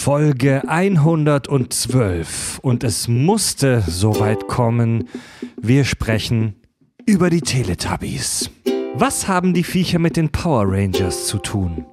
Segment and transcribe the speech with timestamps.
[0.00, 5.10] Folge 112 und es musste soweit kommen.
[5.60, 6.54] Wir sprechen
[7.04, 8.50] über die Teletubbies.
[8.94, 11.84] Was haben die Viecher mit den Power Rangers zu tun?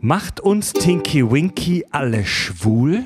[0.00, 3.02] Macht uns Tinky Winky alle schwul?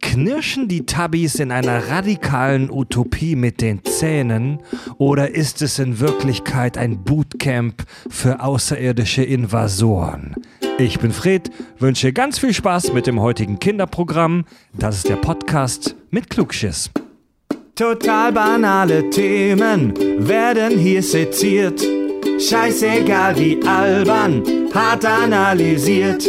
[0.00, 4.58] Knirschen die Tubbies in einer radikalen Utopie mit den Zähnen
[4.98, 10.36] oder ist es in Wirklichkeit ein Bootcamp für außerirdische Invasoren?
[10.78, 14.44] Ich bin Fred, wünsche ganz viel Spaß mit dem heutigen Kinderprogramm.
[14.72, 16.90] Das ist der Podcast mit Klugschiss.
[17.74, 19.94] Total banale Themen
[20.26, 21.80] werden hier seziert.
[22.38, 24.42] Scheißegal wie albern,
[24.72, 26.26] hart analysiert.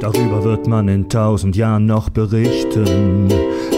[0.00, 3.28] Darüber wird man in tausend Jahren noch berichten.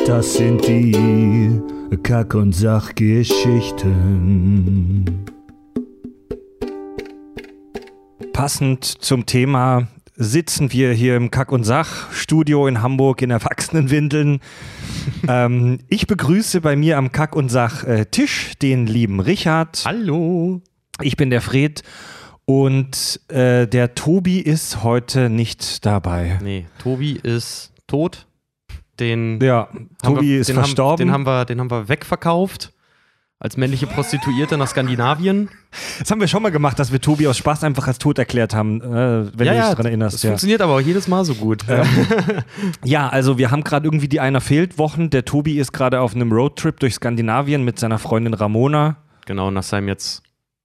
[0.06, 1.60] Das sind die
[2.02, 5.04] Kack- und Sachgeschichten.
[8.32, 14.40] Passend zum Thema sitzen wir hier im Kack- und Sach-Studio in Hamburg in Erwachsenenwindeln.
[15.28, 19.82] ähm, ich begrüße bei mir am Kack- und Sach-Tisch den lieben Richard.
[19.86, 20.60] Hallo.
[21.02, 21.82] Ich bin der Fred
[22.50, 26.40] und äh, der Tobi ist heute nicht dabei.
[26.42, 28.26] Nee, Tobi ist tot.
[28.98, 29.68] Den Ja,
[30.02, 31.12] Tobi wir, ist den verstorben.
[31.12, 32.72] Haben, den, haben wir, den haben wir wegverkauft.
[33.38, 35.48] Als männliche Prostituierte nach Skandinavien.
[36.00, 38.52] das haben wir schon mal gemacht, dass wir Tobi aus Spaß einfach als tot erklärt
[38.54, 38.84] haben, äh,
[39.38, 40.14] wenn du dich daran erinnerst.
[40.16, 40.30] Das Ja.
[40.30, 41.64] funktioniert aber auch jedes Mal so gut.
[42.84, 45.08] ja, also wir haben gerade irgendwie die Einer fehlt Wochen.
[45.08, 48.96] Der Tobi ist gerade auf einem Roadtrip durch Skandinavien mit seiner Freundin Ramona.
[49.24, 50.22] Genau, nach seinem jetzt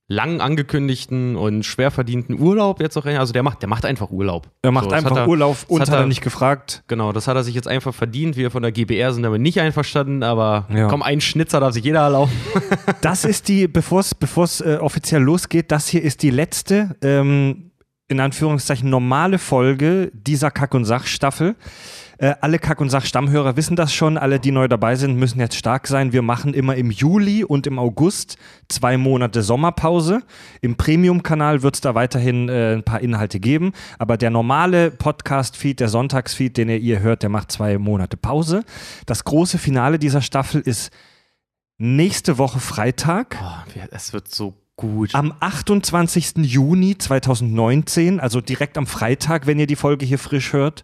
[0.08, 3.06] lang angekündigten und schwer verdienten Urlaub jetzt auch.
[3.06, 4.50] Also der macht, der macht einfach Urlaub.
[4.62, 6.84] Er macht So, einfach er, Urlaub, uns das hat hat er er- nicht gefragt.
[6.88, 8.38] Genau, das hat er sich jetzt einfach verdient.
[8.38, 10.88] Wir von der GBR sind damit nicht einverstanden, aber Ja.
[10.90, 12.32] komm, ein Schnitzer darf sich jeder erlauben.
[13.02, 17.72] Das ist die, bevor es äh, offiziell losgeht, das hier ist die letzte, ähm,
[18.08, 21.56] in Anführungszeichen, normale Folge dieser Kack- und Sach-Staffel.
[22.18, 24.18] Äh, alle Kack- und Sach-Stammhörer wissen das schon.
[24.18, 26.14] Alle, die neu dabei sind, müssen jetzt stark sein.
[26.14, 28.38] Wir machen immer im Juli und im August
[28.70, 30.22] zwei Monate Sommerpause.
[30.62, 33.74] Im Premium-Kanal wird es da weiterhin äh, ein paar Inhalte geben.
[34.00, 38.64] Aber der normale Podcast-Feed, der Sonntagsfeed, den ihr, ihr hört, der macht zwei Monate Pause.
[39.06, 40.92] Das große Finale dieser Staffel ist
[41.78, 43.38] nächste Woche Freitag.
[43.42, 45.16] Oh, es wird so gut.
[45.16, 46.34] Am 28.
[46.38, 50.84] Juni 2019, also direkt am Freitag, wenn ihr die Folge hier frisch hört,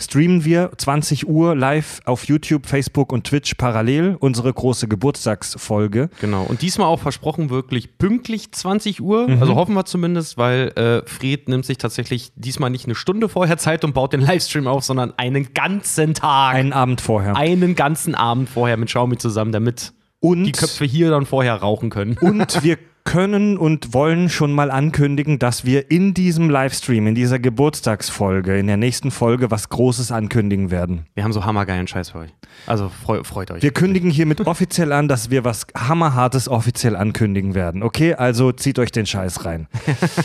[0.00, 6.10] streamen wir 20 Uhr live auf YouTube, Facebook und Twitch parallel unsere große Geburtstagsfolge.
[6.20, 6.44] Genau.
[6.44, 9.28] Und diesmal auch versprochen wirklich pünktlich 20 Uhr.
[9.28, 9.40] Mhm.
[9.40, 13.56] Also hoffen wir zumindest, weil äh, Fred nimmt sich tatsächlich diesmal nicht eine Stunde vorher
[13.56, 16.54] Zeit und baut den Livestream auf, sondern einen ganzen Tag.
[16.54, 17.36] Einen Abend vorher.
[17.36, 21.90] einen ganzen Abend vorher mit Xiaomi zusammen, damit Und, die Köpfe hier dann vorher rauchen
[21.90, 22.16] können.
[22.20, 27.38] und wir können und wollen schon mal ankündigen, dass wir in diesem Livestream, in dieser
[27.38, 31.06] Geburtstagsfolge, in der nächsten Folge was Großes ankündigen werden.
[31.14, 32.30] Wir haben so hammergeilen Scheiß für euch.
[32.66, 33.62] Also freu, freut euch.
[33.62, 37.82] Wir kündigen hiermit offiziell an, dass wir was Hammerhartes offiziell ankündigen werden.
[37.82, 39.68] Okay, also zieht euch den Scheiß rein.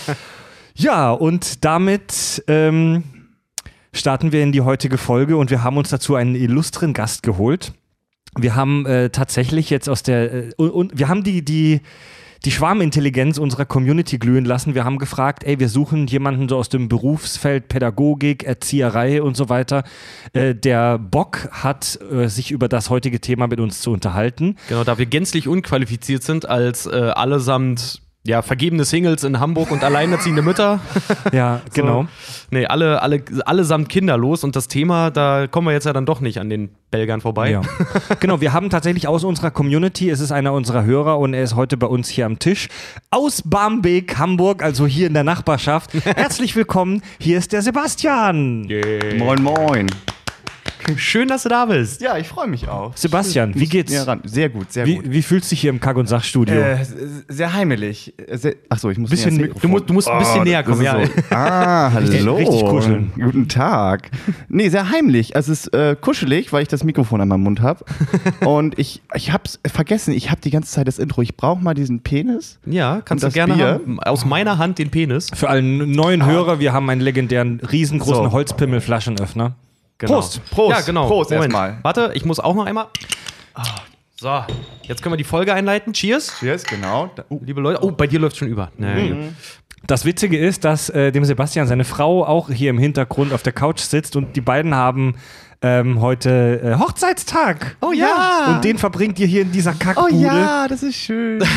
[0.73, 3.03] ja, und damit ähm,
[3.91, 7.73] starten wir in die heutige Folge und wir haben uns dazu einen illustren Gast geholt.
[8.37, 11.81] Wir haben äh, tatsächlich jetzt aus der äh, und, und wir haben die die
[12.45, 14.75] die Schwarmintelligenz unserer Community glühen lassen.
[14.75, 19.49] Wir haben gefragt, ey, wir suchen jemanden so aus dem Berufsfeld Pädagogik, Erzieherei und so
[19.49, 19.83] weiter,
[20.33, 24.55] äh, der Bock hat, äh, sich über das heutige Thema mit uns zu unterhalten.
[24.69, 29.83] Genau, da wir gänzlich unqualifiziert sind als äh, allesamt ja, vergebene Singles in Hamburg und
[29.83, 30.79] alleinerziehende Mütter.
[31.31, 32.07] Ja, genau.
[32.49, 36.21] Nee, alle, alle, allesamt kinderlos und das Thema, da kommen wir jetzt ja dann doch
[36.21, 37.51] nicht an den Belgern vorbei.
[37.51, 37.61] Ja.
[38.19, 41.55] genau, wir haben tatsächlich aus unserer Community, es ist einer unserer Hörer und er ist
[41.55, 42.67] heute bei uns hier am Tisch,
[43.11, 45.93] aus Barmbek, Hamburg, also hier in der Nachbarschaft.
[45.93, 48.67] Herzlich willkommen, hier ist der Sebastian.
[49.17, 49.87] Moin, moin.
[50.95, 52.01] Schön, dass du da bist.
[52.01, 52.95] Ja, ich freue mich auch.
[52.95, 53.91] Sebastian, wie geht's?
[54.23, 55.05] Sehr gut, sehr Wie, gut.
[55.11, 56.55] wie fühlst du dich hier im Kack- und Sachstudio?
[56.55, 56.77] Äh,
[57.27, 58.13] sehr heimelig.
[58.31, 60.83] Sehr, achso, ich muss Bisschen- ins Du, musst- du musst ein bisschen näher das kommen,
[60.83, 61.05] ja.
[61.05, 61.11] so.
[61.31, 62.35] Ah, hallo.
[62.35, 63.11] richtig kuscheln.
[63.15, 64.09] Guten Tag.
[64.51, 65.35] Nee, sehr heimlich.
[65.35, 67.85] Also es ist äh, kuschelig, weil ich das Mikrofon an meinem Mund habe.
[68.45, 70.13] Und ich, ich hab's vergessen.
[70.13, 71.21] Ich habe die ganze Zeit das Intro.
[71.21, 72.57] Ich brauche mal diesen Penis.
[72.65, 73.65] Ja, kannst du gerne Bier?
[73.67, 73.99] haben.
[73.99, 75.27] Aus meiner Hand den Penis.
[75.33, 78.31] Für alle neuen Hörer, wir haben einen legendären, riesengroßen So.
[78.31, 79.55] Holzpimmelflaschenöffner.
[79.99, 80.13] Genau.
[80.13, 80.41] Prost.
[80.49, 80.71] Prost.
[80.79, 81.07] Ja, genau.
[81.07, 81.77] Prost erstmal.
[81.83, 82.87] Warte, ich muss auch noch einmal.
[83.53, 83.63] Ah,
[84.15, 84.43] So,
[84.83, 85.93] jetzt können wir die Folge einleiten.
[85.93, 86.33] Cheers.
[86.39, 87.11] Cheers, genau.
[87.29, 87.83] Uh, Liebe Leute.
[87.83, 88.71] Oh, bei dir läuft schon über.
[88.77, 89.13] Nee,
[89.87, 93.53] Das Witzige ist, dass äh, dem Sebastian seine Frau auch hier im Hintergrund auf der
[93.53, 95.15] Couch sitzt und die beiden haben
[95.61, 97.75] ähm, heute äh, Hochzeitstag.
[97.81, 98.55] Oh ja.
[98.55, 100.15] Und den verbringt ihr hier in dieser Oh Kackbude.
[100.23, 101.43] ja, das ist schön.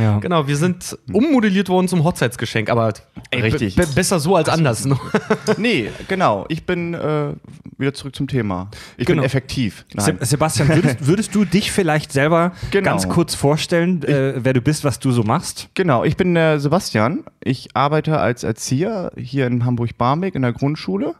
[0.00, 0.18] Ja.
[0.18, 2.92] Genau, wir sind ummodelliert worden zum Hochzeitsgeschenk, aber
[3.30, 3.76] ey, Richtig.
[3.76, 4.84] be- be- besser so als anders.
[4.84, 4.98] Ne?
[5.56, 6.44] nee, genau.
[6.48, 7.32] Ich bin äh,
[7.78, 8.70] wieder zurück zum Thema.
[8.96, 9.20] Ich Genau.
[9.22, 9.84] bin effektiv.
[9.96, 10.16] Se.
[10.20, 12.90] Sebastian, würdest, würdest du dich vielleicht selber Genau.
[12.90, 15.68] ganz kurz vorstellen, äh, wer du bist, was du so machst?
[15.74, 17.24] Genau, ich bin der Sebastian.
[17.42, 21.14] Ich arbeite als Erzieher hier in Hamburg-Barmbek in der Grundschule,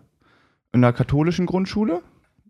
[0.73, 2.03] in der katholischen Grundschule,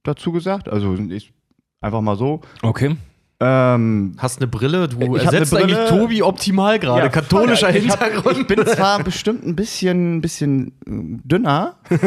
[0.03, 0.69] dazu gesagt.
[0.69, 1.33] Also ich,
[1.81, 2.41] einfach mal so.
[2.63, 2.97] Okay.
[3.41, 5.79] Ähm, Hast eine Brille, du Ich hab ersetzt eine Brille.
[5.79, 7.03] eigentlich Tobi optimal gerade.
[7.03, 7.77] Ja, Katholischer voll.
[7.77, 8.39] ich hab- Hintergrund.
[8.39, 11.77] Ich bin zwar bestimmt ein bisschen, bisschen äh, dünner.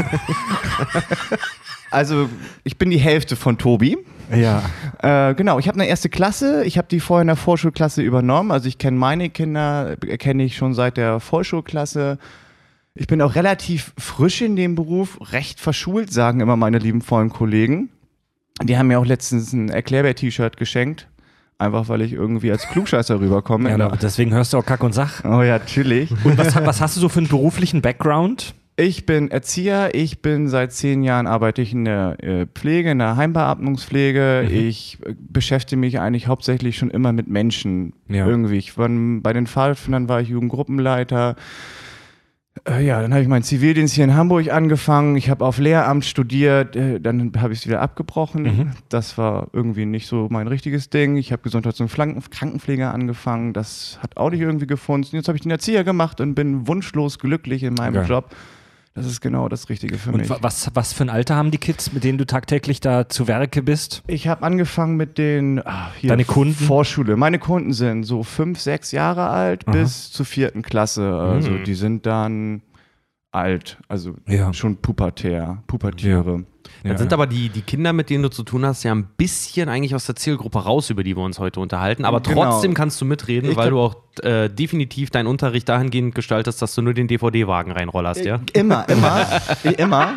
[1.92, 2.30] also
[2.64, 3.98] ich bin die Hälfte von Tobi.
[4.36, 4.62] Ja.
[5.02, 6.64] Äh, genau, ich habe eine erste Klasse.
[6.66, 8.52] Ich habe die vorher in der Vorschulklasse übernommen.
[8.52, 12.18] Also ich kenne meine Kinder, äh, kenne ich schon seit der Vorschulklasse.
[12.94, 17.30] Ich bin auch relativ frisch in dem Beruf, recht verschult, sagen immer meine lieben vollen
[17.30, 17.90] Kollegen.
[18.62, 21.08] Die haben mir auch letztens ein Erklärbär-T-Shirt geschenkt.
[21.58, 23.70] Einfach weil ich irgendwie als Klugscheißer rüberkomme.
[23.70, 25.24] ja aber deswegen hörst du auch Kack und Sach.
[25.24, 26.12] oh ja, chillig.
[26.24, 28.56] Und was, was hast du so für einen beruflichen Background?
[28.78, 32.98] Ich bin Erzieher, ich bin seit zehn Jahren arbeite ich in der äh, Pflege, in
[32.98, 34.50] der Heimbeatmungspflege.
[34.50, 37.94] Ich äh, beschäftige mich eigentlich hauptsächlich schon immer mit Menschen.
[38.10, 38.26] Ja.
[38.26, 38.58] Irgendwie.
[38.58, 41.36] Ich war, bei den Pfadfindern war ich Jugendgruppenleiter.
[42.70, 45.16] Äh, ja, dann habe ich meinen Zivildienst hier in Hamburg angefangen.
[45.16, 48.72] Ich habe auf Lehramt studiert, äh, dann habe ich es wieder abgebrochen.
[48.90, 51.18] Das war irgendwie nicht so mein richtiges Ding.
[51.18, 53.54] Ich habe Gesundheits- und Flanken- Krankenpflege angefangen.
[53.54, 55.16] Das hat auch nicht irgendwie gefunden.
[55.16, 58.06] Jetzt habe ich den Erzieher gemacht und bin wunschlos glücklich in meinem Geil.
[58.08, 58.36] Job.
[58.94, 60.30] Das ist genau das Richtige für Und mich.
[60.30, 63.26] wa- was, was für ein Alter haben die Kids, mit denen du tagtäglich da zu
[63.28, 64.04] Werke bist?
[64.08, 66.54] Ich habe angefangen mit den ah, hier, Deine Kunden?
[66.54, 67.16] Vorschule.
[67.16, 71.14] Meine Kunden sind so fünf, sechs Jahre alt bis zur vierten Klasse.
[71.16, 71.64] Also Mhm.
[71.64, 72.64] die sind dann
[73.32, 74.54] alt, also Ja.
[74.54, 76.44] schon pubertär, pubertiere.
[76.84, 79.70] Dann sind aber die, die Kinder, mit denen du zu tun hast, ja ein bisschen
[79.70, 82.06] eigentlich aus der Zielgruppe raus, über die wir uns heute unterhalten.
[82.06, 82.44] Aber Genau.
[82.52, 86.76] trotzdem kannst du mitreden, Ich weil du auch äh, definitiv deinen Unterricht dahingehend gestaltest, dass
[86.76, 88.40] du nur den DVD-Wagen reinrollerst, ja?
[88.54, 89.26] Immer, immer,
[89.78, 90.14] immer.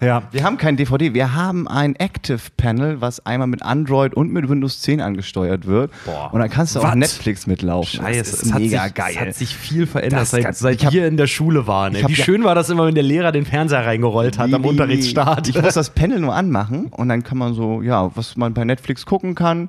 [0.00, 0.24] Ja.
[0.32, 4.48] Wir haben kein DVD, wir haben ein Active Panel, was einmal mit Android und mit
[4.48, 5.92] Windows 10 angesteuert wird.
[6.04, 6.30] Boah.
[6.32, 6.94] Und dann kannst du auch Was?
[6.96, 8.00] Netflix mitlaufen.
[8.00, 9.12] Scheiße, das ist mega sich, geil.
[9.14, 11.94] Es hat sich viel verändert, Das seit, seit ich hab- wir in der Schule waren.
[11.94, 15.43] Wie ja- schön war das immer, wenn der Lehrer den Fernseher reingerollt hat am Unterrichtsstart.
[15.46, 18.64] Ich muss das Panel nur anmachen und dann kann man so, ja, was man bei
[18.64, 19.68] Netflix gucken kann,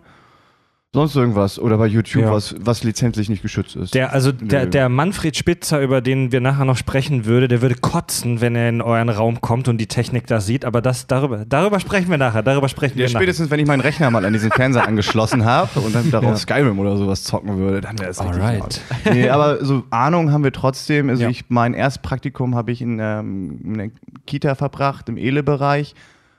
[0.96, 2.32] sonst irgendwas oder bei YouTube, Ja.
[2.32, 3.94] was, was lizenzlich nicht geschützt ist.
[3.94, 7.76] Der, also der, der Manfred Spitzer, über den wir nachher noch sprechen würde, der würde
[7.76, 10.66] kotzen, wenn er in euren Raum kommt und die Technik da sieht.
[10.66, 12.42] Aber das, darüber, darüber sprechen wir nachher.
[12.42, 13.20] Darüber sprechen ja, wir nachher.
[13.20, 16.36] spätestens, wenn ich meinen Rechner mal an diesen Fernseher angeschlossen habe und dann darauf Ja.
[16.38, 18.82] Skyrim oder sowas zocken würde, dann wäre es Alright.
[19.12, 21.10] Nee, aber so Ahnung haben wir trotzdem.
[21.10, 21.30] Also Ja.
[21.30, 23.90] ich, mein Erstpraktikum habe ich in, ähm, in der
[24.26, 25.94] Kita verbracht, im Ele-Bereich.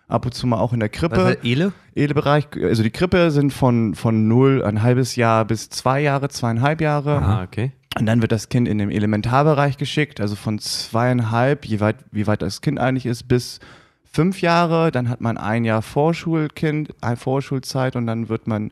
[0.09, 1.17] Ab und zu mal auch in der Krippe.
[1.17, 1.73] Was heißt Ele?
[1.95, 6.81] Ele-Bereich, also die Krippe sind von, von null, ein halbes Jahr bis zwei Jahre, zweieinhalb
[6.81, 7.23] Jahre.
[7.23, 7.73] Ah, okay.
[7.99, 12.27] Und dann wird das Kind in den Elementarbereich geschickt, also von zweieinhalb, je weit, wie
[12.27, 13.59] weit das Kind eigentlich ist, bis
[14.05, 14.91] fünf Jahre.
[14.93, 18.71] Dann hat man ein Jahr Vorschulkind, eine Vorschulzeit und dann wird man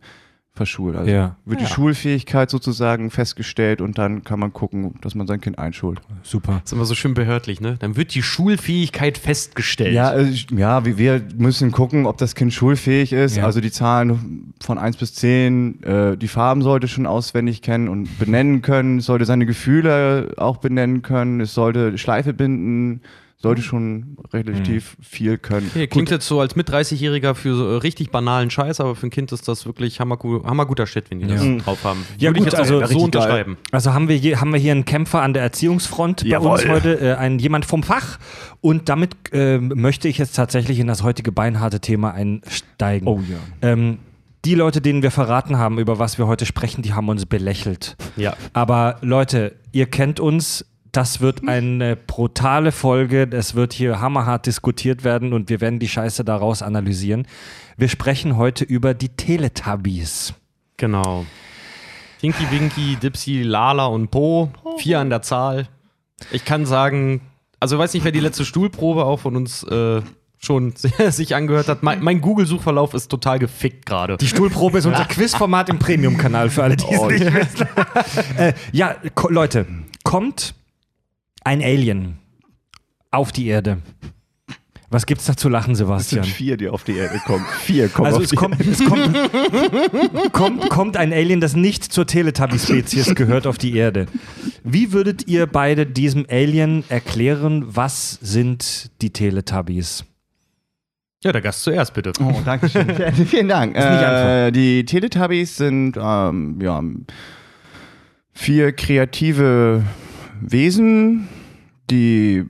[0.55, 0.95] verschult.
[0.97, 1.37] Also Ja.
[1.45, 1.67] wird Ja.
[1.67, 6.01] die Schulfähigkeit sozusagen festgestellt und dann kann man gucken, dass man sein Kind einschult.
[6.23, 6.53] Super.
[6.63, 7.77] Das ist immer so schön behördlich, ne?
[7.81, 9.95] Dann wird die Schulfähigkeit festgestellt.
[9.95, 13.37] Ja, also ich- ja, wir, wir müssen gucken, ob das Kind schulfähig ist.
[13.37, 13.45] Ja.
[13.45, 18.19] Also die Zahlen von 1 bis 10, äh, die Farben sollte schon auswendig kennen und
[18.21, 23.01] benennen können, es sollte seine Gefühle auch benennen können, es sollte Schleife binden,
[23.45, 25.71] sollte schon relativ viel können.
[25.71, 29.07] Okay, klingt jetzt so als mit 30-Jähriger für so äh, richtig banalen Scheiß, aber für
[29.07, 31.57] ein Kind ist das wirklich hammergu hammerguter Shit, wenn die das Ja.
[31.59, 32.05] drauf haben.
[32.19, 33.57] Ja, Würde gut, ich jetzt also so richtig unterschreiben.
[33.71, 36.53] Also haben wir, hier, haben wir hier einen Kämpfer an der Erziehungsfront bei Jawohl.
[36.53, 38.19] uns heute, äh, ein, jemand vom Fach.
[38.61, 43.07] Und damit ähm, möchte ich jetzt tatsächlich in das heutige beinharte Thema einsteigen.
[43.07, 43.37] Oh ja.
[43.71, 43.99] Ähm,
[44.45, 47.97] die Leute, denen wir verraten haben, über was wir heute sprechen, die haben uns belächelt.
[48.17, 48.37] Ja.
[48.53, 50.65] Aber Leute, ihr kennt uns.
[50.95, 53.29] Das wird eine brutale Folge.
[53.33, 57.27] Es wird hier hammerhart diskutiert werden und wir werden die Scheiße daraus analysieren.
[57.77, 60.35] Wir sprechen heute über die Teletubbies.
[60.77, 61.27] Genau.
[62.21, 64.53] Tinky, Winky, Dipsy, Lala und Po.
[64.79, 65.67] Vier an der Zahl.
[66.31, 67.23] Ich kann sagen,
[67.59, 70.01] also ich weiß nicht, wer die letzte Stuhlprobe auch von uns äh,
[70.39, 70.75] schon
[71.09, 71.83] sich angehört hat.
[71.83, 74.17] Mein, mein Google-Suchverlauf ist total gefickt gerade.
[74.17, 77.67] Die Stuhlprobe ist unser Quizformat im Premium-Kanal für alle, die es nicht wissen.
[78.39, 78.95] äh, ja,
[79.29, 79.67] Leute,
[80.05, 80.55] kommt
[81.45, 82.19] ein Alien
[83.11, 83.79] auf die Erde.
[84.91, 86.25] Was gibt's da zu lachen, Es sind Sebastian?
[86.25, 87.45] vier, die auf die Erde kommen.
[87.63, 91.83] Vier kommen Also auf es die kommt, es kommt, kommt, kommt ein Alien, das nicht
[91.85, 94.07] zur Teletubby-Spezies gehört, auf die Erde.
[94.63, 100.05] Wie würdet ihr beide diesem Alien erklären, was sind die Teletubbies?
[101.25, 102.13] Ja, der Gast zuerst, bitte.
[102.21, 102.87] Oh, danke schön.
[103.27, 103.75] Vielen Dank.
[103.77, 106.81] Ist nicht Äh, die Teletubbies sind ähm, ja,
[108.33, 109.83] vier kreative
[110.53, 111.29] Wesen,
[111.91, 112.45] die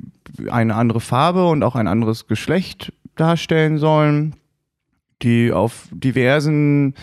[0.50, 4.34] eine andere Farbe und auch ein anderes Geschlecht darstellen sollen,
[5.22, 6.94] die auf diversen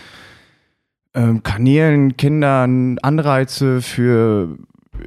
[1.14, 4.58] ähm, Kanälen Kindern Anreize für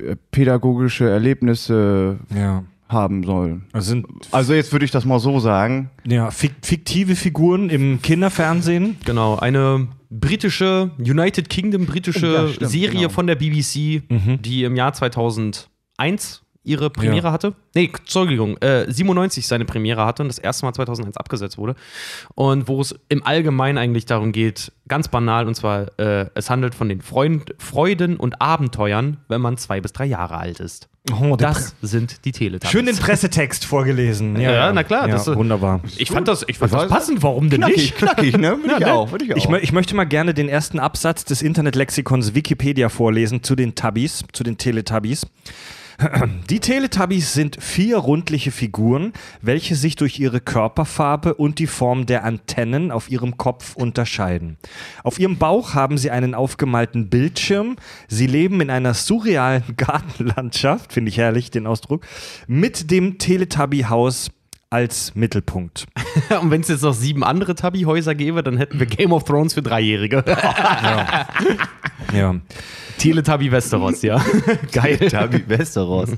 [0.03, 2.63] äh, pädagogische Erlebnisse Ja.
[2.89, 3.65] haben sollen.
[3.73, 4.01] Also
[4.31, 5.89] Also jetzt würde ich das mal so sagen.
[6.05, 8.97] ja, fik fiktive Figuren im Kinderfernsehen.
[9.05, 13.09] Genau, eine britische, United Kingdom britische Ja, stimmt, Serie genau.
[13.09, 14.01] von der BBC,
[14.41, 14.93] die im Jahr
[15.97, 17.31] 2001 ihre Premiere Ja.
[17.31, 17.53] hatte.
[17.75, 21.75] Nee, Entschuldigung, äh, 97 seine Premiere hatte und das erste Mal 2001 abgesetzt wurde.
[22.33, 26.73] Und wo es im Allgemeinen eigentlich darum geht, ganz banal, und zwar, äh, es handelt
[26.73, 30.89] von den Freund Freuden und Abenteuern, wenn man zwei bis drei Jahre alt ist.
[31.21, 32.71] Oh, Das sind die Teletubbies.
[32.71, 34.39] Schön den Pressetext vorgelesen.
[34.39, 35.81] Ja, na klar, Ja, das ist- wunderbar.
[35.97, 37.95] ich fand das, ich fand Das passend, warum denn Knackig, nicht?
[37.97, 38.57] knackig, ne?
[38.63, 38.91] Würde ich ne?
[38.91, 39.11] auch.
[39.11, 39.37] Würde ich auch.
[39.37, 44.23] Ich, ich möchte mal gerne den ersten Absatz des Internetlexikons Wikipedia vorlesen zu den Tubbies,
[44.33, 45.27] zu den Teletubbies.
[46.49, 52.23] Die Teletubbies sind vier rundliche Figuren, welche sich durch ihre Körperfarbe und die Form der
[52.23, 54.57] Antennen auf ihrem Kopf unterscheiden.
[55.03, 57.77] Auf ihrem Bauch haben sie einen aufgemalten Bildschirm.
[58.07, 62.05] Sie leben in einer surrealen Gartenlandschaft, finde ich herrlich den Ausdruck,
[62.47, 64.31] mit dem Teletubby-Haus
[64.69, 65.85] als Mittelpunkt.
[66.41, 69.53] Und wenn es jetzt noch sieben andere Tubby-Häuser gäbe, dann hätten wir Game of Thrones
[69.53, 70.23] für Dreijährige.
[72.13, 72.35] Ja,
[72.97, 74.23] Teletubby Westeros, ja.
[74.71, 74.97] Geil.
[74.97, 76.11] Tabi Westeros.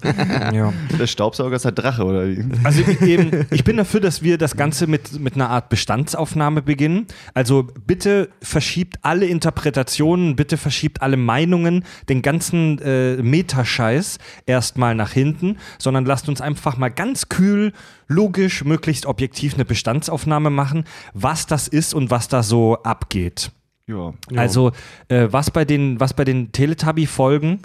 [0.53, 0.73] ja.
[0.99, 2.43] Der Staubsauger ist der Drache, oder wie?
[2.63, 7.07] Also eben, ich bin dafür, dass wir das Ganze mit, mit einer Art Bestandsaufnahme beginnen.
[7.33, 15.11] Also bitte verschiebt alle Interpretationen, bitte verschiebt alle Meinungen, den ganzen äh, Metascheiß erstmal nach
[15.11, 17.73] hinten, sondern lasst uns einfach mal ganz kühl,
[18.07, 23.51] logisch, möglichst objektiv eine Bestandsaufnahme machen, was das ist und was da so abgeht.
[23.87, 24.13] Ja.
[24.35, 24.71] Also
[25.07, 27.59] äh, was bei den, was bei den Teletubby-Folgen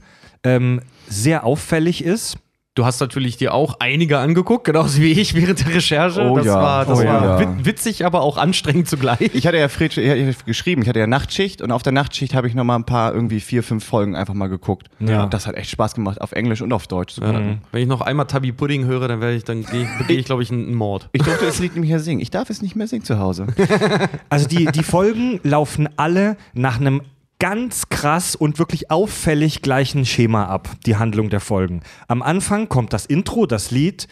[0.44, 2.38] ähm, sehr auffällig ist,
[2.74, 6.22] Du hast natürlich dir auch einige angeguckt, genauso wie ich während der Recherche.
[6.26, 7.38] Oh das ja, war, das oh war ja.
[7.38, 9.30] wit- witzig, aber auch anstrengend zugleich.
[9.34, 12.34] Ich hatte ja Fred, ich hatte geschrieben, ich hatte ja Nachtschicht und auf der Nachtschicht
[12.34, 14.86] habe ich noch mal ein paar irgendwie vier, fünf Folgen einfach mal geguckt.
[15.00, 15.26] Ja.
[15.26, 17.58] Das hat echt Spaß gemacht, auf Englisch und auf Deutsch zu gucken.
[17.72, 20.24] Wenn ich noch einmal Tubby Pudding höre, dann werde ich, dann gehe ich, begehe ich
[20.24, 21.10] glaube ich, einen einen Mord.
[21.12, 22.20] Ich durfte das Lied nicht mehr singen.
[22.22, 23.48] Ich darf es nicht mehr singen zu Hause.
[24.30, 27.02] Also die, die Folgen laufen alle nach einem
[27.42, 31.80] ganz krass und wirklich auffällig gleichen Schema ab, die Handlung der Folgen.
[32.06, 34.06] Am Anfang kommt das Intro, das Lied.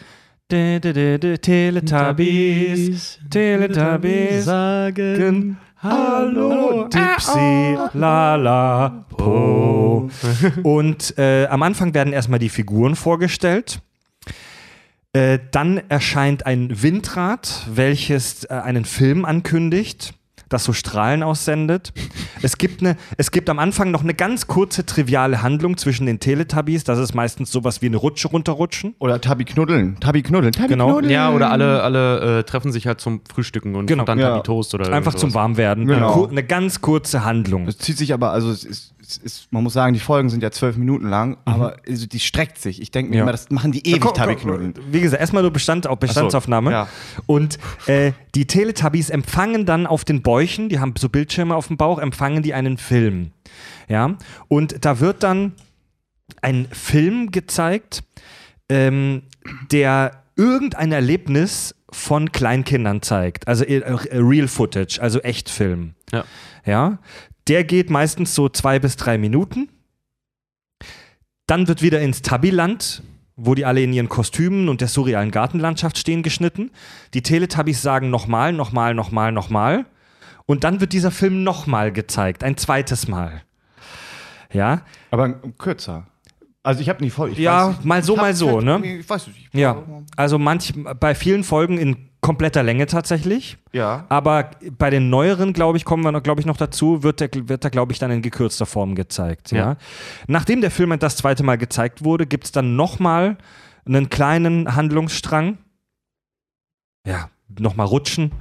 [0.49, 1.39] Teletubbies,
[3.29, 10.09] Teletubbies sagen Hallo, Dipsy, Lala, Po.
[10.63, 13.79] Und äh, am Anfang werden erstmal die Figuren vorgestellt.
[15.13, 20.15] Äh, dann erscheint ein Windrad, welches äh, einen Film ankündigt,
[20.51, 21.93] das so Strahlen aussendet.
[22.41, 26.19] Es gibt, eine, es gibt am Anfang noch eine ganz kurze, triviale Handlung zwischen den
[26.19, 26.83] Teletubbies.
[26.83, 28.95] Das ist meistens sowas wie eine Rutsche runterrutschen.
[28.99, 29.99] Oder Tabi knuddeln.
[29.99, 30.51] Tabi knuddeln.
[30.53, 30.89] Tabi Genau.
[30.91, 31.11] knuddeln.
[31.11, 34.03] Ja, oder alle, alle äh, treffen sich halt zum Frühstücken und Genau.
[34.03, 34.31] dann Ja.
[34.31, 35.33] Tubby Toast oder Einfach zum.
[35.33, 35.87] Warmwerden.
[35.87, 36.23] Genau.
[36.23, 37.67] Eine, eine ganz kurze Handlung.
[37.67, 40.51] Es zieht sich aber, also es ist, ist, man muss sagen, die Folgen sind ja
[40.51, 42.81] zwölf Minuten lang, aber also die streckt sich.
[42.81, 43.23] Ich denke mir Ja.
[43.23, 44.73] immer, das machen die ewig, Komm, Tabi komm, knuddeln.
[44.91, 46.71] Wie gesagt, erstmal nur Bestand, auf Bestandsaufnahme.
[46.71, 46.87] ja.
[47.25, 51.77] Und äh, die Teletubbies empfangen dann auf den Bäuchen, die haben so Bildschirme auf dem
[51.77, 53.31] Bauch, empfangen die einen Film.
[53.87, 54.15] Ja.
[54.47, 55.53] Und da wird dann
[56.41, 58.03] ein Film gezeigt,
[58.69, 59.23] ähm,
[59.71, 63.47] der irgendein Erlebnis von Kleinkindern zeigt.
[63.49, 65.93] Also äh, äh, Real Footage, also Echtfilm.
[66.13, 66.23] Ja.
[66.65, 66.99] Ja.
[67.47, 69.69] Der geht meistens so zwei bis drei Minuten.
[71.47, 73.03] Dann wird wieder ins Tabiland,
[73.35, 76.71] wo die alle in ihren Kostümen und der surrealen Gartenlandschaft stehen, geschnitten.
[77.13, 79.85] Die Teletubbies sagen nochmal, nochmal, nochmal, nochmal.
[80.45, 83.41] Und dann wird dieser Film nochmal gezeigt, ein zweites Mal.
[84.53, 84.81] Ja,
[85.11, 86.07] Aber kürzer.
[86.63, 87.31] Also ich habe nie voll.
[87.31, 88.97] Ich Ja, weiß, mal so, ich mal so, halt- ne?
[88.99, 89.49] Ich weiß es nicht.
[89.53, 89.81] ja.
[90.15, 93.57] Also manch, bei vielen Folgen in kompletter Länge tatsächlich.
[93.73, 94.05] Ja.
[94.09, 97.29] Aber bei den neueren, glaube ich, kommen wir noch, glaube ich, noch dazu, wird der,
[97.33, 99.51] wird der, glaube ich, dann in gekürzter Form gezeigt.
[99.51, 99.57] Ja.
[99.57, 99.77] Ja.
[100.27, 103.37] Nachdem der Film das zweite Mal gezeigt wurde, gibt es dann nochmal
[103.85, 105.57] einen kleinen Handlungsstrang.
[107.05, 108.31] Ja, nochmal rutschen.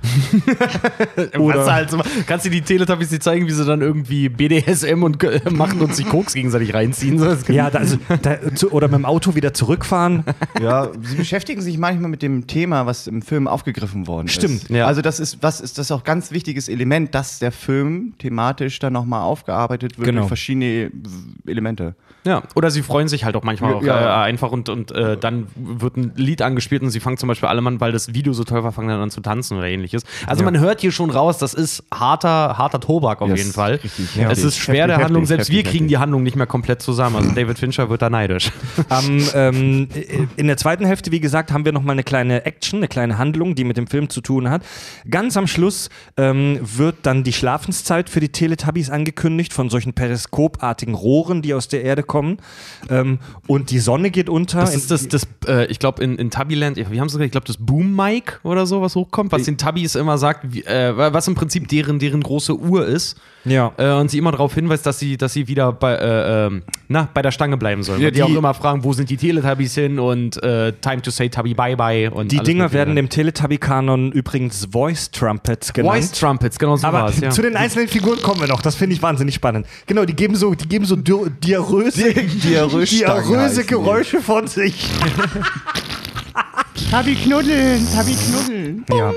[1.39, 5.23] Oder- halt so, kannst du die Teletubbies nicht zeigen, wie sie dann irgendwie BDSM und
[5.25, 7.19] äh, machen und sich Koks gegenseitig reinziehen?
[7.19, 10.25] So, Ja, da, also, da, zu, oder mit dem Auto wieder zurückfahren.
[10.61, 14.71] Ja, sie beschäftigen sich manchmal mit dem Thema, was im Film aufgegriffen worden Stimmt, ist.
[14.71, 14.87] ja.
[14.87, 18.93] Also das ist, was ist das auch ganz wichtiges Element, dass der Film thematisch dann
[18.93, 20.21] nochmal aufgearbeitet wird Genau.
[20.23, 20.91] durch verschiedene
[21.47, 21.95] Elemente.
[22.25, 24.23] Ja, oder sie freuen sich halt auch manchmal auch Ja.
[24.23, 27.49] äh, einfach und, und äh, dann wird ein Lied angespielt und sie fangen zum Beispiel
[27.49, 30.03] alle an, weil das Video so toll war, fangen dann miteinander zu tanzen oder ähnliches.
[30.27, 33.73] Also man hört hier schon raus, das ist harter, harter Tobak auf Yes, jeden Fall.
[33.83, 36.37] richtig es ist schwer der Heftig, Handlung, heftig, selbst heftig, wir kriegen die Handlung nicht
[36.37, 37.17] mehr komplett zusammen.
[37.17, 38.51] Also David Fincher wird da neidisch.
[38.89, 39.89] Am, ähm,
[40.37, 43.55] in der zweiten Hälfte, wie gesagt, haben wir nochmal eine kleine Action, eine kleine Handlung,
[43.55, 44.63] die mit dem Film zu tun hat.
[45.09, 50.95] Ganz am Schluss ähm, wird dann die Schlafenszeit für die Teletubbies angekündigt von solchen periskopartigen
[50.95, 52.39] Rohren, die aus der Erde kommen.
[52.91, 54.61] Ähm, und die Sonne geht unter.
[54.61, 57.31] Das ist das, das äh, ich glaube, in, in Tubbyland, wie haben sie gesagt, ich
[57.33, 61.27] glaube, das Boom-Mic oder so, was hochkommt, was den Tubbys immer sagt, wie, äh, was
[61.29, 63.17] im Prinzip deren, deren große Uhr ist.
[63.45, 63.73] ja.
[63.79, 67.09] Äh, und sie immer darauf hinweist, dass sie, dass sie wieder bei, äh, ähm, na,
[67.15, 68.01] bei der Stange bleiben sollen.
[68.03, 71.11] Ja, die, die- auch immer fragen, wo sind die Teletubbies hin und äh, Time to
[71.11, 72.11] say Tubby bye bye.
[72.11, 75.95] Und Die Dinger werden dem Teletubby-Kanon übrigens Voice Trumpets genannt.
[75.97, 77.31] Voice Trumpets, genau so Aber war es, ja.
[77.31, 78.63] zu den einzelnen Figuren kommen wir noch.
[78.63, 79.67] Das finde ich wahnsinnig spannend.
[79.87, 81.29] Genau, die geben so, die geben so dio-
[82.01, 83.67] die.
[83.67, 84.91] Geräusche von sich.
[86.91, 88.85] Tabi knuddeln, Tabi knuddeln.
[88.93, 89.13] Ja.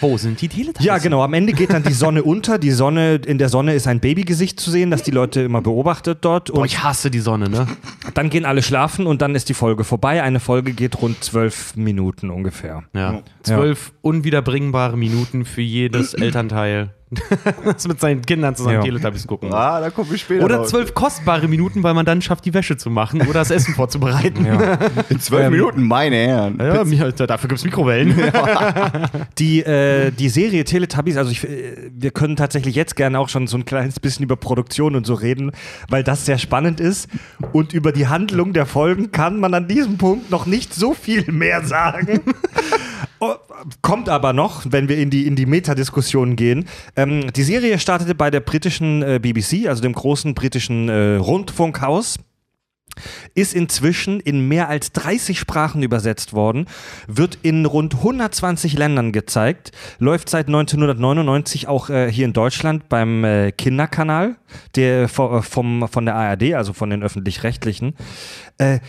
[0.00, 0.86] Wo sind die Teletubbies?
[0.86, 1.22] ja, genau.
[1.22, 2.58] Am Ende geht dann die Sonne unter.
[2.58, 6.18] Die Sonne, in der Sonne ist ein Babygesicht zu sehen, das die Leute immer beobachtet
[6.22, 6.50] dort.
[6.52, 7.66] Boah, Und ich hasse die Sonne, ne?
[8.14, 10.22] dann gehen alle schlafen und dann ist die Folge vorbei.
[10.22, 12.84] Eine Folge geht rund zwölf Minuten ungefähr.
[12.94, 13.22] Ja.
[13.42, 16.94] Zwölf unwiederbringbare Minuten für jedes Elternteil,
[17.64, 18.82] das mit seinen Kindern zusammen Ja.
[18.82, 19.52] Teletubbies gucken.
[19.52, 22.76] Ah, da kommen wir später Oder zwölf kostbare Minuten, weil man dann schafft, die Wäsche
[22.76, 24.44] zu machen oder das Essen vorzubereiten.
[24.44, 26.56] Ja, In zwölf Ähm, Minuten, meine Herren.
[26.88, 28.14] mir, dafür gibt es Mikrowellen.
[29.38, 33.46] Die, äh, die Serie Teletubbies, also ich, äh, wir können tatsächlich jetzt gerne auch schon
[33.46, 35.52] so ein kleines bisschen über Produktion und so reden,
[35.88, 37.08] weil das sehr spannend ist.
[37.52, 41.30] Und über die Handlung der Folgen kann man an diesem Punkt noch nicht so viel
[41.32, 42.20] mehr sagen.
[43.18, 43.34] Oh,
[43.82, 46.66] Kommt aber noch, wenn wir in die, in die Metadiskussion gehen.
[47.00, 52.18] Ähm, die Serie startete bei der britischen äh, BBC, also dem großen britischen äh, Rundfunkhaus
[53.34, 56.66] ist inzwischen in mehr als 30 Sprachen übersetzt worden,
[57.06, 63.24] wird in rund 120 Ländern gezeigt, läuft seit 1999 auch äh, hier in Deutschland beim
[63.24, 64.36] äh, Kinderkanal
[64.74, 67.94] der, vo- äh, vom, von der ARD, also von den öffentlich-rechtlichen.
[68.58, 68.80] Äh,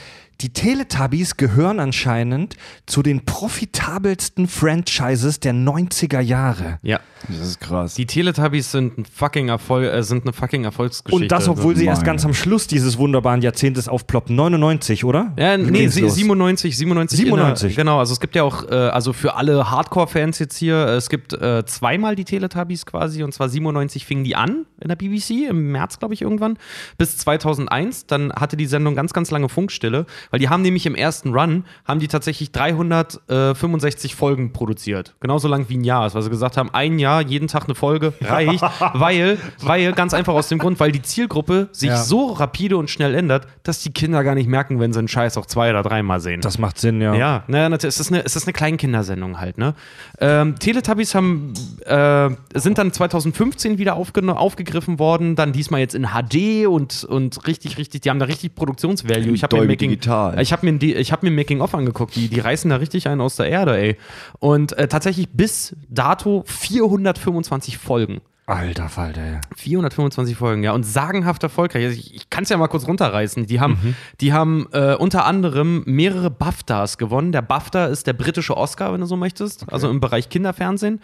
[0.41, 2.55] die Teletubbies gehören anscheinend
[2.86, 6.79] zu den profitabelsten Franchises der 90er Jahre.
[6.81, 7.00] ja.
[7.27, 7.93] Das ist krass.
[7.93, 11.24] Die Teletubbies sind ein fucking Erfolg, äh, sind eine fucking Erfolgsgeschichte.
[11.25, 14.35] Und das, obwohl sie erst ganz am Schluss dieses wunderbaren Jahrzehntes aufploppen.
[14.35, 15.31] 99, oder?
[15.37, 16.16] Ja, nee, sie- los?
[16.16, 17.20] 97, 97.
[17.20, 17.70] 97.
[17.70, 20.75] In der, genau, also es gibt ja auch, äh, also für alle Hardcore-Fans jetzt hier,
[20.87, 24.87] äh, es gibt äh, zweimal die Teletubbies quasi, und zwar 97 fingen die an in
[24.87, 26.57] der BBC, im März, glaube ich, irgendwann,
[26.98, 28.07] bis 2001.
[28.07, 31.65] Dann hatte die Sendung ganz, ganz lange Funkstille, weil die haben nämlich im ersten Run,
[31.85, 35.15] haben die tatsächlich 365 Folgen produziert.
[35.20, 37.75] Genauso lang wie ein Jahr ist, weil sie gesagt haben, ein Jahr, jeden Tag eine
[37.75, 38.61] Folge reicht,
[38.94, 41.98] weil, weil, ganz einfach aus dem Grund, weil die Zielgruppe sich Ja.
[41.98, 45.37] so rapide und schnell ändert, dass die Kinder gar nicht merken, wenn sie einen Scheiß
[45.37, 46.41] auch zwei oder dreimal sehen.
[46.41, 47.13] Das macht Sinn, ja.
[47.13, 49.74] ja, naja, natürlich, es ist eine, es ist eine Kleinkindersendung halt, ne?
[50.20, 51.53] Ähm, Teletubbies haben,
[51.85, 57.77] äh, sind dann 2015 wieder aufgegriffen worden, dann diesmal jetzt in HD und, und richtig,
[57.77, 59.31] richtig, die haben da richtig Produktionsvalue.
[59.33, 60.21] Ich habe mir, Making- Digital.
[60.40, 63.22] Ich hab mir, die- ich hab mir Making-of angeguckt, die, die reißen da richtig einen
[63.22, 63.98] aus der Erde, ey.
[64.40, 68.22] Und äh, tatsächlich bis dato 425 Folgen.
[68.48, 69.42] Alter Falter, ja.
[69.55, 71.86] 425 Folgen, ja, und sagenhaft erfolgreich.
[71.86, 73.46] Also ich ich kann es ja mal kurz runterreißen.
[73.46, 73.96] Die haben, Mhm.
[74.20, 77.31] die haben äh, unter anderem mehrere BAFTAs gewonnen.
[77.31, 81.00] Der BAFTA ist der britische Oscar, wenn du so möchtest, also im Bereich Kinderfernsehen.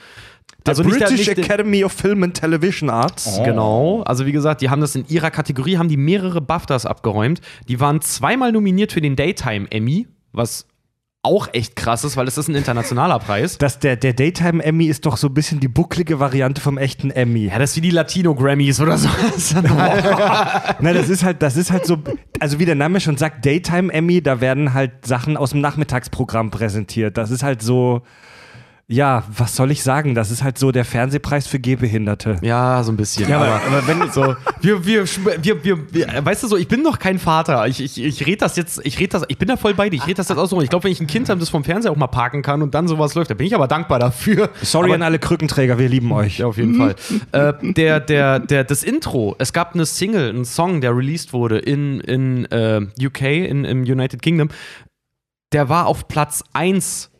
[0.69, 3.39] Also nicht der- British nicht der- Academy of Film and Television Arts.
[3.43, 7.41] Genau, also wie gesagt, die haben das in ihrer Kategorie, haben die mehrere BAFTAs abgeräumt.
[7.67, 10.67] Die waren zweimal nominiert für den Daytime Emmy, was
[11.23, 13.58] auch echt krass ist, weil das ist ein internationaler Preis.
[13.58, 17.12] Das, der, der Daytime Emmy ist doch so ein bisschen die bucklige Variante vom echten
[17.12, 17.47] Emmy.
[17.47, 19.10] Ja, das ist wie die Latino Grammys oder so.
[20.80, 21.97] Na, das ist halt, das ist halt so,
[22.39, 26.49] also wie der Name schon sagt, Daytime Emmy, da werden halt Sachen aus dem Nachmittagsprogramm
[26.51, 27.17] präsentiert.
[27.17, 28.03] Das ist halt so,
[28.89, 30.15] ja, was soll ich sagen?
[30.15, 32.38] Das ist halt so der Fernsehpreis für Gehbehinderte.
[32.41, 33.28] Ja, so ein bisschen.
[33.30, 35.06] Ja, aber- aber, wenn so, wir, wir,
[35.43, 37.67] wir, wir, weißt du so, ich bin noch kein Vater.
[37.67, 39.97] Ich, ich, ich rede das jetzt, ich rede das, ich bin da voll bei dir.
[39.97, 40.52] Ich rede das jetzt aus.
[40.52, 40.62] so.
[40.62, 42.73] Ich glaube, wenn ich ein Kind habe, das vom Fernseher auch mal parken kann und
[42.76, 44.50] dann sowas läuft, da bin ich aber dankbar dafür.
[44.62, 46.38] Sorry aber, an alle Krückenträger, wir lieben euch.
[46.38, 46.95] Ja, auf jeden Fall.
[47.34, 51.58] äh, der, der, der, das Intro, es gab eine Single, einen Song, der released wurde
[51.60, 54.47] in, in äh, UK, in, im United Kingdom.
[55.52, 57.12] Der war auf Platz 1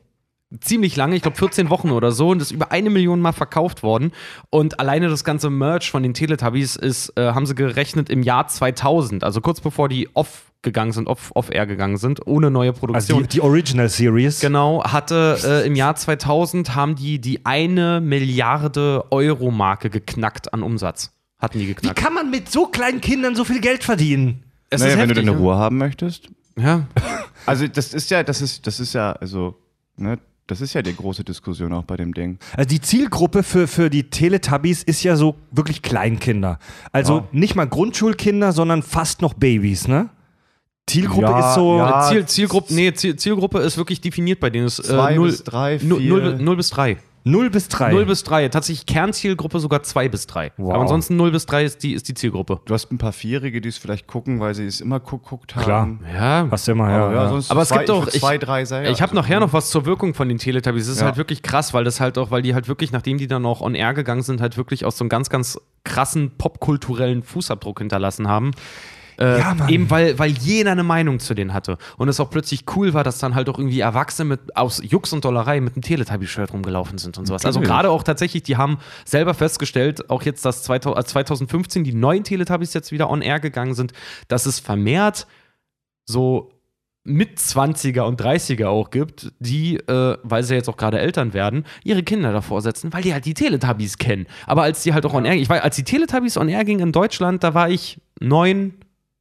[0.62, 3.84] ziemlich lange, ich glaube 14 Wochen oder so, und ist über eine Million Mal verkauft
[3.84, 4.12] worden.
[4.50, 8.48] Und alleine das ganze Merch von den Teletubbies ist, äh, haben sie gerechnet im Jahr
[8.48, 12.70] 2000, also kurz bevor die off gegangen sind, off, off air gegangen sind, ohne neue
[12.70, 13.24] Also Produktion.
[13.24, 14.40] die, die Original Series.
[14.40, 20.64] Genau, hatte äh, im Jahr 2000 haben die die eine Milliarde Euro Marke geknackt an
[20.64, 21.14] Umsatz.
[21.40, 22.00] Hatten die Wie geknackt.
[22.00, 24.44] kann man mit so kleinen Kindern so viel Geld verdienen?
[24.70, 25.44] Es naja, ist wenn du heftig, deine ne?
[25.44, 26.28] Ruhe haben möchtest.
[26.58, 26.88] Ja.
[27.46, 29.56] Also das ist ja, das ist, das ist ja, also,
[29.96, 32.40] ne, Das ist ja die große Diskussion auch bei dem Ding.
[32.56, 36.58] Also die Zielgruppe für, für die Teletubbies ist ja so wirklich Kleinkinder.
[36.94, 37.28] Also Ja.
[37.34, 40.10] nicht mal Grundschulkinder, sondern fast noch Babys, ne?
[40.90, 41.78] Zielgruppe Ja, ist so.
[41.78, 42.08] ja.
[42.08, 44.68] Ziel, Zielgruppe, nee, Ziel, Zielgruppe ist wirklich definiert bei denen.
[44.68, 46.10] Ist, Zwei äh, 0, bis drei, 0, vier.
[46.12, 46.98] 0, 0 bis 3.
[47.30, 47.92] 0 bis 3.
[47.92, 48.50] 0 bis 3.
[48.50, 50.52] Tatsächlich Kernzielgruppe sogar 2 bis 3.
[50.58, 50.74] Wow.
[50.74, 52.60] Aber ansonsten 0 bis 3 ist die, ist die Zielgruppe.
[52.66, 55.63] Du hast ein paar Vierjährige, die es vielleicht gucken, weil sie es immer geguckt haben.
[55.63, 55.90] Klar.
[56.13, 56.52] Ja.
[56.52, 57.06] Was immer, ja.
[57.06, 57.30] Aber, ja, ja.
[57.30, 58.86] sonst Aber es zwei, gibt auch- ich zwei, drei sein.
[58.92, 60.86] Ich habe nachher noch was zur Wirkung von den Teletubbies.
[60.88, 61.08] Das ist Ja.
[61.08, 63.62] halt wirklich krass, weil das halt auch, weil die halt wirklich, nachdem die dann auch
[63.62, 68.28] on air gegangen sind, halt wirklich aus so einem ganz, ganz krassen popkulturellen Fußabdruck hinterlassen
[68.28, 68.52] haben.
[69.20, 69.70] Äh, Ja, Mann.
[69.70, 71.78] eben weil, weil jeder eine Meinung zu denen hatte.
[71.98, 75.14] Und es auch plötzlich cool war, dass dann halt auch irgendwie Erwachsene mit, aus Jux
[75.14, 77.46] und Dollerei mit einem Teletubby-Shirt rumgelaufen sind und sowas.
[77.46, 77.76] Also Natürlich.
[77.76, 82.24] gerade auch tatsächlich, die haben selber festgestellt, auch jetzt, dass 2000, äh, 2015 die neuen
[82.24, 83.94] Teletubbies jetzt wieder on air gegangen sind,
[84.28, 85.28] dass es vermehrt
[86.06, 86.52] so
[87.10, 91.64] mit 20er und 30er auch gibt, die, äh, weil sie jetzt auch gerade Eltern werden,
[91.86, 94.28] ihre Kinder davor setzen, weil die halt die Teletubbies kennen.
[94.46, 96.82] Aber als die halt auch on air, ich weiß, als die Teletubbies on air gingen
[96.82, 98.74] in Deutschland, da war ich neun,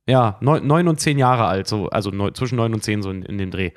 [0.07, 3.11] ja, neun, neun und zehn Jahre alt, so, also neun, zwischen neun und zehn so
[3.11, 3.73] in, in dem Dreh.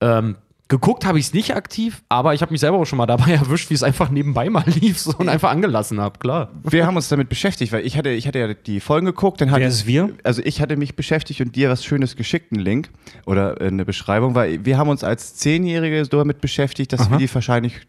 [0.00, 0.36] Ähm,
[0.68, 3.32] geguckt habe ich es nicht aktiv, aber ich habe mich selber auch schon mal dabei
[3.32, 6.50] erwischt, wie es einfach nebenbei mal lief so, und einfach angelassen habe, klar.
[6.62, 9.50] Wir haben uns damit beschäftigt, weil ich hatte, ich hatte ja die Folgen geguckt, dann
[9.50, 10.10] hatte Wer ist wir?
[10.22, 12.90] Also ich hatte mich beschäftigt und dir was Schönes geschickt, einen Link
[13.26, 17.18] oder äh, eine Beschreibung, weil wir haben uns als Zehnjährige so damit beschäftigt, dass wir
[17.18, 17.80] die wahrscheinlich,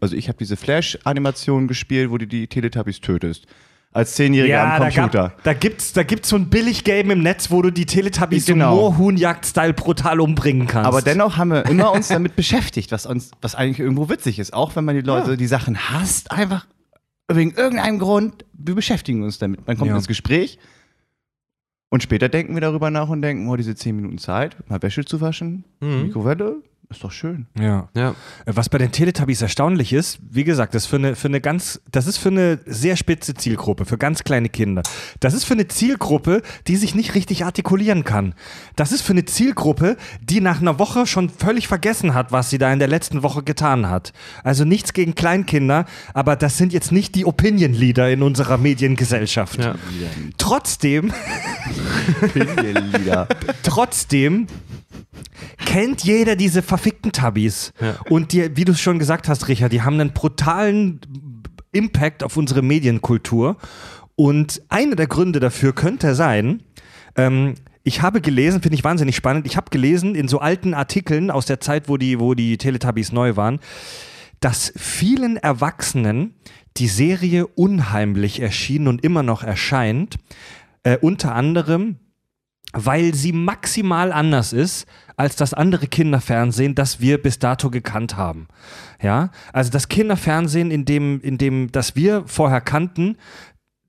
[0.00, 3.46] also ich habe diese Flash-Animation gespielt, wo du die Teletubbies tötest.
[3.98, 5.22] Als Zehnjähriger am da, Computer.
[5.30, 8.70] gab, da gibt's, da gibt's so ein Billig-Game im Netz, wo du die Teletubbies Genau.
[8.74, 10.86] so Moorhuhn-Jagd-Style brutal umbringen kannst.
[10.86, 14.52] Aber dennoch haben wir immer uns damit beschäftigt, was uns, was eigentlich irgendwo witzig ist.
[14.54, 16.66] Auch wenn man die Leute, die Sachen hasst, einfach
[17.30, 19.66] wegen irgendeinem Grund, wir beschäftigen uns damit.
[19.66, 19.96] Man kommt Ja.
[19.96, 20.58] ins Gespräch
[21.90, 25.04] und später denken wir darüber nach und denken, oh, diese zehn Minuten Zeit, mal Wäsche
[25.04, 26.02] zu waschen, Mhm.
[26.04, 27.46] Mikrowelle, ist doch schön.
[27.58, 27.88] Ja.
[27.94, 28.14] Ja.
[28.46, 31.82] Was bei den Teletubbies erstaunlich ist, wie gesagt, das ist für eine, für eine ganz,
[31.92, 34.82] das ist für eine sehr spitze Zielgruppe, für ganz kleine Kinder.
[35.20, 38.34] Das ist für eine Zielgruppe, die sich nicht richtig artikulieren kann.
[38.74, 42.56] Das ist für eine Zielgruppe, die nach einer Woche schon völlig vergessen hat, was sie
[42.56, 44.14] da in der letzten Woche getan hat.
[44.42, 49.62] Also nichts gegen Kleinkinder, aber das sind jetzt nicht die Opinion-Leader in unserer Mediengesellschaft.
[49.62, 49.74] Ja.
[50.38, 51.12] Trotzdem,
[52.34, 53.28] Lieder.
[53.62, 54.46] trotzdem
[55.64, 57.72] kennt jeder diese verfickten Tubbies.
[57.80, 57.96] Ja.
[58.08, 61.00] Und die, wie du es schon gesagt hast, Richard, die haben einen brutalen
[61.72, 63.56] Impact auf unsere Medienkultur.
[64.16, 66.62] Und einer der Gründe dafür könnte sein,
[67.16, 71.30] ähm, ich habe gelesen, finde ich wahnsinnig spannend, ich habe gelesen in so alten Artikeln
[71.30, 73.60] aus der Zeit, wo die, wo die Teletubbies neu waren,
[74.40, 76.34] dass vielen Erwachsenen
[76.76, 80.16] die Serie unheimlich erschien und immer noch erscheint.
[80.82, 81.96] Äh, unter anderem,
[82.72, 88.46] weil sie maximal anders ist als das andere Kinderfernsehen, das wir bis dato gekannt haben.
[89.02, 93.16] Ja, also das Kinderfernsehen, in dem, in dem, das wir vorher kannten,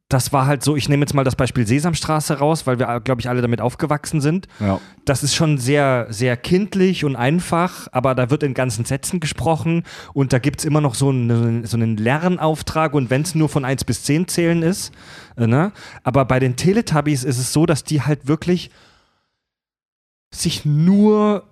[0.09, 3.21] das war halt so, ich nehme jetzt mal das Beispiel Sesamstraße raus, weil wir, glaube
[3.21, 4.47] ich, alle damit aufgewachsen sind.
[4.59, 4.81] Ja.
[5.05, 9.83] Das ist schon sehr, sehr kindlich und einfach, aber da wird in ganzen Sätzen gesprochen
[10.13, 13.49] und da gibt es immer noch so einen, so einen Lernauftrag und wenn es nur
[13.49, 14.91] von 1 bis 10 zählen ist.
[15.37, 15.71] Äh, ne?
[16.03, 18.71] Aber bei den Teletubbies ist es so, dass die halt wirklich
[20.33, 21.43] sich nur.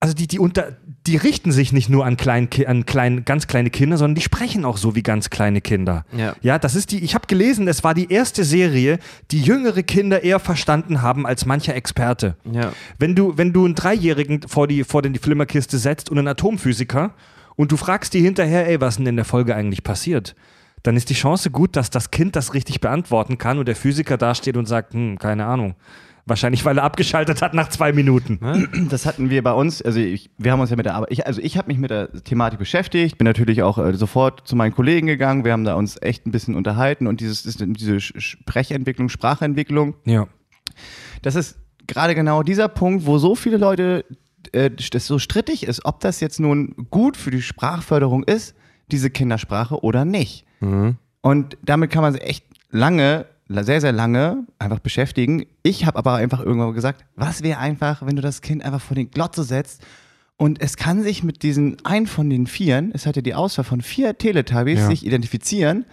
[0.00, 0.76] Also die, die, unter,
[1.08, 4.64] die richten sich nicht nur an, klein, an klein, ganz kleine Kinder, sondern die sprechen
[4.64, 6.04] auch so wie ganz kleine Kinder.
[6.16, 6.36] Ja.
[6.40, 9.00] Ja, das ist die, ich habe gelesen, es war die erste Serie,
[9.32, 12.36] die jüngere Kinder eher verstanden haben als mancher Experte.
[12.44, 12.72] Ja.
[13.00, 17.14] Wenn du, wenn du einen Dreijährigen vor die, vor die Flimmerkiste setzt und einen Atomphysiker
[17.56, 20.36] und du fragst die hinterher, ey, was denn in der Folge eigentlich passiert,
[20.84, 24.16] dann ist die Chance gut, dass das Kind das richtig beantworten kann und der Physiker
[24.16, 25.74] dasteht und sagt, hm, keine Ahnung.
[26.28, 28.38] Wahrscheinlich, weil er abgeschaltet hat nach zwei Minuten.
[28.90, 31.26] Das hatten wir bei uns, also ich, wir haben uns ja mit der Arbeit, ich,
[31.26, 34.72] also ich habe mich mit der Thematik beschäftigt, bin natürlich auch äh, sofort zu meinen
[34.74, 39.94] Kollegen gegangen, wir haben da uns echt ein bisschen unterhalten und dieses, diese Sprechentwicklung, Sprachentwicklung,
[40.04, 40.26] Ja.
[41.22, 44.04] das ist gerade genau dieser Punkt, wo so viele Leute
[44.52, 48.54] äh, das so strittig ist, ob das jetzt nun gut für die Sprachförderung ist,
[48.90, 50.44] diese Kindersprache oder nicht.
[51.20, 55.46] Und damit kann man sich echt lange, sehr, sehr lange einfach beschäftigen.
[55.62, 58.94] Ich habe aber einfach irgendwann gesagt, was wäre einfach, wenn du das Kind einfach vor
[58.94, 59.82] die Glotze setzt
[60.36, 63.64] und es kann sich mit diesen einen von den Vieren, es hat ja die Auswahl
[63.64, 64.86] von vier Teletubbies, Ja.
[64.88, 65.84] sich identifizieren.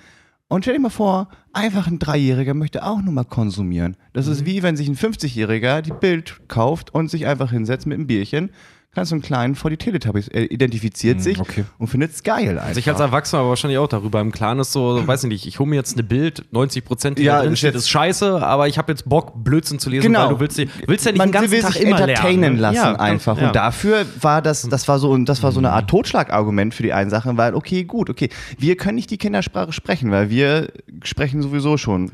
[0.47, 3.97] Und stell dir mal vor, einfach ein Dreijähriger möchte auch nur mal konsumieren.
[4.13, 7.97] Das ist wie wenn sich ein 50-Jähriger die Bild kauft und sich einfach hinsetzt mit
[7.97, 8.51] einem Bierchen.
[8.95, 10.27] Ganz einen kleinen vor die Teletubbies.
[10.29, 11.65] Er identifiziert sich okay.
[11.77, 12.73] und findet es geil einfach.
[12.73, 15.59] Sich als Erwachsener aber wahrscheinlich auch darüber im Klaren ist so, weiß ich nicht, ich
[15.59, 18.41] hole mir jetzt eine Bild, 90 Prozent, die Ja, da drin ist steht, ist scheiße,
[18.45, 20.21] aber ich habe jetzt Bock, Blödsinn zu lesen, Genau.
[20.23, 22.39] weil du willst, die- willst ja nicht man den ganzen will Tag sich immer entertainen
[22.41, 22.55] lernen.
[22.55, 22.61] ne?
[22.61, 23.37] lassen Ja, einfach.
[23.39, 23.47] ja.
[23.47, 26.93] Und dafür war das, das war so, das war so eine Art Totschlagargument für die
[26.93, 30.69] einen Sachen, weil, okay, gut, okay, wir können nicht die Kindersprache sprechen, weil wir
[31.03, 32.11] sprechen sowieso schon.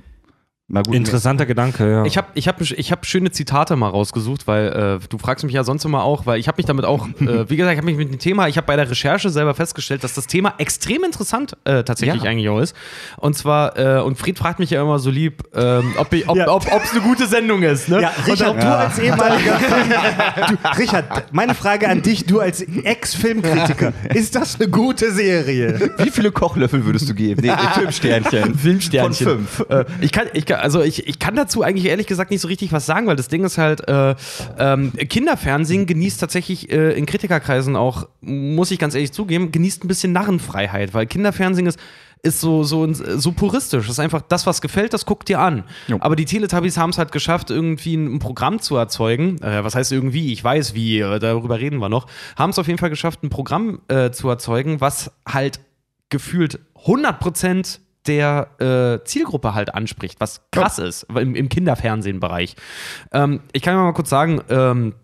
[0.74, 0.96] Gut.
[0.96, 2.06] Interessanter Gedanke, ja.
[2.06, 5.54] Ich habe ich hab, ich hab schöne Zitate mal rausgesucht, weil äh, du fragst mich
[5.54, 7.86] ja sonst immer auch, weil ich habe mich damit auch, äh, wie gesagt, ich habe
[7.86, 11.04] mich mit dem Thema, ich habe bei der Recherche selber festgestellt, dass das Thema extrem
[11.04, 12.30] interessant äh, tatsächlich Ja.
[12.32, 12.76] eigentlich auch ist.
[13.18, 16.38] Und zwar, äh, und Fried fragt mich ja immer so lieb, ähm, ob es ob,
[16.38, 16.48] Ja.
[16.48, 17.90] ob, ob's eine gute Sendung ist.
[17.90, 18.02] Ne?
[18.02, 19.90] Ja, Richard, du als ehemaliger Film.
[20.48, 23.94] Du, Richard, meine Frage an dich, du als Ex-Filmkritiker.
[24.14, 25.92] Ist das eine gute Serie?
[25.98, 27.42] Wie viele Kochlöffel würdest du geben?
[27.44, 28.56] Nee, Filmsternchen.
[28.58, 29.28] Filmsternchen.
[29.28, 29.66] Von fünf.
[29.70, 32.47] Äh, ich kann, ich kann, also ich, ich kann dazu eigentlich ehrlich gesagt nicht so
[32.47, 34.15] richtig was sagen, weil das Ding ist halt, äh,
[34.58, 39.88] ähm, Kinderfernsehen genießt tatsächlich äh, in Kritikerkreisen auch, muss ich ganz ehrlich zugeben, genießt ein
[39.88, 41.80] bisschen Narrenfreiheit, weil Kinderfernsehen ist
[42.24, 43.88] ist so, so, so puristisch.
[43.88, 45.63] Das ist einfach das, was gefällt, das guckt dir an.
[45.88, 45.97] Jo.
[46.02, 49.41] Aber die Teletubbies haben es halt geschafft, irgendwie ein, Programm zu erzeugen.
[49.41, 50.32] Äh, was heißt irgendwie?
[50.32, 52.06] Ich weiß wie, äh, darüber reden wir noch.
[52.36, 55.62] Haben es auf jeden Fall geschafft, ein Programm äh, zu erzeugen, was halt
[56.10, 62.56] gefühlt 100% der äh, Zielgruppe halt anspricht, was krass ist im, im Kinderfernsehen-Bereich.
[63.12, 64.96] Ähm, ich kann mal kurz sagen, ähm,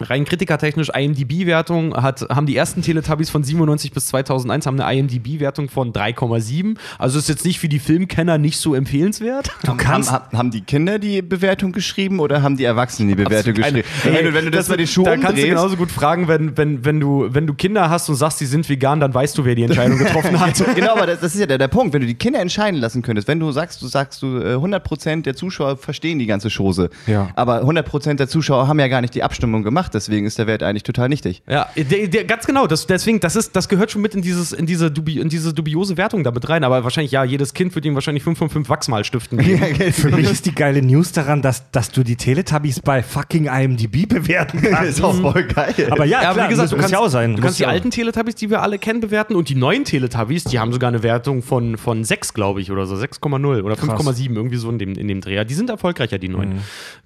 [0.00, 5.68] rein kritikertechnisch IMDb-Wertung hat, haben die ersten Teletubbies von 97 bis 2001 haben eine IMDb-Wertung
[5.68, 6.76] von 3,7.
[6.98, 9.50] Also ist jetzt nicht für die Filmkenner nicht so empfehlenswert.
[9.64, 10.10] Du kannst.
[10.10, 13.86] haben, haben die Kinder die Bewertung geschrieben oder haben die Erwachsenen die Bewertung geschrieben?
[14.04, 16.56] wenn, du, wenn du das, bei den Schuhen Da kannst du genauso gut fragen, wenn,
[16.56, 19.44] wenn, wenn, du, wenn du Kinder hast und sagst, sie sind vegan, dann weißt du,
[19.44, 20.54] wer die Entscheidung getroffen hat.
[20.74, 21.92] genau, aber das, das ist ja der, der Punkt.
[21.92, 25.22] Wenn du die Kinder entscheiden lassen könntest, wenn du sagst, du sagst, du äh, 100%
[25.22, 27.28] der Zuschauer verstehen die ganze Chose, Ja.
[27.36, 30.62] aber 100% der Zuschauer haben ja gar nicht die Abstimmung gemacht, deswegen ist der Wert
[30.62, 31.42] eigentlich total nichtig.
[31.48, 32.66] Ja, der, der, ganz genau.
[32.66, 35.52] Das, deswegen, das, ist, das gehört schon mit in, dieses, in, diese dubi, in diese
[35.52, 36.64] dubiose Wertung da mit rein.
[36.64, 39.92] Aber wahrscheinlich, ja, jedes Kind wird ihm wahrscheinlich 5 von 5 Wachsmalstiften geben.
[39.92, 44.08] Für mich ist die geile News daran, dass, dass du die Teletubbies bei fucking IMDb
[44.08, 44.90] bewerten kannst.
[44.98, 45.74] ist auch voll geil.
[45.90, 47.36] Aber ja, Ja, klar, wie gesagt, du kannst, ja auch sein.
[47.36, 50.58] du kannst die alten Teletubbies, die wir alle kennen, bewerten und die neuen Teletubbies, die
[50.58, 54.56] haben sogar eine Wertung von, von 6, glaube ich, oder so, 6,0 oder 5,7, irgendwie
[54.56, 55.44] so in dem, in dem Dreh.
[55.44, 56.60] Die sind erfolgreicher, die neuen.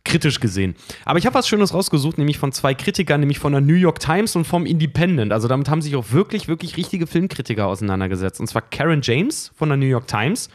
[0.04, 0.74] Kritisch gesehen.
[1.04, 3.98] Aber ich habe was Schönes rausgesucht, nämlich von zwei Kritikern, nämlich von der New York
[3.98, 5.32] Times und vom Independent.
[5.32, 8.40] Also damit haben sich auch wirklich, wirklich richtige Filmkritiker auseinandergesetzt.
[8.40, 10.48] Und zwar Karen James von der New York Times,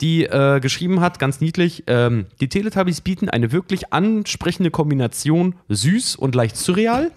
[0.00, 6.16] die äh, geschrieben hat, ganz niedlich, ähm, die Teletubbies bieten eine wirklich ansprechende Kombination süß
[6.16, 7.10] und leicht surreal.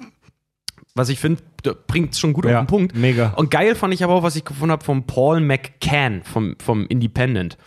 [0.95, 1.41] Was ich finde,
[1.88, 2.95] bringt schon gut Ja, auf den Punkt.
[2.95, 3.29] mega.
[3.36, 6.86] Und geil fand ich aber auch, was ich gefunden habe von Paul McCann vom, vom
[6.88, 7.58] Independent.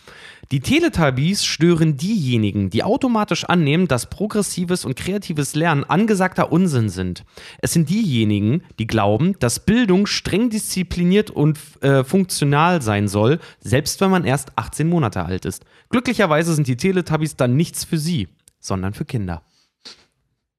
[0.51, 7.25] Die Teletubbies stören diejenigen, die automatisch annehmen, dass progressives und kreatives Lernen angesagter Unsinn sind.
[7.59, 13.99] Es sind diejenigen, die glauben, dass Bildung streng diszipliniert und äh, funktional sein soll, selbst
[13.99, 15.65] wenn man erst 18 Monate alt ist.
[15.89, 18.29] Glücklicherweise sind die Teletubbies dann nichts für sie,
[18.59, 19.43] sondern für Kinder.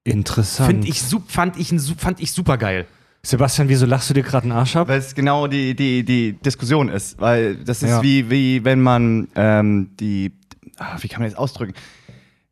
[0.04, 0.70] Interessant.
[0.70, 2.86] Find ich, fand, ich, fand ich super geil.
[3.22, 4.88] Sebastian, wieso lachst du dir gerade einen Arsch ab?
[4.88, 7.20] Weil es genau die, die, die Diskussion ist.
[7.20, 8.02] Weil das ist Ja.
[8.02, 10.32] wie, wie wenn man ähm, die,
[10.78, 11.74] ah, wie kann man das ausdrücken?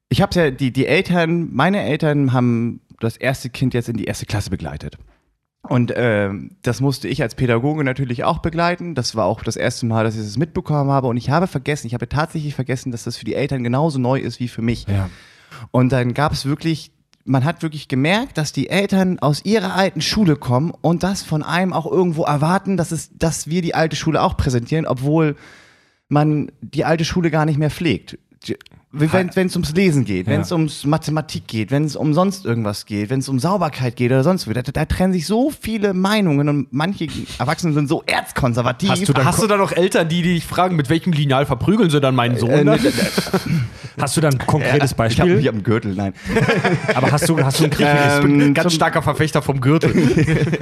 [0.09, 4.05] Ich habe ja, die, die Eltern, meine Eltern haben das erste Kind jetzt in die
[4.05, 4.97] erste Klasse begleitet.
[5.63, 8.95] Und ähm, das musste ich als Pädagoge natürlich auch begleiten.
[8.95, 11.09] Das war auch das erste Mal, dass ich das mitbekommen habe.
[11.09, 14.21] Und ich habe vergessen, ich habe tatsächlich vergessen, dass das für die Eltern genauso neu
[14.21, 14.87] ist wie für mich.
[14.87, 15.11] Ja.
[15.73, 16.93] Und dann gab es wirklich,
[17.27, 21.43] man hat wirklich gemerkt, dass die Eltern aus ihrer alten Schule kommen und das von
[21.43, 25.37] einem auch irgendwo erwarten, dass, es, dass wir die alte Schule auch präsentieren, obwohl
[26.09, 28.19] man die alte Schule gar nicht mehr pflegt.
[28.93, 32.87] Wenn es ums Lesen geht, wenn es ums Mathematik geht, wenn es um sonst irgendwas
[32.87, 35.93] geht, wenn es um Sauberkeit geht oder sonst was, da, da trennen sich so viele
[35.93, 38.89] Meinungen und manche Erwachsene sind so erzkonservativ.
[38.89, 41.91] Hast du da- Hast du da noch Eltern, die dich fragen, mit welchem Lineal verprügeln
[41.91, 42.51] sie dann meinen Sohn?
[42.51, 42.81] äh, dann?
[42.83, 42.93] ne,
[44.01, 45.47] Hast du da ein konkretes ich habe Beispiel?
[45.47, 46.15] hab einen Gürtel, nein.
[46.95, 49.93] Aber hast du, hast du ein ein ganz starker Verfechter vom Gürtel.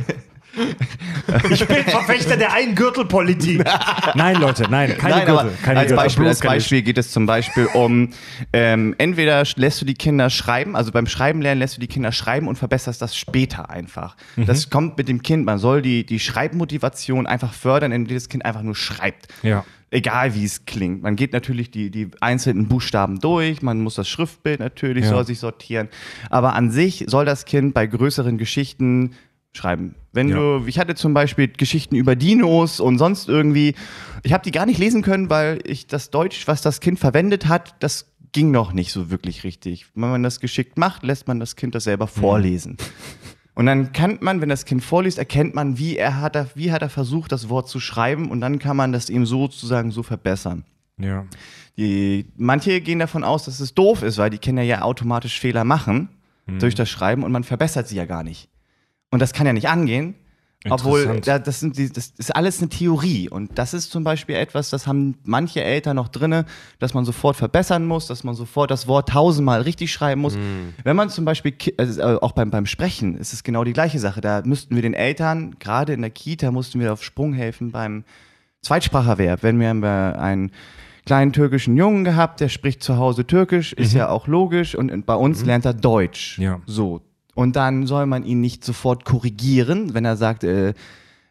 [1.51, 3.65] Ich bin Verfechter der Ein-Gürtel-Politik.
[4.15, 5.53] Nein, Leute, nein, keine Nein, Gürtel.
[5.63, 6.05] keine als, Gürtel.
[6.05, 8.11] Beispiel, als Beispiel geht es zum Beispiel um,
[8.53, 12.13] ähm, entweder lässt du die Kinder schreiben, also beim Schreiben lernen lässt du die Kinder
[12.13, 14.17] schreiben und verbesserst das später einfach.
[14.37, 14.47] Mhm.
[14.47, 18.45] Das kommt mit dem Kind, man soll die, die Schreibmotivation einfach fördern, indem das Kind
[18.45, 19.29] einfach nur schreibt.
[19.43, 19.65] Ja.
[19.91, 21.03] Egal wie es klingt.
[21.03, 25.11] Man geht natürlich die, die einzelnen Buchstaben durch, man muss das Schriftbild natürlich, Ja.
[25.11, 25.89] soll sich sortieren.
[26.31, 29.13] Aber an sich soll das Kind bei größeren Geschichten
[29.57, 29.95] schreiben.
[30.13, 30.37] Wenn Ja.
[30.37, 33.75] du, ich hatte zum Beispiel Geschichten über Dinos und sonst irgendwie,
[34.23, 37.47] ich habe die gar nicht lesen können, weil ich das Deutsch, was das Kind verwendet
[37.49, 39.87] hat, das ging noch nicht so wirklich richtig.
[39.95, 42.77] Wenn man das geschickt macht, lässt man das Kind das selber vorlesen.
[43.55, 46.73] Und dann kann man, wenn das Kind vorliest, erkennt man, wie er hat, er, wie
[46.73, 50.03] hat er versucht, das Wort zu schreiben und dann kann man das ihm sozusagen so
[50.03, 50.65] verbessern.
[50.99, 51.25] Ja.
[51.77, 55.63] Die, manche gehen davon aus, dass es doof ist, weil die Kinder ja automatisch Fehler
[55.65, 56.09] machen
[56.59, 58.49] durch das Schreiben und man verbessert sie ja gar nicht.
[59.15, 60.17] Und das kann ja nicht angehen.
[60.69, 63.29] Obwohl, das, sind die, das ist alles eine Theorie.
[63.29, 66.47] Und das ist zum Beispiel etwas, das haben manche Eltern noch drinne,
[66.81, 70.37] dass man sofort verbessern muss, dass man sofort das Wort tausendmal richtig schreiben muss.
[70.83, 74.01] Wenn man zum Beispiel, also äh, auch beim, beim Sprechen, ist es genau die gleiche
[74.01, 74.21] Sache.
[74.21, 78.03] Da müssten wir den Eltern, gerade in der Kita, mussten wir auf Sprung helfen beim
[78.63, 79.45] Zweitspracherwerb.
[79.45, 80.51] Wenn wir einen
[81.07, 85.07] kleinen türkischen Jungen gehabt, der spricht zu Hause Türkisch, ist ja auch logisch und und
[85.07, 86.37] bei uns lernt er Deutsch.
[86.39, 86.61] Ja.
[86.67, 87.03] So.
[87.35, 90.75] Und dann soll man ihn nicht sofort korrigieren, wenn er sagt, äh,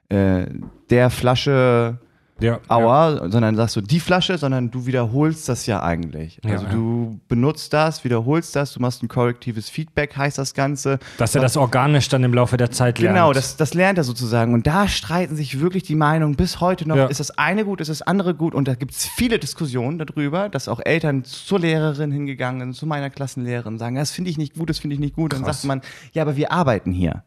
[0.10, 0.48] äh,
[0.90, 2.00] der Flasche
[2.40, 2.60] Ja.
[2.68, 6.40] Aua, sondern sagst du die Flasche, sondern du wiederholst das ja eigentlich.
[6.44, 6.72] Ja, also ja.
[6.72, 11.00] du benutzt das, wiederholst das, du machst ein korrektives Feedback, heißt das Ganze.
[11.18, 13.16] Dass er das organisch dann im Laufe der Zeit lernt.
[13.16, 14.54] Genau, das, das lernt er sozusagen.
[14.54, 16.98] Und da streiten sich wirklich die Meinungen bis heute noch.
[16.98, 17.06] Ja.
[17.06, 18.56] Ist das eine gut, ist das andere gut?
[18.56, 22.86] Und da gibt es viele Diskussionen darüber, dass auch Eltern zur Lehrerin hingegangen sind, zu
[22.86, 25.34] meiner Klassenlehrerin, sagen, das finde ich nicht gut, das finde ich nicht gut.
[25.34, 25.62] Dann Krass.
[25.62, 25.82] sagt man,
[26.14, 27.24] ja, aber wir arbeiten hier.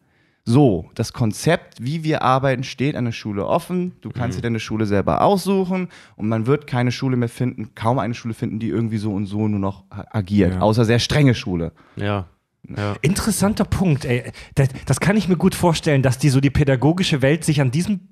[0.48, 3.96] So, das Konzept, wie wir arbeiten, steht an der Schule offen.
[4.00, 7.98] Du kannst dir deine Schule selber aussuchen und man wird keine Schule mehr finden, kaum
[7.98, 10.54] eine Schule finden, die irgendwie so und so nur noch agiert.
[10.54, 10.60] Ja.
[10.60, 11.72] Außer sehr strenge Schule.
[11.96, 12.26] Ja.
[12.68, 12.94] ja.
[13.02, 14.30] Interessanter Punkt, ey.
[14.54, 17.72] Das, das kann ich mir gut vorstellen, dass die so die pädagogische Welt sich an
[17.72, 18.08] diesem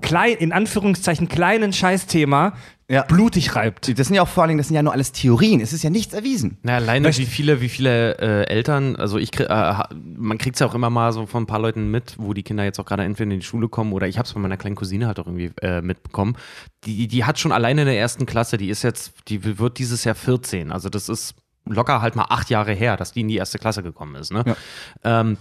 [0.00, 2.54] klein, in Anführungszeichen kleinen Scheißthema
[2.88, 3.02] Ja.
[3.02, 3.98] blutig reibt.
[3.98, 5.60] Das sind ja auch vor allen Dingen, das sind ja nur alles Theorien.
[5.60, 6.58] Es ist ja nichts erwiesen.
[6.62, 9.74] Na, alleine wie viele, wie viele äh, Eltern, also ich krieg, äh,
[10.16, 12.42] man kriegt es ja auch immer mal so von ein paar Leuten mit, wo die
[12.42, 14.56] Kinder jetzt auch gerade entweder in die Schule kommen oder ich habe es bei meiner
[14.56, 16.36] kleinen Cousine halt auch irgendwie äh, mitbekommen.
[16.84, 20.04] Die, die hat schon alleine in der ersten Klasse, die ist jetzt, die wird dieses
[20.04, 20.70] Jahr 14.
[20.72, 23.82] Also das ist locker halt mal acht Jahre her, dass die in die erste Klasse
[23.82, 24.32] gekommen ist.
[24.32, 24.44] Ne?
[24.46, 25.20] Ja.
[25.20, 25.36] Ähm,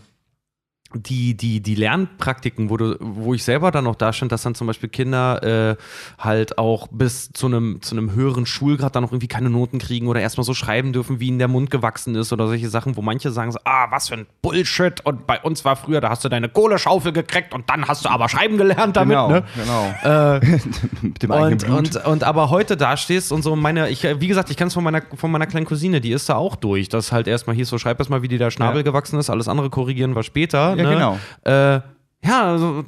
[0.96, 4.56] die, die, die Lernpraktiken, wo, du, wo ich selber dann noch da stand, dass dann
[4.56, 5.76] zum Beispiel Kinder äh,
[6.20, 10.08] halt auch bis zu einem, zu einem höheren Schulgrad dann noch irgendwie keine Noten kriegen
[10.08, 13.02] oder erstmal so schreiben dürfen, wie ihnen der Mund gewachsen ist oder solche Sachen, wo
[13.02, 16.24] manche sagen so, ah, was für ein Bullshit und bei uns war früher, da hast
[16.24, 19.44] du deine Kohleschaufel gekriegt und dann hast du aber schreiben gelernt damit, genau, ne?
[19.56, 19.94] genau.
[21.02, 21.96] Mit dem eigenen Und, Blut.
[21.96, 24.84] und, und aber heute da stehst und so meine, ich, wie gesagt, ich es von
[24.84, 26.90] meiner, von meiner kleinen Cousine, die ist da auch durch.
[26.90, 28.82] Das halt erstmal hier so, schreib erst mal, wie dir der Schnabel Ja.
[28.84, 30.76] gewachsen ist, alles andere korrigieren wir später.
[30.76, 30.94] Ja, ne?
[30.94, 31.20] genau.
[31.44, 31.82] Äh,
[32.26, 32.84] ja, so,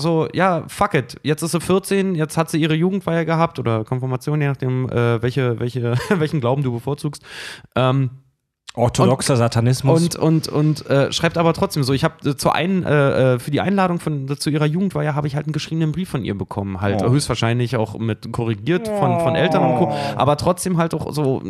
[0.00, 1.16] so, ja, fuck it.
[1.22, 5.20] Jetzt ist sie 14, jetzt hat sie ihre Jugendfeier gehabt oder Konfirmation, je nachdem, äh,
[5.22, 7.22] welche, welche, welchen Glauben du bevorzugst.
[7.74, 8.10] Ähm,
[8.78, 10.00] Orthodoxer Satanismus.
[10.02, 13.38] und und, und äh, schreibt aber trotzdem so, ich habe äh, zur ein, äh, äh,
[13.38, 16.36] für die Einladung von, zu ihrer Jugendweihe habe ich halt einen geschriebenen Brief von ihr
[16.36, 16.80] bekommen.
[16.80, 17.10] Halt Oh.
[17.10, 19.92] höchstwahrscheinlich auch mit korrigiert von, von Eltern und Co.
[20.16, 21.42] Aber trotzdem halt auch so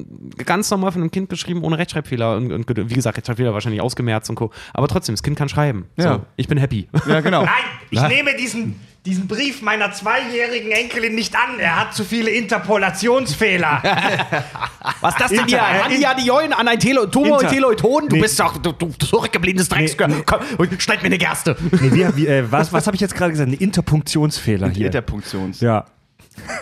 [0.44, 4.28] ganz normal von einem Kind geschrieben, ohne Rechtschreibfehler und, und wie gesagt, Rechtschreibfehler wahrscheinlich ausgemerzt
[4.30, 4.50] und Co.
[4.74, 5.86] Aber trotzdem, das Kind kann schreiben.
[5.96, 6.14] Ja.
[6.14, 6.88] So, ich bin happy.
[7.08, 7.42] ja, genau.
[7.42, 7.50] Nein,
[7.90, 8.76] ich nehme diesen,
[9.08, 11.58] diesen Brief meiner zweijährigen Enkelin nicht an.
[11.58, 13.82] Er hat zu viele Interpolationsfehler.
[15.00, 15.62] Was das denn hier?
[15.62, 18.08] Andiadioin, Anteloton, Inter- Teleoton?
[18.08, 18.22] Du Nee.
[18.22, 20.22] bist doch du, du zurückgebliebenes Drecksgehör.
[20.26, 20.40] Komm,
[20.78, 21.56] schneid mir eine Gerste.
[21.80, 23.48] nee, wie, wie, äh, was was habe ich jetzt gerade gesagt?
[23.50, 24.86] Ein Interpunktionsfehler hier.
[24.86, 25.60] Interpunktions.
[25.60, 25.86] Ja.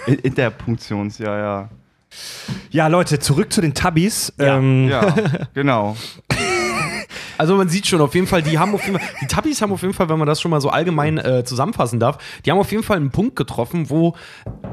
[0.07, 1.69] In- Interpunktions, ja, ja.
[2.71, 4.33] Ja, Leute, zurück zu den Tabis.
[4.39, 5.15] Ähm, Ja,
[5.53, 5.97] genau.
[7.39, 9.73] Also man sieht schon auf jeden Fall, die haben auf jeden Fall, die Tabis haben
[9.73, 12.59] auf jeden Fall, wenn man das schon mal so allgemein äh, zusammenfassen darf, die haben
[12.59, 14.15] auf jeden Fall einen Punkt getroffen, wo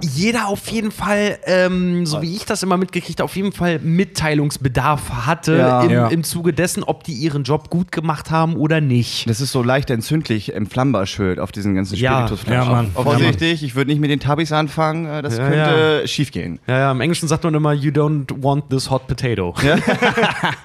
[0.02, 3.80] jeder auf jeden Fall, ähm, so wie ich das immer mitgekriegt habe, auf jeden Fall
[3.80, 5.82] Mitteilungsbedarf hatte Ja.
[5.84, 6.08] im, Ja.
[6.08, 9.30] im Zuge dessen, ob die ihren Job gut gemacht haben oder nicht.
[9.30, 12.70] Das ist so leicht entzündlich, entflammbar schön auf diesen ganzen Ja, Spiritusflaschen.
[12.72, 12.92] ja, Mann.
[12.94, 16.60] Vorsichtig, ich würde nicht mit den Tabis anfangen, äh, das Ja, könnte schief gehen.
[16.68, 19.54] Ja, ja, im Englischen sagt man immer, you don't want this hot potato.
[19.64, 19.78] ja,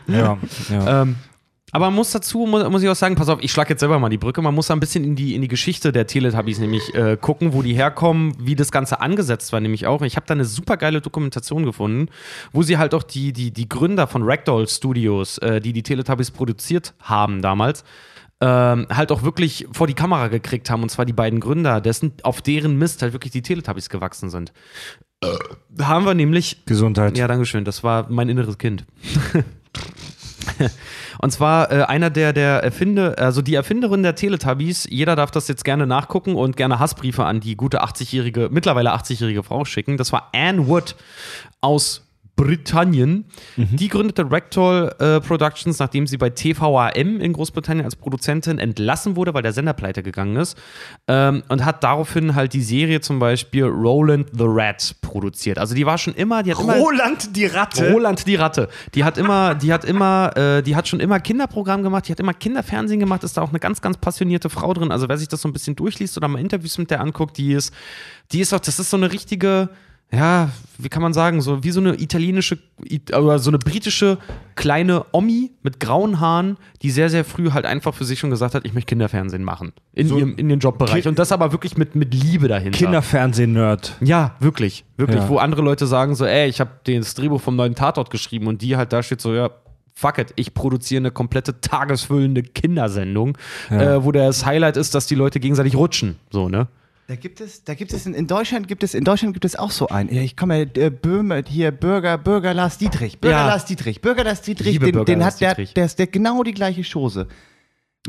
[0.70, 1.02] ja.
[1.02, 1.16] Ähm,
[1.72, 3.98] aber man muss dazu, muss, muss ich auch sagen, pass auf, ich schlage jetzt selber
[3.98, 6.58] mal die Brücke, man muss da ein bisschen in die, in die Geschichte der Teletubbies
[6.58, 10.02] nämlich äh, gucken, wo die herkommen, wie das Ganze angesetzt war nämlich auch.
[10.02, 12.08] Ich habe da eine super geile Dokumentation gefunden,
[12.52, 16.30] wo sie halt auch die, die, die Gründer von Ragdoll Studios, äh, die die Teletubbies
[16.30, 17.84] produziert haben damals,
[18.40, 22.12] ähm, halt auch wirklich vor die Kamera gekriegt haben, und zwar die beiden Gründer, dessen,
[22.22, 24.52] auf deren Mist halt wirklich die Teletubbies gewachsen sind.
[25.20, 27.18] Da haben wir nämlich Gesundheit.
[27.18, 27.64] ja, danke schön.
[27.64, 28.84] Das war mein inneres Kind.
[31.18, 35.48] Und zwar äh, einer der, der Erfinder, also die Erfinderin der Teletubbies, jeder darf das
[35.48, 39.96] jetzt gerne nachgucken und gerne Hassbriefe an die gute 80-jährige, mittlerweile 80-jährige Frau schicken.
[39.96, 40.96] Das war Anne Wood
[41.60, 42.07] aus
[42.38, 43.24] Britannien.
[43.56, 49.34] Die gründete Rectal äh, Productions, nachdem sie bei TVAM in Großbritannien als Produzentin entlassen wurde,
[49.34, 50.56] weil der Sender pleite gegangen ist.
[51.08, 55.58] Ähm, und hat daraufhin halt die Serie zum Beispiel Roland the Rat produziert.
[55.58, 57.92] Also die war schon immer, die hat immer Roland die Ratte.
[57.92, 58.68] Roland die Ratte.
[58.94, 62.20] Die hat immer, die hat immer, äh, die hat schon immer Kinderprogramm gemacht, die hat
[62.20, 64.92] immer Kinderfernsehen gemacht, ist da auch eine ganz, ganz passionierte Frau drin.
[64.92, 67.52] Also wer sich das so ein bisschen durchliest oder mal Interviews mit der anguckt, die
[67.52, 67.74] ist,
[68.30, 69.70] die ist auch, das ist so eine richtige,
[70.10, 74.16] ja, wie kann man sagen, so wie so eine italienische it- oder so eine britische
[74.54, 78.54] kleine Omi mit grauen Haaren, die sehr, sehr früh halt einfach für sich schon gesagt
[78.54, 79.72] hat, ich möchte Kinderfernsehen machen.
[79.92, 81.02] In, ihrem, in den Jobbereich.
[81.02, 82.78] Ki- Und das aber wirklich mit, mit Liebe dahinter.
[82.78, 83.96] Kinderfernsehen-Nerd.
[84.00, 85.20] Ja, wirklich, wirklich.
[85.20, 85.28] Ja.
[85.28, 88.62] Wo andere Leute sagen so, ey, ich habe das Drehbuch vom neuen Tatort geschrieben und
[88.62, 89.50] die halt da steht so, ja,
[89.94, 93.36] fuck it, ich produziere eine komplette tagesfüllende Kindersendung,
[93.68, 96.68] äh, wo das Highlight ist, dass die Leute gegenseitig rutschen, so, ne?
[97.08, 99.56] Da gibt es, da gibt es in, in Deutschland gibt es in Deutschland gibt es
[99.56, 100.10] auch so einen.
[100.10, 103.18] Ich komme äh, Böhme hier Bürger Bürger Lars Dietrich.
[103.18, 103.46] Bürger Ja.
[103.46, 104.02] Lars Dietrich.
[104.02, 105.72] Bürger Lars Dietrich, Liebe den, Bürger den Lars hat der, Dietrich.
[105.72, 107.26] der ist der genau die gleiche Chose.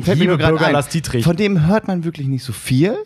[0.02, 0.74] Fällt Liebe Bürger ein.
[0.74, 1.24] Lars Dietrich.
[1.24, 2.98] Von dem hört man wirklich nicht so viel.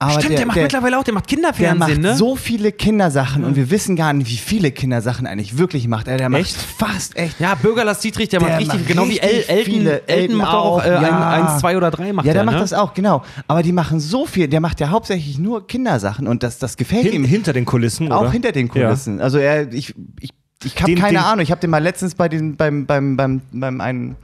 [0.00, 2.16] Aber Stimmt, der, der, macht der, mittlerweile auch, der macht der Kinderfernsehen, macht ne?
[2.16, 6.06] so viele Kindersachen und wir wissen gar nicht, wie viele Kindersachen eigentlich wirklich macht.
[6.06, 7.40] Er der macht fast echt.
[7.40, 9.72] ja, Bürger Lars Dietrich, der, Der macht richtig, macht genau wie El, richtig Elton.
[9.74, 10.06] viele.
[10.08, 11.30] Elton, macht auch auch, äh, ein, ja.
[11.30, 12.60] eins, zwei oder drei macht ja, der der, macht ne?
[12.60, 13.24] das auch, genau.
[13.48, 14.46] Aber die machen so viel.
[14.46, 17.24] Der macht ja hauptsächlich nur Kindersachen und das, das gefällt Hin, ihm.
[17.24, 18.30] hinter den Kulissen, Auch oder?
[18.30, 19.20] hinter den Kulissen.
[19.20, 20.30] Also er, ich, ich,
[20.62, 21.42] ich habe keine den- Ahnung.
[21.42, 24.14] Ich habe den mal letztens bei den, beim, beim, beim, beim einen.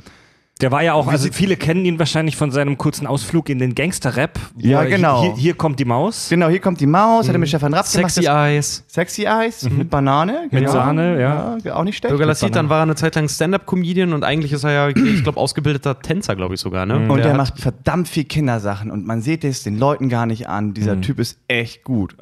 [0.61, 3.75] Der war ja auch, also viele kennen ihn wahrscheinlich von seinem kurzen Ausflug in den
[3.75, 4.39] Gangster-Rap.
[4.57, 5.23] Ja, er- genau.
[5.23, 6.29] Hier, hier kommt die Maus.
[6.29, 8.37] Genau, hier kommt die Maus, hat er mit Stefan Rapp Sexy gemacht.
[8.37, 8.85] Eyes.
[8.87, 10.47] Sexy Eyes mit Banane.
[10.53, 11.57] Mit Sahne, ja.
[11.65, 11.75] ja.
[11.75, 12.17] Auch nicht schlecht.
[12.17, 15.41] Bürger dann war er eine Zeit lang Stand-Up-Comedian und eigentlich ist er ja, ich glaube,
[15.41, 17.09] ausgebildeter Tänzer, glaube ich sogar, ne?
[17.11, 20.49] Und der, hat- macht verdammt viel Kindersachen und man sieht es den Leuten gar nicht
[20.49, 20.73] an.
[20.73, 22.17] Dieser Typ ist echt gut.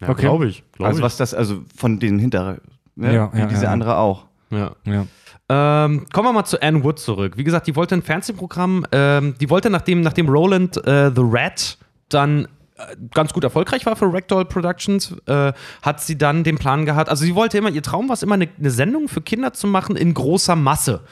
[0.00, 0.22] Ja, Okay.
[0.22, 0.64] glaube ich.
[0.72, 2.60] Glaub Also was das, also von den hinteren,
[2.96, 3.14] ne?
[3.14, 3.70] Ja, wie ja, diese ja.
[3.70, 4.24] andere auch.
[4.50, 4.72] Ja.
[4.84, 5.06] Ja.
[5.48, 7.36] Ähm, kommen wir mal zu Anne Wood zurück.
[7.36, 11.78] Wie gesagt, die wollte ein Fernsehprogramm, ähm, die wollte, nachdem, nachdem Roland äh, The Rat
[12.08, 16.84] dann äh, ganz gut erfolgreich war für Ragdoll Productions, äh, hat sie dann den Plan
[16.84, 19.52] gehabt, also sie wollte immer, ihr Traum war es immer, eine, eine Sendung für Kinder
[19.52, 21.02] zu machen in großer Masse.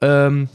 [0.00, 0.48] Ähm,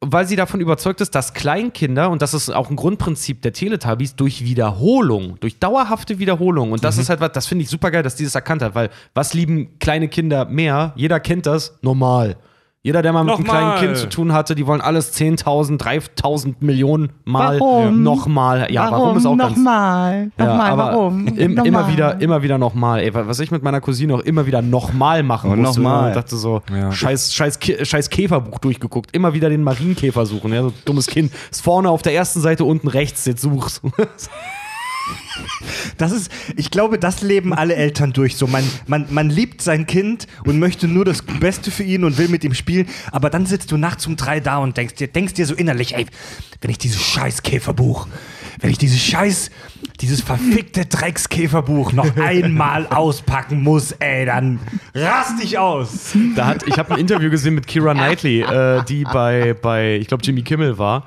[0.00, 4.14] weil sie davon überzeugt ist, dass Kleinkinder, und das ist auch ein Grundprinzip der Teletubbies,
[4.14, 8.02] durch Wiederholung, durch dauerhafte Wiederholung, und das ist halt was, das finde ich super geil,
[8.02, 10.92] dass die das erkannt hat, weil was lieben kleine Kinder mehr?
[10.94, 12.36] Jeder kennt das, normal.
[12.84, 13.74] Jeder, der mal mit einem Nochmal.
[13.76, 18.04] kleinen Kind zu tun hatte, die wollen alles 10.000, 3.000 Millionen Mal Warum?
[18.04, 18.68] nochmal.
[18.70, 20.30] Ja, warum, ist auch ganz Nochmal.
[20.38, 21.26] ja, Nochmal, aber warum?
[21.26, 21.66] Im, Nochmal.
[21.66, 23.00] immer wieder, immer wieder nochmal.
[23.00, 25.80] Ey, was ich mit meiner Cousine auch immer wieder nochmal machen Und musste.
[25.80, 26.08] nochmal.
[26.08, 26.92] Und dachte so, Ja.
[26.92, 29.14] scheiß, scheiß, scheiß Käferbuch durchgeguckt.
[29.14, 30.52] Immer wieder den Marienkäfer suchen.
[30.52, 31.32] Ja, so dummes Kind.
[31.50, 33.82] Ist vorne auf der ersten Seite unten rechts, jetzt suchst.
[35.96, 38.36] Das ist, ich glaube, das leben alle Eltern durch.
[38.36, 42.18] So, man, man, man liebt sein Kind und möchte nur das Beste für ihn und
[42.18, 45.08] will mit ihm spielen, aber dann sitzt du nachts um drei da und denkst dir,
[45.08, 46.06] denkst dir so innerlich, ey,
[46.60, 48.08] wenn ich dieses scheiß Käferbuch,
[48.60, 49.50] wenn ich dieses scheiß,
[50.00, 54.60] dieses verfickte Dreckskäferbuch noch einmal auspacken muss, ey, dann
[54.94, 56.14] rast ich aus.
[56.36, 60.08] Da hat, ich habe ein Interview gesehen mit Kira Knightley, äh, die bei, bei ich
[60.08, 61.04] glaube, Jimmy Kimmel war.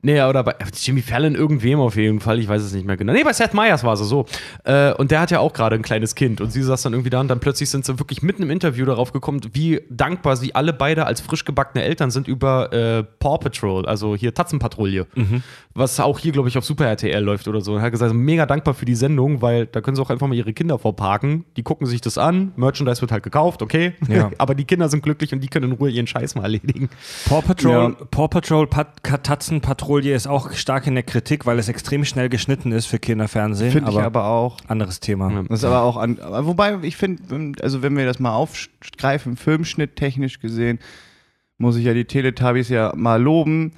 [0.00, 3.12] Nee, oder bei Jimmy Fallon, irgendwem auf jeden Fall, ich weiß es nicht mehr genau.
[3.12, 4.26] Nee, bei Seth Meyers war sie so.
[4.62, 6.40] Äh, und der hat ja auch gerade ein kleines Kind.
[6.40, 8.86] Und sie saß dann irgendwie da und dann plötzlich sind sie wirklich mitten im Interview
[8.86, 13.38] darauf gekommen, wie dankbar sie alle beide als frisch gebackene Eltern sind über äh, Paw
[13.38, 15.06] Patrol, also hier Tatzenpatrouille.
[15.78, 17.72] Was auch hier, glaube ich, auf Super RTL läuft oder so.
[17.72, 20.26] Und er hat gesagt, mega dankbar für die Sendung, weil da können sie auch einfach
[20.26, 21.44] mal ihre Kinder vorparken.
[21.56, 23.94] Die gucken sich das an, Merchandise wird halt gekauft, okay.
[24.08, 24.30] Ja.
[24.38, 26.88] Aber die Kinder sind glücklich und die können in Ruhe ihren Scheiß mal erledigen.
[27.28, 28.06] Paw Patrol, Ja.
[28.10, 32.72] Paw Patrol Pat Katzenpatrouille ist auch stark in der Kritik, weil es extrem schnell geschnitten
[32.72, 33.70] ist für Kinderfernsehen.
[33.70, 34.56] Finde ich aber auch.
[34.66, 35.44] anderes Thema.
[35.48, 36.18] Das ist aber auch an.
[36.20, 40.78] Wobei, ich finde, also wenn wir das mal aufgreifen, Filmschnitt technisch gesehen,
[41.58, 43.72] muss ich ja die Teletubbies ja mal loben.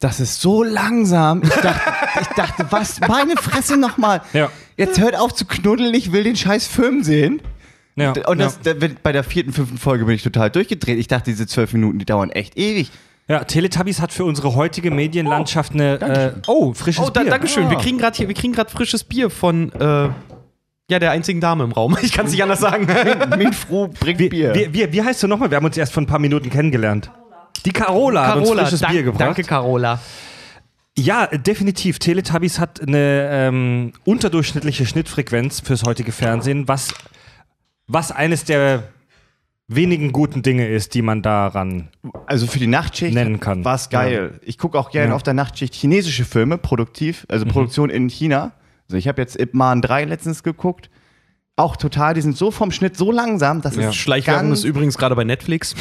[0.00, 1.42] Das ist so langsam.
[1.42, 1.92] Ich dachte,
[2.22, 3.00] ich dachte was?
[3.06, 4.22] Meine Fresse nochmal.
[4.32, 4.48] Ja.
[4.76, 7.42] Jetzt hört auf zu knuddeln, ich will den scheiß Film sehen.
[7.96, 8.72] Ja, Und das, ja.
[9.02, 10.98] bei der vierten, fünften Folge bin ich total durchgedreht.
[10.98, 12.90] Ich dachte, diese zwölf Minuten, die dauern echt ewig.
[13.28, 16.00] ja, Teletubbies hat für unsere heutige Medienlandschaft eine.
[16.00, 17.30] Äh, oh, frisches Oh, da, Bier.
[17.30, 17.66] Dankeschön.
[17.66, 17.70] Ah.
[17.70, 20.08] Wir kriegen gerade hier, wir kriegen gerade frisches Bier von äh,
[20.90, 21.94] ja, der einzigen Dame im Raum.
[22.02, 22.86] Ich kann es nicht anders sagen.
[23.36, 24.54] Minfru bringt Wie, Bier.
[24.54, 25.50] wie, wie, wie heißt du nochmal?
[25.50, 27.10] Wir haben uns erst vor ein paar Minuten kennengelernt.
[27.64, 29.20] Die Carola, hat uns frisches dank- Bier gebracht.
[29.20, 30.00] danke Carola.
[30.98, 31.98] Ja, definitiv.
[31.98, 36.92] Teletubbies hat eine ähm, unterdurchschnittliche Schnittfrequenz fürs heutige Fernsehen, was,
[37.86, 38.84] was eines der
[39.68, 41.88] wenigen guten Dinge ist, die man daran.
[42.26, 43.64] Also für die Nachtschicht Nennen kann.
[43.64, 44.40] war es geil.
[44.42, 45.10] Ich gucke auch gerne Ja.
[45.10, 45.16] Mhm.
[45.16, 48.52] auf der Nachtschicht chinesische Filme, produktiv, also Produktion in China.
[48.88, 50.90] Also ich habe jetzt Ip Man 3 letztens geguckt.
[51.60, 53.90] Auch total, die sind so vom Schnitt so langsam, das Ja.
[53.90, 55.74] ist Schleichwerbung ist übrigens gerade bei Netflix.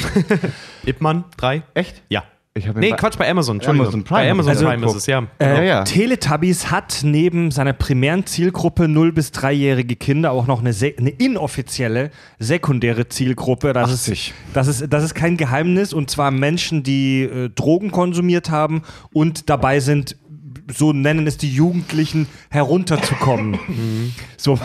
[0.85, 1.63] Ip Man 3.
[1.73, 2.01] Echt?
[2.09, 2.23] Ja.
[2.55, 3.57] Ich Nee, Quatsch, bei Amazon.
[3.57, 3.85] Entschuldigung.
[3.87, 5.23] Amazon Prime bei Amazon ich Prime ist es, ja.
[5.37, 5.83] Äh, Ja, ja.
[5.85, 11.11] Teletubbies hat neben seiner primären Zielgruppe 0- bis 3-jährige Kinder auch noch eine, se- eine
[11.11, 12.09] inoffizielle
[12.39, 13.71] sekundäre Zielgruppe.
[13.71, 14.29] Das 80.
[14.29, 18.81] ist, das, ist, das ist kein Geheimnis und zwar Menschen, die äh, Drogen konsumiert haben
[19.13, 20.17] und dabei sind,
[20.75, 23.57] so nennen es die Jugendlichen, herunterzukommen.
[24.37, 24.59] so.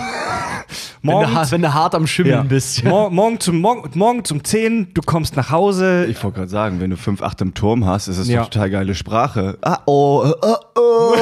[1.02, 2.42] Wenn du, wenn du hart am Schimmeln ja.
[2.42, 2.84] bist.
[2.84, 6.80] Mor morgen, zum, morgen, morgen zum 10, du kommst nach Hause, Ich wollte gerade sagen,
[6.80, 8.44] wenn du 5, 8 im Turm hast, ist es Ja.
[8.44, 9.58] total geile Sprache.
[9.62, 11.14] Ah, oh, äh, oh.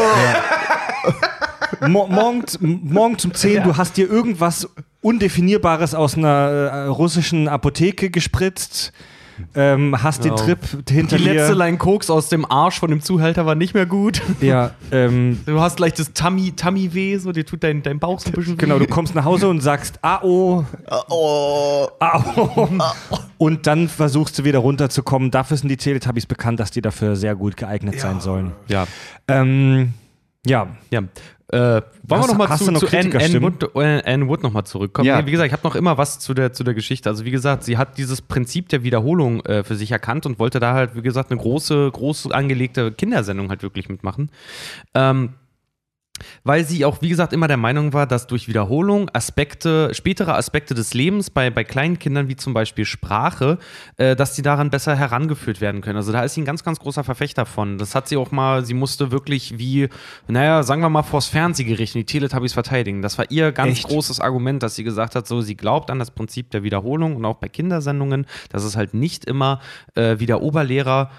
[1.88, 2.44] Mo morgen,
[2.84, 4.68] morgen zum 10, du hast dir irgendwas
[5.00, 8.92] Undefinierbares aus einer russischen Apotheke gespritzt,
[9.54, 10.44] ähm, hast den Genau.
[10.44, 10.58] Trip
[10.88, 11.34] hinter Die dir.
[11.34, 14.22] letzte Line Koks aus dem Arsch von dem Zuhälter war nicht mehr gut.
[14.40, 18.20] ja, ähm, Du hast gleich das Tummy, Tummy weh, so dir tut dein, dein Bauch
[18.20, 18.86] so ein bisschen genau, weh.
[18.86, 20.64] du kommst nach Hause und sagst AO,
[21.10, 21.88] oh.
[21.98, 22.68] AO
[23.38, 25.30] und dann versuchst du wieder runterzukommen.
[25.30, 28.52] Dafür sind die Teletubbies bekannt, dass die dafür sehr gut geeignet sein sollen.
[28.68, 28.86] Ja.
[29.28, 29.94] Ähm,
[30.46, 31.02] ja, Ja.
[31.52, 33.42] Äh, wollen Hast- wir noch mal hast zu, noch zu Anne, Anne?
[33.42, 35.06] Wood, äh, Anne Wood noch mal zurückkommen?
[35.06, 35.20] Ja.
[35.20, 37.10] Nee, wie gesagt, ich habe noch immer was zu der, zu der Geschichte.
[37.10, 40.60] Also wie gesagt, sie hat dieses Prinzip der Wiederholung äh, für sich erkannt und wollte
[40.60, 44.30] da halt, wie gesagt, eine große, groß angelegte Kindersendung halt wirklich mitmachen.
[44.94, 45.34] Ähm,
[46.44, 50.74] weil sie auch, wie gesagt, immer der Meinung war, dass durch Wiederholung Aspekte, spätere Aspekte
[50.74, 53.58] des Lebens bei, bei kleinen Kindern, wie zum Beispiel Sprache,
[53.96, 55.96] äh, dass die daran besser herangeführt werden können.
[55.96, 57.78] Also da ist sie ein ganz, ganz großer Verfechter von.
[57.78, 59.88] Das hat sie auch mal, sie musste wirklich wie,
[60.28, 63.02] naja, sagen wir mal, vors Fernsehgericht und die Teletubbies verteidigen.
[63.02, 63.88] Das war ihr ganz Echt?
[63.88, 67.24] großes Argument, dass sie gesagt hat, so, sie glaubt an das Prinzip der Wiederholung und
[67.24, 69.60] auch bei Kindersendungen, dass es halt nicht immer
[69.94, 71.10] äh, wie der Oberlehrer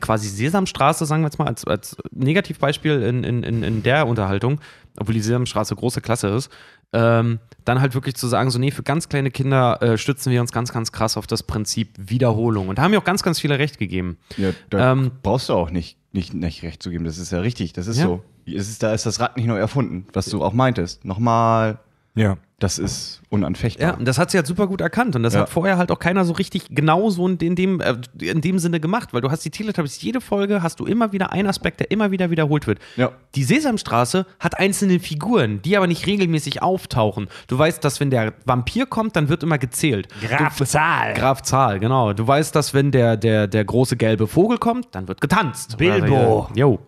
[0.00, 4.60] quasi Sesamstraße, sagen wir jetzt mal, als, als Negativbeispiel in, in, in, in der Unterhaltung,
[4.98, 6.50] obwohl die Sesamstraße große Klasse ist,
[6.92, 10.40] ähm, dann halt wirklich zu sagen, so, nee, für ganz kleine Kinder äh, stützen wir
[10.40, 12.68] uns ganz, ganz krass auf das Prinzip Wiederholung.
[12.68, 14.18] Und da haben mir auch ganz, ganz viele recht gegeben.
[14.36, 17.04] Ja, da Ähm, brauchst du auch nicht, nicht, nicht recht zu geben.
[17.04, 17.72] Das ist ja richtig.
[17.72, 18.06] Das ist Ja.
[18.06, 18.22] so.
[18.46, 21.04] Es ist, da ist das Rad nicht neu erfunden, was du auch meintest.
[21.04, 21.78] Nochmal,
[22.14, 22.36] ja.
[22.58, 23.88] das ist unanfechtbar.
[23.88, 25.16] Ja, und das hat sie halt super gut erkannt.
[25.16, 25.40] Und das Ja.
[25.40, 28.80] hat vorher halt auch keiner so richtig genau so in dem, äh, in dem Sinne
[28.80, 31.90] gemacht, weil du hast die Teletubbies, jede Folge hast du immer wieder einen Aspekt, der
[31.90, 32.78] immer wieder wiederholt wird.
[32.96, 33.12] Ja.
[33.34, 37.28] Die Sesamstraße hat einzelne Figuren, die aber nicht regelmäßig auftauchen.
[37.46, 40.08] Du weißt, dass wenn der Vampir kommt, dann wird immer gezählt.
[40.20, 41.14] Graf Zahl.
[41.14, 42.12] Graf Zahl, genau.
[42.12, 45.78] Du weißt, dass wenn der, der, der große gelbe Vogel kommt, dann wird getanzt.
[45.78, 46.48] Bilbo.
[46.54, 46.80] Jo.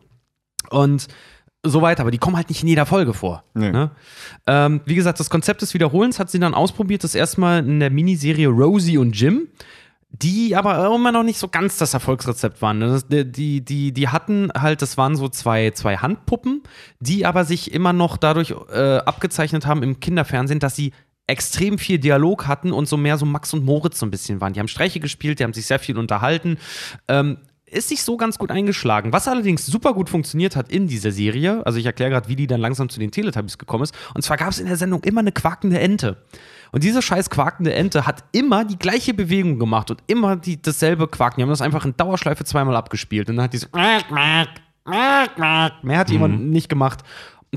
[0.70, 1.08] Und
[1.64, 3.44] so weiter, aber die kommen halt nicht in jeder Folge vor.
[3.54, 3.70] Nee.
[3.70, 3.90] Ne?
[4.46, 7.80] Ähm, wie gesagt, das Konzept des Wiederholens hat sie dann ausprobiert, das erste Mal in
[7.80, 9.48] der Miniserie Rosie und Jim,
[10.10, 12.80] die aber immer noch nicht so ganz das Erfolgsrezept waren.
[12.80, 16.62] Das, die, die, die, die hatten halt, das waren so zwei, zwei Handpuppen,
[17.00, 20.92] die aber sich immer noch dadurch äh, abgezeichnet haben im Kinderfernsehen, dass sie
[21.28, 24.52] extrem viel Dialog hatten und so mehr so Max und Moritz so ein bisschen waren.
[24.52, 26.58] Die haben Streiche gespielt, die haben sich sehr viel unterhalten.
[27.08, 27.38] Ähm,
[27.72, 29.12] ist nicht so ganz gut eingeschlagen.
[29.12, 32.46] Was allerdings super gut funktioniert hat in dieser Serie, also ich erkläre gerade, wie die
[32.46, 35.20] dann langsam zu den Teletubbies gekommen ist, und zwar gab es in der Sendung immer
[35.20, 36.16] eine quakende Ente.
[36.70, 41.06] Und diese scheiß quakende Ente hat immer die gleiche Bewegung gemacht und immer die, dasselbe
[41.06, 41.36] Quaken.
[41.36, 43.28] Die haben das einfach in Dauerschleife zweimal abgespielt.
[43.28, 43.68] Und dann hat die so
[45.82, 47.00] mehr hat jemand nicht gemacht.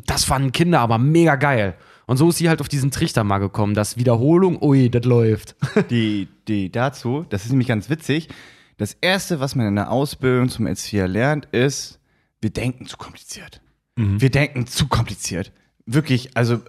[0.06, 1.76] Das fanden Kinder aber mega geil.
[2.08, 5.56] Und so ist sie halt auf diesen Trichter mal gekommen, dass Wiederholung, ui, das läuft.
[5.90, 8.30] Die, die dazu, das ist nämlich ganz witzig.
[8.78, 12.00] Das erste, was man in der Ausbildung zum Erzieher lernt, ist,
[12.42, 13.62] wir denken zu kompliziert.
[13.96, 15.54] Wir denken zu kompliziert.
[15.86, 16.60] Wirklich, also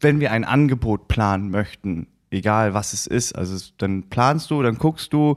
[0.00, 4.78] wenn wir ein Angebot planen möchten, egal was es ist, also dann planst du, dann
[4.78, 5.36] guckst du,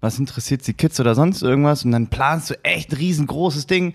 [0.00, 3.94] was interessiert die Kids oder sonst irgendwas und dann planst du echt ein riesengroßes Ding.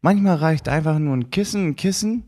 [0.00, 2.24] Manchmal reicht einfach nur ein Kissen, ein Kissen,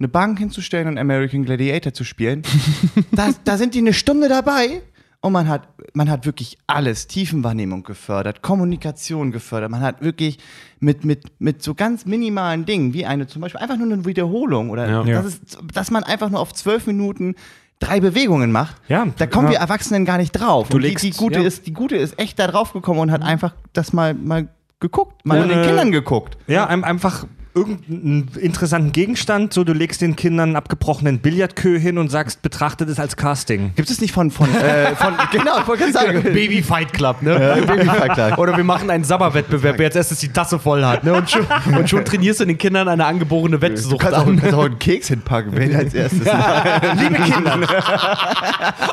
[0.00, 2.42] eine Bank hinzustellen und American Gladiator zu spielen.
[3.12, 4.82] da, da sind die eine Stunde dabei
[5.22, 10.38] und man hat, man hat wirklich alles, Tiefenwahrnehmung gefördert, Kommunikation gefördert, man hat wirklich
[10.78, 14.70] mit, mit, mit so ganz minimalen Dingen, wie eine zum Beispiel einfach nur eine Wiederholung
[14.70, 15.22] oder Ja.
[15.22, 17.34] Das ist, dass man einfach nur auf zwölf Minuten
[17.80, 19.52] drei Bewegungen macht, Ja, da kommen ja.
[19.52, 20.68] wir Erwachsenen gar nicht drauf.
[20.68, 21.46] Du und die, legst- die, Gute ja.
[21.46, 24.48] ist, die Gute ist echt da drauf gekommen und hat einfach das mal, mal
[24.80, 26.36] geguckt, mal Ja, mit den Kindern geguckt.
[26.46, 31.98] Ja, ein- einfach irgendeinen interessanten Gegenstand, so du legst den Kindern einen abgebrochenen Billardkö hin
[31.98, 33.72] und sagst, betrachtet es als Casting.
[33.74, 37.22] Gibt es nicht von, von, äh, von genau, ich wollte gerade sagen, Baby Fight Club,
[37.22, 37.32] ne?
[37.32, 38.38] Ja, Babyfight Club.
[38.38, 41.02] Oder wir machen einen Sabberwettbewerb, wer jetzt erst die Tasse voll hat.
[41.02, 41.12] Ne?
[41.14, 41.46] Und, schon,
[41.76, 44.36] und schon trainierst du den Kindern eine angeborene Du Wettsucht kannst auch, an.
[44.40, 46.20] kannst auch einen Keks hinpacken, wer als erstes.
[46.20, 47.58] Liebe Kinder.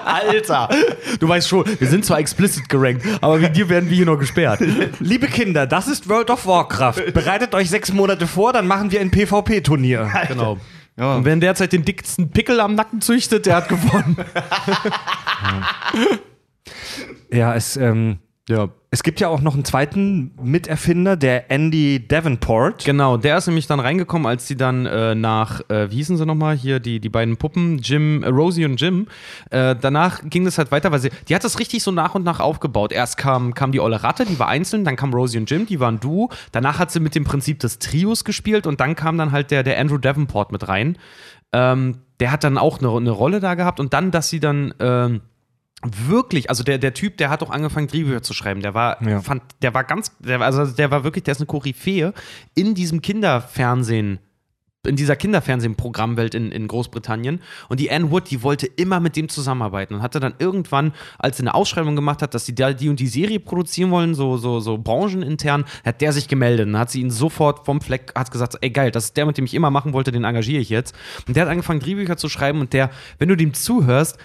[0.05, 0.69] Alter.
[1.19, 4.17] Du weißt schon, wir sind zwar explicit gerankt, aber wegen dir werden wir hier noch
[4.17, 4.61] gesperrt.
[4.99, 7.13] Liebe Kinder, das ist World of Warcraft.
[7.13, 10.11] Bereitet euch sechs Monate vor, dann machen wir ein PvP-Turnier.
[10.27, 10.57] Genau.
[10.99, 11.15] Ja.
[11.15, 14.17] Und wer derzeit den dicksten Pickel am Nacken züchtet, der hat gewonnen.
[17.31, 18.19] Ja, es, ähm,
[18.49, 18.69] Ja.
[18.89, 22.85] Es gibt ja auch noch einen zweiten Miterfinder, der Andy Davenport.
[22.85, 26.25] Genau, der ist nämlich dann reingekommen, als sie dann äh, nach, äh, wie hießen sie
[26.25, 29.07] nochmal, hier die, die beiden Puppen, Jim, äh, Rosie und Jim.
[29.49, 32.23] Äh, danach ging das halt weiter, weil sie, die hat das richtig so nach und
[32.23, 32.93] nach aufgebaut.
[32.93, 35.81] Erst kam, kam die Olle Ratte, die war einzeln, dann kam Rosie und Jim, die
[35.81, 36.29] waren Duo.
[36.53, 39.63] Danach hat sie mit dem Prinzip des Trios gespielt und dann kam dann halt der,
[39.63, 40.97] der Andrew Davenport mit rein.
[41.51, 44.73] Ähm, der hat dann auch eine, eine Rolle da gehabt und dann, dass sie dann.
[44.79, 45.21] Ähm,
[45.83, 48.61] wirklich, also der, der Typ, der hat auch angefangen, Drehbücher zu schreiben.
[48.61, 49.21] Der war, Ja.
[49.21, 52.13] fand, der war ganz, der, war- also der war wirklich, der ist eine Koryphäe
[52.55, 54.19] in diesem Kinderfernsehen,
[54.85, 57.41] in dieser Kinderfernsehen-Programmwelt in, in Großbritannien.
[57.67, 61.37] Und die Anne Wood, die wollte immer mit dem zusammenarbeiten und hatte dann irgendwann, als
[61.37, 64.37] sie eine Ausschreibung gemacht hat, dass sie da die und die Serie produzieren wollen, so,
[64.37, 66.67] so, so branchenintern, hat der sich gemeldet.
[66.67, 69.37] Und hat sie ihn sofort vom Fleck, hat gesagt, ey geil, das ist der, mit
[69.37, 70.95] dem ich immer machen wollte, den engagiere ich jetzt.
[71.27, 74.17] Und der hat angefangen, Drehbücher zu schreiben und der, wenn du dem zuhörst,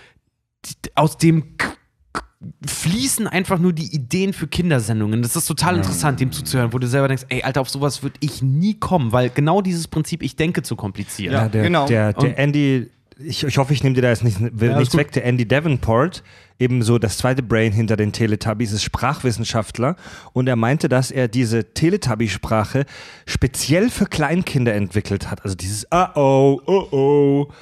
[0.94, 1.68] aus dem k-
[2.12, 2.22] k-
[2.66, 5.22] fließen einfach nur die Ideen für Kindersendungen.
[5.22, 8.16] Das ist total interessant, dem zuzuhören, wo du selber denkst, ey, Alter, auf sowas würde
[8.20, 11.32] ich nie kommen, weil genau dieses Prinzip, ich denke zu kompliziert.
[11.32, 11.86] Ja, der, genau.
[11.86, 15.12] der, der Andy, ich, ich hoffe, ich nehme dir da jetzt nicht, Ja, nichts weg.
[15.12, 16.24] Der Andy Davenport,
[16.58, 19.96] eben so das zweite Brain hinter den Teletubbies, ist Sprachwissenschaftler
[20.32, 22.86] und er meinte, dass er diese Teletubby-Sprache
[23.26, 25.44] speziell für Kleinkinder entwickelt hat.
[25.44, 27.52] Also dieses Uh-oh, oh-oh.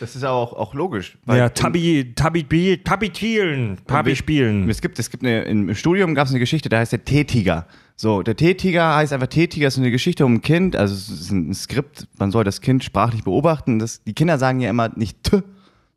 [0.00, 1.16] Das ist aber auch, auch logisch.
[1.26, 4.68] Ja, Tabby, Tabby, Tabby, Tabby Tielen, Tabby spielen.
[4.68, 7.66] Es gibt, es gibt eine, im Studium gab es eine Geschichte, da heißt der T-Tiger.
[7.96, 11.30] So, der T-Tiger heißt einfach T-Tiger, ist eine Geschichte um ein Kind, also es ist
[11.30, 13.78] ein Skript, man soll das Kind sprachlich beobachten.
[13.78, 15.42] Das, die Kinder sagen ja immer nicht T,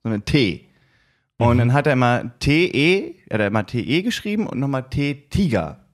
[0.03, 0.65] sondern T.
[1.37, 5.85] Und dann hat er immer T-E, er hat immer T-E geschrieben und nochmal T-Tiger.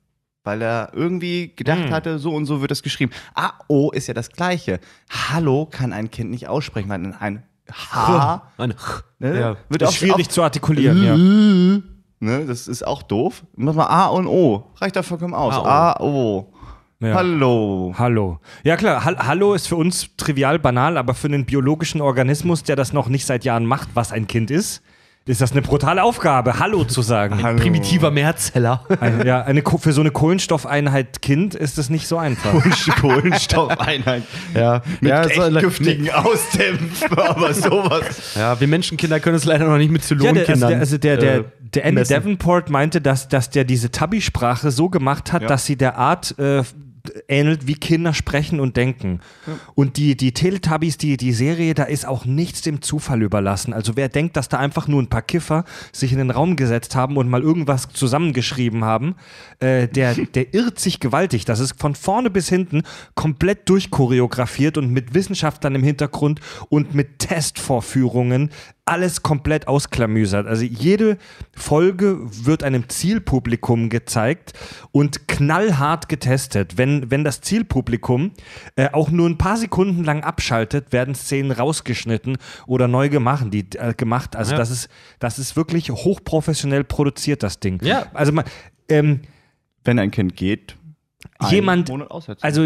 [0.43, 3.12] Weil er irgendwie gedacht hatte, so und so wird es geschrieben.
[3.34, 4.80] A-O ist ja das Gleiche.
[5.10, 8.74] Hallo kann ein Kind nicht aussprechen, weil ein H Ein-
[9.20, 9.55] ne, Ja.
[9.70, 11.16] wird Das auch ist schwierig auch, zu artikulieren, ja.
[12.20, 13.43] Ne, das ist auch doof.
[13.55, 14.72] Muss mal A und O.
[14.78, 15.53] Reicht da vollkommen aus.
[15.55, 16.51] A, O.
[17.01, 17.13] Ja.
[17.16, 17.93] Hallo.
[17.97, 18.39] Hallo.
[18.63, 22.76] Ja klar, Hall Hallo ist für uns trivial banal, aber für einen biologischen Organismus, der
[22.78, 24.82] das noch nicht seit Jahren macht, was ein Kind ist,
[25.28, 27.41] ist das eine brutale Aufgabe, Hallo zu sagen.
[27.41, 27.57] Hallo.
[27.57, 28.84] Primitiver Mehrzeller.
[28.99, 32.53] Ein, ja, eine, für so eine Kohlenstoffeinheit Kind ist das nicht so einfach.
[33.01, 34.21] Kohlenstoffeinheit.
[34.53, 38.36] ja, Mit ja, echt so- giftigen Ausdämpfen, aber sowas.
[38.36, 41.17] ja, wir Menschenkinder können es leider noch nicht mit Ja, der, also der, also der,
[41.17, 42.13] der, äh, der Andy messen.
[42.13, 45.47] Davenport meinte, dass, dass der diese Tabby-Sprache so gemacht hat, Ja.
[45.47, 46.61] dass sie der Art äh,
[47.28, 49.20] ähnelt, wie Kinder sprechen und denken.
[49.74, 53.74] Und die, die Teletubbies, die, die Serie, da ist auch nichts dem Zufall überlassen.
[53.74, 56.95] Also wer denkt, dass da einfach nur ein paar Kiffer sich in den Raum gesetzt
[56.95, 59.16] haben und mal irgendwas zusammengeschrieben haben,
[59.60, 61.45] äh, der, der irrt sich gewaltig.
[61.45, 62.84] Das ist von vorne bis hinten
[63.16, 66.39] komplett durchchoreografiert und mit Wissenschaftlern im Hintergrund
[66.70, 68.51] und mit Testvorführungen
[68.88, 70.45] alles komplett ausklamüsert.
[70.45, 71.17] Also jede
[71.55, 74.53] Folge wird einem Zielpublikum gezeigt
[74.91, 76.77] und knallhart getestet.
[76.77, 78.31] Wenn, wenn das Zielpublikum
[78.75, 83.45] äh, auch nur ein paar Sekunden lang abschaltet, werden Szenen rausgeschnitten oder neu gemacht.
[83.51, 84.36] Die, äh, gemacht.
[84.36, 84.57] Also Ja.
[84.59, 87.79] das, ist, das ist wirklich hochprofessionell produziert, das Ding.
[87.83, 88.05] Ja.
[88.13, 88.45] Also man,
[88.88, 89.21] ähm,
[89.83, 90.75] Wenn ein Kind geht,
[91.49, 91.91] Jemand-
[92.41, 92.65] also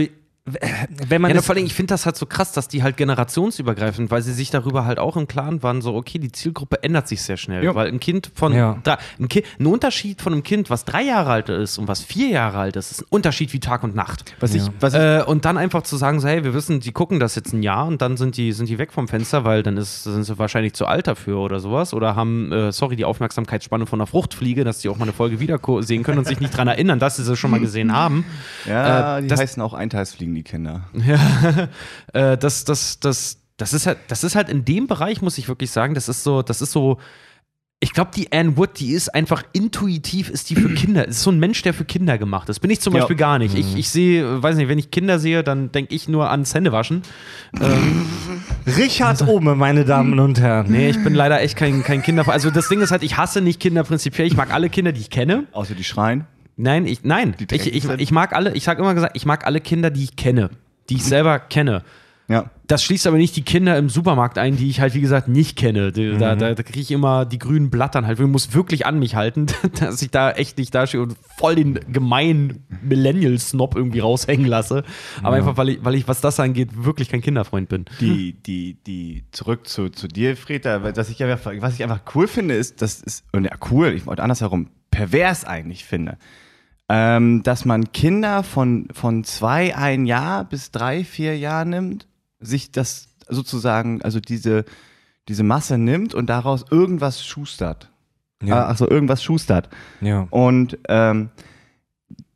[1.07, 4.11] wenn man Ja, vor allem, ich finde das halt so krass, dass die halt generationsübergreifend,
[4.11, 7.21] weil sie sich darüber halt auch im Klaren waren, so, okay, die Zielgruppe ändert sich
[7.21, 7.63] sehr schnell.
[7.63, 7.75] Ja.
[7.75, 8.79] Weil ein Kind von, Ja.
[8.83, 12.01] drei, ein, kind, ein Unterschied von einem Kind, was drei Jahre alt ist und was
[12.03, 14.35] vier Jahre alt ist, ist ein Unterschied wie Tag und Nacht.
[14.39, 16.91] was ich, was ich, Äh, und dann einfach zu sagen, so, hey, wir wissen, die
[16.91, 19.63] gucken das jetzt ein Jahr und dann sind die, sind die weg vom Fenster, weil
[19.63, 21.93] dann ist, sind sie wahrscheinlich zu alt dafür oder sowas.
[21.93, 25.39] Oder haben, äh, sorry, die Aufmerksamkeitsspanne von einer Fruchtfliege, dass die auch mal eine Folge
[25.39, 28.25] wieder sehen können und sich nicht dran erinnern, dass sie sie schon mal gesehen haben.
[28.65, 30.83] ja, äh, die das- heißen auch Einteilsfliegen, die Kinder.
[32.13, 35.47] äh, das, das, das, das ist halt, das ist halt in dem Bereich, muss ich
[35.49, 36.97] wirklich sagen, das ist so, das ist so.
[37.81, 41.07] Ich glaube, die Anne Wood, die ist einfach intuitiv, ist die für Kinder.
[41.07, 42.59] Ist so ein Mensch, der für Kinder gemacht ist.
[42.59, 42.99] Bin ich zum Ja.
[42.99, 43.55] Beispiel gar nicht.
[43.57, 47.03] Ich, ich sehe, weiß nicht, wenn ich Kinder sehe, dann denke ich nur ans Händewaschen.
[47.59, 48.05] Ähm,
[48.77, 50.69] Richard Ohme, meine Damen und Herren.
[50.69, 52.27] nee, ich bin leider echt kein, kein Kinder.
[52.27, 54.27] Also das Ding ist halt, ich hasse nicht Kinder prinzipiell.
[54.27, 55.45] Ich mag alle Kinder, die ich kenne.
[55.53, 56.25] Außer die schreien.
[56.61, 57.35] Nein, ich, nein.
[57.51, 60.17] Ich, ich, ich mag alle, ich sage immer gesagt, ich mag alle Kinder, die ich
[60.17, 60.49] kenne.
[60.89, 61.83] Die ich selber kenne.
[62.27, 62.51] Ja.
[62.67, 65.57] Das schließt aber nicht die Kinder im Supermarkt ein, die ich halt, wie gesagt, nicht
[65.57, 65.93] kenne.
[65.93, 68.19] Da, da, da kriege ich immer die grünen Blattern halt.
[68.19, 69.47] Ich muss wirklich an mich halten,
[69.79, 74.83] dass ich da echt nicht dastehe und voll den gemeinen Millennial-Snob irgendwie raushängen lasse.
[75.23, 77.85] Aber einfach, weil ich, weil ich, was das angeht, wirklich kein Kinderfreund bin.
[78.01, 82.27] Die, die, die, zurück zu, zu dir, Freda, was ich, einfach, was ich einfach cool
[82.27, 86.17] finde, ist, das ist, und ja, cool, ich wollte andersherum, pervers eigentlich finde,
[86.89, 92.07] ähm, dass man Kinder von, von zwei, ein Jahr bis drei, vier Jahre nimmt,
[92.39, 94.65] sich das sozusagen, also diese,
[95.27, 97.89] diese Masse nimmt und daraus irgendwas schustert.
[98.43, 98.63] Ja.
[98.63, 99.69] Äh, also irgendwas schustert.
[100.01, 100.27] Ja.
[100.31, 101.29] Und ähm,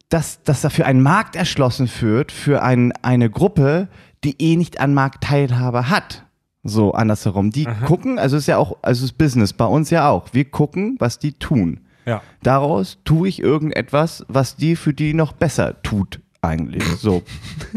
[0.09, 3.87] dass, dass dafür ein Markt erschlossen wird für ein, eine Gruppe,
[4.23, 6.23] die eh nicht an Marktteilhabe hat.
[6.63, 7.49] So andersherum.
[7.49, 10.27] Die gucken, also ist ja auch, also ist Business bei uns ja auch.
[10.31, 11.81] Wir gucken, was die tun.
[12.05, 12.21] Ja.
[12.41, 16.83] Daraus tue ich irgendetwas, was die für die noch besser tut, eigentlich.
[16.99, 17.23] So.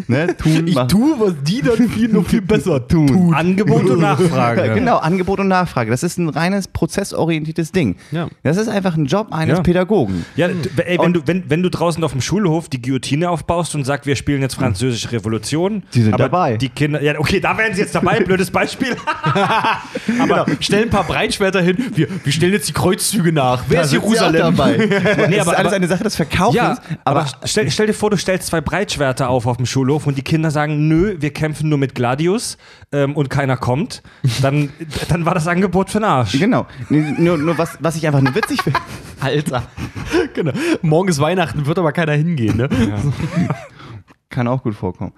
[0.09, 0.37] ne?
[0.37, 0.89] Tun, machen.
[0.89, 3.33] tue, was die dann viel noch viel besser tun.
[3.35, 4.73] Angebot und Nachfrage.
[4.77, 5.91] Genau, Angebot und Nachfrage.
[5.91, 7.97] Das ist ein reines prozessorientiertes Ding.
[8.11, 8.29] Ja.
[8.43, 9.63] Das ist einfach ein Job eines Ja.
[9.63, 10.25] Pädagogen.
[10.37, 10.49] Ja,
[10.85, 14.07] ey, wenn, du, wenn, wenn du draußen auf dem Schulhof die Guillotine aufbaust und sagst,
[14.07, 15.83] wir spielen jetzt französische Revolution.
[15.95, 16.57] Die sind aber dabei.
[16.57, 18.97] Die Kinder, ja, okay, da wären sie jetzt dabei, blödes Beispiel.
[20.21, 21.77] Aber stell ein paar Breitschwerter hin.
[21.95, 23.65] Wir, wir stellen jetzt die Kreuzzüge nach.
[23.69, 24.57] Wer ist sind sie Jerusalem?
[24.57, 24.77] dabei.
[24.77, 26.55] nee, aber, aber- ist alles aber- eine Sache des Verkaufens.
[26.57, 30.07] Ja, aber, aber, stell, stell dir vor, du stellst zwei Breitschwerter auf auf dem Schulhof
[30.07, 32.59] und die Kinder sagen, nö, wir kämpfen nur mit Gladius
[32.93, 34.03] ähm, und keiner kommt.
[34.43, 34.71] Dann,
[35.09, 36.39] dann war das Angebot für den Arsch.
[36.39, 36.67] genau.
[36.89, 38.79] Nee, Nur, nur was, was ich einfach nur witzig finde.
[39.21, 39.65] Alter.
[40.35, 40.53] genau.
[40.83, 42.69] Morgen ist Weihnachten, wird aber keiner hingehen, ne?
[44.29, 45.13] Kann auch gut vorkommen.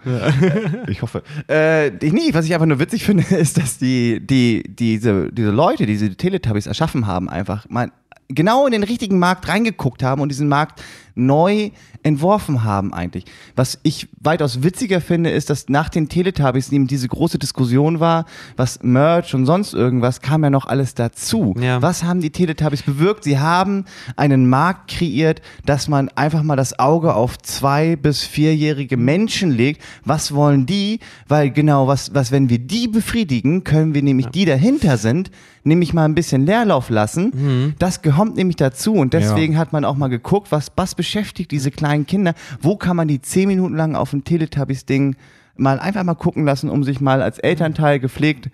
[0.87, 1.23] Ich hoffe.
[1.49, 5.87] Äh, nee, was ich einfach nur witzig finde, ist, dass die, die, diese, diese Leute,
[5.87, 7.91] die diese Teletubbies erschaffen haben, einfach mal
[8.29, 10.83] genau in den richtigen Markt reingeguckt haben und diesen Markt
[11.19, 11.71] neu
[12.03, 13.25] entworfen haben eigentlich.
[13.57, 18.25] Was ich weitaus witziger finde, ist, dass nach den Teletubbies eben diese große Diskussion war,
[18.57, 21.55] was Merch und sonst irgendwas, kam ja noch alles dazu.
[21.61, 21.83] Ja.
[21.83, 23.25] Was haben die Teletubbies bewirkt?
[23.25, 23.85] Sie haben
[24.17, 29.83] einen Markt kreiert, dass man einfach mal das Auge auf zwei- bis vierjährige Menschen legt.
[30.05, 31.01] Was wollen die?
[31.27, 35.31] Weil genau, was, was wenn wir die befriedigen, können wir nämlich die dahinter sind,
[35.69, 37.75] nämlich mal ein bisschen Leerlauf lassen.
[37.79, 41.71] Das gehört nämlich dazu und deswegen hat man auch mal geguckt, was, was beschäftigt diese
[41.71, 42.35] kleinen Kinder?
[42.61, 45.17] Wo kann man die zehn Minuten lang auf ein Teletubbies-Ding
[45.57, 48.51] mal einfach mal gucken lassen, um sich mal als Elternteil gepflegt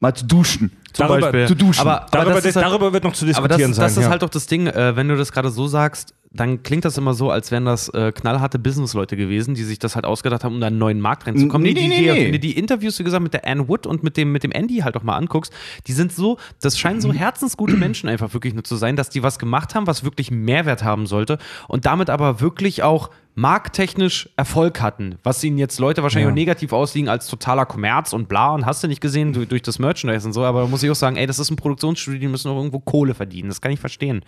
[0.00, 0.70] mal zu duschen.
[0.92, 1.46] Zum Darüber- Beispiel.
[1.48, 1.80] zu duschen.
[1.80, 3.84] Aber, aber Darüber, das ist halt, darüber wird noch zu aber diskutieren das, sein.
[3.86, 4.10] das ist ja.
[4.10, 7.14] halt doch das Ding, äh, wenn du das gerade so sagst, dann klingt das immer
[7.14, 10.60] so, als wären das äh, knallharte Businessleute gewesen, die sich das halt ausgedacht haben, um
[10.60, 11.66] da einen neuen Markt reinzukommen.
[11.66, 12.38] Nee, die, nee, die, nee, die, nee.
[12.38, 14.96] die, Interviews, wie gesagt, mit der Anne Wood und mit dem, mit dem Andy halt
[14.96, 15.52] auch mal anguckst,
[15.86, 19.22] die sind so, das scheinen so herzensgute Menschen einfach wirklich nur zu sein, dass die
[19.22, 24.80] was gemacht haben, was wirklich Mehrwert haben sollte und damit aber wirklich auch markttechnisch Erfolg
[24.80, 26.30] hatten, was ihnen jetzt Leute wahrscheinlich Ja.
[26.32, 29.62] auch negativ ausliegen als totaler Kommerz und bla und hast du nicht gesehen durch, durch
[29.62, 32.18] das Merchandise und so, aber da muss ich auch sagen, ey, das ist ein Produktionsstudio,
[32.20, 34.24] die müssen auch irgendwo Kohle verdienen, das kann ich verstehen.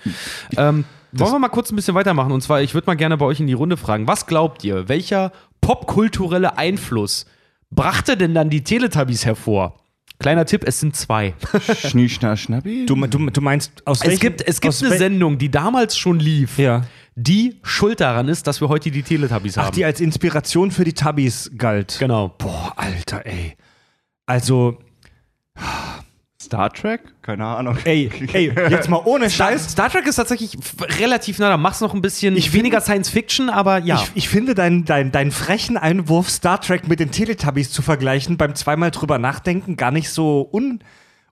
[0.57, 3.27] Ähm, wollen wir mal kurz ein bisschen weitermachen und zwar, ich würde mal gerne bei
[3.27, 7.27] euch in die Runde fragen, was glaubt ihr, welcher popkulturelle Einfluss
[7.71, 9.77] brachte denn dann die Teletubbies hervor?
[10.21, 11.33] Kleiner Tipp, es sind zwei.
[11.89, 12.85] Schnie, schna, schnappi.
[12.87, 15.97] du, du, du meinst, aus Es welchem- gibt, es gibt aus eine Sendung, die damals
[15.97, 16.83] schon lief, Ja.
[17.17, 19.75] Die schuld daran ist, dass wir heute die Teletubbies Ach, haben.
[19.75, 21.97] die als Inspiration für die Tubbies galt.
[21.99, 22.29] genau.
[22.39, 23.57] Boah, Alter, ey.
[24.27, 24.79] Also,
[26.41, 27.03] Star Trek?
[27.23, 27.77] Keine Ahnung.
[27.85, 29.73] ey, ey, jetzt mal ohne Star, Scheiß.
[29.73, 30.57] Star Trek ist tatsächlich
[30.99, 33.97] relativ nah, da machst du noch ein bisschen Ich weniger Science Fiction, aber ja.
[33.97, 38.37] Ich, ich finde deinen dein, dein frechen Einwurf, Star Trek mit den Teletubbies zu vergleichen,
[38.37, 40.81] beim zweimal drüber nachdenken, gar nicht so un,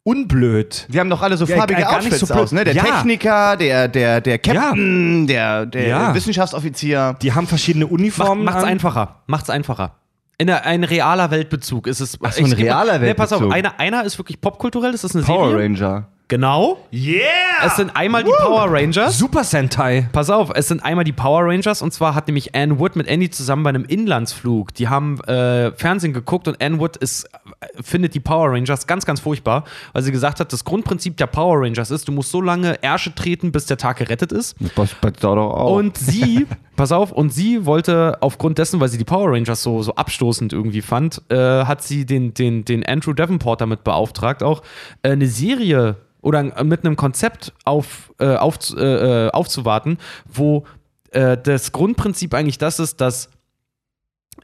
[0.04, 0.86] unblöd.
[0.88, 2.64] Die haben doch alle so Ja, farbige gar nicht Outfits so aus, ne?
[2.64, 2.84] Der Ja.
[2.84, 6.14] Techniker, der, der, der Captain, der, der Ja.
[6.14, 7.16] Wissenschaftsoffizier.
[7.22, 8.44] Die haben verschiedene Macht, Uniformen.
[8.44, 8.68] macht's an.
[8.70, 9.22] einfacher.
[9.26, 9.92] Macht's einfacher.
[10.38, 12.16] In der, ein realer Weltbezug ist es.
[12.22, 13.54] Ach so, ein realer Nee, pass auf, Weltbezug.
[13.56, 15.64] einer, einer ist wirklich popkulturell, das ist eine Power Serie.
[15.64, 16.08] Ranger.
[16.28, 16.78] Genau.
[16.92, 17.22] Yeah!
[17.64, 19.16] Es sind einmal die Power Rangers.
[19.16, 20.10] Super Sentai.
[20.12, 23.08] Pass auf, es sind einmal die Power Rangers und zwar hat nämlich Anne Wood mit
[23.08, 27.24] Andy zusammen bei einem Inlandsflug, die haben äh, Fernsehen geguckt und Anne Wood ist,
[27.60, 29.64] äh, findet die Power Rangers ganz, ganz furchtbar,
[29.94, 33.14] weil sie gesagt hat, das Grundprinzip der Power Rangers ist, du musst so lange Ärsche
[33.14, 34.54] treten, bis der Tag gerettet ist.
[34.76, 35.76] Das bei da doch auch.
[35.76, 36.46] Und sie,
[36.78, 40.54] pass auf, und sie wollte aufgrund dessen, weil sie die Power Rangers so, so abstoßend
[40.54, 44.62] irgendwie fand, äh, hat sie den, den, den Andrew Davenport damit beauftragt, auch
[45.02, 50.64] äh, eine Serie oder mit einem Konzept auf, äh, auf, äh, äh, aufzuwarten, wo
[51.10, 53.30] äh, das Grundprinzip eigentlich das ist, dass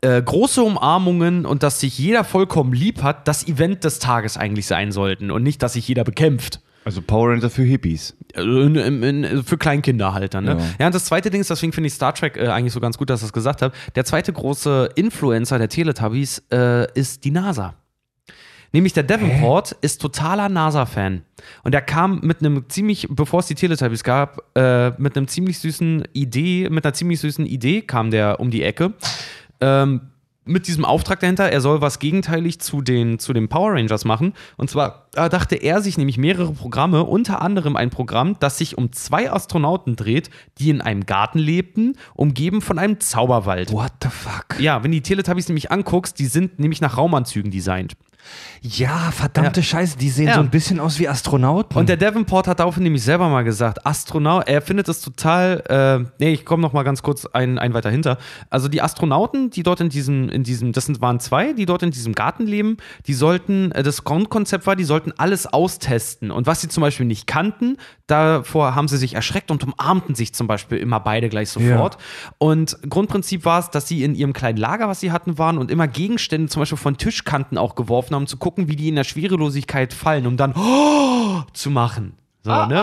[0.01, 4.66] äh, große Umarmungen und dass sich jeder vollkommen lieb hat, das Event des Tages eigentlich
[4.66, 6.61] sein sollten und nicht, dass sich jeder bekämpft.
[6.85, 8.16] Also Power Ranger für Hippies.
[8.35, 10.45] Also in, in, in, für Kleinkinder halt dann.
[10.45, 10.57] Ne?
[10.59, 10.64] Ja.
[10.80, 10.87] Ja.
[10.87, 13.11] und das zweite Ding ist, deswegen finde ich Star Trek äh, eigentlich so ganz gut,
[13.11, 13.74] dass ich das gesagt habe.
[13.95, 17.74] Der zweite große Influencer der Teletubbies äh, ist die NASA.
[18.72, 21.22] Nämlich der Davenport ist totaler NASA-Fan.
[21.62, 25.61] Und er kam mit einem ziemlich, bevor es die Teletubbies gab, äh, mit einem ziemlich
[25.61, 28.95] süßen Idee, mit einer ziemlich süßen Idee kam der um die Ecke.
[29.61, 30.01] Ähm,
[30.45, 34.34] mit diesem Auftrag dahinter, er soll was gegenteilig zu den, zu den Power Rangers machen.
[34.57, 38.92] Und zwar dachte er sich nämlich mehrere Programme, unter anderem ein Programm, das sich um
[38.92, 43.72] zwei Astronauten dreht, die in einem Garten lebten, umgeben von einem Zauberwald.
[43.72, 44.61] What the fuck?
[44.61, 47.97] Ja, wenn die Teletubbies nämlich anguckst, die sind nämlich nach Raumanzügen designt.
[48.62, 49.64] Ja, verdammte Ja.
[49.64, 50.34] Scheiße, die sehen Ja.
[50.34, 51.76] so ein bisschen aus wie Astronauten.
[51.76, 56.10] Und der Davenport hat daraufhin nämlich selber mal gesagt, Astronaut, er findet es total, äh,
[56.18, 58.18] nee, ich komme noch mal ganz kurz ein, ein weiter hinter.
[58.48, 61.82] Also die Astronauten, die dort in diesem, in diesem, das sind, waren zwei, die dort
[61.82, 66.30] in diesem Garten leben, die sollten, äh, das Grundkonzept war, die sollten alles austesten.
[66.30, 67.76] Und was sie zum Beispiel nicht kannten,
[68.07, 71.96] davor haben sie sich erschreckt und umarmten sich zum Beispiel immer beide gleich sofort.
[72.38, 75.70] Und Grundprinzip war es, dass sie in ihrem kleinen Lager, was sie hatten, waren und
[75.70, 79.05] immer Gegenstände zum Beispiel von Tischkanten auch geworfen haben, zu gucken, wie die in der
[79.05, 80.55] Schwerelosigkeit fallen, um dann
[81.52, 82.16] zu machen.
[82.45, 82.76] So, ne?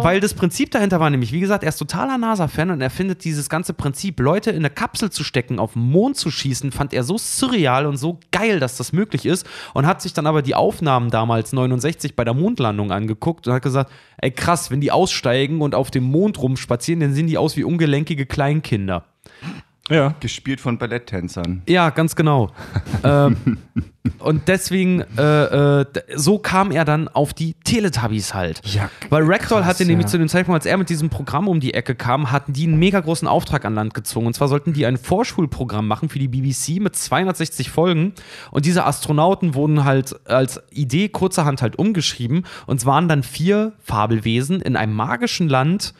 [0.00, 3.24] Weil das Prinzip dahinter war nämlich, wie gesagt, er ist totaler NASA-Fan und er findet
[3.24, 6.94] dieses ganze Prinzip, Leute in eine Kapsel zu stecken, auf den Mond zu schießen, fand
[6.94, 10.40] er so surreal und so geil, dass das möglich ist und hat sich dann aber
[10.40, 14.92] die Aufnahmen damals 69 bei der Mondlandung angeguckt und hat gesagt, ey krass, wenn die
[14.92, 19.04] aussteigen und auf dem Mond rumspazieren, dann sehen die aus wie ungelenkige Kleinkinder.
[19.88, 20.14] Ja.
[20.20, 21.62] Gespielt von Balletttänzern.
[21.68, 22.50] Ja, ganz genau.
[23.04, 23.58] ähm,
[24.18, 28.60] und deswegen, äh, äh, so kam er dann auf die Teletubbies halt.
[28.64, 30.10] Ja, Weil Ragdoll hatte nämlich ja.
[30.10, 32.78] zu dem Zeitpunkt, als er mit diesem Programm um die Ecke kam, hatten die einen
[32.78, 34.26] mega großen Auftrag an Land gezogen.
[34.26, 38.12] Und zwar sollten die ein Vorschulprogramm machen für die BBC mit 260 Folgen.
[38.50, 42.44] Und diese Astronauten wurden halt als Idee kurzerhand halt umgeschrieben.
[42.66, 45.94] Und es waren dann vier Fabelwesen in einem magischen Land,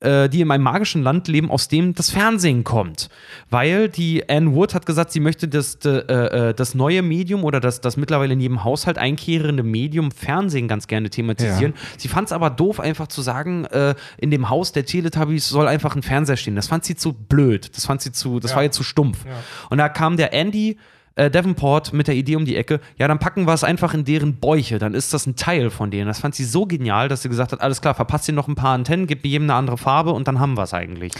[0.00, 3.08] äh, die in einem magischen Land leben, aus dem das Fernsehen kommt.
[3.48, 7.60] Weil die Anne Wood hat gesagt, sie möchte das, äh, äh, das neue Medium oder
[7.60, 11.72] das, das mittlerweile in jedem Haushalt einkehrende Medium Fernsehen ganz gerne thematisieren.
[11.96, 15.66] Sie fand es aber doof, einfach zu sagen, äh, in dem Haus der Teletubbies soll
[15.66, 16.56] einfach ein Fernseher stehen.
[16.56, 17.74] Das fand sie zu blöd.
[17.76, 19.24] Das fand sie zu, das war ihr zu stumpf.
[19.70, 20.76] Und da kam der Andy
[21.16, 24.04] äh, Davenport mit der Idee um die Ecke, ja, dann packen wir es einfach in
[24.04, 26.06] deren Bäuche, dann ist das ein Teil von denen.
[26.06, 28.54] Das fand sie so genial, dass sie gesagt hat, alles klar, verpasst ihr noch ein
[28.54, 31.12] paar Antennen, gebt jedem eine andere Farbe und dann haben wir es eigentlich.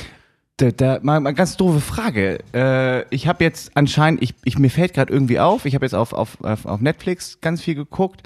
[0.58, 2.38] Da, da, mal, mal ganz doofe Frage.
[2.54, 5.94] Äh, ich habe jetzt anscheinend, ich, ich, mir fällt gerade irgendwie auf, ich habe jetzt
[5.94, 8.22] auf, auf, auf Netflix ganz viel geguckt,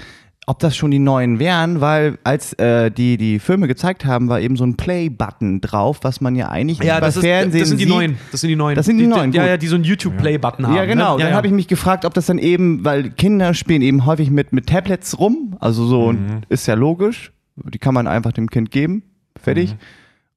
[0.51, 4.41] ob das schon die neuen wären, weil als äh, die die Filme gezeigt haben, war
[4.41, 7.85] eben so ein Play-Button drauf, was man ja eigentlich nicht bei Fernsehen das sind die
[7.85, 7.89] sieht.
[7.93, 8.17] neuen.
[8.33, 8.75] Das sind die neuen.
[8.75, 9.49] Das sind die neuen, Ja, gut.
[9.51, 10.75] ja, die so einen YouTube-Play-Button haben.
[10.77, 11.17] Ja, genau.
[11.17, 11.25] Ne?
[11.25, 14.53] Dann habe ich mich gefragt, ob das dann eben, weil Kinder spielen eben häufig mit,
[14.53, 16.41] mit Tablets rum, also so Mhm.
[16.49, 19.03] ist ja logisch, die kann man einfach dem Kind geben,
[19.41, 19.73] fertig.
[19.75, 19.79] Mhm.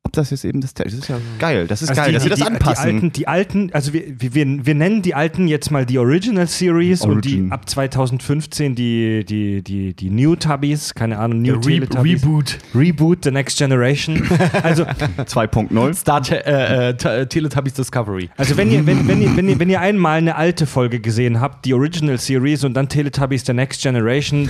[0.06, 2.24] Ob das jetzt eben das, das ist ja geil, das ist Also geil, die, dass
[2.24, 2.90] sie das die, anpassen.
[2.90, 5.98] Die alten, die alten, also wir, wir, wir wir nennen die alten jetzt mal die
[5.98, 7.52] Original Series und die Origin.
[7.54, 12.22] ab 2015 die, die, die, die New Tubbies, keine Ahnung, New Teletubbies.
[12.22, 12.60] Reboot.
[12.76, 14.22] Reboot, The Next Generation.
[14.62, 15.94] Also, 2.0.
[15.94, 18.30] Star äh, äh, Te- Teletubbies Discovery.
[18.38, 21.40] also wenn, ihr, wenn, wenn, ihr, wenn, ihr, wenn ihr einmal eine alte Folge gesehen
[21.40, 24.50] habt, die Original Series und dann Teletubbies The Next Generation,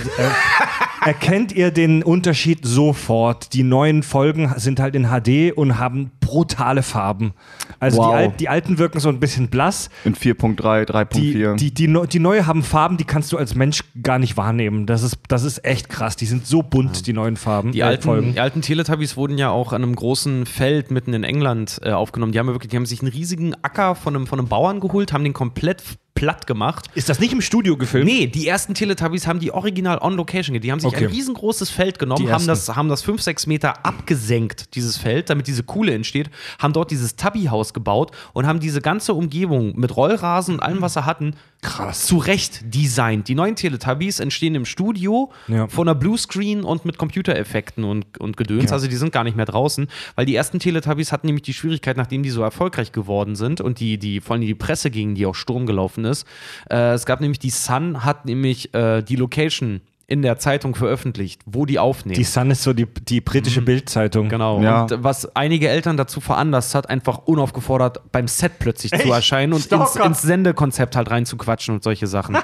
[1.04, 3.52] erkennt ihr den Unterschied sofort.
[3.52, 7.32] Die neuen Folgen sind halt in HD und haben brutale Farben.
[7.80, 8.08] Also Wow.
[8.10, 9.90] die, Al die alten wirken so ein bisschen blass.
[10.04, 11.56] In 4.3, Die, 3.4.
[11.56, 14.86] die, die, neu- die neue haben Farben, die kannst du als Mensch gar nicht wahrnehmen.
[14.86, 16.16] Das ist, das ist echt krass.
[16.16, 17.72] Die sind so bunt, die neuen Farben.
[17.72, 18.32] Die äh, alten, Folgen.
[18.32, 22.32] die alten Teletubbies wurden ja auch an einem großen Feld mitten in England äh, aufgenommen.
[22.32, 24.80] Die haben ja wirklich, die haben sich einen riesigen Acker von einem, von einem Bauern
[24.80, 25.82] geholt, haben den komplett
[26.14, 26.86] platt gemacht.
[26.94, 28.06] Ist das nicht im Studio gefilmt?
[28.06, 30.58] Nee, die ersten Teletubbies haben die original on location.
[30.60, 31.06] Die haben sich Okay.
[31.06, 35.46] ein riesengroßes Feld genommen, haben das, haben das 5, 6 Meter abgesenkt, dieses Feld, damit
[35.48, 40.54] diese Kuhle entsteht, haben dort dieses Tubby-Haus gebaut und haben diese ganze Umgebung mit Rollrasen
[40.54, 42.06] und allem, was sie hatten, Krass.
[42.06, 43.26] zurecht designt.
[43.28, 45.66] Die neuen Teletubbies entstehen im Studio Ja.
[45.66, 48.70] von einer Bluescreen und mit Computereffekten und, und Gedöns.
[48.70, 51.96] Also die sind gar nicht mehr draußen, weil die ersten Teletubbies hatten nämlich die Schwierigkeit,
[51.96, 55.24] nachdem die so erfolgreich geworden sind und die, die vor allem die Presse gegen die
[55.26, 56.26] auch Sturm gelaufen ist.
[56.70, 61.40] Äh, es gab nämlich die Sun hat nämlich äh, die Location in der Zeitung veröffentlicht,
[61.46, 62.16] wo die aufnehmen.
[62.16, 64.28] Die Sun ist so die, die britische Bildzeitung.
[64.28, 64.60] Genau.
[64.60, 64.82] Ja.
[64.82, 69.64] Und was einige Eltern dazu veranlasst hat, einfach unaufgefordert beim Set plötzlich zu erscheinen und
[69.64, 72.36] ins, ins Sendekonzept halt reinzuquatschen und solche Sachen.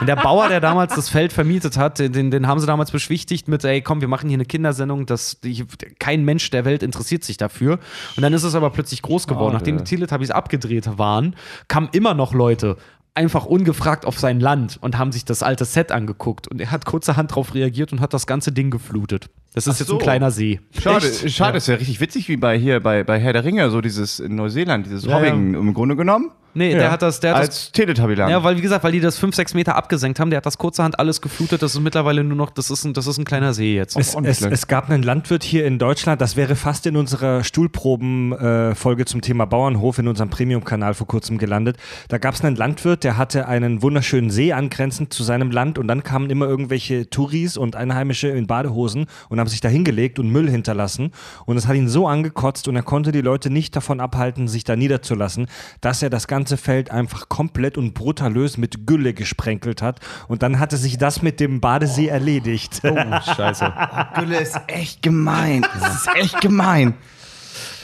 [0.00, 3.46] und der Bauer, der damals das Feld vermietet hat, den, den haben sie damals beschwichtigt
[3.46, 5.64] mit, ey, komm, wir machen hier eine Kindersendung, das, die,
[6.00, 7.78] kein Mensch der Welt interessiert sich dafür.
[8.16, 9.54] Und dann ist es aber plötzlich groß geworden.
[9.54, 11.36] Nachdem die Teletubbies abgedreht waren,
[11.68, 12.76] kamen immer noch Leute
[13.14, 16.48] einfach ungefragt auf sein Land und haben sich das alte Set angeguckt.
[16.48, 19.30] Und er hat kurzerhand darauf reagiert und hat das ganze Ding geflutet.
[19.54, 19.94] Das ist Ach jetzt so.
[19.98, 20.60] ein kleiner See.
[20.76, 21.30] Schade, Echt?
[21.30, 24.18] schade, ist ja richtig witzig wie bei hier bei, bei Herr der Ringe, so dieses
[24.18, 26.30] in Neuseeland, dieses Ja, Hobbing im Grunde genommen.
[26.54, 26.78] Nee, Ja.
[26.78, 28.30] der hat das, der hat das Als Teletubbyland.
[28.30, 30.56] Ja, weil wie gesagt, weil die das 5, 6 Meter abgesenkt haben, der hat das
[30.58, 31.62] kurzerhand alles geflutet.
[31.62, 33.96] Das ist mittlerweile nur noch, das ist ein, das ist ein kleiner See jetzt.
[33.96, 39.04] Es, es, es gab einen Landwirt hier in Deutschland, das wäre fast in unserer Stuhlproben-Folge
[39.04, 41.76] zum Thema Bauernhof in unserem Premium-Kanal vor kurzem gelandet.
[42.08, 45.88] Da gab es einen Landwirt, der hatte einen wunderschönen See angrenzend zu seinem Land und
[45.88, 50.28] dann kamen immer irgendwelche Touris und Einheimische in Badehosen und haben sich da hingelegt und
[50.30, 51.10] Müll hinterlassen.
[51.46, 54.64] Und es hat ihn so angekotzt und er konnte die Leute nicht davon abhalten, sich
[54.64, 55.46] da niederzulassen,
[55.80, 60.00] dass er das ganze ganze Feld einfach komplett und brutalös mit Gülle gesprenkelt hat.
[60.28, 62.82] Und dann hatte sich das mit dem Badesee erledigt.
[62.84, 62.94] Oh,
[63.34, 63.72] scheiße.
[64.16, 65.64] Gülle ist echt gemein.
[65.80, 66.92] Das ist echt gemein.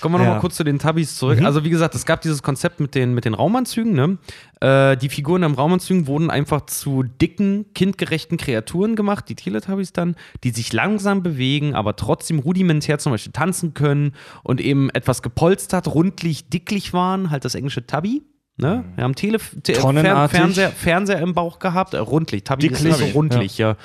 [0.02, 0.32] Kommen wir noch Ja.
[0.34, 1.40] mal kurz zu den Tabis zurück.
[1.42, 3.92] Also wie gesagt, es gab dieses Konzept mit den, mit den Raumanzügen.
[3.94, 4.18] Ne?
[4.60, 10.16] Äh, die Figuren im Raumanzügen wurden einfach zu dicken, kindgerechten Kreaturen gemacht, die Teletubbies dann,
[10.44, 15.88] die sich langsam bewegen, aber trotzdem rudimentär zum Beispiel tanzen können und eben etwas gepolstert,
[15.88, 18.22] rundlich, dicklich waren, halt das englische Tubby.
[18.56, 18.84] Ne?
[18.94, 20.36] Wir haben Tele Tonnenartig.
[20.38, 22.96] Fernseher, Fernseher im Bauch gehabt, äh, rundlich, Tubby ist Dicklich.
[22.96, 23.76] so rundlich, ja.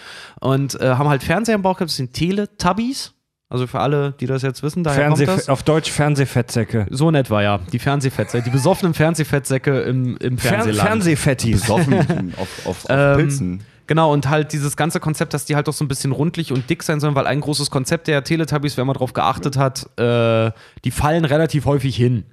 [0.41, 3.13] Und äh, haben halt Fernseher im Bauch gehabt, das sind Teletubbies.
[3.47, 5.49] Also für alle, die das jetzt wissen, daher Fernseh, kommt das.
[5.49, 6.87] auf Deutsch Fernsehfettsäcke.
[6.89, 7.59] So in etwa, ja.
[7.71, 10.87] Die Fernsehfettsäcke, die besoffenen Fernsehfettsäcke im, im Fer Fernsehland.
[10.89, 11.61] Fernsehfettis.
[11.61, 13.63] Besoffen auf, auf, auf Ähm, Pilzen.
[13.87, 16.67] Genau, und halt dieses ganze Konzept, dass die halt doch so ein bisschen rundlich und
[16.71, 20.51] dick sein sollen, weil ein großes Konzept der Teletubbies, wenn man drauf geachtet hat, äh,
[20.83, 22.25] die fallen relativ häufig hin.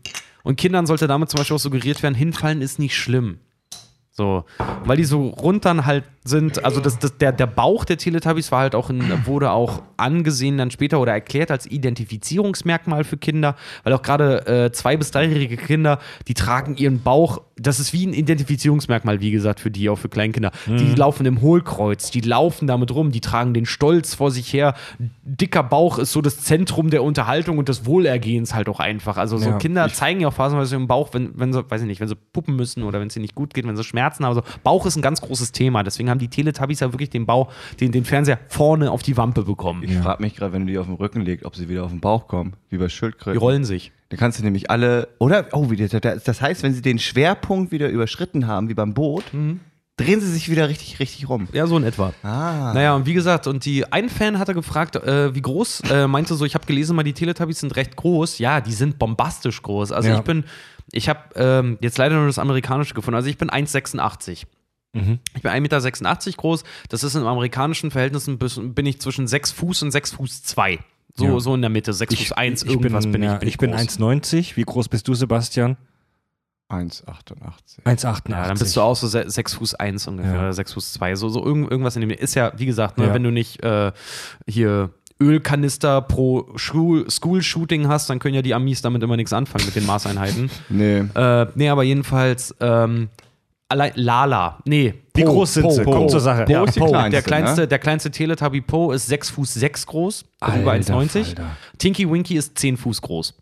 [0.43, 3.39] Und Kindern sollte damit zum Beispiel auch suggeriert werden, hinfallen ist nicht schlimm.
[4.15, 4.45] So,
[4.85, 8.53] weil die so rund dann halt sind, also das, das, der, der Bauch der Teletubbies
[8.53, 13.57] war halt auch in, wurde auch angesehen dann später oder erklärt als Identifizierungsmerkmal für Kinder,
[13.85, 15.99] weil auch gerade äh, zwei- bis dreijährige Kinder,
[16.29, 20.09] die tragen ihren Bauch, das ist wie ein Identifizierungsmerkmal, wie gesagt, für die, auch für
[20.09, 20.53] Kleinkinder.
[20.67, 24.75] Die laufen im Hohlkreuz, die laufen damit rum, die tragen den Stolz vor sich her.
[25.25, 29.17] Dicker Bauch ist so das Zentrum der Unterhaltung und des Wohlergehens halt auch einfach.
[29.17, 29.59] Also so Ja.
[29.59, 32.17] Kinder zeigen ja auch phasenweise im Bauch, wenn, wenn sie, weiß ich nicht, wenn sie
[32.17, 34.25] puppen müssen oder wenn es ihnen nicht gut geht, wenn sie Schmerzen haben.
[34.25, 35.83] Also Bauch ist ein ganz großes Thema.
[35.83, 37.49] Deswegen haben die Teletubbies ja wirklich den Bau,
[37.81, 39.83] den, den Fernseher vorne auf die Wampe bekommen.
[39.85, 41.91] Ich frage mich gerade, wenn du die auf den Rücken legst, ob sie wieder auf
[41.91, 43.39] den Bauch kommen, wie bei Die Schildkröten.
[43.41, 43.93] rollen sich.
[44.09, 45.47] Dann kannst du nämlich alle, oder?
[45.53, 49.25] Oh, wie, das- das heißt, wenn sie den Schwerpunkt wieder überschritten haben, wie beim Boot,
[49.97, 51.49] drehen sie sich wieder richtig, richtig rum.
[51.53, 52.13] Ja, so in etwa.
[52.23, 52.73] Ah.
[52.75, 56.35] Naja, und wie gesagt, und die ein Fan hatte gefragt, äh, wie groß, äh, meinte
[56.35, 58.39] so, ich habe gelesen, mal die Teletubbies sind recht groß.
[58.39, 59.93] Ja, die sind bombastisch groß.
[59.93, 60.17] Also Ja.
[60.19, 60.45] ich bin,
[60.93, 63.17] ich habe ähm, jetzt leider nur das amerikanische gefunden.
[63.17, 64.45] Also ich bin 1,86.
[64.95, 65.21] Mhm.
[65.37, 66.65] Ich bin 1,86 Meter groß.
[66.89, 70.79] Das ist in amerikanischen Verhältnissen bin ich zwischen 6 Fuß und 6 Fuß 2.
[71.15, 71.41] So, Ja.
[71.41, 73.39] so in der Mitte, 6 Fuß 1, ich irgendwas bin, bin, ich.
[73.39, 73.81] Bin ich bin groß.
[73.99, 74.57] 1,90.
[74.57, 75.77] Wie groß bist du, Sebastian?
[76.73, 77.85] 1,88.
[77.85, 78.31] 1,88.
[78.31, 80.39] Ja, dann bist du auch so 6 Fuß 1 ungefähr, Ja.
[80.41, 81.15] oder 6 Fuß 2.
[81.17, 82.11] So, so irgend, irgendwas in dem.
[82.11, 83.15] Ist ja, wie gesagt, ne, Ja.
[83.15, 83.93] wenn du nicht äh,
[84.47, 89.65] hier Ölkanister pro School- School-Shooting hast, dann können ja die Amis damit immer nichts anfangen
[89.67, 90.51] mit den Maßeinheiten.
[90.69, 90.99] Nee.
[91.15, 93.09] äh, nee, aber jedenfalls, ähm,
[93.69, 94.95] allein Lala, nee.
[95.15, 95.83] Wie Po, groß sind Po, sie?
[95.85, 95.91] Po.
[95.93, 96.45] Kommt zur Sache.
[96.47, 96.87] Po Ja, ist die Po.
[96.87, 97.69] kleinste, der kleinste, ne?
[97.69, 101.25] der kleinste Teletubby Po ist 6 Fuß 6 groß, also über Alter 1,90.
[101.25, 101.47] Falter.
[101.79, 103.35] Tinky Winky ist 10 Fuß groß.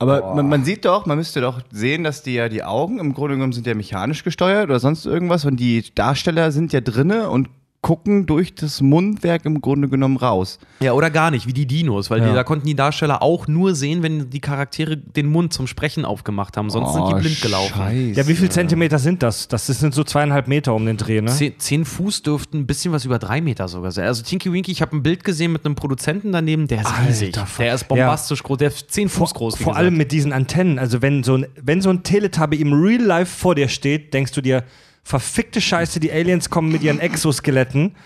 [0.00, 3.14] Aber man, man sieht doch, man müsste doch sehen, dass die ja die Augen im
[3.14, 7.30] Grunde genommen sind ja mechanisch gesteuert oder sonst irgendwas und die Darsteller sind ja drinne
[7.30, 7.48] und
[7.80, 10.58] gucken durch das Mundwerk im Grunde genommen raus.
[10.80, 12.28] Ja, oder gar nicht, wie die Dinos, weil Ja.
[12.28, 16.04] die, da konnten die Darsteller auch nur sehen, wenn die Charaktere den Mund zum Sprechen
[16.04, 16.70] aufgemacht haben.
[16.70, 17.72] Sonst sind die Oh, blind gelaufen.
[17.76, 18.20] Scheiße.
[18.20, 19.46] Ja, wie viel Zentimeter sind das?
[19.46, 21.30] Das sind so zweieinhalb Meter um den Dreh, ne?
[21.30, 24.06] Zehn, zehn Fuß dürften ein bisschen was über drei Meter sogar sein.
[24.06, 27.08] Also Tinky Winky, ich habe ein Bild gesehen mit einem Produzenten daneben, der ist Alter
[27.08, 27.36] riesig.
[27.58, 29.54] Der ist bombastisch groß, der ist zehn Fuß groß.
[29.60, 29.84] wie Vor gesagt.
[29.84, 30.80] allem mit diesen Antennen.
[30.80, 34.32] Also wenn so ein, wenn so ein Teletubby im Real Life vor dir steht, denkst
[34.32, 34.64] du dir,
[35.08, 37.96] verfickte Scheiße, die Aliens kommen mit ihren Exoskeletten.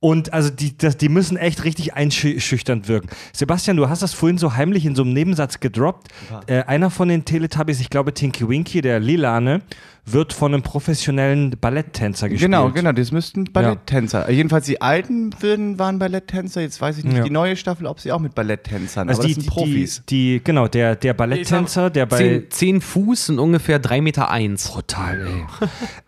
[0.00, 3.08] Und also die, das, die müssen echt richtig einschüchternd wirken.
[3.32, 6.08] Sebastian, du hast das vorhin so heimlich in so einem Nebensatz gedroppt.
[6.48, 9.62] Äh, einer von den Teletubbies, ich glaube Tinky Winky, der Lilane,
[10.04, 12.50] wird von einem professionellen Balletttänzer gespielt.
[12.50, 14.28] Genau, genau, das müssten Balletttänzer.
[14.30, 17.22] Jedenfalls die alten würden, waren Balletttänzer, jetzt weiß ich nicht, Ja.
[17.22, 20.02] die neue Staffel, ob sie auch mit Balletttänzern, Also aber die, das sind Profis.
[20.08, 22.18] Die, die, genau, der, der Balletttänzer, der bei.
[22.18, 24.72] Zehn, zehn Fuß und ungefähr drei Meter eins.
[24.72, 25.26] Total,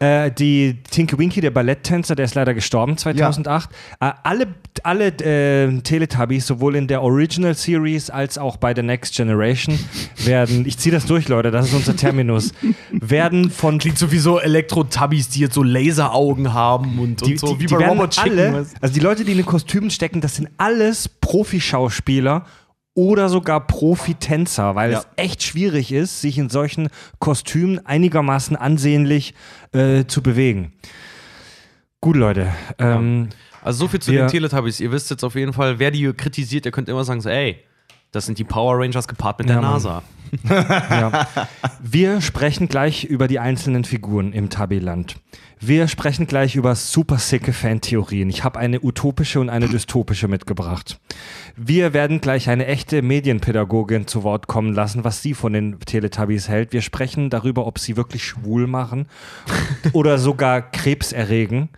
[0.00, 0.26] ey.
[0.26, 3.70] äh, die Tinky Winky, der Balletttänzer, der ist leider gestorben 2008.
[4.00, 4.48] Äh, alle
[4.82, 9.78] alle äh, Teletubbies, sowohl in der Original Series als auch bei The Next Generation,
[10.24, 12.52] werden, ich ziehe das durch, Leute, das ist unser Terminus,
[12.90, 17.60] werden von Klingt sowieso Elektro-Tubbies, die jetzt so Laseraugen haben und, die, und so, die,
[17.60, 18.38] wie die bei werden Robot Chicken.
[18.38, 22.46] alle, also die Leute, die in den Kostümen stecken, das sind alles Profischauspieler
[22.94, 25.00] oder sogar Profitänzer, weil Ja.
[25.00, 29.34] es echt schwierig ist, sich in solchen Kostümen einigermaßen ansehnlich
[29.72, 30.72] äh, zu bewegen.
[32.00, 32.54] Gut, Leute.
[32.78, 33.28] Ähm,
[33.62, 34.80] Also so viel zu den Teletubbies.
[34.80, 37.58] Ihr wisst jetzt auf jeden Fall, wer die kritisiert, ihr könnt immer sagen, so, ey,
[38.12, 40.02] das sind die Power Rangers gepaart mit Ja, der Mann.
[40.44, 41.26] Ja.
[41.82, 45.16] Wir sprechen gleich über die einzelnen Figuren im Tabiland.
[45.66, 48.28] Wir sprechen gleich über super sicke Fantheorien.
[48.28, 51.00] Ich habe eine utopische und eine dystopische mitgebracht.
[51.56, 56.48] Wir werden gleich eine echte Medienpädagogin zu Wort kommen lassen, was sie von den Teletubbies
[56.48, 56.74] hält.
[56.74, 59.06] Wir sprechen darüber, ob sie wirklich schwul machen
[59.92, 61.70] oder sogar Krebs erregen.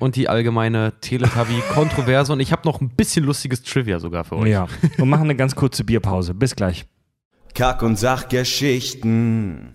[0.00, 2.32] Und die allgemeine Teletubby-Kontroverse.
[2.32, 4.48] Und ich habe noch ein bisschen lustiges Trivia sogar für euch.
[4.48, 4.66] Ja.
[4.98, 6.32] Und machen eine ganz kurze Bierpause.
[6.32, 6.86] Bis gleich.
[7.54, 9.72] Kack- und Sachgeschichten.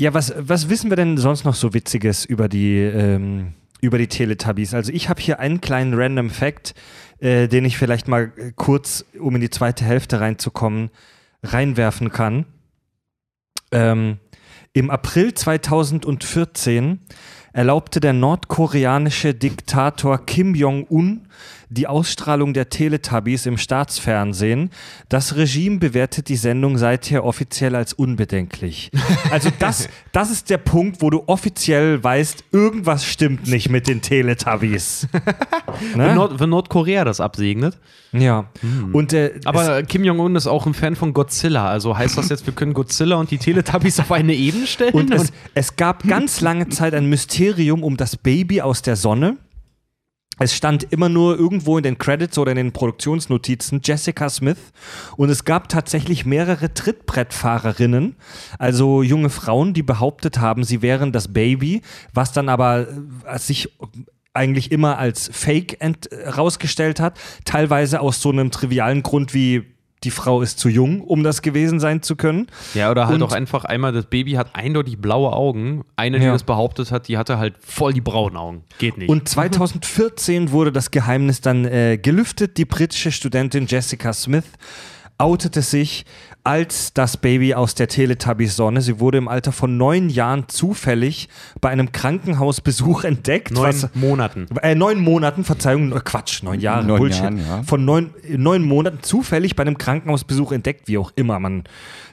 [0.00, 4.06] Ja, was, was wissen wir denn sonst noch so Witziges über die, ähm, über die
[4.06, 4.74] Teletubbies?
[4.74, 6.74] Also ich habe hier einen kleinen Random Fact,
[7.18, 10.90] äh, den ich vielleicht mal äh, kurz, um in die zweite Hälfte reinzukommen,
[11.42, 12.46] reinwerfen kann.
[13.72, 14.18] Ähm,
[14.72, 17.00] Im April 2014
[17.52, 21.26] erlaubte der nordkoreanische Diktator Kim Jong-un
[21.70, 24.70] die Ausstrahlung der Teletubbies im Staatsfernsehen.
[25.08, 28.90] Das Regime bewertet die Sendung seither offiziell als unbedenklich.
[29.30, 34.00] Also das, das ist der Punkt, wo du offiziell weißt, irgendwas stimmt nicht mit den
[34.00, 35.08] Teletubbies.
[35.94, 36.14] Wenn, ne?
[36.14, 37.78] Nord wenn Nordkorea das absegnet.
[38.12, 38.46] Ja.
[38.92, 41.68] Und äh, Aber Kim Jong-un ist auch ein Fan von Godzilla.
[41.68, 44.94] Also heißt das jetzt, wir können Godzilla und die Teletubbies auf eine Ebene stellen?
[44.94, 49.36] Und es, es gab ganz lange Zeit ein Mysterium um das Baby aus der Sonne.
[50.38, 54.58] Es stand immer nur irgendwo in den Credits oder in den Produktionsnotizen Jessica Smith.
[55.16, 58.16] Und es gab tatsächlich mehrere Trittbrettfahrerinnen,
[58.58, 61.82] also junge Frauen, die behauptet haben, sie wären das Baby,
[62.14, 62.86] was dann aber
[63.26, 63.68] äh, sich
[64.34, 69.64] eigentlich immer als Fake ent- rausgestellt hat, teilweise aus so einem trivialen Grund wie
[70.04, 72.46] die Frau ist zu jung, um das gewesen sein zu können.
[72.74, 75.84] ja, oder halt Und- auch einfach einmal, das Baby hat eindeutig blaue Augen.
[75.96, 76.32] Eine, die Ja.
[76.32, 78.64] das behauptet hat, die hatte halt voll die braunen Augen.
[78.78, 79.08] Geht nicht.
[79.08, 82.56] Und 2014 wurde das Geheimnis dann äh, gelüftet.
[82.58, 84.44] Die britische Studentin Jessica Smith
[85.18, 86.04] outete sich
[86.44, 88.80] als das Baby aus der Teletubbies-Sonne.
[88.80, 91.28] Sie wurde im Alter von neun Jahren zufällig
[91.60, 93.50] bei einem Krankenhausbesuch entdeckt.
[93.50, 94.46] neun was, Monaten.
[94.62, 97.22] äh, neun Monaten, Verzeihung, äh, Quatsch, neun Jahre, Neun Bullshit.
[97.22, 97.62] Jahren, ja.
[97.64, 101.64] Von neun, neun Monaten zufällig bei einem Krankenhausbesuch entdeckt, wie auch immer man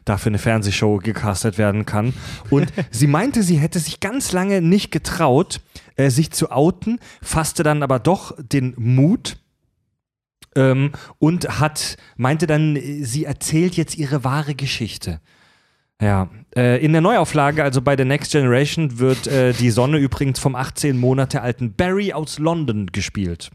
[0.04, 2.14] da für eine Fernsehshow gecastet werden kann.
[2.50, 5.62] Und sie meinte, sie hätte sich ganz lange nicht getraut,
[5.96, 9.38] äh, sich zu outen, fasste dann aber doch den Mut.
[10.56, 15.20] Ähm, und hat, meinte dann, sie erzählt jetzt ihre wahre Geschichte.
[16.02, 20.40] Ja, äh, in der Neuauflage, also bei The Next Generation, wird äh, die Sonne übrigens
[20.40, 23.50] vom 18 Monate alten Barry aus London gespielt.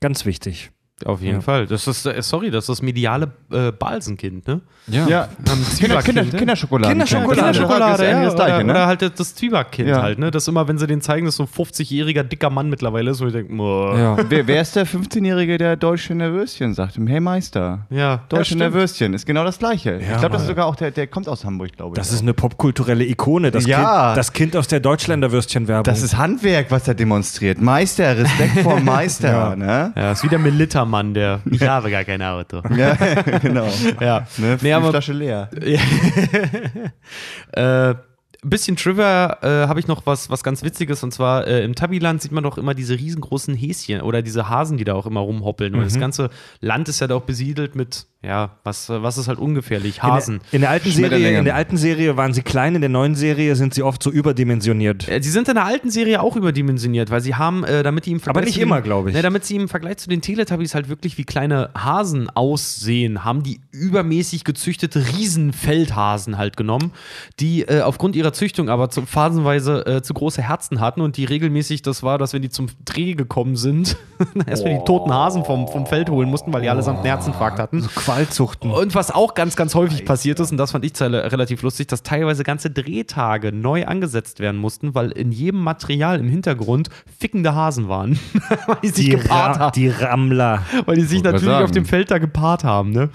[0.00, 0.70] Ganz wichtig.
[1.06, 1.40] Auf jeden Ja.
[1.40, 1.66] Fall.
[1.66, 4.60] Das ist, äh, sorry, das ist das mediale äh, Balsenkind, ne?
[4.86, 5.04] Ja.
[5.06, 5.28] Kinder-
[5.78, 6.88] Kinder, Kinder, Kinder- Kinderschokolade.
[6.90, 7.40] Kinderschokolade.
[7.40, 8.72] Das ist Schokolade, eigentlich ja, das Gleiche, oder, ne?
[8.72, 10.02] oder halt das- das Zwiebackkind Ja.
[10.02, 10.30] halt, ne?
[10.30, 13.26] Das immer, wenn sie den zeigen, dass so ein 50-jähriger dicker Mann mittlerweile ist, wo
[13.26, 13.54] ich denke.
[13.54, 14.16] Ja.
[14.28, 16.98] Wer, wer ist der 15-Jährige, der Deutsche Nervöschen sagt?
[17.06, 17.86] Hey Meister.
[17.90, 19.98] Ja, Deutsche ja, Nervöschen ist genau das Gleiche.
[20.00, 21.98] ich glaube, das ist sogar auch der, der kommt aus Hamburg, glaube ich.
[21.98, 23.50] Das ist eine popkulturelle Ikone.
[23.50, 24.08] Das, Ja.
[24.08, 25.84] kind, das Kind aus der Deutschländer Würstchenwerbung.
[25.84, 27.60] das ist Handwerk, was er demonstriert.
[27.60, 29.28] Meister, Respekt vor Meister.
[29.30, 29.56] Ja.
[29.56, 29.92] ne?
[29.96, 30.38] Ja, ist wie der
[30.90, 31.40] Militermann, der.
[31.50, 32.62] Ich habe gar kein Auto.
[32.76, 32.94] ja,
[33.40, 33.68] genau.
[34.00, 34.26] Ja.
[34.38, 34.58] Ne?
[34.60, 35.48] Nee, aber- Flasche leer.
[37.52, 37.94] Äh,
[38.42, 42.22] bisschen Trivia äh, habe ich noch was, was ganz Witziges und zwar äh, im Tabiland
[42.22, 45.74] sieht man doch immer diese riesengroßen Häschen oder diese Hasen, die da auch immer rumhoppeln.
[45.74, 46.00] Und das Mhm.
[46.00, 46.30] ganze
[46.60, 50.02] Land ist ja da auch besiedelt mit, ja, was, was ist halt ungefährlich?
[50.02, 50.40] Hasen.
[50.52, 52.90] In der, in der alten Serie, in der alten Serie waren sie klein, in der
[52.90, 55.08] neuen Serie sind sie oft so überdimensioniert.
[55.08, 58.12] Äh, Sie sind in der alten Serie auch überdimensioniert, weil sie haben, äh, damit die
[58.12, 59.14] im Vergleich Aber nicht zu immer, glaub ich.
[59.14, 63.42] Ne, damit sie im Vergleich zu den Teletubbies halt wirklich wie kleine Hasen aussehen, haben
[63.42, 66.92] die übermäßig gezüchtete Riesenfeldhasen halt genommen,
[67.38, 71.24] die äh, aufgrund ihrer Züchtung aber zum, phasenweise äh, zu große Herzen hatten und die
[71.24, 73.96] regelmäßig das war, dass wenn die zum Dreh gekommen sind,
[74.46, 77.80] erstmal die toten Hasen vom, vom Feld holen mussten, weil die allesamt einen Herzinfarkt hatten.
[77.80, 78.70] So Qualzuchten.
[78.70, 82.02] Und was auch ganz, ganz häufig passiert ist, und das fand ich relativ lustig, dass
[82.02, 86.88] teilweise ganze Drehtage neu angesetzt werden mussten, weil in jedem Material im Hintergrund
[87.18, 88.18] fickende Hasen waren.
[88.66, 89.72] weil die sich Die, gepaart Ra haben.
[89.74, 90.62] die Rammler.
[90.86, 91.64] Weil die sich natürlich sagen.
[91.64, 92.90] auf dem Feld da gepaart haben.
[92.90, 93.10] Ne?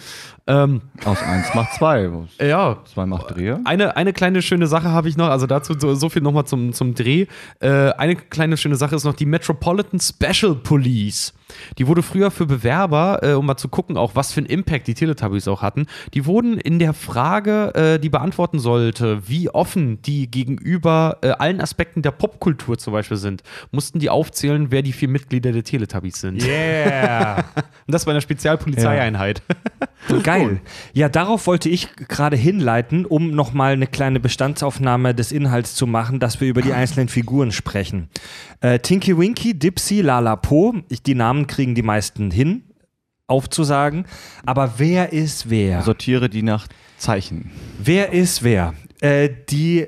[0.48, 2.08] Ähm, Aus eins macht zwei.
[2.39, 3.56] ja, Zwei macht Dreh.
[3.66, 6.72] eine, eine kleine schöne Sache habe ich noch, also dazu so, so viel nochmal zum,
[6.72, 7.26] zum Dreh.
[7.62, 11.34] Äh, eine kleine schöne Sache ist noch die Metropolitan Special Police.
[11.80, 14.88] Die wurde früher für Bewerber, äh, um mal zu gucken, auch was für einen Impact
[14.88, 20.02] die Teletubbies auch hatten, die wurden in der Frage, äh, die beantworten sollte, wie offen
[20.04, 23.41] die gegenüber äh, allen Aspekten der Popkultur zum Beispiel sind,
[23.72, 26.43] mussten die aufzählen, wer die vier Mitglieder der Teletubbies sind.
[26.43, 27.38] Yeah.
[27.88, 29.41] Und das bei einer Spezialpolizeieinheit.
[30.24, 30.35] Geil.
[30.94, 36.20] Ja, darauf wollte ich gerade hinleiten, um nochmal eine kleine Bestandsaufnahme des Inhalts zu machen,
[36.20, 38.10] dass wir über die einzelnen Figuren sprechen.
[38.62, 42.64] Äh, Tinky Winky, Dipsy, Lala Po, ich, die Namen kriegen die meisten hin,
[43.28, 44.06] aufzusagen.
[44.46, 45.82] Aber wer ist wer?
[45.82, 46.68] Sortiere die nach
[46.98, 47.52] Zeichen.
[47.80, 48.74] Wer ist wer?
[49.02, 49.88] Äh, die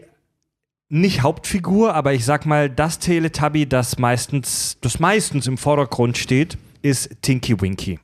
[0.89, 6.57] nicht Hauptfigur, aber ich sag mal, das Teletubby, das meistens, das meistens im Vordergrund steht,
[6.81, 7.99] ist Tinky Winky.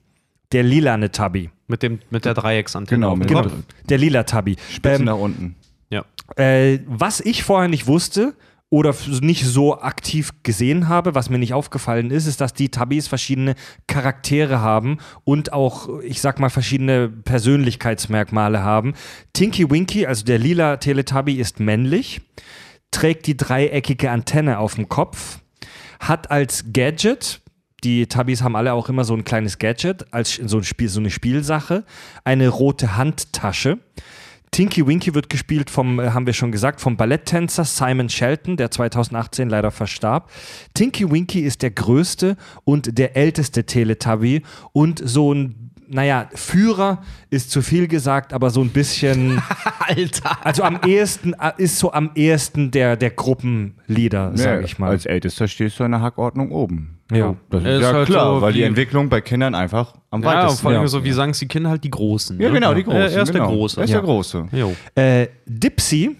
[0.53, 1.49] Der lilane Tubby.
[1.67, 2.97] Mit, dem, mit der Dreiecksantenne.
[2.99, 3.47] Genau, mit Kopf.
[3.51, 4.55] dem Der lila Tubby.
[4.71, 5.55] Spitze Ähm, nach unten.
[5.89, 6.05] Ja.
[6.35, 8.33] Äh, was ich vorher nicht wusste
[8.69, 13.07] oder nicht so aktiv gesehen habe, was mir nicht aufgefallen ist, ist, dass die Tabbies
[13.07, 13.53] verschiedene
[13.87, 18.93] Charaktere haben und auch, ich sag mal, verschiedene Persönlichkeitsmerkmale haben.
[19.33, 22.21] Tinky Winky, also der lila Teletubby, ist männlich,
[22.89, 25.39] trägt die dreieckige Antenne auf dem Kopf,
[25.99, 27.41] hat als Gadget,
[27.83, 30.99] die Tabbies haben alle auch immer so ein kleines Gadget, als so, ein Spiel, so
[30.99, 31.83] eine Spielsache,
[32.23, 33.79] eine rote Handtasche.
[34.51, 38.69] Tinky Winky wird gespielt vom, äh, haben wir schon gesagt, vom Balletttänzer Simon Shelton, der
[38.69, 40.31] 2018 leider verstarb.
[40.75, 47.01] Tinky Winky ist der größte und der älteste Teletubby und so ein, naja, Führer
[47.31, 49.41] ist zu viel gesagt, aber so ein bisschen,
[49.79, 50.45] Alter.
[50.45, 54.91] also am ehesten, äh, ist so am ehesten der, der Gruppenleader, sag Ja, ich mal.
[54.91, 56.99] Als Ältester stehst du in der Hackordnung oben.
[57.15, 57.35] Ja.
[57.49, 60.27] Das ist, Ist ja halt klar, so weil die Entwicklung bei Kindern einfach am Ja,
[60.27, 60.61] weitesten.
[60.61, 60.87] vor allem Ja.
[60.87, 62.39] so, wie sagen es die Kinder halt die Großen.
[62.39, 62.53] Ja, ne?
[62.55, 62.99] genau, die Großen.
[63.01, 63.47] Er, er ist genau.
[63.47, 63.79] der Große.
[63.79, 63.97] Er ist Ja.
[63.97, 64.47] der Große.
[64.95, 66.15] Äh, Dipsy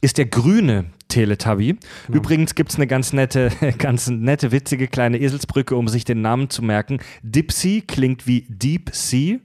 [0.00, 1.76] ist der grüne Teletubby.
[2.08, 6.50] Übrigens gibt es eine ganz nette, ganz nette, witzige kleine Eselsbrücke, um sich den Namen
[6.50, 6.98] zu merken.
[7.22, 9.38] Dipsy klingt wie Deep Sea,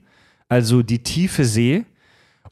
[0.48, 1.84] also die tiefe See.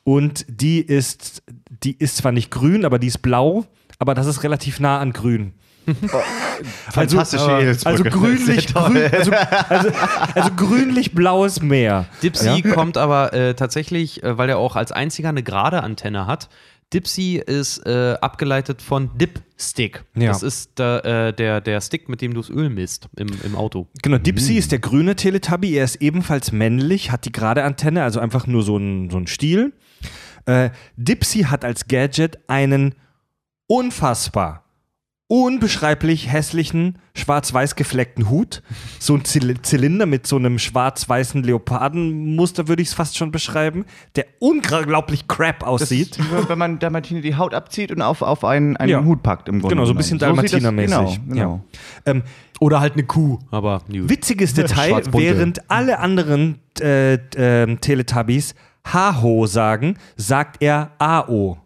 [0.05, 1.43] Und die ist,
[1.83, 3.67] die ist zwar nicht grün, aber die ist blau,
[3.99, 5.53] aber das ist relativ nah an grün.
[6.93, 9.33] Fantastische Also, also grünlich, grün, also,
[9.69, 9.91] also,
[10.35, 12.07] also grünlich-blaues Meer.
[12.23, 16.49] Dipsy kommt aber äh, tatsächlich, äh, weil er auch als einziger eine gerade Antenne hat.
[16.93, 20.05] Dipsy ist äh, abgeleitet von Dipstick.
[20.17, 20.29] Ja.
[20.29, 23.57] Das ist der, äh, der, der Stick, mit dem du das Öl misst im, im
[23.57, 23.89] Auto.
[24.03, 25.75] Genau, Dipsy ist der grüne Teletubby.
[25.75, 29.27] Er ist ebenfalls männlich, hat die gerade Antenne, also einfach nur so ein, so ein
[29.27, 29.75] Stiel.
[30.47, 32.95] Äh, Dipsy hat als Gadget einen
[33.67, 34.65] unfassbar,
[35.29, 38.63] unbeschreiblich hässlichen, schwarz-weiß gefleckten Hut.
[38.99, 43.85] So ein Zyl- Zylinder mit so einem schwarz-weißen Leopardenmuster, würde ich es fast schon beschreiben,
[44.17, 46.19] der unglaublich crap aussieht.
[46.49, 49.05] Wenn man Dalmatiner die Haut abzieht und auf, auf einen, einen Ja.
[49.05, 49.75] Hut packt im Grunde.
[49.77, 51.21] Genau, so ein bisschen das- Dalmatiner-mäßig.
[51.29, 51.65] Genau, genau.
[52.07, 52.23] Ähm,
[52.61, 54.09] Oder halt eine Kuh, aber gut.
[54.09, 58.55] Witziges Detail, während alle anderen äh, ähm, Teletubbies
[58.93, 61.59] Haho sagen, sagt er AO.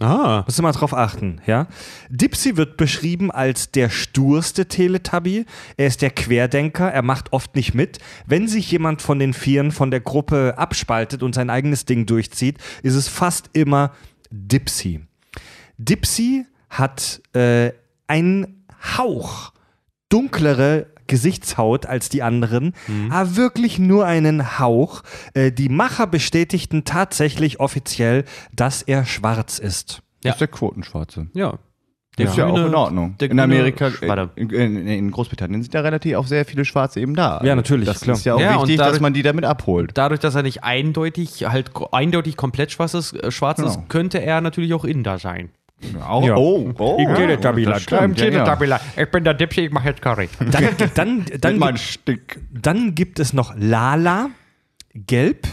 [0.00, 0.42] Ah.
[0.44, 1.68] Musst du mal drauf achten, ja?
[2.10, 5.46] Dipsy wird beschrieben als der sturste Teletubby.
[5.76, 7.98] Er ist der Querdenker, er macht oft nicht mit.
[8.26, 12.58] Wenn sich jemand von den Vieren von der Gruppe abspaltet und sein eigenes Ding durchzieht,
[12.82, 13.92] ist es fast immer
[14.30, 15.00] Dipsy.
[15.78, 17.72] Dipsy hat äh,
[18.06, 18.64] einen
[18.98, 19.52] Hauch
[20.08, 22.72] dunklere Gesichtshaut als die anderen,
[23.10, 25.02] aber wirklich nur einen Hauch.
[25.34, 30.02] Äh, die Macher bestätigten tatsächlich offiziell, dass er schwarz ist.
[30.24, 30.32] Ja.
[30.32, 31.28] Ist der Quotenschwarze.
[31.34, 31.58] Ja.
[32.18, 33.14] ist ja auch in Ordnung.
[33.20, 34.30] der in Amerika, Warte.
[34.36, 37.40] in, in, in Großbritannien sind ja relativ auch sehr viele Schwarze eben da.
[37.44, 38.16] Ja, natürlich, Das klar.
[38.16, 39.90] ist ja auch Ja, und wichtig, dass dadurch- man die damit abholt.
[39.94, 43.86] Dadurch, dass er nicht eindeutig, halt eindeutig komplett schwarz ist, äh, schwarz ist, Genau.
[43.88, 45.50] könnte er natürlich auch Inder sein.
[46.00, 46.36] Auch, Ja.
[46.36, 46.96] Oh, oh.
[46.98, 47.76] Im ja, Teletubbyland.
[47.76, 48.80] das stimmt, ja, ja.
[48.96, 50.28] Ich bin der Dipsy, ich mache jetzt Curry.
[50.38, 52.38] Dann, dann, dann, meinem gibt, Stück.
[52.50, 54.30] dann gibt es noch Lala,
[54.94, 55.46] gelb.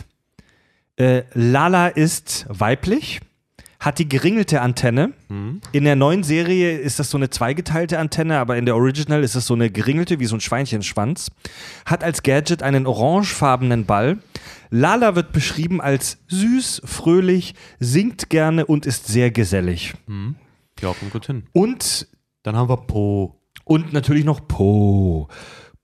[0.97, 3.19] Äh, Lala ist weiblich,
[3.84, 5.11] hat die geringelte Antenne.
[5.73, 9.35] In der neuen Serie ist das so eine zweigeteilte Antenne, aber in der Original ist
[9.35, 11.30] es so eine geringelte, wie so ein Schweinchenschwanz.
[11.85, 14.19] Hat als Gadget einen orangefarbenen Ball.
[14.69, 19.95] Lala wird beschrieben als süß, fröhlich, singt gerne und ist sehr gesellig.
[20.81, 21.43] Ja, kommt gut hin.
[21.51, 22.07] Und
[22.43, 23.39] Dann haben wir Po.
[23.65, 25.27] Und natürlich noch Po.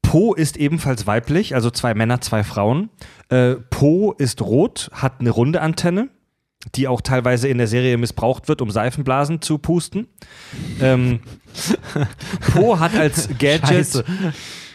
[0.01, 2.89] Po ist ebenfalls weiblich, also zwei Männer, zwei Frauen.
[3.30, 6.09] Äh, po ist rot, hat eine runde Antenne,
[6.76, 10.07] die auch teilweise in der Serie missbraucht wird, um Seifenblasen zu pusten.
[10.81, 11.22] Ähm,
[12.53, 13.68] po hat als Gadget.
[13.68, 14.06] Scheiße.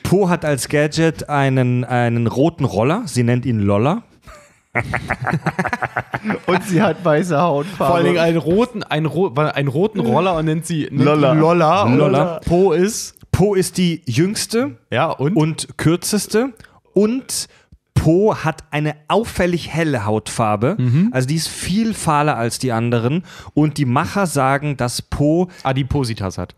[0.02, 3.02] Po hat als Gadget einen, einen roten Roller.
[3.06, 4.02] Sie nennt ihn Lolla.
[6.46, 7.76] Und sie hat weiße Hautfarbe.
[7.76, 11.32] Vor allen Dingen einen roten, einen, ro einen roten Roller und nennt sie nennt Lolla.
[11.32, 11.84] Lolla.
[11.84, 12.40] Lolla.
[12.44, 13.16] Po ist.
[13.30, 15.36] Po ist die jüngste Ja, und?
[15.36, 16.54] und kürzeste.
[16.92, 17.48] Und
[17.94, 20.76] Po hat eine auffällig helle Hautfarbe.
[21.12, 23.22] Also die ist viel fahler als die anderen.
[23.54, 26.54] Und die Macher sagen, dass Po Adipositas hat.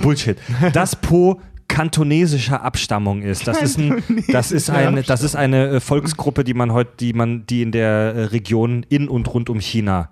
[0.00, 0.38] Bullshit,
[0.72, 3.46] dass Po kantonesischer Abstammung ist.
[3.48, 7.12] Das ist, ein, das ist eine, das ist eine äh, Volksgruppe, die man heute, die
[7.12, 10.10] man, die in der äh, Region in und rund um China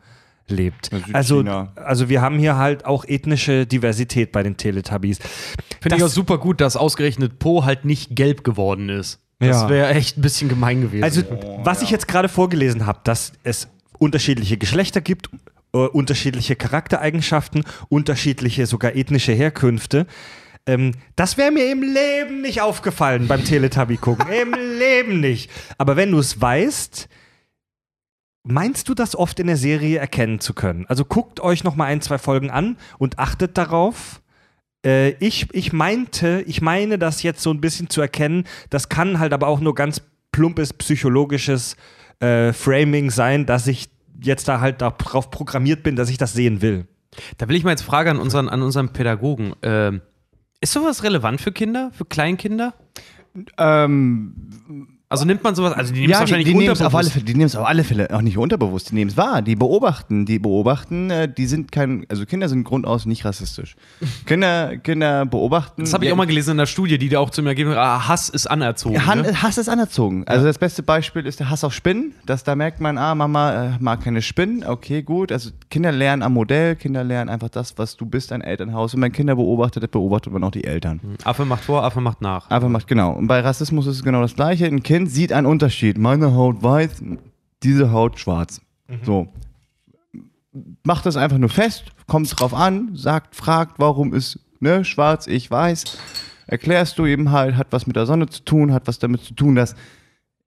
[0.48, 0.90] lebt.
[1.12, 1.44] Also,
[1.76, 5.18] also wir haben hier halt auch ethnische Diversität bei den Teletubbies.
[5.80, 9.20] Finde ich auch super gut, dass ausgerechnet Po halt nicht gelb geworden ist.
[9.48, 11.04] Das wäre echt ein bisschen gemein gewesen.
[11.04, 11.22] Also,
[11.64, 15.30] was ich jetzt gerade vorgelesen habe, dass es unterschiedliche Geschlechter gibt,
[15.72, 20.06] äh, unterschiedliche Charaktereigenschaften, unterschiedliche sogar ethnische Herkünfte.
[20.66, 24.26] Ähm, das wäre mir im Leben nicht aufgefallen beim Teletubby gucken.
[24.30, 25.50] Im Leben nicht.
[25.78, 27.08] Aber wenn du es weißt,
[28.44, 30.84] Meinst du das oft in der Serie erkennen zu können?
[30.88, 34.20] Also guckt euch noch mal ein, zwei Folgen an und achtet darauf.
[34.84, 38.44] Äh, ich, ich meinte, ich meine das jetzt so ein bisschen zu erkennen.
[38.70, 40.02] Das kann halt aber auch nur ganz
[40.32, 41.76] plumpes psychologisches
[42.20, 43.88] äh, Framing sein, dass ich
[44.20, 46.86] jetzt da halt darauf programmiert bin, dass ich das sehen will.
[47.38, 49.54] Da will ich mal jetzt Frage an unseren, an unseren Pädagogen.
[49.62, 50.00] Ähm,
[50.60, 52.74] ist sowas relevant für Kinder, für Kleinkinder?
[53.58, 56.80] Ähm, Also nimmt man sowas, also die nehmen es ja, die, wahrscheinlich die nehmen es
[56.80, 57.12] auf alle unterbewusst.
[57.12, 59.56] Fälle, die nehmen es auf alle Fälle auch nicht unterbewusst, die nehmen es wahr, die
[59.56, 63.76] beobachten, die beobachten, äh, die sind kein, also Kinder sind grundaus nicht rassistisch.
[64.26, 65.82] Kinder, Kinder beobachten.
[65.82, 67.50] Das habe ich ja, auch mal gelesen in der Studie, die da auch zu mir
[67.50, 69.06] gegeben hat, ah, Hass ist anerzogen.
[69.06, 69.42] Han ne?
[69.42, 70.26] Hass ist anerzogen.
[70.26, 72.14] Also das beste Beispiel ist der Hass auf Spinnen.
[72.24, 74.64] Das, da merkt man, ah, Mama äh, mag keine Spinnen.
[74.64, 75.30] Okay, gut.
[75.30, 78.94] Also Kinder lernen am Modell, Kinder lernen einfach das, was du bist, dein Elternhaus.
[78.94, 81.00] Und wenn Kinder beobachtet, beobachtet man auch die Eltern.
[81.24, 82.48] Affe macht vor, Affe macht nach.
[82.48, 83.12] Einfach macht, genau.
[83.12, 84.64] Und bei Rassismus ist es genau das Gleiche.
[84.64, 85.98] Ein Kind sieht einen Unterschied.
[85.98, 87.02] Meine Haut weiß,
[87.62, 88.60] diese Haut schwarz.
[89.02, 89.28] So.
[90.82, 95.50] Macht das einfach nur fest, kommt drauf an, sagt, fragt, warum ist ne, schwarz, ich
[95.50, 95.98] weiß.
[96.46, 99.34] Erklärst du eben halt, hat was mit der Sonne zu tun, hat was damit zu
[99.34, 99.74] tun, dass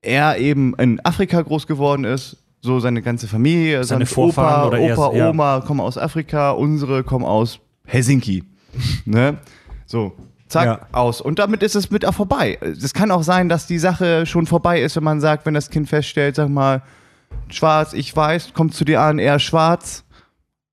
[0.01, 2.37] er eben in Afrika groß geworden ist.
[2.61, 5.29] So seine ganze Familie, Seine sein Vorfahren Opa, oder Opa, ja.
[5.29, 8.43] Oma kommen aus Afrika, unsere kommen aus Helsinki.
[9.05, 9.37] ne?
[9.85, 10.13] So,
[10.55, 10.87] zack, Ja.
[10.91, 11.21] aus.
[11.21, 12.57] Und damit ist es mit auch vorbei.
[12.61, 15.69] Es kann auch sein, dass die Sache schon vorbei ist, wenn man sagt, wenn das
[15.69, 16.81] Kind feststellt, sag mal,
[17.49, 20.03] schwarz, ich weiß, kommt zu dir an, er schwarz,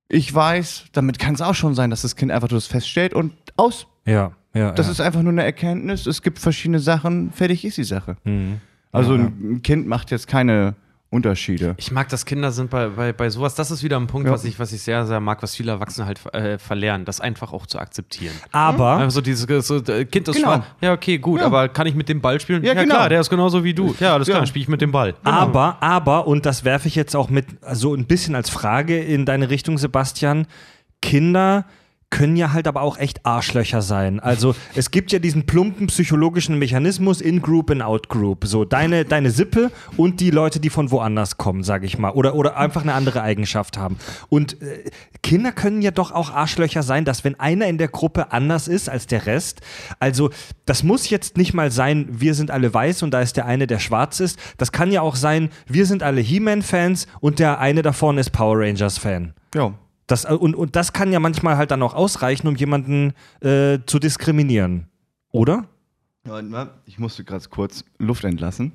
[0.09, 0.85] ich weiß.
[0.93, 3.87] Damit kann es auch schon sein, dass das Kind einfach das feststellt und aus.
[4.05, 4.73] Ja, ja.
[4.73, 4.93] Das ja.
[4.93, 6.07] ist einfach nur eine Erkenntnis.
[6.07, 8.17] Es gibt verschiedene Sachen, fertig ist die Sache.
[8.25, 8.61] Mhm.
[8.93, 10.75] Also Ja, ein Kind macht jetzt keine
[11.13, 11.75] Unterschiede.
[11.77, 14.33] Ich mag, dass Kinder sind bei, bei, bei sowas, das ist wieder ein Punkt, Ja.
[14.33, 17.53] was, ich, was ich sehr, sehr mag, was viele Erwachsene halt äh, verlernen, das einfach
[17.53, 18.33] auch zu akzeptieren.
[18.51, 20.63] Aber Einfach so dieses so, äh, Kind ist Genau.
[20.81, 21.47] Ja, okay, gut, Ja.
[21.47, 22.65] aber kann ich mit dem Ball spielen?
[22.65, 22.95] Ja, genau.
[22.95, 23.95] klar, der ist genauso wie du.
[24.01, 24.41] Ja, alles klar, Ja.
[24.41, 25.15] dann spiele ich mit dem Ball.
[25.23, 29.27] Aber, aber, und das werfe ich jetzt auch mit so ein bisschen als Frage in
[29.27, 30.47] deine Richtung, Sebastian,
[31.03, 31.67] Kinder
[32.13, 34.21] können ja halt aber auch echt Arschlöcher sein.
[34.21, 38.45] Also es gibt ja diesen plumpen psychologischen Mechanismus In-Group, In-Out-Group.
[38.47, 42.11] So deine, deine Sippe und die Leute, die von woanders kommen, sage ich mal.
[42.11, 43.97] Oder, oder einfach eine andere Eigenschaft haben.
[44.29, 44.91] Und äh,
[45.23, 48.91] Kinder können ja doch auch Arschlöcher sein, dass wenn einer in der Gruppe anders ist
[48.91, 49.63] als der Rest,
[49.99, 50.31] also
[50.67, 53.67] das muss jetzt nicht mal sein, wir sind alle weiß und da ist der eine,
[53.67, 54.39] der schwarz ist.
[54.59, 58.31] Das kann ja auch sein, wir sind alle He-Man-Fans und der eine da vorne ist
[58.31, 59.33] Power Rangers-Fan.
[59.55, 59.73] Ja.
[60.13, 63.79] Das, äh, und, und das kann ja manchmal halt dann auch ausreichen, um jemanden äh,
[63.87, 64.89] zu diskriminieren.
[65.31, 65.65] Oder?
[66.25, 68.73] Warte mal, Ich musste gerade kurz Luft entlassen.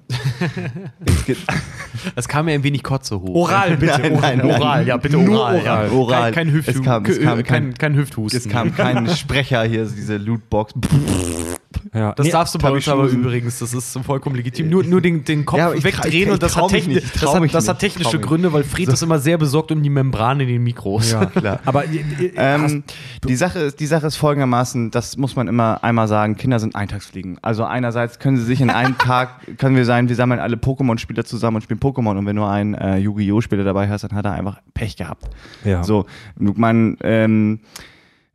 [2.16, 3.36] es kam mir ein wenig Kotze hoch.
[3.36, 4.00] Oral, bitte.
[4.02, 4.52] Nein, nein, nein.
[4.62, 5.56] Oral, ja, bitte Nur oral.
[5.62, 5.86] oral.
[5.88, 5.92] Ja.
[5.94, 6.32] Oral.
[6.32, 8.40] Kein, kein, Hüft Es kam- es kam kein, kein- kein Hüfthusten.
[8.40, 10.74] es kam kein Sprecher hier, diese Lootbox.
[11.94, 12.14] Ja.
[12.14, 14.70] Das Nee, darfst du bei uns aber übrigens, das ist vollkommen legitim.
[14.70, 17.80] Nur, nur den, den Kopf Ja, wegdrehen und das, hat, techni das, hat, das hat
[17.80, 21.12] technische Gründe, weil Fred ist immer sehr besorgt um die Membran in den Mikros.
[21.12, 21.60] Ja, klar.
[21.66, 22.84] Aber äh, äh, Ähm,
[23.28, 26.76] die, Sache ist, die Sache ist folgendermaßen, das muss man immer einmal sagen, Kinder sind
[26.76, 27.38] Eintagsfliegen.
[27.42, 31.26] Also einerseits können sie sich in einem Tag, können wir sein, wir sammeln alle Pokémon-Spieler
[31.26, 33.42] zusammen und spielen Pokémon und wenn nur ein äh, Yu-Gi-Oh!
[33.42, 35.26] Spieler dabei hast, dann hat er einfach Pech gehabt.
[35.64, 35.84] ja.
[35.84, 36.06] So,
[36.38, 37.60] man, ähm,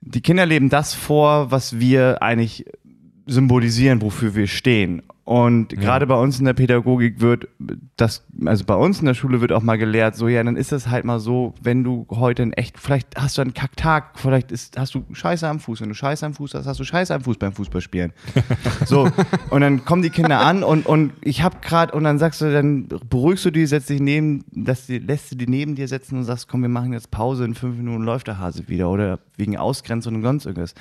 [0.00, 2.66] die Kinder leben das vor, was wir eigentlich
[3.26, 5.02] symbolisieren, wofür wir stehen.
[5.24, 7.46] Und gerade bei uns in der Pädagogik wird
[7.96, 10.72] das, also bei uns in der Schule wird auch mal gelehrt, so ja, dann ist
[10.72, 14.50] es halt mal so, wenn du heute ein echt, vielleicht hast du einen Kacktag, vielleicht
[14.50, 15.80] ist, hast du Scheiße am Fuß.
[15.80, 18.12] Wenn du Scheiße am Fuß hast, hast du Scheiße am Fuß beim Fußballspielen.
[18.84, 19.08] so,
[19.50, 22.52] und dann kommen die Kinder an und, und ich hab gerade, und dann sagst du,
[22.52, 26.18] dann beruhigst du die, setzt dich neben, dass die, lässt du die neben dir setzen
[26.18, 29.20] und sagst, komm, wir machen jetzt Pause, in fünf Minuten läuft der Hase wieder oder
[29.36, 30.74] wegen Ausgrenzung und sonst irgendwas.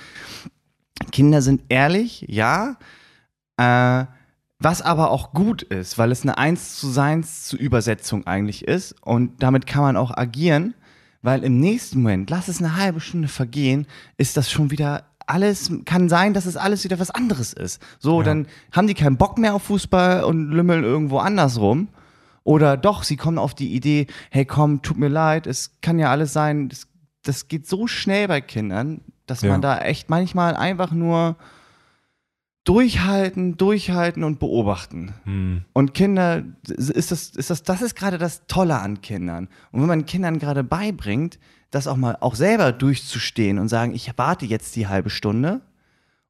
[1.03, 2.77] Kinder sind ehrlich, ja.
[3.57, 4.05] Äh,
[4.59, 8.95] was aber auch gut ist, weil es eine 1 zu 1 zu Übersetzung eigentlich ist
[9.01, 10.75] und damit kann man auch agieren,
[11.23, 13.87] weil im nächsten Moment, lass es eine halbe Stunde vergehen,
[14.17, 17.81] ist das schon wieder alles, kann sein, dass es alles wieder was anderes ist.
[17.99, 21.87] So, dann haben die keinen Bock mehr auf Fußball und lümmeln irgendwo anders rum.
[22.43, 26.09] Oder doch, sie kommen auf die Idee, hey komm, tut mir leid, es kann ja
[26.09, 26.87] alles sein, das,
[27.23, 29.01] das geht so schnell bei Kindern,
[29.31, 29.51] dass Ja.
[29.51, 31.37] man da echt manchmal einfach nur
[32.63, 35.13] durchhalten, durchhalten und beobachten.
[35.23, 35.65] Hm.
[35.73, 39.47] Und Kinder, ist das, ist das, das ist gerade das Tolle an Kindern.
[39.71, 41.39] Und wenn man Kindern gerade beibringt,
[41.71, 45.61] das auch mal auch selber durchzustehen und sagen, ich warte jetzt die halbe Stunde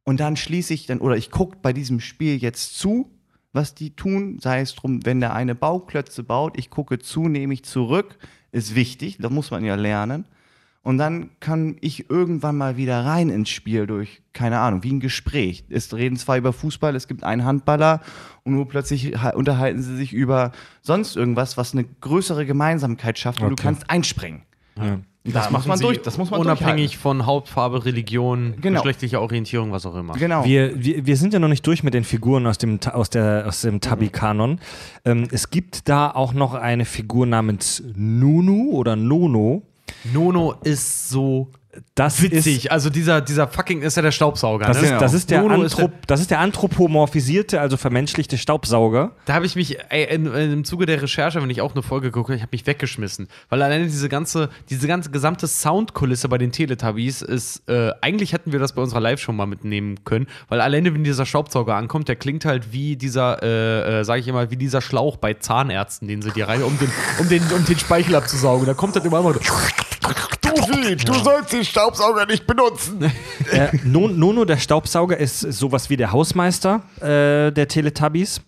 [0.03, 3.09] und dann schließe ich dann, oder ich gucke bei diesem Spiel jetzt zu,
[3.51, 7.53] was die tun, sei es drum, wenn der eine Bauklötze baut, ich gucke zu, nehme
[7.53, 8.17] ich zurück,
[8.53, 10.25] ist wichtig, das muss man ja lernen.
[10.83, 14.99] Und dann kann ich irgendwann mal wieder rein ins Spiel durch, keine Ahnung, wie ein
[14.99, 15.63] Gespräch.
[15.69, 18.01] Es reden zwei über Fußball, es gibt einen Handballer
[18.43, 20.51] und nur plötzlich ha- unterhalten sie sich über
[20.81, 23.63] sonst irgendwas, was eine größere Gemeinsamkeit schafft und du Okay.
[23.63, 24.41] kannst einspringen.
[24.77, 24.99] Ja.
[25.23, 28.79] Und da muss man durch, das muss man Unabhängig von Hauptfarbe, Religion, Genau.
[28.79, 30.13] geschlechtlicher Orientierung, was auch immer.
[30.13, 30.43] Genau.
[30.45, 33.45] Wir, wir, wir sind ja noch nicht durch mit den Figuren aus dem, aus der,
[33.47, 34.57] aus dem Tabi-Kanon.
[35.05, 39.61] Ähm, es gibt da auch noch eine Figur namens Nunu oder Nono.
[40.03, 41.49] Nono ist so
[41.95, 42.65] Das witzig.
[42.65, 44.65] Ist, also dieser, dieser fucking ist ja der Staubsauger.
[44.65, 44.89] das, ne?
[44.89, 49.11] ist, das, ist der Nono ist Anthrop, das ist der anthropomorphisierte, also vermenschlichte Staubsauger.
[49.25, 51.81] Da habe ich mich ey, in, in, im Zuge der Recherche, wenn ich auch eine
[51.81, 53.27] Folge gucke, ich habe mich weggeschmissen.
[53.49, 58.51] Weil alleine diese ganze, diese ganze gesamte Soundkulisse bei den Teletubbies ist, äh, eigentlich hätten
[58.51, 62.17] wir das bei unserer Live-Show mal mitnehmen können, weil alleine, wenn dieser Staubsauger ankommt, der
[62.17, 66.21] klingt halt wie dieser, äh, äh, sage ich immer, wie dieser Schlauch bei Zahnärzten, den
[66.21, 68.65] sie dir rein, um den, um den, um den Speichel abzusaugen.
[68.65, 69.33] Da kommt halt immer immer.
[69.33, 73.11] du, du sollst den Staubsauger nicht benutzen.
[73.51, 78.39] Äh, Non- Nono, der Staubsauger, ist sowas wie der Hausmeister äh, der Teletubbies.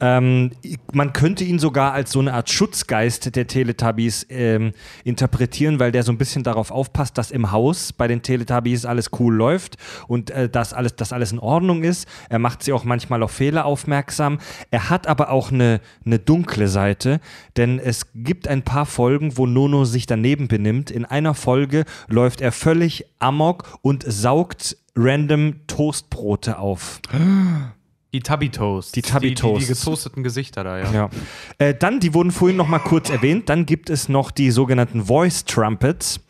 [0.00, 0.52] Ähm,
[0.92, 4.72] man könnte ihn sogar als so eine Art Schutzgeist der Teletubbies ähm,
[5.02, 9.10] interpretieren, weil der so ein bisschen darauf aufpasst, dass im Haus bei den Teletubbies alles
[9.18, 9.76] cool läuft
[10.06, 12.06] und äh, dass, alles, dass alles in Ordnung ist.
[12.28, 14.38] Er macht sie auch manchmal auf Fehler aufmerksam.
[14.70, 17.20] Er hat aber auch eine, eine dunkle Seite,
[17.56, 20.92] denn es gibt ein paar Folgen, wo Nono sich daneben benimmt.
[20.92, 27.00] In einer Folge läuft er völlig amok und saugt random Toastbrote auf.
[28.12, 28.96] Die Tubby Toast.
[28.96, 29.66] Die Tubby Die, die, Toasts.
[29.66, 30.92] die getoasteten Gesichter da, ja.
[30.92, 31.10] Ja.
[31.58, 35.04] Äh, dann, die wurden vorhin noch mal kurz erwähnt, dann gibt es noch die sogenannten
[35.04, 36.20] Voice Trumpets.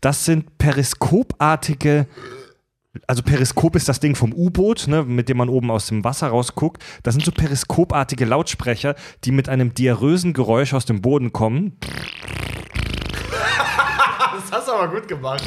[0.00, 2.06] Das sind periskopartige
[3.06, 6.28] also Periskop ist das Ding vom U-Boot, ne, mit dem man oben aus dem Wasser
[6.28, 6.82] rausguckt.
[7.02, 8.94] Das sind so periskopartige Lautsprecher,
[9.24, 11.76] die mit einem diarösen Geräusch aus dem Boden kommen.
[14.50, 15.42] Das hast du aber gut gemacht.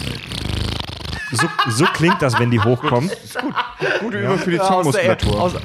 [1.32, 3.10] So, so klingt das, wenn die hochkommen.
[4.00, 5.42] Gute Übung für die aus, der Zungenmuskulatur.
[5.42, 5.56] aus,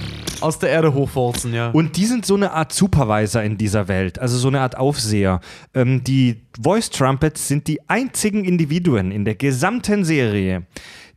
[0.40, 1.70] aus der Erde hochwurzen, ja.
[1.70, 5.40] Und die sind so eine Art Supervisor in dieser Welt, also so eine Art Aufseher.
[5.74, 10.64] Ähm, die Voice Trumpets sind die einzigen Individuen in der gesamten Serie,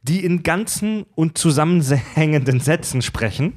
[0.04, 3.54] die in ganzen und zusammenhängenden Sätzen sprechen.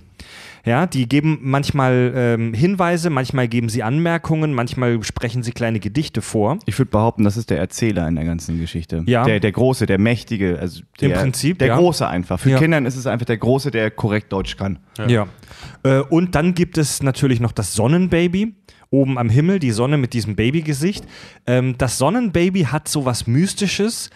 [0.64, 6.22] Ja, die geben manchmal ähm, Hinweise, manchmal geben sie Anmerkungen, manchmal sprechen sie kleine Gedichte
[6.22, 6.59] vor.
[6.66, 9.02] Ich würde behaupten, das ist der Erzähler in der ganzen Geschichte.
[9.06, 9.24] Ja.
[9.24, 10.59] Der, der Große, der Mächtige.
[10.59, 11.76] Also der, Im Prinzip, Der ja.
[11.76, 12.40] Große einfach.
[12.40, 12.59] Für Ja.
[12.59, 14.78] Kindern ist es einfach der Große, der korrekt Deutsch kann.
[15.06, 15.26] Ja.
[15.82, 18.55] Äh, und dann gibt es natürlich noch das Sonnenbaby.
[18.90, 21.05] Oben am Himmel, die Sonne mit diesem Babygesicht.
[21.47, 24.09] Ähm, das Sonnenbaby hat so was Mystisches,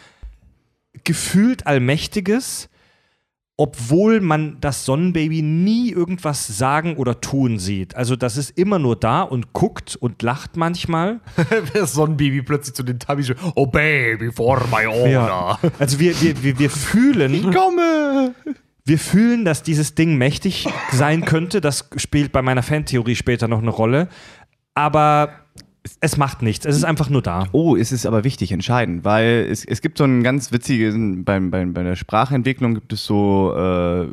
[1.04, 2.68] gefühlt Allmächtiges,
[3.56, 7.94] obwohl man das Sonnenbaby nie irgendwas sagen oder tun sieht.
[7.94, 11.20] Also das ist immer nur da und guckt und lacht manchmal.
[11.74, 15.58] das Sonnenbaby plötzlich zu den Tubby Oh Baby, for my owner.
[15.78, 17.52] Also wir, wir, wir, wir fühlen.
[17.52, 18.34] Komme!
[18.84, 21.60] Wir fühlen, dass dieses Ding mächtig sein könnte.
[21.60, 24.08] Das spielt bei meiner Fantheorie später noch eine Rolle.
[24.74, 25.41] Aber
[26.00, 26.64] es macht nichts.
[26.64, 27.46] Es ist einfach nur da.
[27.52, 31.50] Oh, es ist aber wichtig, entscheidend, weil es, es gibt so einen ganz witzigen, beim,
[31.50, 34.06] beim, bei der Sprachentwicklung gibt es so äh,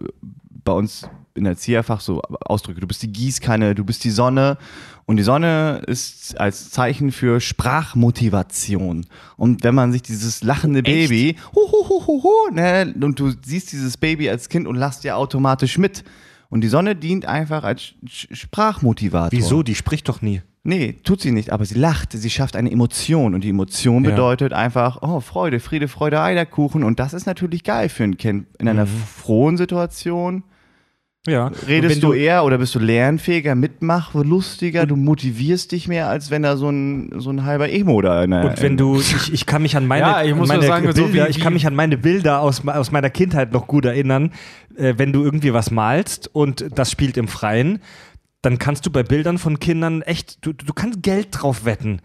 [0.63, 2.81] bei uns in der Erzieherfach so Ausdrücke.
[2.81, 4.57] Du bist die Gießkanne, du bist die Sonne.
[5.05, 9.07] Und die Sonne ist als Zeichen für Sprachmotivation.
[9.37, 13.71] Und wenn man sich dieses lachende Baby, hu, hu, hu, hu, ne, und du siehst
[13.71, 16.03] dieses Baby als Kind und lachst ja automatisch mit.
[16.49, 19.31] Und die Sonne dient einfach als Sprachmotivator.
[19.31, 19.63] Wieso?
[19.63, 20.41] Die spricht doch nie.
[20.63, 24.11] Nee, tut sie nicht, aber sie lacht, sie schafft eine Emotion und die Emotion Ja.
[24.11, 28.45] bedeutet einfach, oh, Freude, Friede, Freude, Eierkuchen und das ist natürlich geil für ein Kind.
[28.59, 28.89] In einer Mhm.
[28.89, 30.43] frohen Situation
[31.27, 31.51] Ja.
[31.67, 36.43] redest du, wenn eher oder bist du lernfähiger, mitmachlustiger, du motivierst dich mehr, als wenn
[36.43, 39.45] da so ein, so ein halber Emo da in der Und wenn du, ich, ich
[39.45, 41.65] kann mich an meine, Ja, ich muss meine sagen, so Bilder, wie- ich kann mich
[41.67, 44.31] an meine Bilder aus, aus meiner Kindheit noch gut erinnern.
[44.75, 47.79] Äh, wenn du irgendwie was malst und das spielt im Freien,
[48.41, 52.01] dann kannst du bei Bildern von Kindern echt, du, du kannst Geld drauf wetten,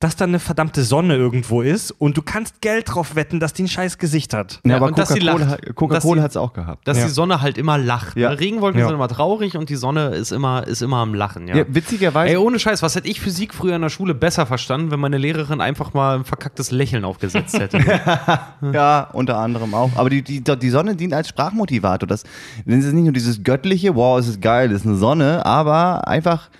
[0.00, 3.62] dass da eine verdammte Sonne irgendwo ist und du kannst Geld drauf wetten, dass die
[3.62, 4.60] ein scheiß Gesicht hat.
[4.64, 6.86] ja, Ja, aber Coca-Cola hat- es auch gehabt.
[6.86, 7.04] Dass Ja.
[7.04, 8.16] die Sonne halt immer lacht.
[8.16, 8.30] Ja.
[8.30, 8.86] Regenwolken Ja.
[8.86, 11.48] sind immer traurig und die Sonne ist immer, ist immer am Lachen.
[11.48, 11.56] Ja.
[11.56, 14.90] Ja, witzigerweise, Ey, ohne Scheiß, was hätte ich Physik früher in der Schule besser verstanden,
[14.90, 17.78] wenn meine Lehrerin einfach mal ein verkacktes Lächeln aufgesetzt hätte?
[18.72, 19.90] Ja, unter anderem auch.
[19.96, 22.06] Aber die, die, die Sonne dient als Sprachmotivator.
[22.06, 22.24] Das,
[22.66, 26.06] das ist nicht nur dieses göttliche, wow, es ist geil, es ist eine Sonne, aber
[26.08, 26.50] einfach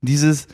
[0.00, 0.46] dieses,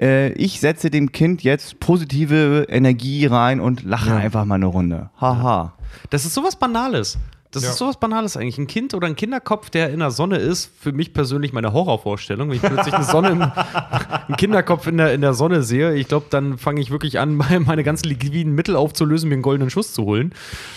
[0.00, 4.16] äh, ich setze dem Kind jetzt positive Energie rein und lache Ja.
[4.16, 5.10] einfach mal eine Runde.
[5.20, 5.74] Haha.
[6.10, 7.18] Das ist sowas Banales.
[7.52, 8.58] Das ist sowas Banales eigentlich.
[8.58, 12.48] Ein Kind oder ein Kinderkopf, der in der Sonne ist, für mich persönlich meine Horrorvorstellung.
[12.48, 13.42] Wenn ich plötzlich eine Sonne, im,
[14.26, 17.36] einen Kinderkopf in der, in der Sonne sehe, ich glaube, dann fange ich wirklich an,
[17.64, 20.32] meine ganzen liquiden Mittel aufzulösen, mir einen goldenen Schuss zu holen.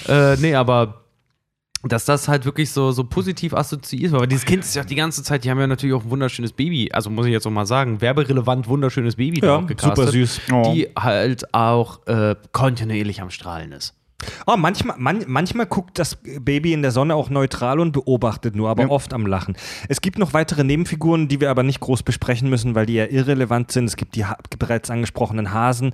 [0.08, 1.02] Äh, nee, aber
[1.84, 4.20] dass das halt wirklich so, so positiv assoziiert war.
[4.20, 6.52] Aber dieses Kind ist ja die ganze Zeit, die haben ja natürlich auch ein wunderschönes
[6.54, 10.42] Baby, also muss ich jetzt auch mal sagen, werberelevant wunderschönes Baby da Ja, super süß.
[10.52, 10.74] Oh.
[10.74, 13.94] die halt auch äh, kontinuierlich am Strahlen ist.
[14.48, 18.68] Oh, manchmal, man, manchmal guckt das Baby in der Sonne auch neutral und beobachtet nur,
[18.68, 18.90] aber Ja.
[18.90, 19.56] oft am Lachen.
[19.90, 23.06] Es gibt noch weitere Nebenfiguren, die wir aber nicht groß besprechen müssen, weil die ja
[23.06, 23.86] irrelevant sind.
[23.86, 25.94] Es gibt die ha bereits angesprochenen Hasen.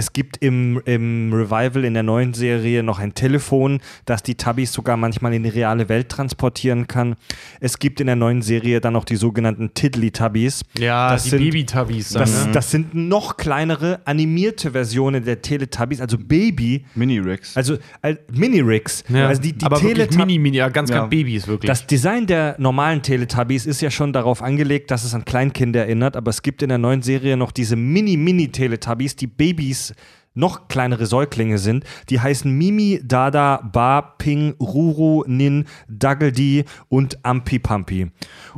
[0.00, 4.72] Es gibt im, im Revival in der neuen Serie noch ein Telefon, das die Tubbies
[4.72, 7.16] sogar manchmal in die reale Welt transportieren kann.
[7.60, 10.62] Es gibt in der neuen Serie dann noch die sogenannten Tiddly-Tubbies.
[10.78, 12.08] Ja, Das die sind- Baby-Tubbies.
[12.14, 12.52] dann, Das, ne?
[12.52, 17.54] das sind noch kleinere animierte Versionen der Teletubbies, also Baby, Mini-Rigs.
[17.54, 19.04] also äh, Mini-Rigs.
[19.10, 19.28] ja.
[19.28, 21.00] Also die, die aber wirklich Teletab- mini, mini, ja, ganz, Ja.
[21.00, 21.68] ganz Babys wirklich.
[21.68, 26.16] Das Design der normalen Teletubbies ist ja schon darauf angelegt, dass es an Kleinkinder erinnert,
[26.16, 29.89] aber es gibt in der neuen Serie noch diese Mini-Mini-Teletubbies, die Babys
[30.34, 31.84] noch kleinere Säuglinge sind.
[32.08, 38.10] Die heißen Mimi, Dada, Ba, Ping, Ruru, Nin, Duggledy und Ampi Pampi.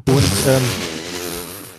[0.06, 0.62] Und ähm,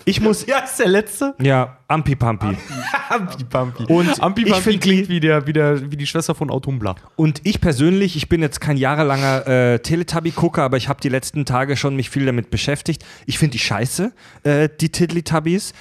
[0.05, 0.45] ich muss.
[0.45, 1.35] ja, ist der letzte.
[1.39, 2.57] Ja, Ampi Pampi.
[3.09, 3.85] Ampi Pampi.
[3.85, 6.95] Und Ampi ich find klingt wie, der, wie, der, wie die Schwester von Autumbla.
[7.15, 11.45] Und ich persönlich, ich bin jetzt kein jahrelanger äh, Teletubby-Gucker, aber ich habe die letzten
[11.45, 13.05] Tage schon mich viel damit beschäftigt.
[13.25, 14.11] Ich finde die scheiße,
[14.43, 15.73] äh, die Tiddly-Tubbies.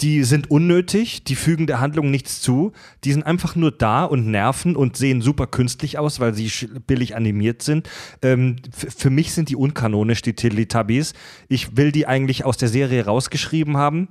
[0.00, 2.72] Die sind unnötig, die fügen der Handlung nichts zu.
[3.04, 6.50] Die sind einfach nur da und nerven und sehen super künstlich aus, weil sie
[6.86, 7.88] billig animiert sind.
[8.20, 11.14] Ähm, für mich sind die unkanonisch, die Tiddly-Tubbies.
[11.48, 14.08] Ich will die eigentlich aus der Serie rausgeschrieben haben.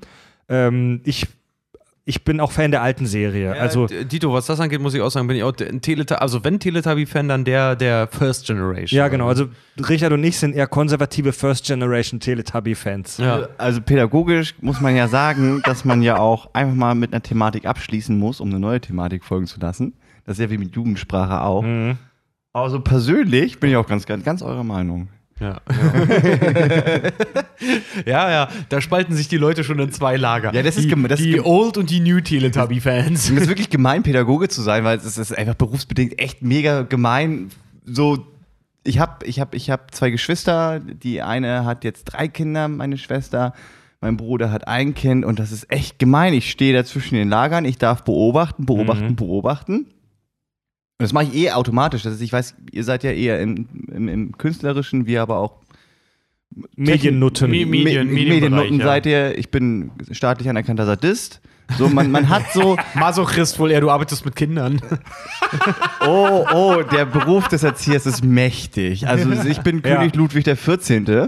[0.49, 1.27] Ähm, ich,
[2.07, 3.59] ich bin auch Fan der alten Serie.
[3.59, 6.21] also äh, Dito, was das angeht, muss ich auch sagen, bin ich auch ein Teletubby,
[6.21, 8.95] also wenn Teletubby-Fan, dann der, der First Generation.
[8.95, 9.27] Ja, genau.
[9.27, 9.47] Also
[9.89, 13.17] Richard und ich sind eher konservative First Generation Teletubby-Fans.
[13.17, 13.47] Ja.
[13.57, 17.65] Also pädagogisch muss man ja sagen, dass man ja auch einfach mal mit einer Thematik
[17.65, 19.93] abschließen muss, um eine neue Thematik folgen zu lassen.
[20.25, 21.63] Das ist ja wie mit Jugendsprache auch.
[21.63, 21.97] Mhm.
[22.53, 25.09] Aber so persönlich bin ich auch ganz, ganz, ganz eurer Meinung.
[25.39, 25.59] Ja.
[28.05, 30.53] ja, ja, da spalten sich die Leute schon in zwei Lager.
[30.53, 33.29] Ja, das ist die, gem- das ist die Old und die New Teletubby-Fans.
[33.29, 36.83] Und es ist wirklich gemein, Pädagoge zu sein, weil es ist einfach berufsbedingt echt mega
[36.83, 37.49] gemein.
[37.85, 38.25] So,
[38.83, 40.79] ich habe ich hab, ich hab zwei Geschwister.
[40.79, 43.53] Die eine hat jetzt drei Kinder, meine Schwester.
[44.01, 46.33] Mein Bruder hat ein Kind und das ist echt gemein.
[46.33, 49.15] Ich stehe da zwischen den Lagern, ich darf beobachten, beobachten, Mhm.
[49.15, 49.87] beobachten.
[50.97, 52.03] Und das mache ich eh automatisch.
[52.03, 55.57] Das ist, ich weiß, ihr seid ja eher im, im, im Künstlerischen, wir aber auch
[56.77, 57.51] Mediennutten.
[57.51, 58.85] Medien- Mediennutten ja.
[58.85, 59.37] seid ihr.
[59.37, 61.41] Ich bin staatlich anerkannter Sadist.
[61.79, 64.79] So, man, man hat so, Masochist wohl eher, du arbeitest mit Kindern.
[66.07, 69.07] Oh, oh, der Beruf des Erziehers ist mächtig.
[69.07, 69.95] Also ich bin Ja.
[69.95, 71.07] König Ludwig der 14.
[71.07, 71.27] äh,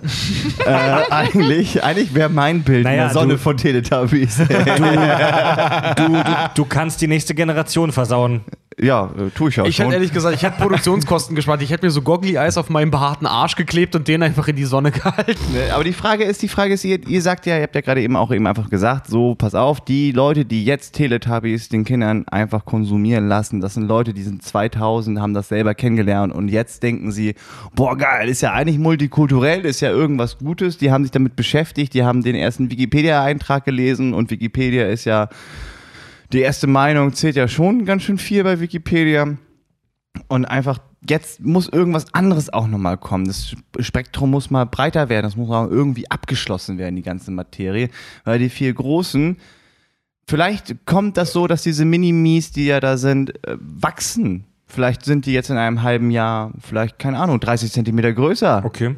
[1.09, 4.37] eigentlich eigentlich wäre mein Bild Naja, in der Sonne du- von Teletubbies.
[4.37, 6.23] Du, du,
[6.55, 8.41] du kannst die nächste Generation versauen.
[8.79, 9.85] Ja, äh, tue ich auch Ich schon.
[9.85, 11.63] hätte ehrlich gesagt, ich hätte Produktionskosten gespart.
[11.63, 14.55] Ich hätte mir so Goggly Eyes auf meinen behaarten Arsch geklebt und den einfach in
[14.55, 15.33] die Sonne gehalten.
[15.51, 17.81] Ne, Aber die Frage ist, die Frage ist, ihr, ihr sagt ja, ihr habt ja
[17.81, 21.85] gerade eben auch eben einfach gesagt, so, pass auf, die Leute, die jetzt Teletubbies den
[21.85, 26.47] Kindern einfach konsumieren lassen, das sind Leute, die sind 2000, haben das selber kennengelernt und
[26.49, 27.33] jetzt denken sie,
[27.73, 31.95] boah, geil, ist ja eigentlich multikulturell, ist ja irgendwas Gutes, die haben sich damit beschäftigt,
[31.95, 35.29] die haben den ersten Wikipedia-Eintrag gelesen und Wikipedia ist ja,
[36.33, 39.37] die erste Meinung zählt ja schon ganz schön viel bei Wikipedia
[40.27, 43.25] und einfach jetzt muss irgendwas anderes auch nochmal kommen.
[43.25, 47.89] Das Spektrum muss mal breiter werden, das muss auch irgendwie abgeschlossen werden, die ganze Materie,
[48.23, 49.37] weil die vier Großen,
[50.27, 54.45] vielleicht kommt das so, dass diese Minimis, die ja da sind, äh, wachsen.
[54.65, 58.63] Vielleicht sind die jetzt in einem halben Jahr, vielleicht, keine Ahnung, 30 Zentimeter größer.
[58.65, 58.95] Okay.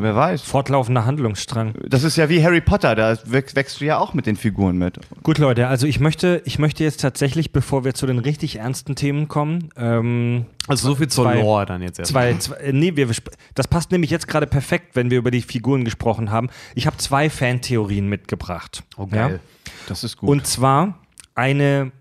[0.00, 0.42] Wer weiß.
[0.42, 1.74] Fortlaufender Handlungsstrang.
[1.88, 4.98] Das ist ja wie Harry Potter, da wächst, du ja auch mit den Figuren mit.
[5.22, 8.96] Gut, Leute, also ich möchte, ich möchte jetzt tatsächlich, bevor wir zu den richtig ernsten
[8.96, 12.10] Themen kommen, ähm, Also so viel zur Zwei- Lore dann jetzt erst.
[12.10, 13.08] zwei, zwei äh, nee, wir,
[13.54, 16.48] das passt nämlich jetzt gerade perfekt, wenn wir über die Figuren gesprochen haben.
[16.74, 18.82] Ich habe zwei Fantheorien mitgebracht.
[18.96, 19.40] Oh, geil.
[19.88, 20.28] Das ist gut.
[20.28, 20.98] Und zwar
[21.34, 21.92] eine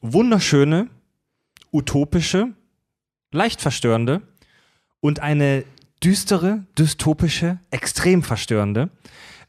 [0.00, 0.88] wunderschöne,
[1.72, 2.48] utopische,
[3.32, 4.22] leicht verstörende
[5.00, 5.64] und eine
[6.04, 8.90] düstere, dystopische, extrem verstörende.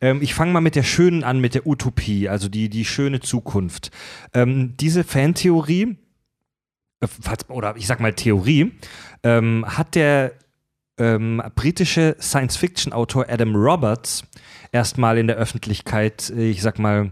[0.01, 3.19] Ähm, ich fange mal mit der schönen an, mit der Utopie, also die, die schöne
[3.19, 3.91] Zukunft.
[4.33, 5.97] Ähm, diese Fantheorie,
[7.01, 7.07] äh,
[7.49, 8.71] oder ich sag mal Theorie,
[9.23, 10.33] ähm, hat der
[10.97, 14.23] ähm, britische Science-Fiction-Autor Adam Roberts
[14.71, 17.11] erstmal in der Öffentlichkeit, äh, ich sag mal,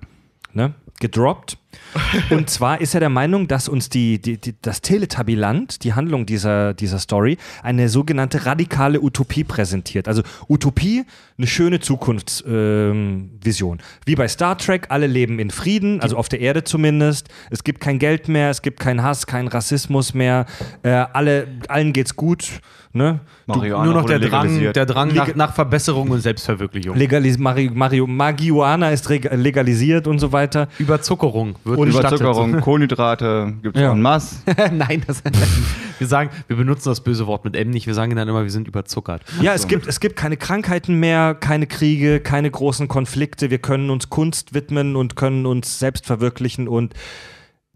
[0.54, 1.58] ne, gedroppt.
[2.30, 6.26] Und zwar ist er der Meinung, dass uns die, die, die, das Teletubbyland, die Handlung
[6.26, 10.08] dieser, dieser Story, eine sogenannte radikale Utopie präsentiert.
[10.08, 11.06] Also Utopie,
[11.38, 13.80] eine schöne Zukunftsvision.
[14.06, 17.30] Wie bei Star Trek, alle leben in Frieden, also auf der Erde zumindest.
[17.50, 20.46] Es gibt kein Geld mehr, es gibt keinen Hass, keinen Rassismus mehr.
[20.84, 22.62] Äh, alle, allen geht's gut.
[22.96, 23.22] Ne?
[23.48, 26.96] Marihuana Nur noch der Drang, der Drang nach, nach Verbesserung und Selbstverwirklichung.
[26.96, 30.68] Legalis Mari Mario Marihuana ist legalisiert und so weiter.
[30.78, 31.90] Überzuckerung wird Und.
[31.90, 33.92] Überzuckerung, Kohlenhydrate gibt es Ja.
[33.92, 34.38] en masse.
[34.72, 35.24] Nein, das,
[36.00, 38.52] wir sagen, wir benutzen das böse Wort mit M nicht, wir sagen dann immer, wir
[38.52, 39.24] sind überzuckert.
[39.42, 43.50] Ja, es gibt, es gibt keine Krankheiten mehr, keine Kriege, keine großen Konflikte.
[43.50, 46.68] Wir können uns Kunst widmen und können uns selbst verwirklichen.
[46.68, 46.94] Und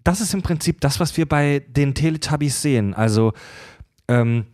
[0.03, 2.93] das ist im Prinzip das, was wir bei den Teletubbies sehen.
[2.93, 3.33] Also
[4.07, 4.45] ähm,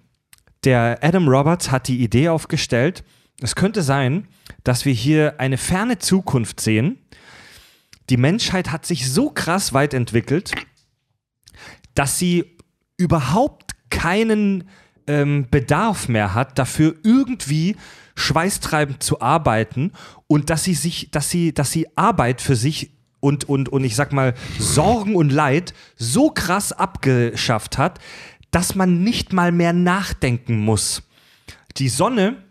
[0.64, 3.04] der Adam Roberts hat die Idee aufgestellt,
[3.42, 4.28] es könnte sein,
[4.64, 7.00] dass wir hier eine ferne Zukunft sehen.
[8.14, 10.52] Die Menschheit hat sich so krass weit entwickelt,
[11.96, 12.58] dass sie
[12.96, 14.70] überhaupt keinen
[15.08, 17.76] ähm, Bedarf mehr hat, dafür irgendwie
[18.14, 19.94] schweißtreibend zu arbeiten
[20.28, 23.96] und dass sie sich, dass sie, dass sie Arbeit für sich und, und, und ich
[23.96, 27.98] sag mal Sorgen und Leid so krass abgeschafft hat,
[28.52, 31.02] dass man nicht mal mehr nachdenken muss.
[31.78, 32.44] Die Sonne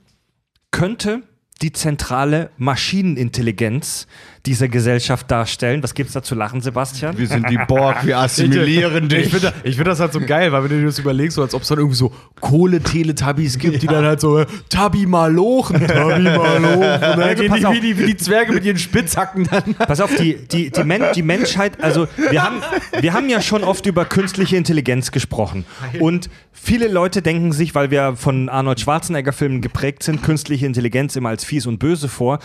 [0.72, 1.22] könnte
[1.62, 4.08] die zentrale Maschinenintelligenz
[4.46, 5.82] dieser Gesellschaft darstellen.
[5.82, 7.16] Was gibt's da zu lachen, Sebastian?
[7.16, 9.28] Wir sind die Borg, wir assimilieren Ich dich.
[9.30, 11.54] finde ich find das halt so geil, weil wenn du dir das überlegst, so als
[11.54, 16.22] ob es dann irgendwie so Kohle-Teletubbies gibt, die dann halt so äh, Tabi Malochen, Tabi
[16.22, 16.82] Malochen.
[16.82, 17.74] Also gehen pass die, auf.
[17.74, 19.74] wie, die, wie die Zwerge mit ihren Spitzhacken dann.
[19.74, 22.62] Pass auf, die, die, die, Men die Menschheit, also wir haben,
[23.00, 25.64] wir haben ja schon oft über künstliche Intelligenz gesprochen.
[26.00, 31.28] Und viele Leute denken sich, weil wir von Arnold Schwarzenegger-Filmen geprägt sind, künstliche Intelligenz immer
[31.28, 32.40] als fies und böse vor.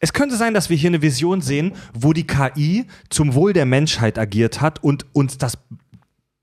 [0.00, 3.66] Es könnte sein, dass wir hier eine Vision sehen, wo die KI zum Wohl der
[3.66, 5.58] Menschheit agiert hat und uns das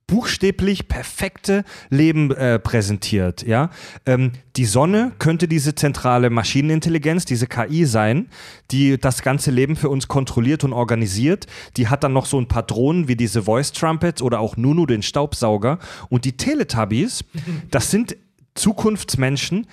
[0.06, 3.46] buchstäblich perfekte Leben äh, präsentiert.
[3.46, 3.72] Ja?
[4.06, 8.30] Ähm, die Sonne könnte diese zentrale Maschinenintelligenz, diese KI sein,
[8.72, 11.46] die das ganze Leben für uns kontrolliert und organisiert.
[11.76, 14.86] Die hat dann noch so ein paar Drohnen wie diese Voice Trumpets oder auch Nunu,
[14.86, 15.78] den Staubsauger.
[16.10, 17.26] Und die Teletubbies,
[17.70, 18.16] das sind
[18.56, 19.68] Zukunftsmenschen,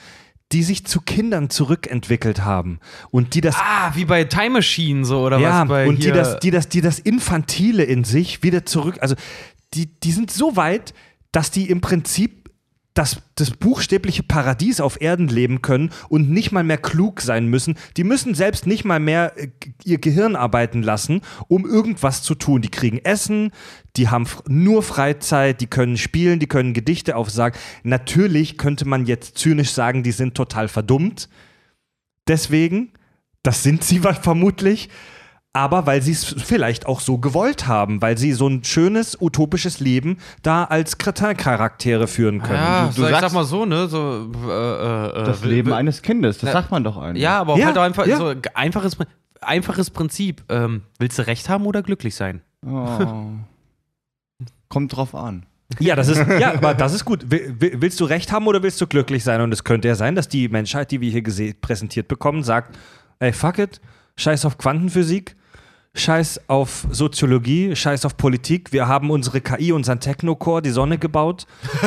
[0.55, 2.79] die sich zu Kindern zurückentwickelt haben
[3.11, 5.69] und die das Ah, wie bei Time Machine so, oder ja, was?
[5.69, 9.17] Bei und die das, die, das, die das Infantile in sich wieder zurück, also
[9.75, 10.95] die, die sind so weit,
[11.33, 12.44] dass die im Prinzip
[12.95, 17.75] das, das buchstäbliche Paradies auf Erden leben können und nicht mal mehr klug sein müssen.
[17.97, 19.49] Die müssen selbst nicht mal mehr äh,
[19.83, 22.63] ihr Gehirn arbeiten lassen, um irgendwas zu tun.
[22.63, 23.51] Die kriegen Essen,
[23.97, 27.59] die haben nur Freizeit, die können spielen, die können Gedichte aufsagen.
[27.83, 31.29] Natürlich könnte man jetzt zynisch sagen, die sind total verdummt.
[32.29, 32.93] Deswegen,
[33.43, 34.89] das sind sie vermutlich,
[35.55, 39.81] aber weil sie es vielleicht auch so gewollt haben, weil sie so ein schönes, utopisches
[39.81, 42.59] Leben da als Kretin-Charaktere führen können.
[42.59, 43.87] ja, Du- du so, ich sag sagst- mal so, ne?
[43.89, 46.53] So, äh, äh, Das äh, Leben will- eines Kindes, das Ja.
[46.53, 47.23] sagt man doch eigentlich.
[47.23, 48.17] Ja, aber Ja, halt auch einfach ja.
[48.19, 48.97] so einfaches,
[49.41, 50.43] einfaches Prinzip.
[50.49, 52.43] Ähm, willst du recht haben oder glücklich sein?
[52.67, 52.99] Oh.
[54.69, 55.47] Kommt drauf an.
[55.79, 57.31] Ja, das ist, ja, aber das ist gut.
[57.31, 59.41] Will- will- Willst du recht haben oder willst du glücklich sein?
[59.41, 62.77] Und es könnte ja sein, dass die Menschheit, die wir hier präsentiert bekommen, sagt,
[63.21, 63.81] ey, fuck it,
[64.17, 65.37] scheiß auf Quantenphysik,
[65.95, 68.73] scheiß auf Soziologie, scheiß auf Politik.
[68.73, 71.47] Wir haben unsere KI, unseren Technocore, die Sonne gebaut.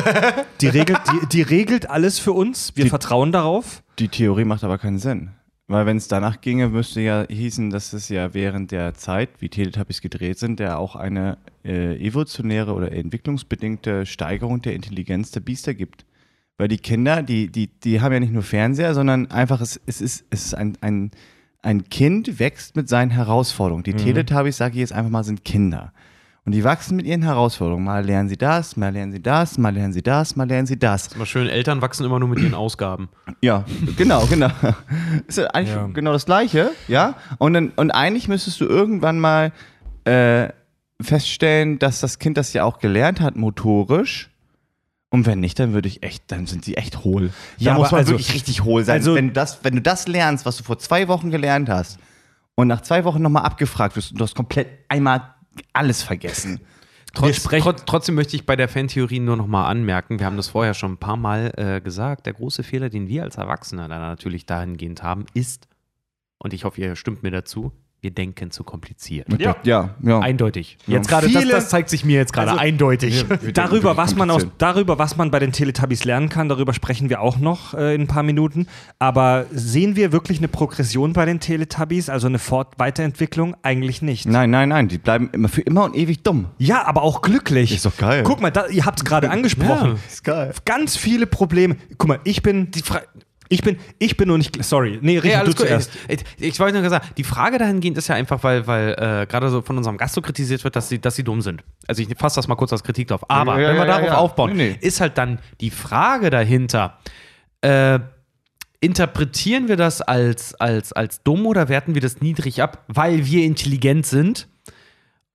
[0.62, 2.72] Die regelt, die, die regelt alles für uns.
[2.76, 3.84] Wir Die- vertrauen darauf.
[4.00, 5.30] Die Theorie macht aber keinen Sinn.
[5.68, 9.50] Weil wenn es danach ginge, müsste ja hießen, dass es ja während der Zeit, wie
[9.50, 15.74] Teletubbies gedreht sind, ja auch eine äh, evolutionäre oder entwicklungsbedingte Steigerung der Intelligenz der Biester
[15.74, 16.06] gibt.
[16.58, 20.00] Weil die Kinder, die, die, die haben ja nicht nur Fernseher, sondern einfach, es, es
[20.02, 21.12] ist, es ist ein, ein,
[21.62, 23.84] ein Kind wächst mit seinen Herausforderungen.
[23.84, 25.92] Die Teletubbies, sage ich jetzt einfach mal, sind Kinder.
[26.46, 27.84] Und die wachsen mit ihren Herausforderungen.
[27.84, 30.80] Mal lernen sie das, mal lernen sie das, mal lernen sie das, mal lernen sie
[30.80, 31.08] das.
[31.08, 33.10] Ist immer schön, Eltern wachsen immer nur mit ihren Ausgaben.
[33.42, 33.66] Ja,
[33.98, 34.50] genau, genau.
[35.28, 35.88] Ist ja eigentlich Ja.
[35.88, 37.16] genau das Gleiche, ja?
[37.38, 39.52] Und, dann, und eigentlich müsstest du irgendwann mal
[40.06, 40.48] äh,
[41.02, 44.30] feststellen, dass das Kind das ja auch gelernt hat, motorisch.
[45.10, 47.32] Und wenn nicht, dann würde ich echt, dann sind sie echt hohl.
[47.58, 48.96] Ja, da muss man also- wirklich richtig hohl sein.
[48.96, 51.98] also- wenn, das, wenn du das lernst, was du vor zwei Wochen gelernt hast,
[52.56, 55.36] und nach zwei Wochen nochmal abgefragt wirst und du hast komplett einmal
[55.74, 56.60] alles vergessen.
[57.14, 60.38] Trotz, sprechen- trotz, trotzdem möchte ich bei der Fantheorie nur noch mal anmerken, wir haben
[60.38, 63.88] das vorher schon ein paar Mal äh, gesagt, der große Fehler, den wir als Erwachsene
[63.88, 65.68] dann natürlich dahingehend haben, ist,
[66.40, 67.72] und ich hoffe, ihr stimmt mir dazu,
[68.02, 69.28] wir denken zu kompliziert.
[69.40, 69.96] Ja, ja.
[70.04, 70.20] ja.
[70.20, 70.78] Eindeutig.
[70.86, 73.26] Jetzt gerade, das, das zeigt sich mir jetzt gerade Also- eindeutig.
[73.54, 77.22] Darüber was, man aus, darüber, was man bei den Teletubbies lernen kann, darüber sprechen wir
[77.22, 78.68] auch noch äh, in ein paar Minuten.
[79.00, 83.56] Aber sehen wir wirklich eine Progression bei den Teletubbies, also eine Fort Weiterentwicklung?
[83.64, 84.28] Eigentlich nicht.
[84.28, 86.46] Nein, nein, nein, die bleiben immer für immer und ewig dumm.
[86.60, 87.74] Ja, aber auch glücklich.
[87.74, 88.24] Ist doch geil.
[88.24, 89.90] Guck mal, da, ihr habt es gerade angesprochen.
[89.94, 90.54] Ja, ist geil.
[90.66, 91.78] Ganz viele Probleme.
[91.98, 93.02] Guck mal, ich bin die Fra
[93.50, 95.00] ich bin ich bin nur nicht sorry.
[95.02, 95.68] Nee, Richard, alles du gut.
[95.68, 95.92] zuerst.
[96.08, 99.50] Ich, ich wollte nur gesagt, die Frage dahingehend ist ja einfach, weil, weil äh, gerade
[99.50, 101.64] so von unserem Gast so kritisiert wird, dass sie, dass sie dumm sind.
[101.88, 103.30] Also ich fasse das mal kurz als Kritik drauf.
[103.30, 104.18] Aber Ja, ja, wenn wir ja, darauf ja.
[104.18, 104.88] aufbauen, Nee, nee.
[104.88, 106.98] ist halt dann die Frage dahinter,
[107.62, 108.00] äh,
[108.80, 113.44] interpretieren wir das als, als, als dumm oder werten wir das niedrig ab, weil wir
[113.44, 114.48] intelligent sind?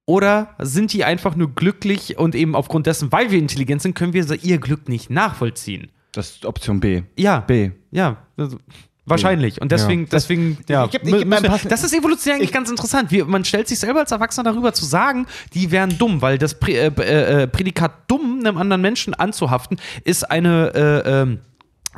[0.05, 4.13] Oder sind die einfach nur glücklich und eben aufgrund dessen, weil wir intelligent sind, können
[4.13, 5.91] wir ihr Glück nicht nachvollziehen?
[6.13, 7.03] Das ist Option B.
[7.17, 7.41] Ja.
[7.41, 7.71] B.
[7.91, 8.59] Ja, also,
[9.07, 9.61] wahrscheinlich.
[9.61, 10.85] Und deswegen, deswegen, ja.
[10.85, 13.11] ich geb- ich geb müssen das ist evolutionär eigentlich ganz interessant.
[13.11, 16.59] Wir, man stellt sich selber als Erwachsener darüber zu sagen, die wären dumm, weil das
[16.59, 21.39] Prä, äh, äh, äh, Prädikat dumm einem anderen Menschen anzuhaften, ist eine äh, ähm,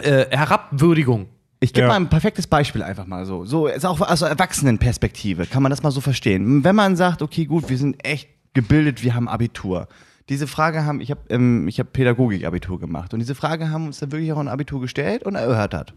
[0.01, 1.29] äh, Herabwürdigung.
[1.61, 1.89] Ich gebe Ja.
[1.89, 3.45] mal ein perfektes Beispiel einfach mal so.
[3.47, 6.63] So ist auch aus Erwachsenenperspektive kann man das mal so verstehen.
[6.65, 9.89] Wenn man sagt, okay, gut, wir sind echt gebildet, wir haben Abitur.
[10.29, 13.99] Diese Frage haben, ich habe ähm, ich hab Pädagogik-Abitur gemacht und diese Frage haben uns
[13.99, 15.93] dann wirklich auch ein Abitur gestellt und erörtert.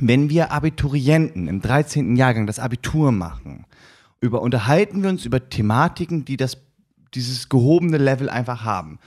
[0.00, 2.16] Wenn wir Abiturienten im 13.
[2.16, 3.66] Jahrgang das Abitur machen,
[4.20, 6.58] über, unterhalten wir uns über Thematiken, die das,
[7.14, 8.98] dieses gehobene Level einfach haben.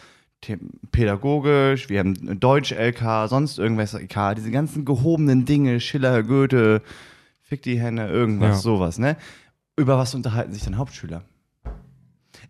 [0.46, 0.58] The
[0.92, 6.82] pädagogisch, wir haben Deutsch-LK, sonst irgendwas LK, diese ganzen gehobenen Dinge, Schiller, Goethe,
[7.42, 8.62] Fick die Henne, irgendwas, Ja.
[8.62, 9.16] sowas, ne?
[9.78, 11.24] Über was unterhalten sich dann Hauptschüler?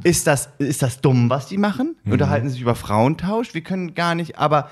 [0.03, 1.95] Ist das, ist das dumm, was die machen?
[2.09, 3.53] Unterhalten sich über Frauentausch?
[3.53, 4.69] Wir können gar nicht, aber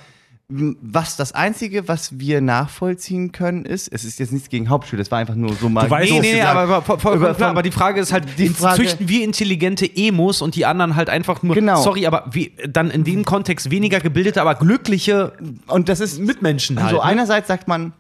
[0.50, 5.10] was das Einzige, was wir nachvollziehen können, ist, es ist jetzt nichts gegen Hauptschüler, es
[5.10, 5.88] war einfach nur so mal.
[5.88, 6.58] weißt- Nee, Nee, gesagt.
[6.58, 9.24] aber, voll, voll, Über- klar, aber die Frage ist halt, Die die Frage- züchten wir
[9.24, 11.82] intelligente Emos und die anderen halt einfach nur, Genau.
[11.82, 15.32] sorry, aber wie, dann in dem Kontext weniger gebildete, aber glückliche
[15.68, 16.88] Und das ist Mitmenschen halt.
[16.88, 17.04] Also ne?
[17.04, 17.94] einerseits sagt man,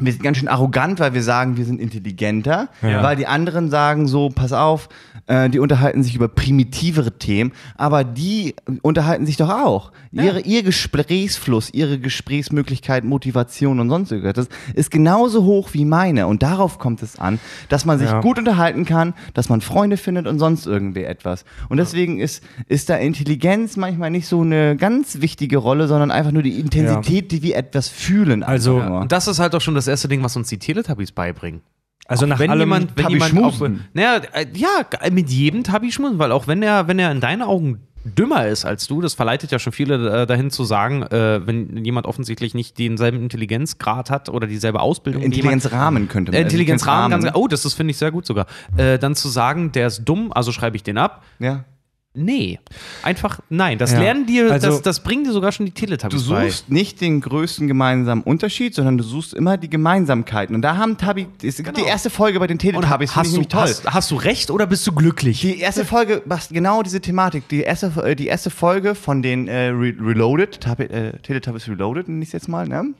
[0.00, 3.02] wir sind ganz schön arrogant, weil wir sagen, wir sind intelligenter, Ja.
[3.02, 4.88] weil die anderen sagen so, pass auf,
[5.26, 9.92] äh, die unterhalten sich über primitivere Themen, aber die unterhalten sich doch auch.
[10.10, 16.26] Ihre, ihr Gesprächsfluss, ihre Gesprächsmöglichkeit, Motivation und sonst irgendwas, das ist genauso hoch wie meine
[16.28, 17.38] und darauf kommt es an,
[17.68, 18.20] dass man sich Ja.
[18.22, 21.44] gut unterhalten kann, dass man Freunde findet und sonst irgendwie etwas.
[21.68, 26.32] Und deswegen ist, ist da Intelligenz manchmal nicht so eine ganz wichtige Rolle, sondern einfach
[26.32, 28.42] nur die Intensität, die wir etwas fühlen.
[28.42, 31.60] Also, das ist halt auch schon das erste Ding, was uns die Teletubbies beibringen.
[32.06, 33.84] Also nach wenn allem jemand, wenn Tabi jemand auch, schmusen.
[33.92, 37.20] naja, äh, ja, g- mit jedem Tabi schmusen, weil auch wenn er, wenn er in
[37.20, 41.02] deinen Augen dümmer ist als du, das verleitet ja schon viele äh, dahin zu sagen,
[41.02, 45.20] äh, wenn jemand offensichtlich nicht denselben Intelligenzgrad hat oder dieselbe Ausbildung.
[45.22, 46.38] jemand- Intelligenzrahmen könnte man.
[46.38, 47.44] Äh, Intelligenzrahmen, ganz, Intelligenzrahmen.
[47.44, 48.46] oh, das, das finde ich sehr gut sogar.
[48.76, 51.22] Äh, dann zu sagen, der ist dumm, also schreibe ich den ab.
[51.38, 51.64] Ja.
[52.12, 52.58] Nee.
[53.04, 53.78] Einfach nein.
[53.78, 54.00] Das Ja.
[54.00, 56.48] lernen dir, Also- das, das bringen dir sogar schon die Du Teletubbies bei.
[56.48, 60.56] suchst nicht den größten gemeinsamen Unterschied, sondern du suchst immer die Gemeinsamkeiten.
[60.56, 62.78] Und da haben Tabi, es gibt die erste Folge bei den Genau.
[62.78, 63.60] Und Teletubbies, finde hast, du, toll.
[63.62, 65.40] hast, hast du recht oder bist du glücklich?
[65.40, 67.46] Die erste Folge macht genau diese Thematik.
[67.48, 72.08] Die erste, äh, die erste Folge von den äh, Re Reloaded, Tabi, äh, Teletubbies Reloaded,
[72.08, 72.92] nenne ich es jetzt mal, ne?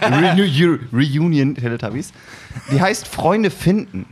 [0.02, 2.12] Re Reunion Teletubbies.
[2.70, 4.04] Die heißt Freunde finden.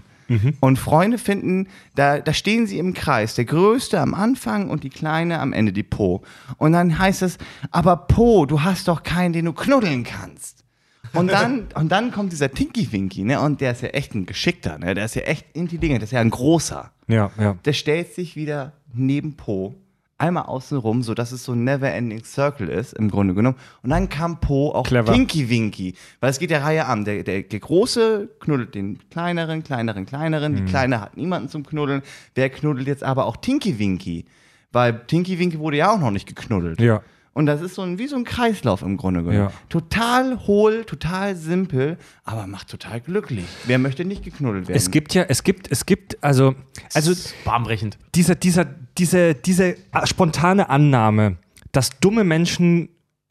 [0.60, 3.34] Und Freunde finden, da, da stehen sie im Kreis.
[3.34, 6.22] Der Größte am Anfang und die Kleine am Ende, die Po.
[6.58, 7.38] Und dann heißt es,
[7.70, 10.64] aber Po, du hast doch keinen, den du knuddeln kannst.
[11.12, 13.40] Und dann, und dann kommt dieser Tinky Winky, ne?
[13.40, 14.94] Und der ist ja echt ein Geschickter, ne?
[14.94, 17.56] Der ist ja echt intelligent, der ist ja ein großer Ja, ja.
[17.64, 19.74] der stellt sich wieder neben Po,
[20.18, 23.56] einmal außen rum, sodass es so ein never-ending Circle ist, im Grunde genommen.
[23.82, 25.12] Und dann kam Po auch Clever.
[25.12, 27.04] Tinky Winky, weil es geht der Reihe an.
[27.04, 30.52] Der, der, der Große knuddelt den Kleineren, Kleineren, Kleineren.
[30.52, 30.56] Mhm.
[30.56, 32.02] Die Kleine hat niemanden zum Knuddeln.
[32.34, 34.24] Wer knuddelt jetzt aber auch Tinky Winky?
[34.72, 36.80] Weil Tinky Winky wurde ja auch noch nicht geknuddelt.
[36.80, 37.02] Ja.
[37.36, 39.38] Und das ist so ein, wie so ein Kreislauf im Grunde genommen.
[39.38, 39.52] Ja.
[39.68, 43.44] Total hohl, total simpel, aber macht total glücklich.
[43.66, 44.76] Wer möchte nicht geknuddelt werden?
[44.78, 46.54] Es gibt ja, es gibt, es gibt, also,
[46.94, 47.12] also
[47.44, 47.98] bahnbrechend.
[48.14, 48.64] dieser, dieser,
[48.98, 51.36] diese, diese spontane Annahme,
[51.72, 52.88] dass dumme Menschen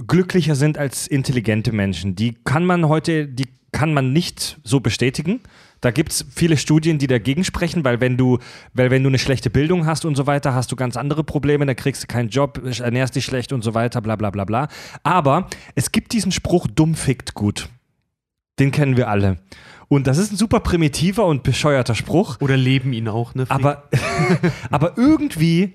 [0.08, 5.42] glücklicher sind als intelligente Menschen, die kann man heute, die kann man nicht so bestätigen.
[5.82, 8.40] Da gibt es viele Studien, die dagegen sprechen, weil wenn du,
[8.74, 11.66] weil wenn du eine schlechte Bildung hast und so weiter, hast du ganz andere Probleme,
[11.66, 14.70] dann kriegst du keinen Job, ernährst dich schlecht und so weiter, bla bla bla bla.
[15.04, 17.70] Aber es gibt diesen Spruch, dumm fickt gut.
[18.60, 19.38] Den kennen wir alle.
[19.88, 22.38] Und das ist ein super primitiver und bescheuerter Spruch.
[22.42, 23.46] Oder leben ihn auch, ne?
[23.50, 23.90] Aber,
[24.72, 25.74] aber irgendwie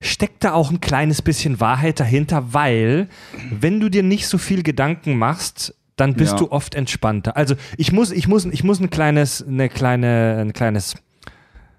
[0.00, 3.08] steckt da auch ein kleines bisschen Wahrheit dahinter, weil
[3.50, 6.38] wenn du dir nicht so viel Gedanken machst, dann bist Ja.
[6.38, 7.36] du oft entspannter.
[7.36, 10.94] Also ich muss, ich muss, ich muss ein kleines, eine kleine, ein kleines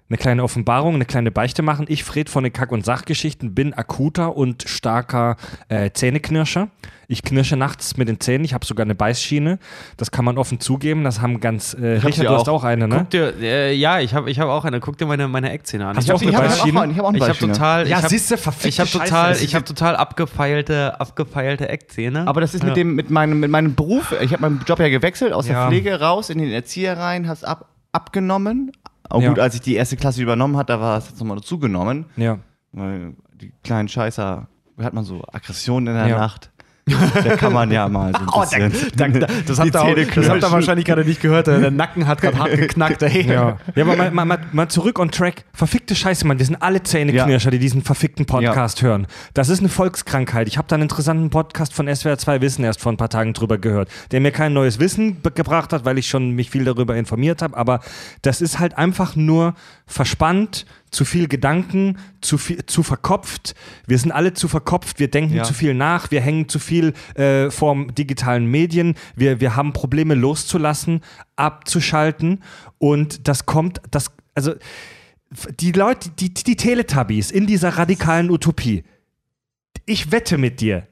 [0.08, 1.86] eine kleine Offenbarung, eine kleine Beichte machen.
[1.88, 5.36] Ich, Fred von den Kack- und Sachgeschichten, bin akuter und starker
[5.68, 6.68] äh, Zähneknirscher.
[7.08, 8.44] Ich knirsche nachts mit den Zähnen.
[8.44, 9.58] Ich habe sogar eine Beißschiene.
[9.96, 11.04] Das kann man offen zugeben.
[11.04, 11.74] Das haben ganz.
[11.74, 12.62] Äh, hab Richard, du hast auch.
[12.62, 12.98] auch eine, ne?
[12.98, 14.80] Guck dir, äh, ja, ich habe ich hab auch eine.
[14.80, 15.96] Guck dir meine, meine Eckzähne an.
[15.96, 16.80] Hast ich du hab auch eine ich habe Beißschiene?
[16.80, 17.52] auch, ich hab auch einen ich habe Beißschiene.
[17.52, 22.26] total, Ja, ich hab, siehste, verfickte ich habe total, ich habe total abgefeilte, abgefeilte Eckzähne.
[22.26, 22.74] Aber das ist mit Ja.
[22.74, 25.60] dem, mit meinem, mit meinem Beruf, ich habe meinen Job ja gewechselt, aus Ja.
[25.60, 28.72] der Pflege raus in den Erzieher rein, hast ab, abgenommen.
[29.08, 29.28] Auch Ja.
[29.30, 32.06] gut, als ich die erste Klasse übernommen hat, da war es jetzt nochmal zugenommen.
[32.16, 32.38] Ja.
[32.72, 36.18] Weil die kleinen Scheißer, hat man so Aggressionen in der Ja.
[36.18, 36.50] Nacht.
[36.88, 39.20] Da kann man ja mal so ein bisschen.
[39.20, 41.48] das die habt ihr, auch, Zähne das habt ihr wahrscheinlich gerade nicht gehört.
[41.48, 43.02] Der Nacken hat gerade hart geknackt.
[43.02, 43.26] Ey.
[43.26, 43.58] Ja.
[43.74, 45.44] ja, aber mal, mal, mal, mal zurück on track.
[45.52, 46.38] Verfickte Scheiße, Mann.
[46.38, 49.08] Wir sind alle Zähneknirscher, die diesen verfickten Podcast hören.
[49.34, 50.46] Das ist eine Volkskrankheit.
[50.46, 53.32] Ich habe da einen interessanten Podcast von SWR 2 Wissen erst vor ein paar Tagen
[53.32, 56.94] drüber gehört, der mir kein neues Wissen gebracht hat, weil ich schon mich viel darüber
[56.94, 57.56] informiert habe.
[57.56, 57.80] Aber
[58.22, 59.54] das ist halt einfach nur
[59.88, 63.54] verspannt, zu viel Gedanken, zu viel, zu verkopft.
[63.86, 65.42] Wir sind alle zu verkopft, wir denken Ja.
[65.44, 70.14] zu viel nach, wir hängen zu viel äh, vorm digitalen Medien, wir, wir haben Probleme
[70.14, 71.02] loszulassen,
[71.36, 72.42] abzuschalten
[72.78, 74.54] und das kommt, das, also
[75.60, 78.82] die Leute, die, die Teletubbies in dieser radikalen Utopie,
[79.84, 80.86] ich wette mit dir,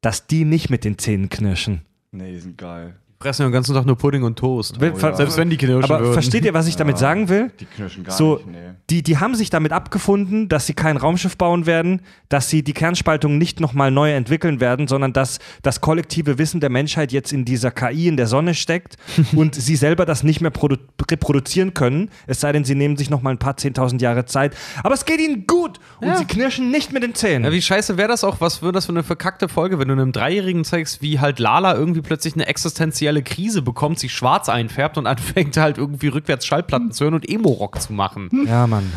[0.00, 1.82] dass die nicht mit den Zähnen knirschen.
[2.12, 2.96] Nee, die sind geil.
[3.22, 4.80] Fressen den ganzen Tag nur Pudding und Toast.
[4.80, 6.14] Will- ver- Selbst wenn die knirschen Aber würden.
[6.14, 7.50] versteht ihr, was ich damit sagen will?
[7.60, 8.56] Die knirschen gar So, nicht, nee.
[8.88, 12.72] die, die haben sich damit abgefunden, dass sie kein Raumschiff bauen werden, dass sie die
[12.72, 17.44] Kernspaltung nicht nochmal neu entwickeln werden, sondern dass das kollektive Wissen der Menschheit jetzt in
[17.44, 18.96] dieser KI in der Sonne steckt
[19.36, 20.76] und sie selber das nicht mehr produ
[21.10, 24.56] reproduzieren können, es sei denn, sie nehmen sich nochmal ein paar zehntausend Jahre Zeit.
[24.82, 26.16] Aber es geht ihnen gut und Ja.
[26.16, 27.44] sie knirschen nicht mit den Zähnen.
[27.44, 28.40] Ja, wie scheiße wäre das auch?
[28.40, 31.74] Was wäre das für eine verkackte Folge, wenn du einem Dreijährigen zeigst, wie halt Lala
[31.74, 36.92] irgendwie plötzlich eine existenzielle Krise bekommt, sich schwarz einfärbt und anfängt halt irgendwie rückwärts Schallplatten
[36.92, 38.28] zu hören und Emo-Rock zu machen.
[38.46, 38.90] ja, Mann.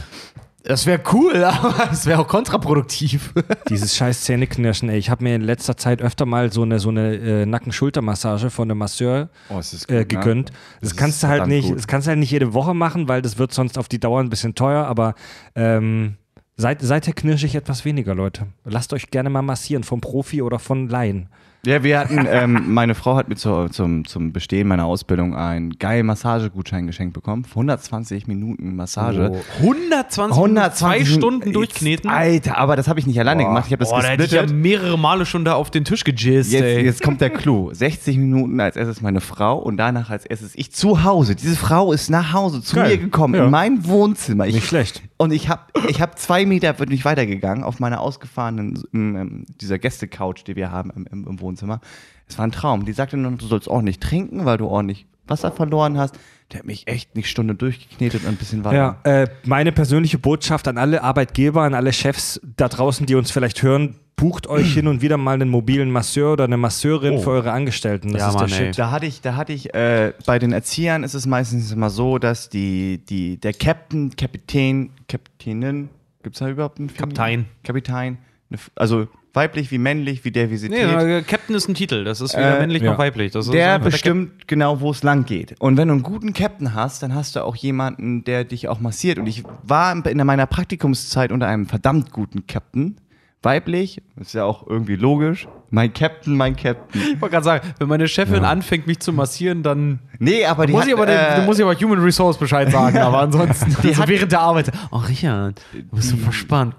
[0.65, 3.33] Das wäre cool, aber das wäre auch kontraproduktiv.
[3.69, 4.97] Dieses scheiß Zähneknirschen, ey.
[4.97, 8.71] Ich habe mir in letzter Zeit öfter mal so eine, so eine äh, Nacken-Schulter-Massage von
[8.71, 10.05] einem Masseur Oh, es äh, ne?
[10.05, 10.51] gegönnt.
[10.79, 11.77] Das, Das kannst du halt nicht, gut.
[11.77, 14.21] das kannst du halt nicht jede Woche machen, weil das wird sonst auf die Dauer
[14.21, 15.15] ein bisschen teuer, aber
[15.55, 16.15] ähm,
[16.55, 18.47] seit, seither knirsche ich etwas weniger, Leute.
[18.63, 21.27] Lasst euch gerne mal massieren, vom Profi oder von Laien.
[21.65, 25.77] Ja, wir hatten, ähm, meine Frau hat mir zu, zum, zum Bestehen meiner Ausbildung einen
[25.79, 27.45] geilen Massagegutschein geschenkt bekommen.
[27.47, 29.29] 120 Minuten Massage.
[29.31, 29.41] Oh.
[29.61, 32.09] 120, 120 zwei Stunden durchkneten.
[32.09, 33.63] Alter, aber das habe ich nicht alleine gemacht.
[33.67, 34.61] Ich habe das Boah, da hätte ich ja gesplittet.
[34.61, 36.83] mehrere Male schon da auf den Tisch gejizzt, Jetzt, ey.
[36.83, 37.73] jetzt kommt der Clou.
[37.73, 41.33] 60 Minuten als erstes meine Frau und danach als erstes ich zu Hause.
[41.33, 42.89] Diese Frau ist nach Hause zu Geil.
[42.89, 43.45] mir gekommen, Ja.
[43.45, 44.47] in mein Wohnzimmer.
[44.47, 45.01] Ich, Nicht schlecht.
[45.23, 49.45] Und ich habe ich hab zwei Meter bin ich weitergegangen auf meiner ausgefahrenen, ähm, ähm,
[49.61, 51.79] dieser Gästecouch, die wir haben im, im, im Wohnzimmer.
[52.27, 52.83] Es war ein Traum.
[52.83, 56.19] Die sagte nur, du sollst ordentlich trinken, weil du ordentlich Wasser verloren hast.
[56.51, 58.99] Der hat mich echt eine Stunde durchgeknetet und ein bisschen weiter.
[59.05, 63.31] Ja, äh, meine persönliche Botschaft an alle Arbeitgeber, an alle Chefs da draußen, die uns
[63.31, 67.21] vielleicht hören, bucht euch hin und wieder mal einen mobilen Masseur oder eine Masseurin Oh.
[67.21, 68.13] für eure Angestellten.
[68.13, 68.65] Das Ja, ist Mann, der ey.
[68.67, 68.79] Shit.
[68.79, 72.17] Da hatte ich, da hatte ich, äh, bei den Erziehern ist es meistens immer so,
[72.19, 75.89] dass die, die, der Captain, Kapitän, Kapitänin,
[76.23, 77.47] gibt es da überhaupt einen Kaptein.
[77.65, 78.17] Kapitän,
[78.49, 81.01] F- also weiblich wie männlich, wie der Nee, visitiert.
[81.01, 82.05] äh, Captain ist ein Titel.
[82.05, 82.91] Das ist weder Äh, männlich ja.
[82.91, 83.31] noch weiblich.
[83.33, 85.59] Das ist der bestimmt genau, wo es lang geht.
[85.59, 88.79] Und wenn du einen guten Captain hast, dann hast du auch jemanden, der dich auch
[88.79, 89.17] massiert.
[89.19, 92.95] Und ich war in in meiner Praktikumszeit unter einem verdammt guten Captain.
[93.43, 95.47] Weiblich, ist ja auch irgendwie logisch.
[95.69, 97.01] Mein Captain, mein Captain.
[97.01, 100.71] Ich wollte gerade sagen, wenn meine Chefin anfängt, mich zu massieren, dann Nee, aber die
[100.71, 102.97] muss hat, ich aber, den, äh, muss ich aber Human Resource Bescheid sagen.
[102.99, 104.71] aber ansonsten, Die also hat- während der Arbeit.
[104.91, 106.75] Oh, Richard, du bist so verspannt.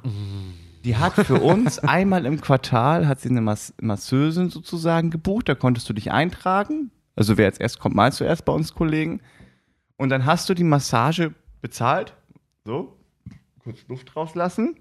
[0.85, 5.49] Die hat für uns einmal im Quartal hat sie eine Mas Masseusin sozusagen gebucht.
[5.49, 6.91] Da konntest du dich eintragen.
[7.17, 9.21] Also wer jetzt erst kommt, mal zuerst bei uns Kollegen.
[9.97, 11.33] Und dann hast du die Massage
[11.63, 12.15] bezahlt.
[12.65, 12.97] So,
[13.63, 14.77] kurz Luft rauslassen.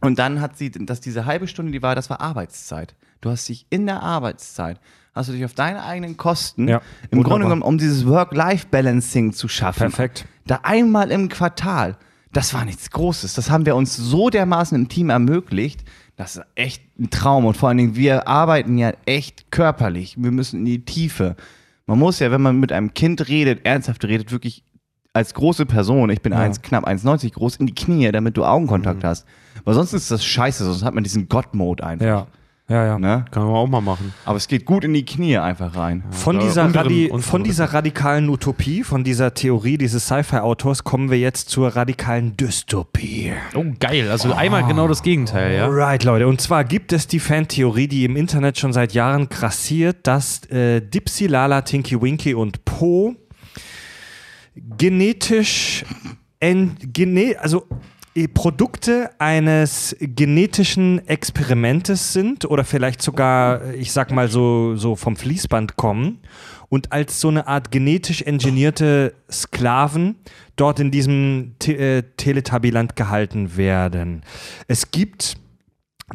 [0.00, 2.94] Und dann hat sie, dass diese halbe Stunde, die war, das war Arbeitszeit.
[3.20, 4.78] Du hast dich in der Arbeitszeit,
[5.14, 6.76] hast du dich auf deine eigenen Kosten, Ja,
[7.10, 7.30] im wunderbar.
[7.30, 9.80] Grunde genommen, um dieses Work-Life-Balancing zu schaffen.
[9.80, 10.26] Perfekt.
[10.46, 11.96] Da einmal im Quartal,
[12.32, 13.34] das war nichts Großes.
[13.34, 15.82] Das haben wir uns so dermaßen im Team ermöglicht.
[16.16, 17.46] Das ist echt ein Traum.
[17.46, 20.16] Und vor allen Dingen, wir arbeiten ja echt körperlich.
[20.18, 21.36] Wir müssen in die Tiefe.
[21.86, 24.62] Man muss ja, wenn man mit einem Kind redet, ernsthaft redet, wirklich
[25.18, 26.38] als große Person, ich bin Ja.
[26.38, 29.26] eins, knapp 1,90 groß, in die Knie, damit du Augenkontakt hast.
[29.64, 32.06] Weil sonst ist das scheiße, sonst hat man diesen God-Mode einfach.
[32.06, 32.26] Ja,
[32.70, 32.98] ja, ja.
[32.98, 33.24] Ne?
[33.30, 34.12] Kann man auch mal machen.
[34.26, 36.04] Aber es geht gut in die Knie einfach rein.
[36.10, 40.84] Von, Ja, dieser, unteren- Radi unteren von dieser radikalen Utopie, von dieser Theorie dieses Sci-Fi-Autors
[40.84, 43.32] kommen wir jetzt zur radikalen Dystopie.
[43.54, 44.10] Oh, geil.
[44.10, 45.66] Also einmal genau das Gegenteil, ja.
[45.66, 46.28] Right, Leute.
[46.28, 50.80] Und zwar gibt es die Fantheorie, die im Internet schon seit Jahren grassiert, dass äh,
[50.82, 53.14] Dipsy, Lala, Tinky Winky und Po
[54.76, 55.84] genetisch
[56.40, 57.66] en, gene, also
[58.14, 64.96] äh, Produkte eines genetischen Experimentes sind oder vielleicht sogar, äh, ich sag mal so, so
[64.96, 66.18] vom Fließband kommen
[66.68, 70.16] und als so eine Art genetisch engineierte Sklaven
[70.56, 74.22] dort in diesem Te äh, Teletubbyland gehalten werden.
[74.66, 75.36] Es gibt,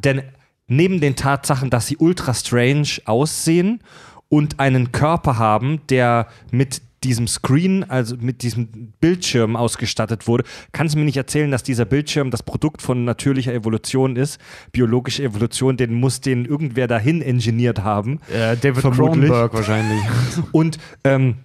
[0.03, 0.23] denn
[0.67, 3.81] neben den Tatsachen, dass sie ultra strange aussehen
[4.29, 10.95] und einen Körper haben, der mit diesem Screen, also mit diesem Bildschirm ausgestattet wurde, kannst
[10.95, 14.39] du mir nicht erzählen, dass dieser Bildschirm das Produkt von natürlicher Evolution ist,
[14.71, 18.19] biologische Evolution, den muss den irgendwer dahin engineert haben.
[18.31, 19.29] Äh, David Vermutlich.
[19.29, 20.01] Cronenberg wahrscheinlich.
[20.51, 21.37] Und, ähm,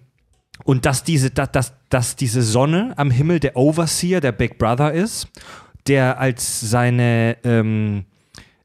[0.65, 4.93] und dass, diese, dass, dass, dass diese Sonne am Himmel der Overseer, der Big Brother
[4.93, 5.29] ist,
[5.87, 8.05] der als seine ähm,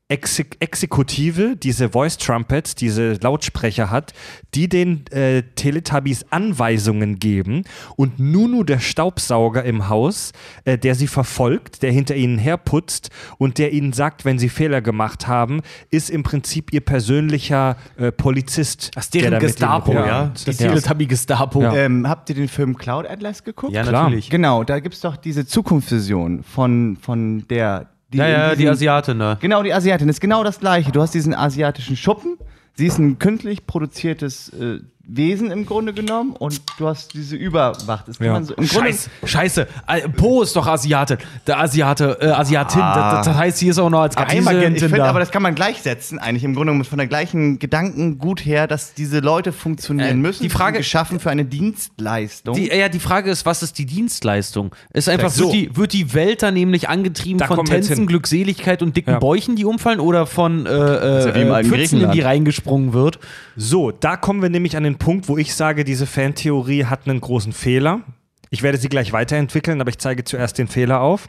[0.09, 4.13] Exek Exekutive diese Voice Trumpets, diese Lautsprecher hat,
[4.53, 7.63] die den äh, Teletubbies Anweisungen geben
[7.95, 10.33] und Nunu, der Staubsauger im Haus,
[10.65, 14.81] äh, der sie verfolgt, der hinter ihnen herputzt und der ihnen sagt, wenn sie Fehler
[14.81, 18.91] gemacht haben, ist im Prinzip ihr persönlicher äh, Polizist.
[18.95, 20.31] Das ist der deren ihnen Gestapo, ja.
[20.45, 20.67] Das Ja.
[20.67, 21.61] Teletubby-Gestapo.
[21.61, 21.75] Ja.
[21.75, 23.73] Ähm, habt ihr den Film Cloud Atlas geguckt?
[23.73, 24.03] Ja, Klar.
[24.03, 24.29] natürlich.
[24.29, 27.89] Genau, da gibt es doch diese Zukunftsvision von, von der.
[28.13, 29.37] Die Ja, ja, die Asiatin da.
[29.41, 30.07] Genau, die Asiatin.
[30.07, 30.91] Ist genau das Gleiche.
[30.91, 32.37] Du hast diesen asiatischen Schuppen.
[32.75, 38.07] Sie ist ein künstlich produziertes äh, Wesen im Grunde genommen und du hast diese Überwacht.
[38.07, 38.31] Das Ja.
[38.33, 39.67] man so, im Grunde, Scheiße, scheiße.
[39.85, 41.17] Äh, Po ist doch Asiate.
[41.45, 42.79] Der Asiate, äh, Asiatin.
[42.79, 45.05] Das, das heißt, sie ist auch noch als ich Geheimagentin da.
[45.05, 48.93] aber das kann man gleichsetzen, eigentlich im Grunde genommen von der gleichen Gedankengut her, dass
[48.93, 50.41] diese Leute funktionieren Äh, müssen.
[50.43, 52.55] die Frage- geschaffen für eine Dienstleistung.
[52.55, 54.73] Die, ja, die Frage ist, was ist die Dienstleistung?
[54.93, 55.45] Ist einfach, So.
[55.45, 58.07] wird, die, wird die Welt da nämlich angetrieben Da von Tänzen.
[58.07, 59.19] Glückseligkeit und dicken Ja.
[59.19, 63.19] Bäuchen, die umfallen, oder von äh, ja äh, alten Pfützen, in die reingesprungen wird?
[63.57, 67.21] So, da kommen wir nämlich an den Punkt, wo ich sage, diese Fantheorie hat einen
[67.21, 68.01] großen Fehler.
[68.49, 71.27] Ich werde sie gleich weiterentwickeln, aber ich zeige zuerst den Fehler auf.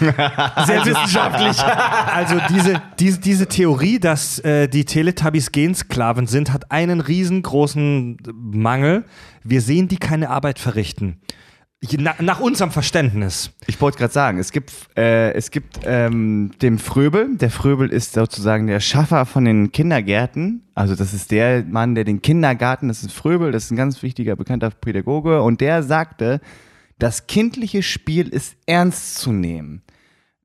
[0.00, 1.58] Sehr wissenschaftlich.
[1.62, 9.04] Also diese, diese, diese Theorie, dass äh, die Teletubbies Gensklaven sind, hat einen riesengroßen Mangel.
[9.44, 11.20] Wir sehen die keine Arbeit verrichten.
[11.96, 13.52] Na, nach unserem Verständnis.
[13.66, 17.36] Ich wollte gerade sagen, es gibt, äh, es gibt ähm, den Fröbel.
[17.38, 20.62] Der Fröbel ist sozusagen der Schaffer von den Kindergärten.
[20.74, 24.02] Also das ist der Mann, der den Kindergarten, das ist Fröbel, das ist ein ganz
[24.02, 25.40] wichtiger, bekannter Pädagoge.
[25.40, 26.42] Und der sagte,
[26.98, 29.80] das kindliche Spiel ist ernst zu nehmen.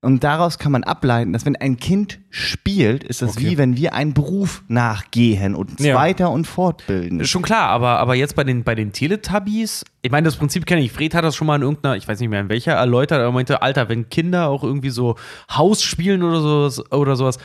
[0.06, 3.46] Und daraus kann man ableiten, dass wenn ein Kind spielt, ist das Okay.
[3.52, 5.96] wie wenn wir einen Beruf nachgehen und uns Ja.
[5.96, 7.26] weiter und fortbilden.
[7.26, 10.82] Schon klar, aber, aber jetzt bei den, bei den Teletubbies, ich meine, das Prinzip kenne
[10.82, 10.92] ich.
[10.92, 13.30] Fred hat das schon mal in irgendeiner, ich weiß nicht mehr in welcher, erläutert, aber
[13.30, 15.16] er meinte, Alter, wenn Kinder auch irgendwie so
[15.52, 17.40] Haus spielen oder sowas, oder sowas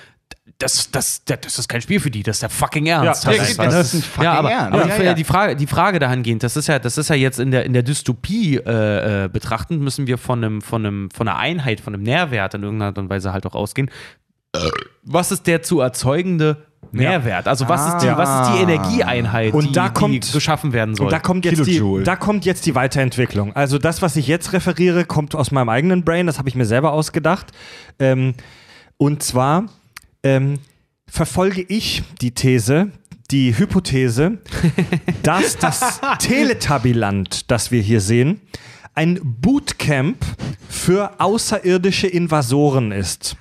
[0.59, 3.25] das, das, das, das ist kein Spiel für die, das ist der fucking Ernst.
[3.25, 4.73] Ja, halt das ist- das ist ein fucking ja, aber, Ernst.
[4.75, 5.15] aber Ja, die, ja.
[5.15, 7.73] Die, Frage, die Frage dahingehend, das ist ja, das ist ja jetzt in der, in
[7.73, 11.95] der Dystopie äh, äh, betrachtend, müssen wir von einem, von einem, von einer Einheit, von
[11.95, 13.91] einem Nährwert in irgendeiner Art und Weise halt auch ausgehen.
[15.05, 17.47] Was ist der zu erzeugende Mehrwert?
[17.47, 18.19] Also was ist die, Ah.
[18.19, 21.07] was ist die Energieeinheit, Und die, da die kommt- geschaffen werden soll?
[21.07, 23.55] Und da kommt, jetzt die, da kommt jetzt die Weiterentwicklung.
[23.55, 26.67] Also das, was ich jetzt referiere, kommt aus meinem eigenen Brain, das habe ich mir
[26.67, 27.53] selber ausgedacht.
[27.99, 28.35] Ähm,
[28.97, 29.67] und zwar
[30.23, 30.59] ähm,
[31.07, 32.93] verfolge ich die These,
[33.31, 34.39] die Hypothese,
[35.23, 38.41] dass das Teletubbyland, das wir hier sehen,
[38.95, 40.25] ein Bootcamp
[40.69, 43.37] für außerirdische Invasoren ist.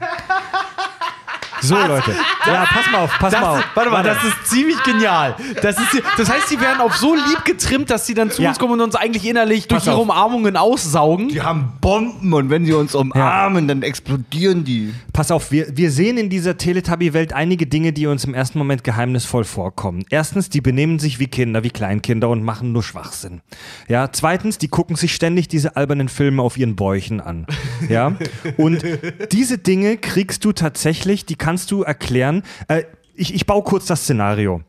[1.61, 2.13] So, Leute.
[2.45, 3.63] Ja, pass mal auf, pass mal auf.
[3.75, 5.35] Warte mal, das ist ziemlich genial.
[5.61, 8.49] Das, ist, das heißt, sie werden auf so lieb getrimmt, dass sie dann zu Ja.
[8.49, 10.03] uns kommen und uns eigentlich innerlich durch Pass ihre auf.
[10.03, 11.27] Umarmungen aussaugen.
[11.29, 14.93] Die haben Bomben und wenn sie uns umarmen, dann explodieren die.
[15.13, 18.83] Pass auf, wir, wir sehen in dieser Teletubby-Welt einige Dinge, die uns im ersten Moment
[18.83, 20.05] geheimnisvoll vorkommen.
[20.09, 23.41] Erstens, die benehmen sich wie Kinder, wie Kleinkinder und machen nur Schwachsinn.
[23.87, 27.45] Ja, zweitens, die gucken sich ständig diese albernen Filme auf ihren Bäuchen an.
[27.89, 28.13] Ja,
[28.57, 28.83] und
[29.31, 32.43] diese Dinge kriegst du tatsächlich, die kannst du erklären.
[32.67, 32.83] Äh,
[33.15, 34.61] ich, ich baue kurz das Szenario.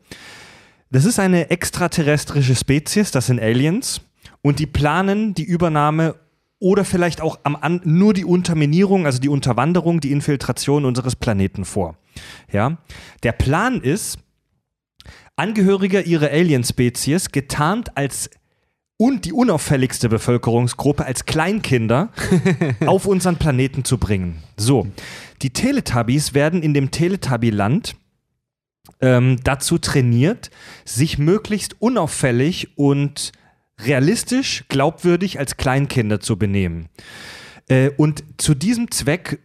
[0.89, 4.01] Das ist eine extraterrestrische Spezies, das sind Aliens.
[4.41, 6.15] Und die planen die Übernahme
[6.59, 11.95] oder vielleicht auch am nur die Unterminierung, also die Unterwanderung, die Infiltration unseres Planeten vor.
[12.51, 12.77] Ja?
[13.23, 14.19] Der Plan ist,
[15.41, 18.29] Angehörige ihrer Alien-Spezies getarnt als
[19.01, 22.09] und die unauffälligste Bevölkerungsgruppe als Kleinkinder
[22.85, 24.43] auf unseren Planeten zu bringen.
[24.57, 24.85] So,
[25.41, 27.95] die Teletubbies werden in dem Teletubby-Land
[28.99, 30.51] ähm, dazu trainiert,
[30.85, 33.31] sich möglichst unauffällig und
[33.79, 36.87] realistisch, glaubwürdig als Kleinkinder zu benehmen.
[37.69, 39.39] Äh, und zu diesem Zweck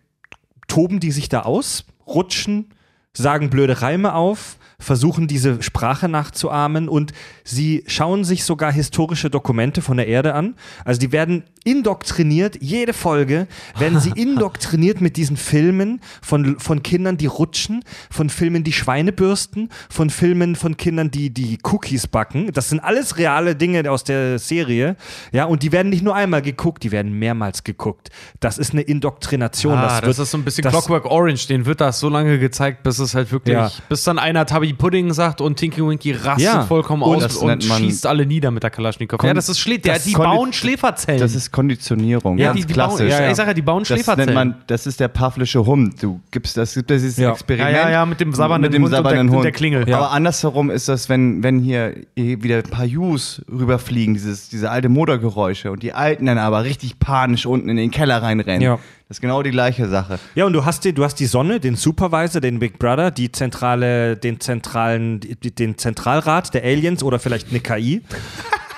[0.68, 2.74] toben die sich da aus, rutschen,
[3.14, 7.12] sagen blöde Reime auf, versuchen diese Sprache nachzuahmen und
[7.44, 10.54] sie schauen sich sogar historische Dokumente von der Erde an.
[10.84, 13.46] Also die werden indoktriniert, jede Folge
[13.78, 19.12] werden sie indoktriniert mit diesen Filmen von, von Kindern, die rutschen, von Filmen, die Schweine
[19.12, 22.50] bürsten, von Filmen von Kindern, die, die Cookies backen.
[22.52, 24.96] Das sind alles reale Dinge aus der Serie.
[25.32, 28.10] Ja, und die werden nicht nur einmal geguckt, die werden mehrmals geguckt.
[28.40, 29.74] Das ist eine Indoktrination.
[29.76, 31.46] Ah, das, wird- ist so ein bisschen das- Clockwork Orange.
[31.48, 33.70] Den wird das so lange gezeigt, bis es halt wirklich, Ja.
[33.88, 36.62] bis dann einer Tubby Pudding sagt und Tinky Winky rastet Ja.
[36.64, 39.22] vollkommen Und aus das und schießt alle nieder mit der Kalaschnikow.
[39.22, 41.20] Ja, das ist Schlä der, das die bauen Schläferzellen.
[41.20, 43.30] Das ist Konditionierung, ja, ganz die, die bauen, ja, ja.
[43.30, 44.34] Ich sage ja, die bauen Das Schläferzellen.
[44.34, 46.02] nennt man, das ist der Pavlische Hund.
[46.02, 47.32] Du gibst das, gibt dieses Ja.
[47.32, 47.70] Experiment.
[47.74, 49.44] Ja, ja, ja, mit dem sabbernden mit dem Hund und der- Hund.
[49.44, 49.92] der Klingel.
[49.94, 54.88] Aber andersherum ist das, wenn, wenn hier wieder ein paar Jus rüberfliegen, dieses, diese alte
[54.88, 58.60] Motorgeräusche und die Alten dann aber richtig panisch unten in den Keller reinrennen.
[58.62, 58.78] Ja.
[59.08, 60.18] Das ist genau die gleiche Sache.
[60.34, 63.30] Ja, und du hast, die, du hast die Sonne, den Supervisor, den Big Brother, die
[63.30, 68.02] zentrale, den zentralen, den Zentralrat der Aliens oder vielleicht eine KI.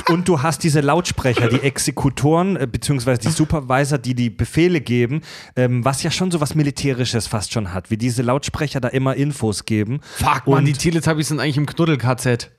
[0.09, 5.21] Und du hast diese Lautsprecher, die Exekutoren, äh, beziehungsweise die Supervisor, die die Befehle geben,
[5.55, 9.15] ähm, was ja schon so was Militärisches fast schon hat, wie diese Lautsprecher da immer
[9.17, 10.01] Infos geben.
[10.17, 12.51] Fuck, Mann, Und- die Teletubbies sind eigentlich im Knuddel-KZ.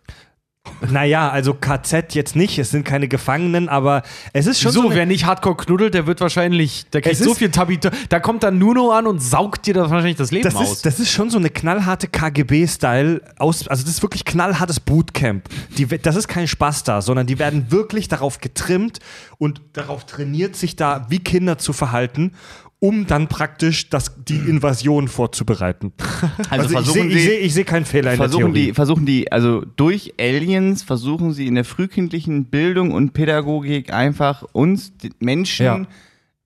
[0.89, 4.03] Naja, also KZ jetzt nicht, es sind keine Gefangenen, aber
[4.33, 4.89] es ist schon so, so.
[4.91, 7.79] wer nicht hardcore knuddelt, der wird wahrscheinlich, der kriegt so viel Tubby.
[8.09, 10.71] Da kommt dann Nuno an und saugt dir das wahrscheinlich das Leben Das aus.
[10.73, 15.49] ist, das ist schon so eine knallharte KGB-Style aus, also das ist wirklich knallhartes Bootcamp.
[15.77, 18.99] Die, das ist kein Spaß da, sondern die werden wirklich darauf getrimmt
[19.37, 22.33] und darauf trainiert, sich da wie Kinder zu verhalten,
[22.81, 25.91] um dann praktisch das, die Invasion vorzubereiten.
[26.49, 28.67] Also, ich sehe ich seh, ich seh keinen Fehler in der versuchen Theorie.
[28.67, 34.43] die, versuchen die, also durch Aliens versuchen sie in der frühkindlichen Bildung und Pädagogik einfach
[34.53, 35.85] uns die Menschen Ja.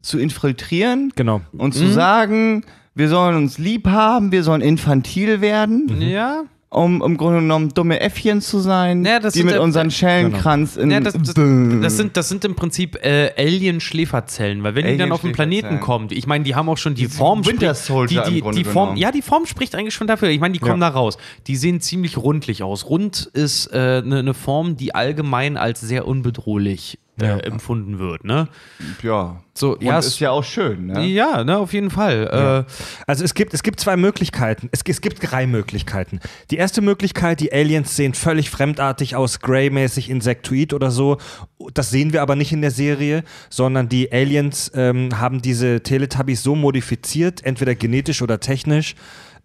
[0.01, 1.41] zu infiltrieren genau.
[1.53, 2.65] und zu sagen,
[2.95, 6.43] wir sollen uns lieb haben, wir sollen infantil werden, ja.
[6.73, 10.91] Um im Grunde genommen dumme Äffchen zu sein, Ja, das die mit unseren Schellenkranz in
[10.91, 15.11] Ja, das, das, das, sind, das sind im Prinzip äh, Alien-Schläferzellen, weil wenn die dann
[15.11, 17.45] auf den Planeten kommen, ich meine, die haben auch schon die Form.
[17.45, 18.97] Winter Soldier die, die, die Form, genommen.
[18.97, 20.29] Ja, die Form spricht eigentlich schon dafür.
[20.29, 20.89] Ich meine, die kommen Ja.
[20.89, 21.17] da raus.
[21.47, 22.89] Die sehen ziemlich rundlich aus.
[22.89, 27.37] Rund ist eine äh, ne- ne Form, die allgemein als sehr unbedrohlich äh, Ja.
[27.37, 28.23] empfunden wird.
[28.23, 28.47] Ne?
[29.01, 29.41] ja.
[29.55, 31.05] So, Und ja, ist ja auch schön, ne?
[31.05, 32.65] ja, ne, auf jeden Fall.
[32.67, 32.73] Äh,
[33.05, 34.67] Also es gibt, es gibt zwei Möglichkeiten.
[34.71, 36.19] Es, es gibt drei Möglichkeiten.
[36.49, 41.17] Die erste Möglichkeit, die Aliens sehen völlig fremdartig aus, Grey-mäßig, Insektoid oder so.
[41.75, 46.41] Das sehen wir aber nicht in der Serie, sondern die Aliens ähm, haben diese Teletubbies
[46.41, 48.95] so modifiziert, entweder genetisch oder technisch,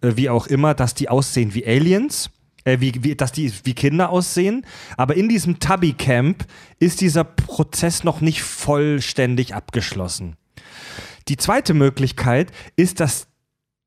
[0.01, 2.31] äh, wie auch immer, dass die aussehen wie Aliens.
[2.63, 4.65] Äh, wie, wie, dass die wie Kinder aussehen.
[4.97, 6.45] Aber in diesem Tubby-Camp
[6.79, 10.35] ist dieser Prozess noch nicht vollständig abgeschlossen.
[11.27, 13.27] Die zweite Möglichkeit ist, dass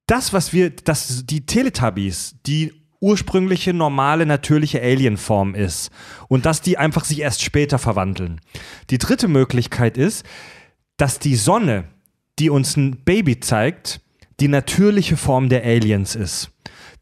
[0.07, 5.91] das, was wir, dass die Teletubbies, die ursprüngliche, normale, natürliche Alienform ist
[6.29, 8.41] und dass die einfach sich erst später verwandeln.
[8.91, 10.25] Die dritte Möglichkeit ist,
[10.97, 11.85] dass die Sonne,
[12.39, 14.01] die uns ein Baby zeigt,
[14.39, 16.52] die natürliche Form der Aliens ist.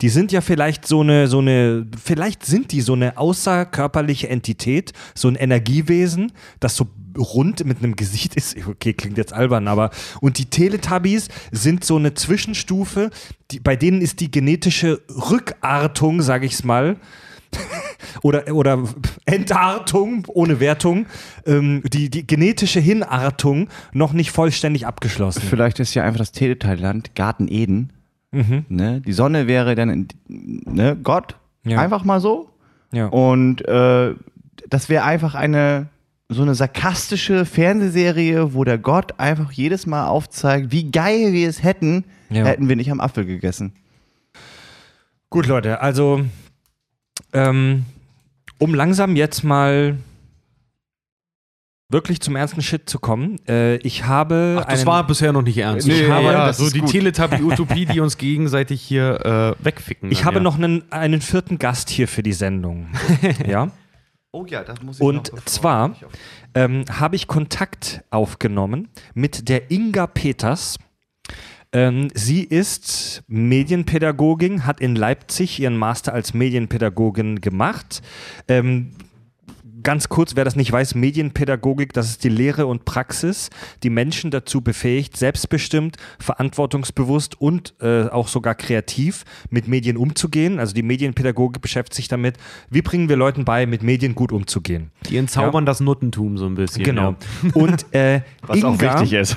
[0.01, 4.93] Die sind ja vielleicht so eine, so eine, vielleicht sind die so eine außerkörperliche Entität,
[5.15, 8.57] so ein Energiewesen, das so rund mit einem Gesicht ist.
[8.71, 9.91] Okay, klingt jetzt albern, aber
[10.21, 13.11] und die Teletubbies sind so eine Zwischenstufe,
[13.51, 16.97] die, bei denen ist die genetische Rückartung, sage ich's mal,
[18.23, 18.85] oder, oder
[19.25, 21.07] Entartung ohne Wertung,
[21.47, 25.43] ähm, die, die genetische Hinartung noch nicht vollständig abgeschlossen.
[25.49, 27.93] Vielleicht ist ja einfach das Teleteiland Garten Eden.
[28.33, 28.65] Mhm.
[28.69, 29.01] Ne?
[29.01, 30.97] Die Sonne wäre dann ne?
[31.03, 31.37] Gott.
[31.65, 31.79] Ja.
[31.81, 32.49] Einfach mal so.
[32.93, 33.07] Ja.
[33.07, 34.15] Und äh,
[34.69, 35.89] das wäre einfach eine
[36.33, 41.65] so eine sarkastische Fernsehserie, wo der Gott einfach jedes Mal aufzeigt, wie geil wir es
[41.65, 42.45] hätten, Ja.
[42.45, 43.73] hätten wir nicht am Apfel gegessen.
[45.29, 46.21] Gut, Leute, also
[47.33, 47.85] ähm,
[48.59, 49.97] um langsam jetzt mal
[51.91, 55.43] wirklich zum ernsten Shit zu kommen, äh, ich habe Ach, das einen, war bisher noch
[55.43, 55.87] nicht ernst.
[55.87, 56.83] Nee, ich habe ja, das so ist die.
[56.83, 60.11] Teletubby-Utopie, die uns gegenseitig hier äh, wegficken.
[60.11, 60.43] ich dann, habe ja.
[60.43, 62.89] noch einen, einen vierten Gast hier für die Sendung.
[63.47, 63.71] ja.
[64.33, 65.97] Oh ja, das muss Und zwar
[66.55, 70.79] ähm, habe ich Kontakt aufgenommen mit der Inga Peters.
[71.73, 78.03] Ähm, sie ist Medienpädagogin, hat in Leipzig ihren Master als Medienpädagogin gemacht.
[78.49, 78.93] Ähm,
[79.83, 83.51] Ganz kurz, wer das nicht weiß, Medienpädagogik, das ist die Lehre und Praxis,
[83.83, 90.59] die Menschen dazu befähigt, selbstbestimmt, verantwortungsbewusst und äh, auch sogar kreativ mit Medien umzugehen.
[90.59, 92.37] Also die Medienpädagogik beschäftigt sich damit,
[92.69, 94.91] wie bringen wir Leuten bei, mit Medien gut umzugehen.
[95.09, 96.85] Die entzaubern das Nuttentum so ein bisschen.
[96.85, 97.17] Genau.
[97.43, 97.51] Ja.
[97.55, 99.37] Und äh, Was Inga, auch wichtig ist.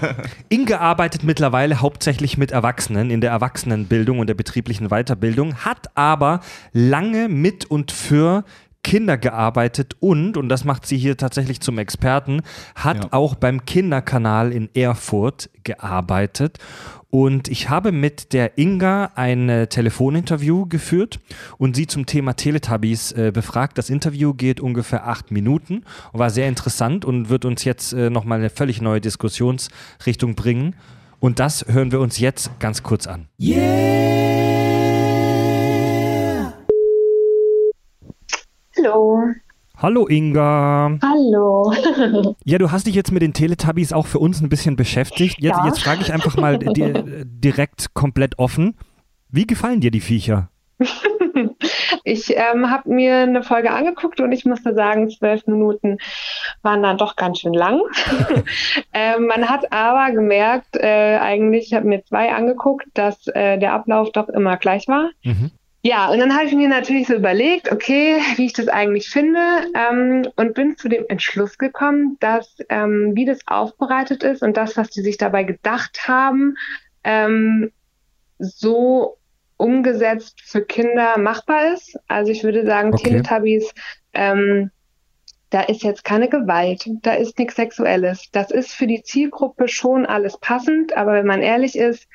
[0.48, 6.40] Inge arbeitet mittlerweile hauptsächlich mit Erwachsenen in der Erwachsenenbildung und der betrieblichen Weiterbildung, hat aber
[6.72, 8.44] lange mit und für
[8.84, 12.42] Kinder gearbeitet und, und das macht sie hier tatsächlich zum Experten,
[12.76, 13.08] hat Ja.
[13.12, 16.58] auch beim Kinderkanal in Erfurt gearbeitet.
[17.10, 21.20] Und ich habe mit der Inga ein äh, Telefoninterview geführt
[21.58, 23.78] und sie zum Thema Teletubbies äh, befragt.
[23.78, 28.10] Das Interview geht ungefähr acht Minuten und war sehr interessant und wird uns jetzt äh,
[28.10, 30.74] nochmal eine völlig neue Diskussionsrichtung bringen.
[31.20, 33.28] Und das hören wir uns jetzt ganz kurz an.
[38.84, 39.18] Hallo.
[39.78, 40.98] Hallo Inga.
[41.02, 41.72] Hallo.
[42.44, 45.40] Ja, du hast dich jetzt mit den Teletubbies auch für uns ein bisschen beschäftigt.
[45.40, 45.66] Jetzt, Ja.
[45.66, 46.92] jetzt frage ich einfach mal di
[47.24, 48.76] direkt komplett offen.
[49.30, 50.50] Wie gefallen dir die Viecher?
[52.06, 55.96] Ich ähm, habe mir eine Folge angeguckt und ich musste sagen, zwölf Minuten
[56.62, 57.80] waren dann doch ganz schön lang.
[58.92, 63.72] ähm, man hat aber gemerkt, äh, eigentlich, ich habe mir zwei angeguckt, dass äh, der
[63.72, 65.10] Ablauf doch immer gleich war.
[65.24, 65.50] Mhm.
[65.86, 69.38] Ja, und dann habe ich mir natürlich so überlegt, okay, wie ich das eigentlich finde
[69.74, 74.78] ähm, und bin zu dem Entschluss gekommen, dass ähm, wie das aufbereitet ist und das,
[74.78, 76.56] was die sich dabei gedacht haben,
[77.04, 77.70] ähm,
[78.38, 79.18] so
[79.58, 81.98] umgesetzt für Kinder machbar ist.
[82.08, 83.10] Also ich würde sagen, Okay.
[83.10, 83.74] Teletubbies,
[84.14, 84.70] ähm,
[85.50, 88.30] da ist jetzt keine Gewalt, da ist nichts Sexuelles.
[88.32, 92.08] Das ist für die Zielgruppe schon alles passend, aber wenn man ehrlich ist,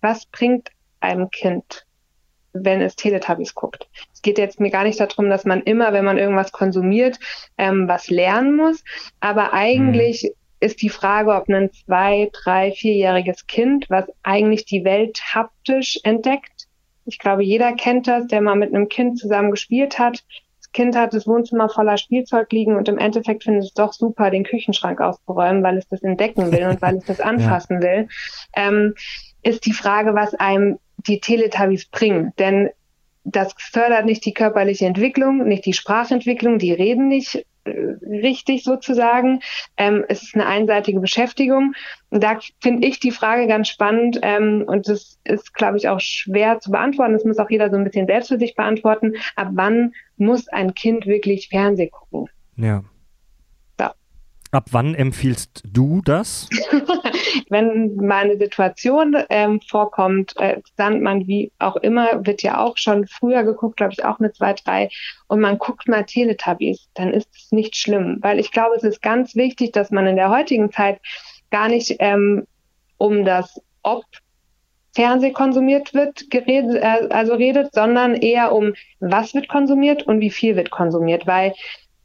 [0.00, 1.86] was bringt einem Kind,
[2.52, 3.88] wenn es Teletubbies guckt?
[4.12, 7.18] Es geht jetzt mir gar nicht darum, dass man immer, wenn man irgendwas konsumiert,
[7.58, 8.84] ähm, was lernen muss,
[9.20, 15.20] aber eigentlich ist die Frage, ob ein zwei, drei, vierjähriges Kind, was eigentlich die Welt
[15.34, 16.68] haptisch entdeckt,
[17.04, 20.24] ich glaube, jeder kennt das, der mal mit einem Kind zusammen gespielt hat.
[20.58, 24.30] Das Kind hat das Wohnzimmer voller Spielzeug liegen und im Endeffekt findet es doch super,
[24.30, 28.08] den Küchenschrank auszuräumen, weil es das entdecken will und weil es das anfassen will.
[28.54, 28.94] Ähm,
[29.42, 32.32] ist die Frage, was einem die Teletubbies bringen.
[32.38, 32.70] Denn
[33.24, 37.70] das fördert nicht die körperliche Entwicklung, nicht die Sprachentwicklung, die reden nicht äh,
[38.04, 39.40] richtig sozusagen.
[39.76, 41.74] Ähm, es ist eine einseitige Beschäftigung.
[42.10, 46.00] Und da finde ich die Frage ganz spannend ähm, und das ist, glaube ich, auch
[46.00, 47.12] schwer zu beantworten.
[47.12, 49.14] Das muss auch jeder so ein bisschen selbst für sich beantworten.
[49.36, 52.28] Ab wann muss ein Kind wirklich Fernsehen gucken?
[52.56, 52.82] Ja.
[53.78, 53.94] Ja.
[54.50, 56.48] Ab wann empfiehlst du das?
[57.48, 63.06] Wenn mal eine Situation ähm, vorkommt, äh, Sandmann, wie auch immer, wird ja auch schon
[63.06, 64.88] früher geguckt, glaube ich, auch mit zwei, drei,
[65.28, 68.18] und man guckt mal Teletubbies, dann ist es nicht schlimm.
[68.20, 71.00] Weil ich glaube, es ist ganz wichtig, dass man in der heutigen Zeit
[71.50, 72.46] gar nicht ähm,
[72.98, 74.04] um das Ob
[74.94, 80.30] Fernseh konsumiert wird, geredet, äh, also redet, sondern eher um, was wird konsumiert und wie
[80.30, 81.54] viel wird konsumiert, weil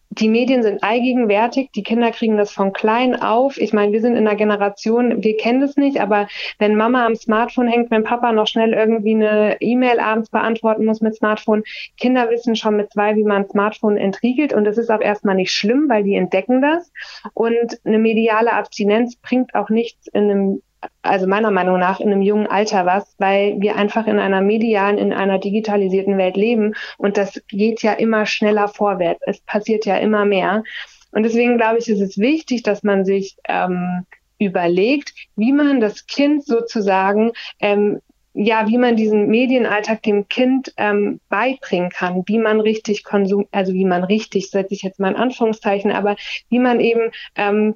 [0.09, 3.57] die Medien sind allgegenwärtig, die Kinder kriegen das von klein auf.
[3.57, 6.27] Ich meine, wir sind in einer Generation, wir kennen das nicht, aber
[6.59, 11.01] wenn Mama am Smartphone hängt, wenn Papa noch schnell irgendwie eine E-Mail abends beantworten muss
[11.01, 11.63] mit Smartphone,
[11.97, 15.35] Kinder wissen schon mit zwei, wie man ein Smartphone entriegelt und das ist auch erstmal
[15.35, 16.91] nicht schlimm, weil die entdecken das
[17.33, 20.61] und eine mediale Abstinenz bringt auch nichts in einem
[21.01, 24.97] also meiner Meinung nach in einem jungen Alter was, weil wir einfach in einer medialen,
[24.97, 29.21] in einer digitalisierten Welt leben und das geht ja immer schneller vorwärts.
[29.25, 30.63] Es passiert ja immer mehr.
[31.11, 34.05] Und deswegen glaube ich, ist es wichtig, dass man sich ähm,
[34.39, 38.01] überlegt, wie man das Kind sozusagen ähm,
[38.39, 43.73] ja, wie man diesen Medienalltag dem Kind ähm, beibringen kann, wie man richtig konsum, also
[43.73, 46.15] wie man richtig, setze ich jetzt mal in Anführungszeichen, aber
[46.49, 47.73] wie man eben ähm,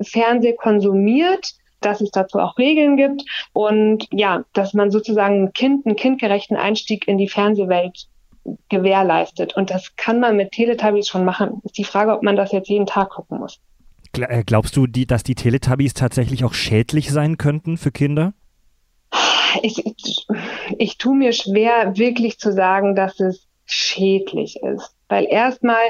[0.00, 3.22] Fernseh konsumiert, dass es dazu auch Regeln gibt
[3.52, 8.08] und ja, dass man sozusagen ein Kind, einen kindgerechten Einstieg in die Fernsehwelt
[8.68, 9.56] gewährleistet.
[9.56, 11.60] Und das kann man mit Teletubbies schon machen.
[11.64, 13.60] Ist die Frage, ob man das jetzt jeden Tag gucken muss.
[14.16, 18.32] Äh, Glaubst du, die, dass die Teletubbies tatsächlich auch schädlich sein könnten für Kinder?
[19.62, 20.26] Ich, ich,
[20.78, 24.94] ich tue mir schwer, wirklich zu sagen, dass es schädlich ist.
[25.08, 25.82] Weil erstmal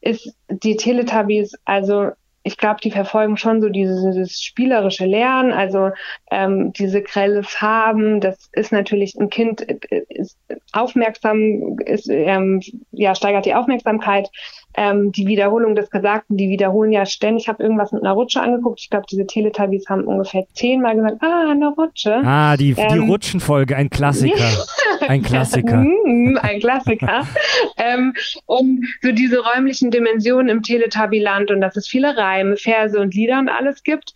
[0.00, 2.10] ist die Teletubbies, also
[2.42, 5.90] ich glaube, die verfolgen schon so dieses, dieses spielerische Lernen, also
[6.30, 10.38] ähm, diese grelle Farben, das ist natürlich ein Kind äh, ist
[10.72, 12.60] aufmerksam, ist, ähm,
[12.92, 14.28] ja, steigert die Aufmerksamkeit,
[14.74, 17.44] ähm, die Wiederholung des Gesagten, die wiederholen ja ständig.
[17.44, 18.80] Ich habe irgendwas mit einer Rutsche angeguckt.
[18.80, 22.20] Ich glaube, diese Teletubbies haben ungefähr zehnmal gesagt, ah, eine Rutsche.
[22.24, 24.36] Ah, die, die Ähm, Rutschenfolge, ein Klassiker.
[25.06, 25.76] Ein Klassiker.
[25.76, 27.22] Mm, ein Klassiker.
[27.76, 28.14] ähm,
[28.46, 33.38] und so diese räumlichen Dimensionen im Teletubbyland und dass es viele Reime, Verse und Lieder
[33.38, 34.12] und alles gibt.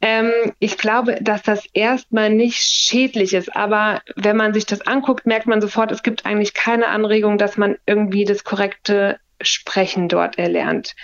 [0.00, 5.26] Ähm, ich glaube, dass das erstmal nicht schädlich ist, aber wenn man sich das anguckt,
[5.26, 10.38] merkt man sofort, es gibt eigentlich keine Anregung, dass man irgendwie das korrekte Sprechen dort
[10.38, 10.94] erlernt.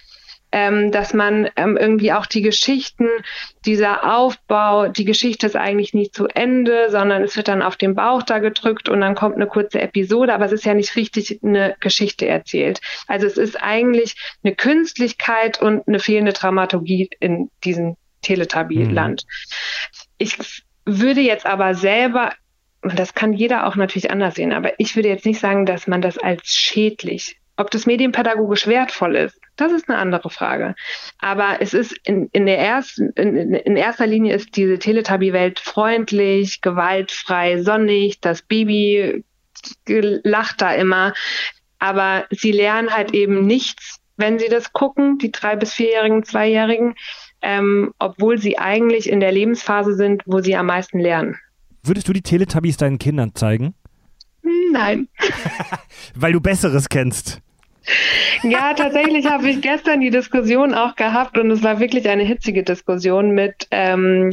[0.53, 3.09] Ähm, dass man ähm, irgendwie auch die Geschichten,
[3.65, 7.95] dieser Aufbau, die Geschichte ist eigentlich nicht zu Ende, sondern es wird dann auf den
[7.95, 11.41] Bauch da gedrückt und dann kommt eine kurze Episode, aber es ist ja nicht richtig
[11.43, 12.81] eine Geschichte erzählt.
[13.07, 19.25] Also es ist eigentlich eine Künstlichkeit und eine fehlende Dramaturgie in diesem Teletubby-Land.
[19.25, 20.05] Mhm.
[20.19, 20.37] Ich
[20.85, 22.33] würde jetzt aber selber
[22.83, 25.87] und das kann jeder auch natürlich anders sehen, aber ich würde jetzt nicht sagen, dass
[25.87, 30.75] man das als schädlich, ob das medienpädagogisch wertvoll ist, das ist eine andere Frage.
[31.19, 36.61] Aber es ist in, in der ersten, in, in erster Linie ist diese Teletubby-Welt freundlich,
[36.61, 39.25] gewaltfrei, sonnig, das Baby
[39.87, 41.13] lacht da immer,
[41.79, 46.95] aber sie lernen halt eben nichts, wenn sie das gucken, die drei bis vierjährigen, zweijährigen,
[47.43, 51.37] ähm, obwohl sie eigentlich in der Lebensphase sind, wo sie am meisten lernen.
[51.83, 53.75] Würdest du die Teletubbies deinen Kindern zeigen?
[54.73, 55.09] Nein.
[56.15, 57.41] Weil du Besseres kennst.
[58.43, 62.63] Ja, tatsächlich habe ich gestern die Diskussion auch gehabt und es war wirklich eine hitzige
[62.63, 64.31] Diskussion mit, ähm,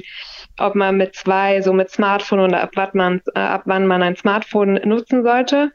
[0.59, 4.03] ob man mit zwei, so mit Smartphone oder ab wann man, äh, ab wann man
[4.03, 5.71] ein Smartphone nutzen sollte.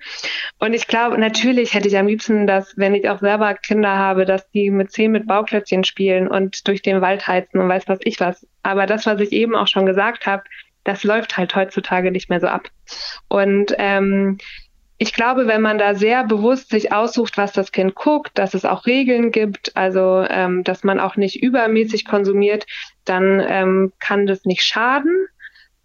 [0.58, 4.24] Und ich glaube, natürlich hätte ich am liebsten, dass, wenn ich auch selber Kinder habe,
[4.24, 8.00] dass die mit zehn mit Bauklötzchen spielen und durch den Wald heizen und weiß was
[8.04, 8.46] ich was.
[8.62, 10.42] Aber das, was ich eben auch schon gesagt habe,
[10.84, 12.68] das läuft halt heutzutage nicht mehr so ab.
[13.28, 14.38] Und ähm,
[14.98, 18.64] ich glaube, wenn man da sehr bewusst sich aussucht, was das Kind guckt, dass es
[18.64, 22.66] auch Regeln gibt, also ähm, dass man auch nicht übermäßig konsumiert,
[23.04, 25.26] dann ähm, kann das nicht schaden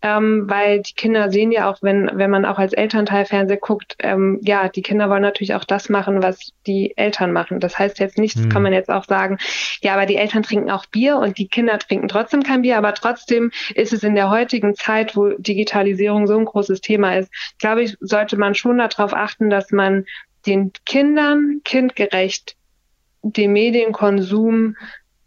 [0.04, 3.96] ähm, weil die Kinder sehen ja auch, wenn, wenn man auch als Elternteil Fernsehen guckt,
[4.00, 7.60] ähm, ja, die Kinder wollen natürlich auch das machen, was die Eltern machen.
[7.60, 8.52] Das heißt jetzt nicht, das hm.
[8.52, 9.38] kann man jetzt auch sagen,
[9.82, 12.94] ja, aber die Eltern trinken auch Bier und die Kinder trinken trotzdem kein Bier, aber
[12.94, 17.82] trotzdem ist es in der heutigen Zeit, wo Digitalisierung so ein großes Thema ist, glaube
[17.82, 20.06] ich, sollte man schon darauf achten, dass man
[20.46, 22.56] den Kindern kindgerecht
[23.24, 24.76] den Medienkonsum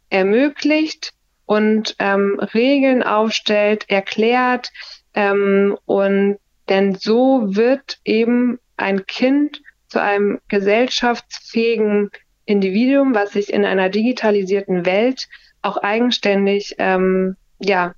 [0.09, 1.13] ermöglicht
[1.51, 4.71] und ähm, Regeln aufstellt, erklärt.
[5.15, 12.11] Ähm, und denn so wird eben ein Kind zu einem gesellschaftsfähigen
[12.45, 15.29] Individuum, was sich in einer digitalisierten Welt
[15.61, 17.95] auch eigenständig ähm, ja,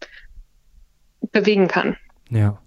[1.31, 1.99] bewegen kann.
[2.31, 2.59] Ja.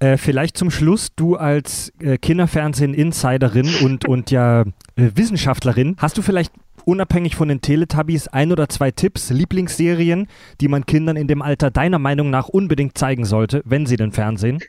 [0.00, 4.64] Äh, vielleicht zum Schluss, du als äh, Kinderfernsehen-Insiderin und, und ja äh,
[4.96, 6.52] Wissenschaftlerin, hast du vielleicht
[6.84, 10.28] unabhängig von den Teletubbies ein oder zwei Tipps, Lieblingsserien,
[10.60, 14.12] die man Kindern in dem Alter deiner Meinung nach unbedingt zeigen sollte, wenn sie den
[14.12, 14.60] Fernsehen?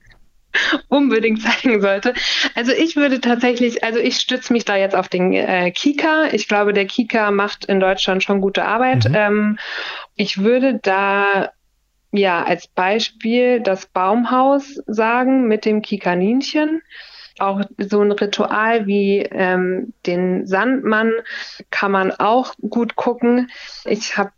[0.89, 2.13] unbedingt zeigen sollte.
[2.55, 6.25] Also ich würde tatsächlich, also ich stütze mich da jetzt auf den äh, Kika.
[6.31, 9.07] Ich glaube, der Kika macht in Deutschland schon gute Arbeit.
[9.07, 9.15] Mhm.
[9.15, 9.59] Ähm,
[10.15, 11.51] ich würde da
[12.11, 16.81] ja als Beispiel das Baumhaus sagen mit dem Kikaninchen
[17.39, 21.11] auch so ein Ritual wie ähm, den Sandmann
[21.69, 23.49] kann man auch gut gucken.
[23.85, 24.31] Ich habe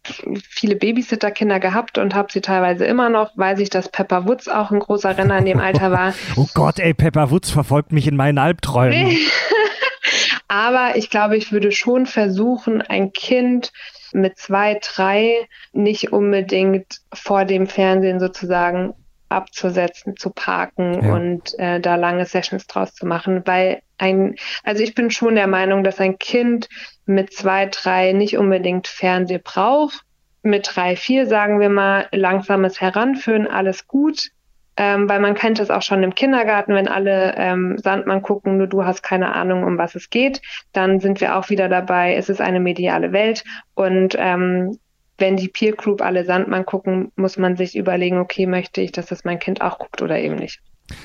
[0.50, 3.38] viele Babysitterkinder gehabt und habe sie teilweise immer noch.
[3.38, 6.14] Weiß ich, dass Pepper Woods auch ein großer Renner in dem Alter war.
[6.36, 9.18] oh Gott, ey, Pepper Woods verfolgt mich in meinen Albträumen.
[10.48, 13.72] Aber ich glaube, ich würde schon versuchen, ein Kind
[14.14, 18.94] mit zwei, drei nicht unbedingt vor dem Fernsehen sozusagen
[19.34, 21.14] abzusetzen, zu parken ja.
[21.14, 25.48] und äh, da lange Sessions draus zu machen, weil ein, also ich bin schon der
[25.48, 26.70] Meinung, dass ein Kind
[27.06, 30.02] mit zwei, drei nicht unbedingt Fernseh braucht.
[30.42, 34.30] Mit drei, vier sagen wir mal langsames Heranführen, alles gut.
[34.76, 38.66] Ähm, weil man kennt es auch schon im Kindergarten, wenn alle ähm, Sandmann gucken, nur
[38.66, 40.42] du hast keine Ahnung, um was es geht,
[40.72, 43.44] dann sind wir auch wieder dabei, es ist eine mediale Welt
[43.76, 44.80] und ähm,
[45.18, 49.08] wenn die Peer Group alle Sandmann gucken, muss man sich überlegen, okay, möchte ich, dass
[49.08, 50.60] das mein Kind auch guckt oder eben nicht.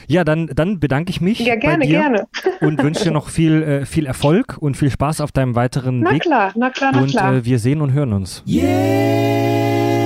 [0.07, 1.39] Ja, dann, dann bedanke ich mich.
[1.39, 2.27] Ja, gerne, bei dir gerne.
[2.61, 6.11] Und wünsche dir noch viel, äh, viel Erfolg und viel Spaß auf deinem weiteren na
[6.11, 6.23] Weg.
[6.27, 7.33] Na klar, na klar, na klar.
[7.33, 8.43] Und äh, wir sehen und hören uns.
[8.47, 9.98] Yeah!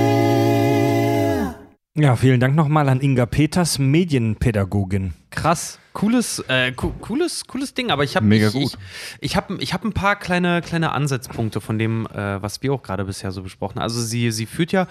[1.95, 5.13] Ja, vielen Dank nochmal an Inga Peters, Medienpädagogin.
[5.29, 8.77] Krass cooles, äh, cooles, cooles Ding, aber ich habe mega ich, gut.
[9.21, 12.73] Ich, ich habe ich hab ein paar kleine, kleine Ansatzpunkte von dem, äh, was wir
[12.73, 13.83] auch gerade bisher so besprochen haben.
[13.83, 14.87] Also sie, sie führt ja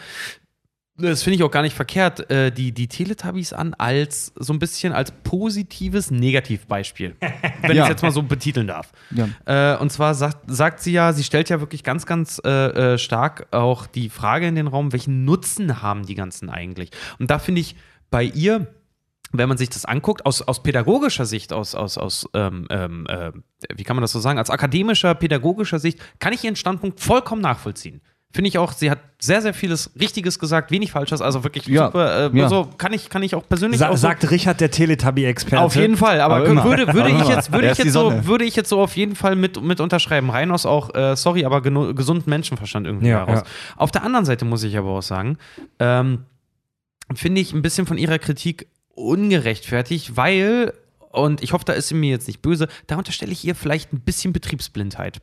[0.96, 4.58] das finde ich auch gar nicht verkehrt, äh, die, die Teletubbies an als so ein
[4.58, 7.16] bisschen als positives Negativbeispiel.
[7.62, 7.82] wenn ja.
[7.82, 8.92] ich es jetzt mal so betiteln darf.
[9.10, 9.74] Ja.
[9.74, 12.98] Äh, und zwar sagt, sagt sie ja, sie stellt ja wirklich ganz, ganz äh, äh
[12.98, 16.90] stark auch die Frage in den Raum, welchen Nutzen haben die ganzen eigentlich?
[17.18, 17.74] Und da finde ich
[18.10, 18.66] bei ihr
[19.32, 23.32] wenn man sich das anguckt, aus, aus pädagogischer Sicht, aus, aus, aus ähm, ähm, äh,
[23.74, 27.40] wie kann man das so sagen, als akademischer, pädagogischer Sicht, kann ich Ihren Standpunkt vollkommen
[27.40, 28.02] nachvollziehen.
[28.34, 31.86] Finde ich auch, sie hat sehr, sehr vieles Richtiges gesagt, wenig Falsches, also wirklich Ja,
[31.86, 32.32] super.
[32.32, 32.48] Äh, ja.
[32.48, 35.62] So kann ich, kann ich auch persönlich Sa auch so sagt Richard, der Teletubby-Experte.
[35.62, 38.44] auf jeden Fall, aber, Aber würde, würde, Aber ich jetzt, würde, ich jetzt so, würde
[38.46, 40.30] ich jetzt so auf jeden Fall mit, mit unterschreiben.
[40.30, 43.42] Rein aus auch, äh, sorry, aber gesunden Menschenverstand irgendwie Ja, heraus.
[43.76, 45.36] Auf der anderen Seite muss ich aber auch sagen,
[45.78, 46.24] ähm,
[47.14, 50.72] finde ich ein bisschen von ihrer Kritik ungerechtfertigt, weil,
[51.12, 53.92] und ich hoffe, da ist sie mir jetzt nicht böse, da unterstelle ich ihr vielleicht
[53.92, 55.20] ein bisschen Betriebsblindheit.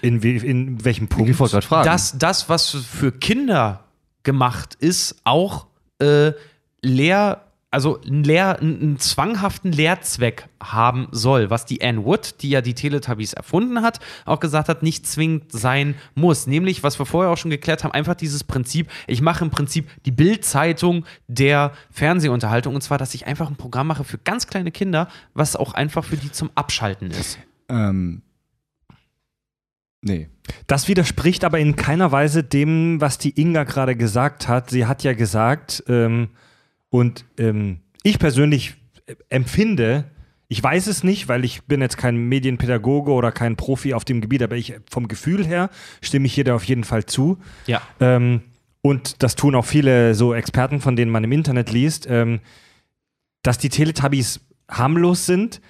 [0.00, 1.30] In, wie, in welchem Punkt?
[1.30, 1.86] Ich wollte gerade fragen.
[1.86, 3.84] Dass das, was für Kinder
[4.22, 5.66] gemacht ist, auch
[5.98, 6.32] äh,
[6.80, 12.60] leer, also einen, einen, einen zwanghaften Lehrzweck haben soll, was die Anne Wood, die ja
[12.60, 16.46] die Teletubbies erfunden hat, auch gesagt hat, nicht zwingend sein muss.
[16.46, 19.88] Nämlich, was wir vorher auch schon geklärt haben, einfach dieses Prinzip, ich mache im Prinzip
[20.04, 24.70] die Bildzeitung der Fernsehunterhaltung und zwar, dass ich einfach ein Programm mache für ganz kleine
[24.70, 27.38] Kinder, was auch einfach für die zum Abschalten ist.
[27.70, 28.20] Ähm,
[30.02, 30.28] nee.
[30.66, 34.68] Das widerspricht aber in keiner Weise dem, was die Inga gerade gesagt hat.
[34.68, 36.28] Sie hat ja gesagt, ähm,
[36.92, 38.74] und ähm, ich persönlich
[39.06, 40.04] äh, empfinde,
[40.48, 44.20] ich weiß es nicht, weil ich bin jetzt kein Medienpädagoge oder kein Profi auf dem
[44.20, 45.70] Gebiet, aber ich vom Gefühl her
[46.02, 47.38] stimme ich hier da auf jeden Fall zu.
[47.66, 47.80] Ja.
[47.98, 48.42] Ähm,
[48.82, 52.40] und das tun auch viele so Experten, von denen man im Internet liest, ähm,
[53.40, 55.62] dass die Teletubbies harmlos sind,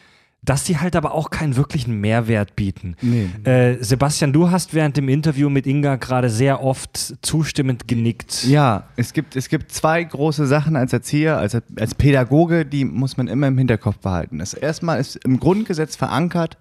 [0.44, 2.96] dass sie halt aber auch keinen wirklichen Mehrwert bieten.
[3.00, 3.28] Nee.
[3.44, 8.44] Äh, Sebastian, du hast während dem Interview mit Inga gerade sehr oft zustimmend genickt.
[8.44, 13.16] Ja, es gibt, es gibt zwei große Sachen als Erzieher, als, als Pädagoge, die muss
[13.16, 14.40] man immer im Hinterkopf behalten.
[14.40, 16.58] Das erstmal ist im Grundgesetz verankert,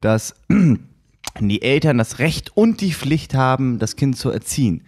[0.00, 0.36] dass
[1.40, 4.82] die Eltern das Recht und die Pflicht haben, das Kind zu erziehen.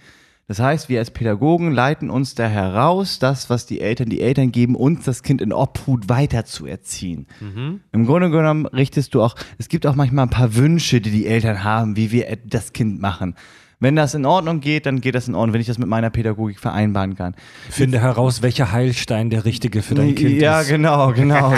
[0.49, 4.51] Das heißt, wir als Pädagogen leiten uns da heraus, das, was die Eltern, die Eltern
[4.51, 7.27] geben, uns das Kind in Obhut weiter zu erziehen.
[7.93, 11.27] Im Grunde genommen richtest du auch, es gibt auch manchmal ein paar Wünsche, die die
[11.27, 13.35] Eltern haben, wie wir das Kind machen.
[13.81, 16.11] Wenn das in Ordnung geht, dann geht das in Ordnung, wenn ich das mit meiner
[16.11, 17.35] Pädagogik vereinbaren kann.
[17.71, 20.69] Finde heraus, welcher Heilstein der richtige für dein Kind ja, ist.
[20.69, 21.53] genau, genau,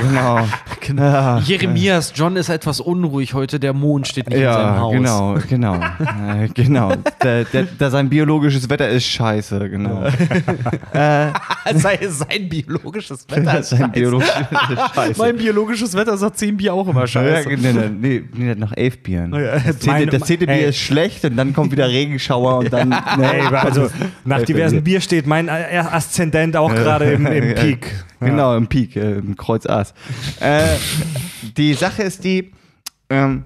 [0.86, 1.02] genau.
[1.02, 4.92] Ja, Jeremias, John ist etwas unruhig heute, der Mond steht nicht in seinem ja Haus.
[4.92, 6.92] genau, genau, äh, genau.
[7.22, 10.04] Der, der, der, sein biologisches Wetter ist scheiße, genau.
[11.74, 13.92] Sei, sein biologisches Wetter ist sein scheiße.
[13.92, 15.18] biologisches Wetter ist scheiße.
[15.22, 17.48] Mein biologisches Wetter sagt 10 Bier auch immer Ja, scheiße.
[17.48, 19.32] nee, nee, nee, nee, hat noch elf Bieren.
[19.34, 19.58] ja.
[19.58, 20.46] Das zehnte.
[20.46, 22.88] Bier ist schlecht und dann kommt wieder Regenschauer und dann.
[23.18, 23.90] ne, Ey, also
[24.24, 25.00] nach diversen Bier.
[25.00, 28.04] Steht mein äh, Aszendent auch gerade im, im Peak.
[28.20, 29.94] Genau, im Peak, äh, im Kreuz Aas.
[30.40, 30.64] äh,
[31.56, 32.52] die Sache ist die,
[33.08, 33.44] ähm,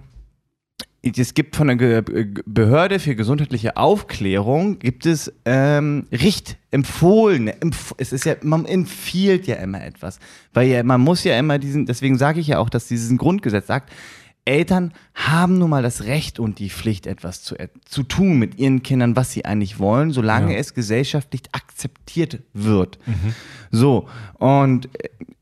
[1.02, 2.02] es gibt von der Ge
[2.46, 9.46] Behörde für gesundheitliche Aufklärung, gibt es ähm, Richt empfohlene, empf es ist ja, man empfiehlt
[9.46, 10.18] ja immer etwas,
[10.54, 13.66] weil ja, man muss ja immer diesen, deswegen sage ich ja auch, dass dieses Grundgesetz
[13.66, 13.92] sagt,
[14.46, 17.54] Eltern haben nun mal das Recht und die Pflicht, etwas zu,
[17.86, 20.58] zu tun mit ihren Kindern, was sie eigentlich wollen, solange Ja.
[20.58, 22.98] es gesellschaftlich akzeptiert wird.
[23.70, 24.88] So, und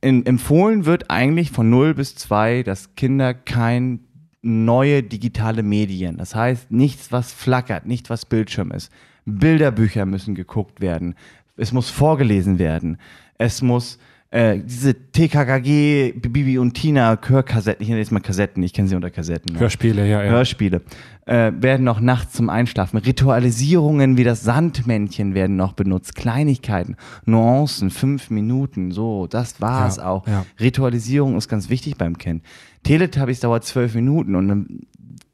[0.01, 4.01] in, empfohlen wird eigentlich von 0 bis 2, dass Kinder kein
[4.41, 8.91] neue digitale Medien, das heißt nichts, was flackert, nicht was Bildschirm ist.
[9.25, 11.15] Bilderbücher müssen geguckt werden,
[11.57, 12.99] es muss vorgelesen werden,
[13.39, 13.99] es muss
[14.33, 18.97] äh, diese TKKG, Bibi und Tina Hörkassetten, ich nenne jetzt mal Kassetten, ich kenne sie
[18.97, 19.53] unter Kassetten.
[19.55, 19.61] ne?
[19.61, 20.31] Hörspiele, ja, ja.
[20.31, 20.81] Hörspiele
[21.27, 22.97] äh, werden noch nachts zum Einschlafen.
[22.97, 26.15] Ritualisierungen wie das Sandmännchen werden noch benutzt.
[26.15, 26.97] Kleinigkeiten,
[27.27, 30.27] Nuancen, fünf Minuten, so, das war's Ja, auch.
[30.27, 30.47] ja.
[30.59, 32.43] Ritualisierung ist ganz wichtig beim Kind.
[32.85, 34.87] Teletubbies dauert zwölf Minuten und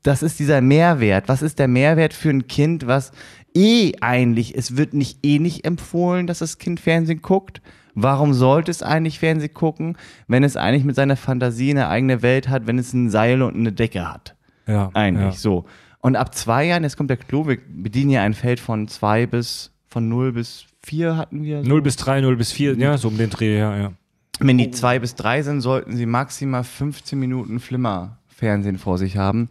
[0.02, 1.28] das ist dieser Mehrwert.
[1.28, 3.12] Was ist der Mehrwert für ein Kind, was
[3.54, 7.60] eh eigentlich, es wird nicht eh nicht empfohlen, dass das Kind Fernsehen guckt.
[8.02, 9.96] Warum sollte es eigentlich Fernsehen gucken,
[10.26, 13.54] wenn es eigentlich mit seiner Fantasie eine eigene Welt hat, wenn es ein Seil und
[13.56, 14.34] eine Decke hat?
[14.66, 15.40] ja Eigentlich ja.
[15.40, 15.64] so.
[16.00, 19.26] Und ab zwei Jahren, jetzt kommt der Clou, wir bedienen ja ein Feld von zwei
[19.26, 21.62] bis, von 0 bis 4 hatten wir.
[21.64, 21.68] So.
[21.68, 23.92] 0 bis 3, 0 bis 4, ja, so um den Dreh, ja, ja.
[24.40, 29.48] Wenn die zwei bis drei sind, sollten sie maximal 15 Minuten Flimmer-Fernsehen vor sich haben.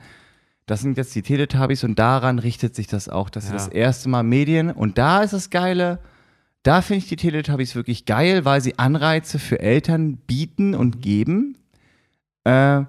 [0.66, 3.30] Das sind jetzt die Teletubbies und daran richtet sich das auch.
[3.30, 3.56] Das ist Ja.
[3.58, 4.72] das erste Mal Medien.
[4.72, 6.00] Und da ist das Geile,
[6.68, 11.56] da finde ich die Teletubbies wirklich geil, weil sie Anreize für Eltern bieten und geben,
[12.44, 12.82] äh,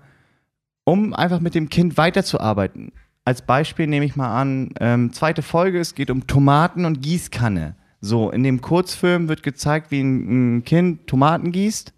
[0.82, 2.90] um einfach mit dem Kind weiterzuarbeiten.
[3.24, 7.76] Als Beispiel nehme ich mal an, ähm, zweite Folge, es geht um Tomaten und Gießkanne.
[8.00, 11.92] So, in dem Kurzfilm wird gezeigt, wie ein, ein Kind Tomaten gießt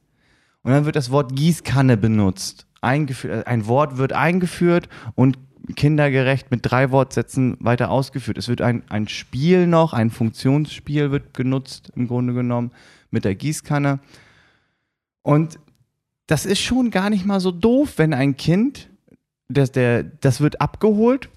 [0.62, 2.66] und dann wird das Wort Gießkanne benutzt.
[2.82, 5.38] Eingeführt, ein Wort wird eingeführt und
[5.74, 8.38] kindergerecht mit drei Wortsätzen weiter ausgeführt.
[8.38, 12.72] Es wird ein, ein Spiel noch, ein Funktionsspiel wird genutzt, im Grunde genommen,
[13.10, 14.00] mit der Gießkanne.
[15.22, 15.58] Und
[16.26, 18.88] das ist schon gar nicht mal so doof, wenn ein Kind,
[19.48, 21.28] das, der, das wird abgeholt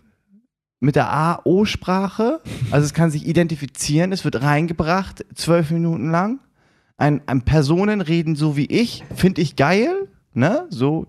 [0.80, 2.42] mit der A-O-Sprache.
[2.70, 6.40] Also es kann sich identifizieren, es wird reingebracht, zwölf Minuten lang.
[6.98, 10.68] Ein, ein Personen so wie ich, finde ich geil, ne?
[10.70, 11.08] So,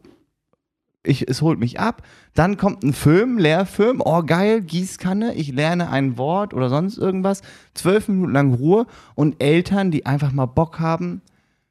[1.05, 2.03] ich, es holt mich ab.
[2.35, 7.43] Dann kommt ein Film, Lehrfilm, oh geil, Gießkanne, ich lerne ein Wort oder sonst irgendwas.
[7.75, 11.21] Zwölf Minuten lang Ruhe und Eltern, die einfach mal Bock haben,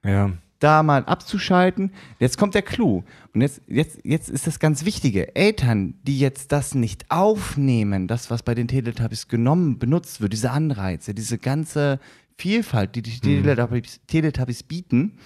[0.06, 0.32] Ja.
[0.60, 1.92] da mal abzuschalten.
[2.20, 3.04] Jetzt kommt der Clou.
[3.34, 5.36] Und jetzt, jetzt, jetzt ist das ganz Wichtige.
[5.36, 10.52] Eltern, die jetzt das nicht aufnehmen, das, was bei den Teletubbies genommen, benutzt wird, diese
[10.52, 12.00] Anreize, diese ganze
[12.38, 15.18] Vielfalt, die die Teletubbies, Teletubbies bieten,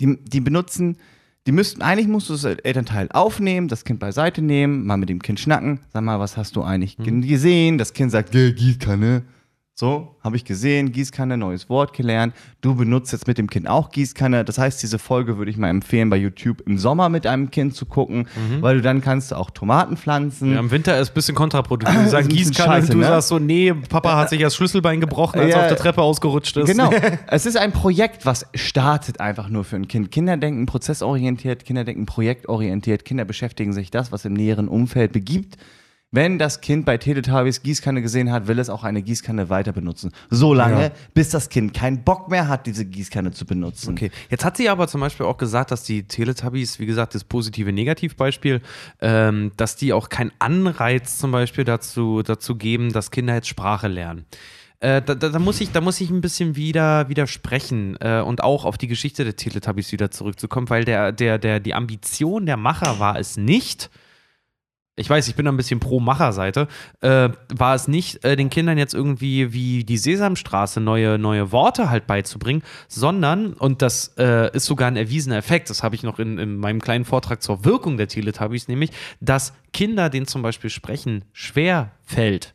[0.00, 0.98] die, die benutzen,
[1.46, 5.20] die müssten, eigentlich musst du das Elternteil aufnehmen, das Kind beiseite nehmen, mal mit dem
[5.20, 7.76] Kind schnacken, sag mal, was hast du eigentlich gesehen?
[7.78, 9.22] Das Kind sagt, "Geh, Gießkanne.
[9.76, 12.32] So, habe ich gesehen, Gießkanne, neues Wort gelernt.
[12.60, 14.44] Du benutzt jetzt mit dem Kind auch Gießkanne.
[14.44, 17.74] Das heißt, diese Folge würde ich mal empfehlen, bei YouTube im Sommer mit einem Kind
[17.74, 18.28] zu gucken,
[18.60, 20.52] weil du dann kannst du auch Tomaten pflanzen.
[20.52, 21.98] Ja, Im Winter ist ein bisschen kontraproduktiv.
[21.98, 23.06] Ein bisschen Gießkanne scheiße, und du ne?
[23.06, 25.56] sagst so, nee, Papa hat sich das Schlüsselbein gebrochen, als Ja.
[25.56, 26.68] er auf der Treppe ausgerutscht ist.
[26.68, 26.92] Genau.
[27.26, 30.12] es ist ein Projekt, was startet einfach nur für ein Kind.
[30.12, 35.56] Kinder denken prozessorientiert, Kinder denken projektorientiert, Kinder beschäftigen sich das, was im näheren Umfeld begibt.
[36.14, 40.12] Wenn das Kind bei Teletubbies Gießkanne gesehen hat, will es auch eine Gießkanne weiter benutzen.
[40.30, 40.90] So lange, Ja.
[41.12, 43.90] bis das Kind keinen Bock mehr hat, diese Gießkanne zu benutzen.
[43.94, 47.24] Okay, jetzt hat sie aber zum Beispiel auch gesagt, dass die Teletubbies, wie gesagt, das
[47.24, 48.60] positive Negativbeispiel,
[49.00, 53.88] ähm, dass die auch keinen Anreiz zum Beispiel dazu, dazu geben, dass Kinder jetzt Sprache
[53.88, 54.24] lernen.
[54.78, 58.40] Äh, da, da, da, muss ich, da muss ich ein bisschen wieder widersprechen äh, und
[58.44, 62.56] auch auf die Geschichte der Teletubbies wieder zurückzukommen, weil der, der, der, die Ambition der
[62.56, 63.90] Macher war es nicht,
[64.96, 66.68] ich weiß, ich bin ein bisschen pro Macherseite,
[67.00, 71.90] äh, war es nicht, äh, den Kindern jetzt irgendwie wie die Sesamstraße neue, neue Worte
[71.90, 76.18] halt beizubringen, sondern, und das äh, ist sogar ein erwiesener Effekt, das habe ich noch
[76.18, 78.90] in, in meinem kleinen Vortrag zur Wirkung der Teletubbies, nämlich,
[79.20, 82.54] dass Kinder, denen zum Beispiel Sprechen schwer fällt,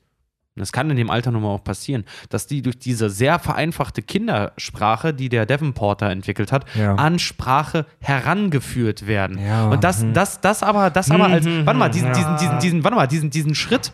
[0.55, 4.01] das kann in dem Alter nun mal auch passieren, dass die durch diese sehr vereinfachte
[4.01, 6.95] Kindersprache, die der Davenporter entwickelt hat, Ja.
[6.95, 9.39] an Sprache herangeführt werden.
[9.39, 10.13] Ja, Und das, hm.
[10.13, 13.07] das, das aber, das aber als, Mhm, warte mal, diesen, diesen, diesen, diesen, warte mal,
[13.07, 13.93] diesen, diesen Schritt,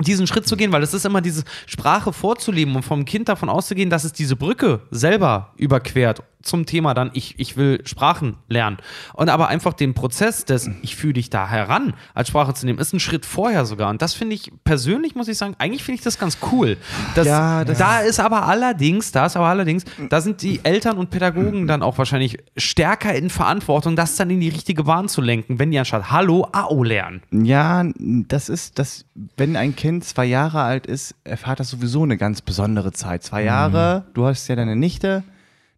[0.00, 3.48] diesen Schritt zu gehen, weil es ist immer diese Sprache vorzuleben und vom Kind davon
[3.48, 8.76] auszugehen, dass es diese Brücke selber überquert zum Thema dann, ich, ich will Sprachen lernen.
[9.14, 12.78] Und aber einfach den Prozess des, ich fühle dich da heran, als Sprache zu nehmen,
[12.78, 13.90] ist ein Schritt vorher sogar.
[13.90, 16.76] Und das finde ich persönlich, muss ich sagen, eigentlich finde ich das ganz cool.
[17.14, 20.98] Das, Ja, das- da ist aber allerdings, da ist aber allerdings, da sind die Eltern
[20.98, 25.20] und Pädagogen dann auch wahrscheinlich stärker in Verantwortung, das dann in die richtige Bahn zu
[25.20, 27.22] lenken, wenn die anstatt Hallo AO lernen.
[27.30, 29.04] Ja, das ist das,
[29.36, 33.22] wenn ein Kind zwei Jahre alt ist, erfahrt das sowieso eine ganz besondere Zeit.
[33.22, 35.22] Zwei Jahre, du hast ja deine Nichte.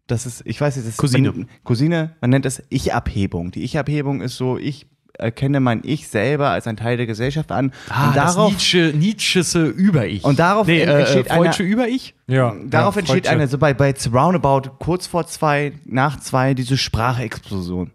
[0.07, 1.31] Das ist, ich weiß nicht, das ist Cousine.
[1.31, 3.51] Man, Cousine, man nennt das Ich-Abhebung.
[3.51, 4.85] Die Ich-Abhebung ist so, ich
[5.17, 7.67] erkenne mein Ich selber als ein Teil der Gesellschaft an.
[7.67, 10.23] und darauf, Ah, das Nietzsche, Nietzschese Über-Ich.
[10.23, 12.15] Und darauf nee, äh, entsteht äh, Freudsche Über-Ich?
[12.27, 12.53] Ja.
[12.65, 13.29] darauf ja, entsteht Freudsche.
[13.31, 17.91] eine, so bei, bei it's Roundabout, kurz vor zwei, nach zwei, diese Sprachexplosion.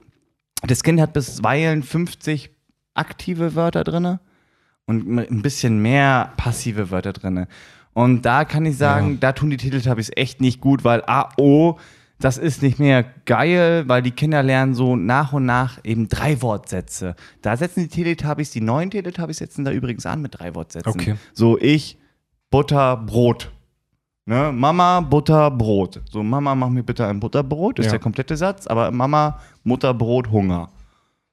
[0.67, 2.51] Das Kind hat bisweilen 50
[2.95, 4.19] aktive Wörter drin
[4.87, 7.47] und ein bisschen mehr passive Wörter drin.
[7.93, 11.79] Und da kann ich sagen, da tun die Teletubbies echt nicht gut, weil AO,
[12.21, 16.41] das ist nicht mehr geil, weil die Kinder lernen so nach und nach eben drei
[16.43, 17.17] Wortsätze.
[17.43, 20.91] Da setzen die Teletubbies, die neuen Teletubbies setzen da übrigens an mit drei Wortsätzen.
[20.93, 21.17] Okay.
[21.33, 21.99] So ich,
[22.51, 23.51] Butter, Brot.
[24.27, 24.53] Ne?
[24.53, 26.03] Mama, Butter, Brot.
[26.11, 27.93] So, Mama, mach mir bitte ein Butterbrot, ist Ja.
[27.93, 30.69] der komplette Satz, aber Mama, Mutter, Brot, Hunger.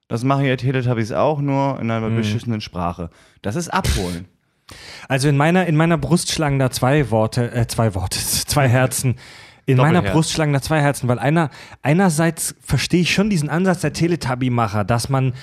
[0.08, 3.10] Das machen ja Teletubbies auch, nur in einer beschissenen Sprache.
[3.42, 4.26] Das ist Abholen.
[5.08, 9.14] Also in meiner, in meiner Brust schlagen da zwei Worte, äh, zwei Worte, zwei Herzen.
[9.68, 10.00] In meiner.
[10.00, 11.50] Brust schlagen da zwei Herzen, weil einer,
[11.82, 15.34] einerseits verstehe ich schon diesen Ansatz der Teletubby-Macher, dass man,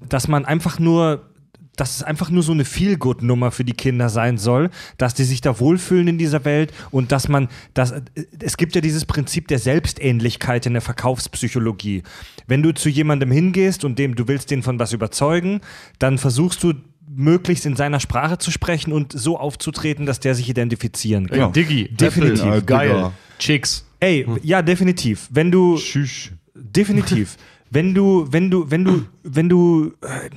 [0.00, 1.30] dass man einfach nur,
[1.76, 5.42] dass es einfach nur so eine Feel-Good-Nummer für die Kinder sein soll, dass die sich
[5.42, 7.92] da wohlfühlen in dieser Welt und dass man, dass,
[8.40, 12.04] es gibt ja dieses Prinzip der Selbstähnlichkeit in der Verkaufspsychologie.
[12.46, 15.60] Wenn du zu jemandem hingehst und dem, du willst den von was überzeugen,
[15.98, 16.72] dann versuchst du
[17.16, 21.38] möglichst in seiner Sprache zu sprechen und so aufzutreten, dass der sich identifizieren kann.
[21.38, 21.48] Ja.
[21.48, 22.44] Diggi, Definitiv.
[22.44, 23.10] Apple, geil.
[23.38, 23.84] Chicks.
[24.00, 25.28] Ey, ja, definitiv.
[25.30, 26.30] Wenn du Tschüss.
[26.54, 27.36] definitiv.
[27.74, 30.30] Wenn du, wenn du, wenn du, wenn du, äh,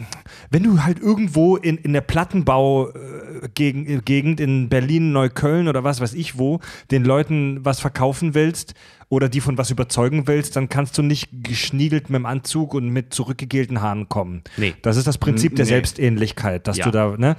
[0.50, 6.38] wenn du halt irgendwo in, in der Plattenbau-Gegend in Berlin, Neukölln oder was weiß ich
[6.40, 6.60] wo,
[6.92, 8.74] den Leuten was verkaufen willst
[9.10, 12.90] oder die von was überzeugen willst, dann kannst du nicht geschniegelt mit dem Anzug und
[12.90, 14.42] mit zurückgegelten Haaren kommen.
[14.58, 14.74] Nee.
[14.82, 15.70] Das ist das Prinzip der Nee.
[15.70, 16.86] Selbstähnlichkeit, dass Ja.
[16.86, 17.36] du da, ne?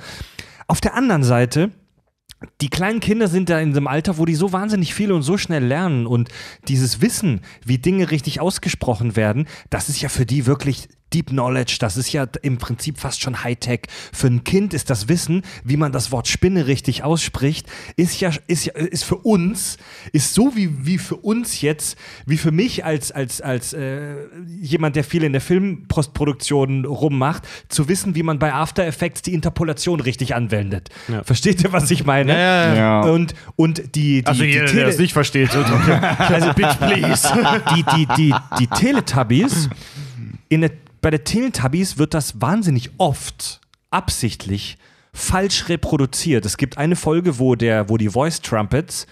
[0.66, 1.70] Auf der anderen Seite,
[2.60, 5.36] die kleinen Kinder sind da in einem Alter, wo die so wahnsinnig viel und so
[5.36, 6.28] schnell lernen und
[6.68, 11.76] dieses Wissen, wie Dinge richtig ausgesprochen werden, das ist ja für die wirklich Deep Knowledge,
[11.80, 13.80] das ist ja im Prinzip fast schon Hightech.
[14.12, 17.66] Für ein Kind ist das Wissen, wie man das Wort Spinne richtig ausspricht,
[17.96, 19.78] ist ja, ist ja, ist für uns,
[20.12, 24.14] ist so wie, wie für uns jetzt, wie für mich als, als, als äh,
[24.60, 29.34] jemand, der viel in der Filmpostproduktion rummacht, zu wissen, wie man bei After Effects die
[29.34, 30.90] Interpolation richtig anwendet.
[31.08, 31.22] Ja.
[31.24, 32.32] Versteht ihr, was ich meine?
[32.32, 33.00] Ja, Ja.
[33.02, 35.58] Und, und die, die, Also die jeder, der Tele- das nicht versteht, so,
[36.18, 37.28] also bitch please.
[37.74, 39.68] die, die, die, die Teletubbies,
[40.48, 43.60] in der, bei der Teletubbies wird das wahnsinnig oft
[43.90, 44.78] absichtlich
[45.12, 46.44] falsch reproduziert.
[46.44, 49.06] Es gibt eine Folge, wo, der, wo die Voice Trumpets,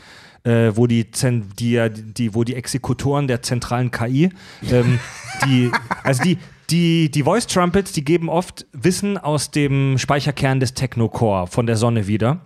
[0.44, 4.30] äh, wo, die, die, die, wo die Exekutoren der zentralen KI,
[4.70, 5.00] ähm,
[5.44, 5.70] die,
[6.04, 6.38] also die,
[6.70, 11.76] die, die Voice Trumpets, die geben oft Wissen aus dem Speicherkern des Technocore von der
[11.76, 12.40] Sonne wieder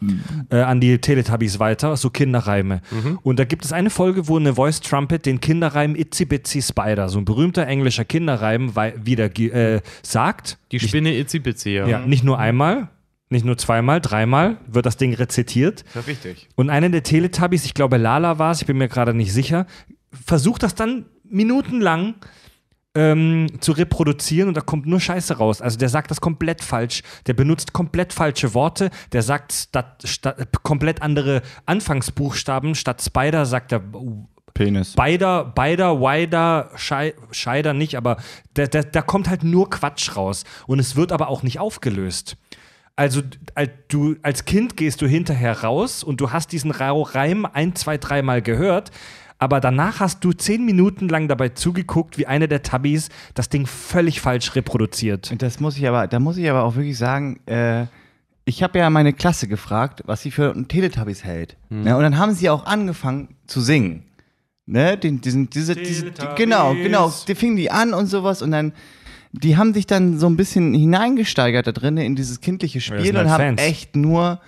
[0.50, 2.82] äh, an die Teletubbies weiter, so Kinderreime.
[3.22, 7.08] Und da gibt es eine Folge, wo eine Voice Trumpet den Kinderreim Itsy Bitsy Spider,
[7.08, 10.58] so ein berühmter englischer Kinderreim, wieder äh, sagt.
[10.72, 11.86] Die Spinne Itzy Bitsy, ja.
[11.86, 12.88] Ja, nicht nur einmal,
[13.30, 15.84] nicht nur zweimal, dreimal wird das Ding rezitiert.
[15.94, 16.48] Ja, richtig.
[16.56, 19.66] Und einer der Teletubbies, ich glaube Lala war es, ich bin mir gerade nicht sicher,
[20.26, 22.14] versucht das dann minutenlang
[22.94, 25.62] ähm, zu reproduzieren und da kommt nur Scheiße raus.
[25.62, 30.48] Also der sagt das komplett falsch, der benutzt komplett falsche Worte, der sagt statt, statt,
[30.62, 32.74] komplett andere Anfangsbuchstaben.
[32.74, 33.82] Statt Spider sagt er
[34.54, 34.94] Penis.
[34.94, 38.16] Beider, beider, wider, Schei, Scheider nicht, aber
[38.54, 40.44] da, da, da kommt halt nur Quatsch raus.
[40.66, 42.36] Und es wird aber auch nicht aufgelöst.
[42.96, 43.22] Also
[43.54, 47.96] als, du, als Kind gehst du hinterher raus und du hast diesen Reim ein, zwei,
[47.96, 48.90] dreimal gehört,
[49.40, 53.66] aber danach hast du zehn Minuten lang dabei zugeguckt, wie eine der Tabbies das Ding
[53.66, 55.32] völlig falsch reproduziert.
[55.32, 57.86] Und Das muss ich aber, da muss ich aber auch wirklich sagen, äh,
[58.44, 61.56] ich habe ja meine Klasse gefragt, was sie für einen Teletubbies hält.
[61.70, 61.96] Ne?
[61.96, 64.04] Und dann haben sie auch angefangen zu singen.
[64.66, 64.98] Ne?
[64.98, 67.12] Den, diesen, diese, diese, genau, genau.
[67.26, 68.72] Die fingen die an und sowas und dann,
[69.32, 73.16] die haben sich dann so ein bisschen hineingesteigert da drin in dieses kindliche Spiel sind
[73.16, 73.62] halt und haben Fans.
[73.62, 74.40] echt nur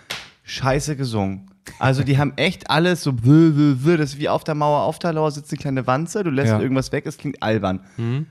[0.43, 1.49] Scheiße gesungen.
[1.79, 4.83] Also die haben echt alles so, wö, wö, wö, das ist wie auf der Mauer,
[4.83, 6.61] auf der Lauer sitzt eine kleine Wanze, du lässt Ja.
[6.61, 7.81] irgendwas weg, es klingt albern.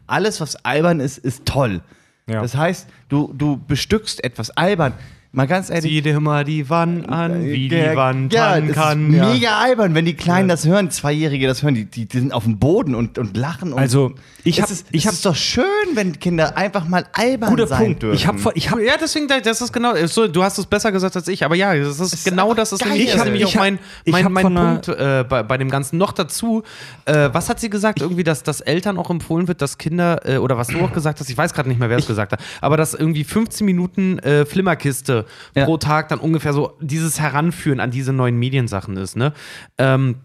[0.07, 1.81] Alles, was albern ist, ist toll.
[2.27, 2.41] Ja.
[2.41, 4.93] Das heißt, du, du bestückst etwas albern.
[5.33, 5.89] Mal ganz ehrlich.
[5.89, 9.13] Sieh dir mal die Wand an, wie der- die Wand ja, an das kann.
[9.13, 12.33] Ist mega albern, wenn die Kleinen das hören, Zweijährige das hören, die, die, die sind
[12.33, 13.71] auf dem Boden und, und lachen.
[13.71, 14.11] Und Also,
[14.43, 15.63] ich es hab- ist, ich es hab- ist doch schön,
[15.93, 18.03] wenn Kinder einfach mal albern Guter sein Punkt.
[18.03, 18.15] dürfen.
[18.15, 21.15] Ich habe ich hab, Ja, deswegen, das ist genau, so, du hast es besser gesagt
[21.15, 23.47] als ich, aber ja, das ist, ist genau das ist Ich ist hab- nämlich ich
[23.47, 25.97] auch hab- mein, mein, hab mein Punkt äh, bei, bei dem Ganzen.
[25.97, 26.63] Noch dazu,
[27.05, 28.01] äh, was hat sie gesagt?
[28.01, 31.21] Irgendwie, dass, dass Eltern auch empfohlen wird, dass Kinder, äh, oder was du auch gesagt
[31.21, 34.19] hast, ich weiß gerade nicht mehr, wer es gesagt hat, aber dass irgendwie 15 Minuten
[34.19, 34.45] äh,
[35.56, 35.65] Ja.
[35.65, 39.34] pro Tag dann ungefähr so dieses Heranführen an diese neuen Mediensachen ist, ne?
[39.77, 40.15] Ähm,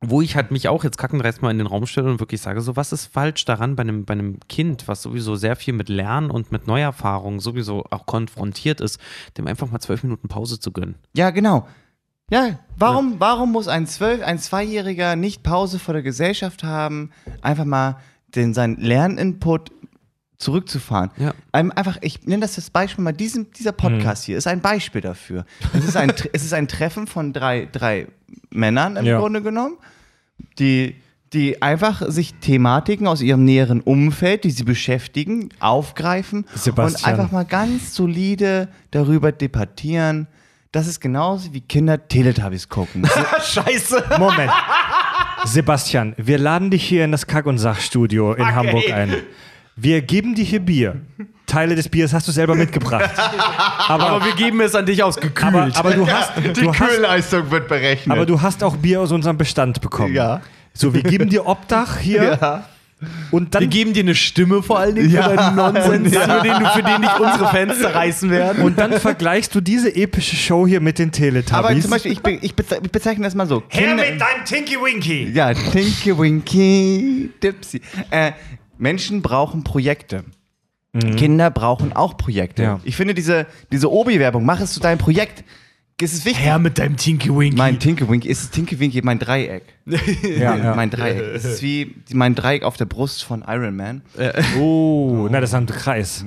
[0.00, 2.60] wo ich halt mich auch jetzt kackendreist mal in den Raum stelle und wirklich sage,
[2.60, 5.88] so was ist falsch daran bei einem, bei einem Kind, was sowieso sehr viel mit
[5.88, 9.00] Lernen und mit Neuerfahrungen sowieso auch konfrontiert ist,
[9.36, 10.94] dem einfach mal zwölf Minuten Pause zu gönnen.
[11.14, 11.66] Ja, genau.
[12.30, 17.10] Ja, warum, warum muss ein zwölf, ein Zweijähriger nicht Pause vor der Gesellschaft haben,
[17.40, 17.96] einfach mal
[18.34, 19.72] den, seinen Lerninput
[20.38, 21.10] zurückzufahren?
[21.18, 21.34] Ja.
[21.52, 25.00] Ein- Einfach, ich nenne das das Beispiel mal, diesen, dieser Podcast hier ist ein Beispiel
[25.00, 25.44] dafür.
[25.74, 28.06] Es ist ein, es ist ein Treffen von drei, drei
[28.50, 29.18] Männern im Ja.
[29.18, 29.76] Grunde genommen,
[30.58, 30.94] die,
[31.32, 37.10] die einfach sich Thematiken aus ihrem näheren Umfeld, die sie beschäftigen, aufgreifen und Sebastian.
[37.12, 40.26] einfach mal ganz solide darüber debattieren.
[40.70, 43.06] Das ist genauso wie Kinder Teletubbies gucken.
[43.42, 44.04] Scheiße!
[44.18, 44.52] Moment.
[45.44, 49.14] Sebastian, wir laden dich hier in das Kack- und Sachstudio in Hamburg ein.
[49.80, 50.96] Wir geben dir hier Bier.
[51.46, 53.10] Teile des Biers hast du selber mitgebracht.
[53.88, 55.42] Aber, Aber wir geben es an dich aus gekühlt.
[55.54, 58.14] aber, aber du hast, du hast, Kühlleistung wird berechnet.
[58.14, 60.12] aber du hast auch Bier aus unserem Bestand bekommen.
[60.14, 60.42] Ja.
[60.74, 62.64] So, wir geben dir Obdach hier ja.
[63.30, 65.30] und dann wir geben dir eine Stimme vor allen Dingen Ja.
[65.30, 66.20] für deinen Nonsens, Ja.
[66.20, 68.62] für, den, du- für den dich unsere Fans zerreißen werden.
[68.64, 71.52] und dann vergleichst du diese epische Show hier mit den Teletubbies.
[71.54, 73.60] Aber zum Beispiel, ich, be ich, beze ich bezeichne das mal so.
[73.62, 75.30] Kinder- deinem Tinky Winky.
[75.32, 77.80] Ja, Tinky Winky Dipsy.
[78.10, 78.32] Äh,
[78.78, 80.24] Menschen brauchen Projekte.
[81.16, 82.62] Kinder brauchen auch Projekte.
[82.62, 82.80] Ja.
[82.82, 85.44] Ich finde diese, diese Obi-Werbung, mach es zu deinem Projekt.
[86.00, 86.44] Es ist wichtig.
[86.44, 87.56] Her mit deinem Tinky Winky.
[87.56, 89.64] Mein Tinky Winky ist Tinky Winky mein Dreieck.
[90.22, 90.74] Ja, ja.
[90.74, 91.20] Mein Dreieck.
[91.34, 94.02] Es ist wie mein Dreieck auf der Brust von Iron Man.
[94.58, 96.24] Oh, na, das ist ein Kreis.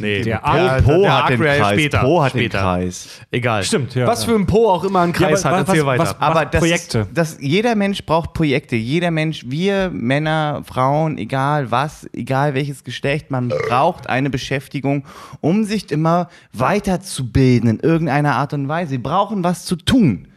[0.00, 1.72] Nee, der Po, Ar- Po der hat den Kreis.
[1.72, 2.58] Später, Po hat später.
[2.58, 3.08] den Kreis.
[3.30, 3.62] Egal.
[3.64, 5.86] Stimmt, ja, Was für ein Po auch immer einen Kreis Ja, aber hat, was- erzähl
[5.86, 6.10] was- weiter.
[6.10, 7.06] was- Aber das, Projekte.
[7.14, 8.76] Das, jeder Mensch braucht Projekte.
[8.76, 15.04] Jeder Mensch, wir Männer, Frauen, egal was, egal welches Geschlecht, man braucht eine Beschäftigung,
[15.40, 18.90] um sich immer weiterzubilden in irgendeiner Art und Weise.
[18.90, 20.28] Sie brauchen was zu tun.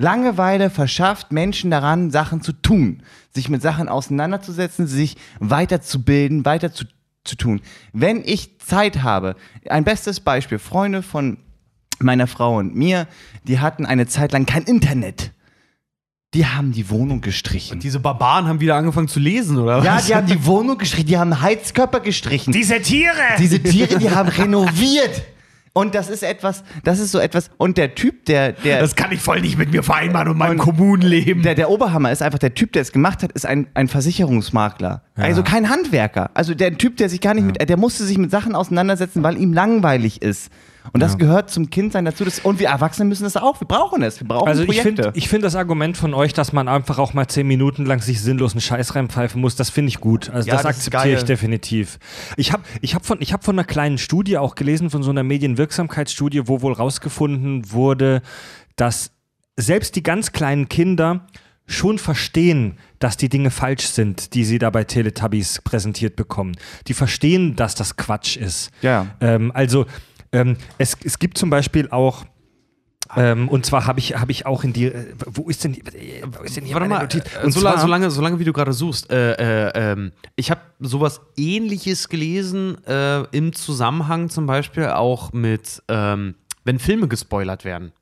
[0.00, 3.02] Langeweile verschafft Menschen daran, Sachen zu tun,
[3.34, 6.84] sich mit Sachen auseinanderzusetzen, sich weiterzubilden, weiter zu,
[7.28, 7.60] zu tun.
[7.92, 9.36] Wenn ich Zeit habe,
[9.68, 11.38] ein bestes Beispiel, Freunde von
[12.00, 13.06] meiner Frau und mir,
[13.44, 15.32] die hatten eine Zeit lang kein Internet.
[16.34, 17.80] Die haben die Wohnung gestrichen.
[17.80, 20.06] Diese Barbaren haben wieder angefangen zu lesen, oder ja, was?
[20.06, 22.52] die haben die Wohnung gestrichen, die haben Heizkörper gestrichen.
[22.52, 23.14] Diese Tiere!
[23.38, 25.22] Diese Tiere, die haben renoviert.
[25.72, 27.50] Und das ist etwas, das ist so etwas.
[27.56, 30.58] Und der Typ, der, der, das kann ich voll nicht mit mir vereinbaren und meinem
[30.58, 31.42] Kommunenleben.
[31.42, 35.02] der, der Oberhammer ist einfach, der Typ, der es gemacht hat, ist ein, ein Versicherungsmakler.
[35.16, 36.30] Also kein Handwerker.
[36.34, 39.36] Also der Typ, der sich gar nicht mit, der musste sich mit Sachen auseinandersetzen, weil
[39.36, 40.50] ihm langweilig ist.
[40.92, 42.24] Und das gehört zum Kindsein dazu.
[42.24, 43.60] Das, und wir Erwachsene müssen das auch.
[43.60, 44.20] Wir brauchen es.
[44.20, 45.02] Wir brauchen Also ich Projekte.
[45.04, 48.00] finde ich find das Argument von euch, dass man einfach auch mal zehn Minuten lang
[48.00, 50.30] sich sinnlosen Scheiß reinpfeifen muss, das finde ich gut.
[50.30, 51.98] Also Ja, das, das akzeptiere ich definitiv.
[52.36, 55.10] Ich habe ich hab von, ich hab von einer kleinen Studie auch gelesen, von so
[55.10, 58.22] einer Medienwirksamkeitsstudie, wo wohl rausgefunden wurde,
[58.76, 59.10] dass
[59.56, 61.26] selbst die ganz kleinen Kinder
[61.68, 66.56] schon verstehen, dass die Dinge falsch sind, die sie da bei Teletubbies präsentiert bekommen.
[66.86, 68.70] Die verstehen, dass das Quatsch ist.
[68.80, 69.08] Ja.
[69.20, 69.86] Ähm, also
[70.32, 72.24] ähm, es, es gibt zum Beispiel auch
[73.16, 74.84] ähm, und zwar habe ich, hab ich auch in die.
[74.86, 77.22] äh, Wo ist denn, die- äh, wo ist denn hier Warte meine mal, Notiz?
[77.40, 79.32] äh, Und solange, zwar, solange, solange wie du gerade suchst, äh,
[79.68, 86.34] äh, ähm, ich habe sowas ähnliches gelesen äh, im Zusammenhang zum Beispiel auch mit, ähm,
[86.64, 87.92] wenn Filme gespoilert werden.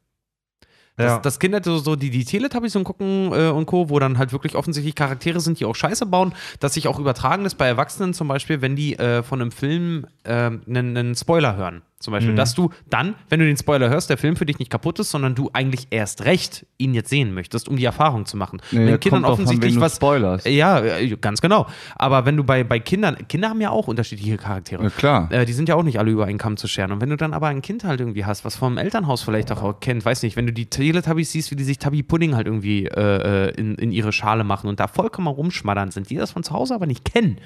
[0.97, 1.19] Das, Ja.
[1.19, 4.33] das Kinder so, so die, die Teletubbies und gucken äh, und Co., wo dann halt
[4.33, 8.13] wirklich offensichtlich Charaktere sind, die auch Scheiße bauen, dass sich auch übertragen ist bei Erwachsenen
[8.15, 11.83] zum Beispiel, wenn die äh, von einem Film äh, einen, einen Spoiler hören.
[12.07, 12.37] Zum Beispiel, Mhm.
[12.37, 15.11] dass du dann, wenn du den Spoiler hörst, der Film für dich nicht kaputt ist,
[15.11, 18.63] sondern du eigentlich erst recht ihn jetzt sehen möchtest, um die Erfahrung zu machen.
[18.71, 19.97] Nee, wenn Kindern offensichtlich was.
[19.97, 20.47] spoilerst.
[20.47, 21.67] Ja, äh, ganz genau.
[21.97, 24.85] Aber wenn du bei, bei Kindern, Kinder haben ja auch unterschiedliche Charaktere.
[24.85, 25.33] Ja, klar.
[25.33, 26.93] Äh, die sind ja auch nicht alle über einen Kamm zu scheren.
[26.93, 29.81] Und wenn du dann aber ein Kind halt irgendwie hast, was vom Elternhaus vielleicht auch
[29.81, 32.87] kennt, weiß nicht, wenn du die Teletubbies siehst, wie die sich Tubby Pudding halt irgendwie
[32.87, 36.45] äh, äh, in, in ihre Schale machen und da vollkommen rumschmattern sind, die das von
[36.45, 37.39] zu Hause aber nicht kennen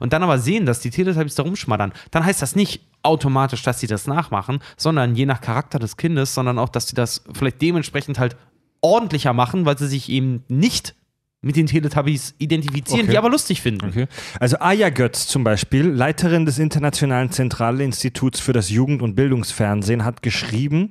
[0.00, 3.80] und dann aber sehen, dass die Teletubbies da rumschmattern, dann heißt das nicht automatisch, dass
[3.80, 7.62] sie das nachmachen, sondern je nach Charakter des Kindes, sondern auch, dass sie das vielleicht
[7.62, 8.36] dementsprechend halt
[8.80, 10.94] ordentlicher machen, weil sie sich eben nicht
[11.42, 13.10] mit den Teletubbies identifizieren, Okay.
[13.12, 13.88] die aber lustig finden.
[13.88, 14.06] Okay.
[14.40, 20.22] Also Aya Götz zum Beispiel, Leiterin des Internationalen Zentralinstituts für das Jugend- und Bildungsfernsehen, hat
[20.22, 20.90] geschrieben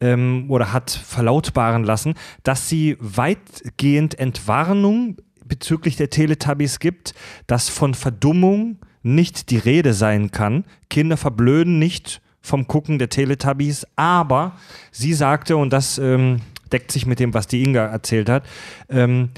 [0.00, 7.14] ähm, oder hat verlautbaren lassen, dass sie weitgehend Entwarnung bezüglich der Teletubbies gibt,
[7.46, 10.64] dass von Verdummung nicht die Rede sein kann.
[10.90, 14.52] Kinder verblöden nicht vom Gucken der Teletubbies, aber
[14.90, 16.40] sie sagte, und das ähm,
[16.72, 18.44] deckt sich mit dem, was die Inga erzählt hat,
[18.88, 19.30] ähm,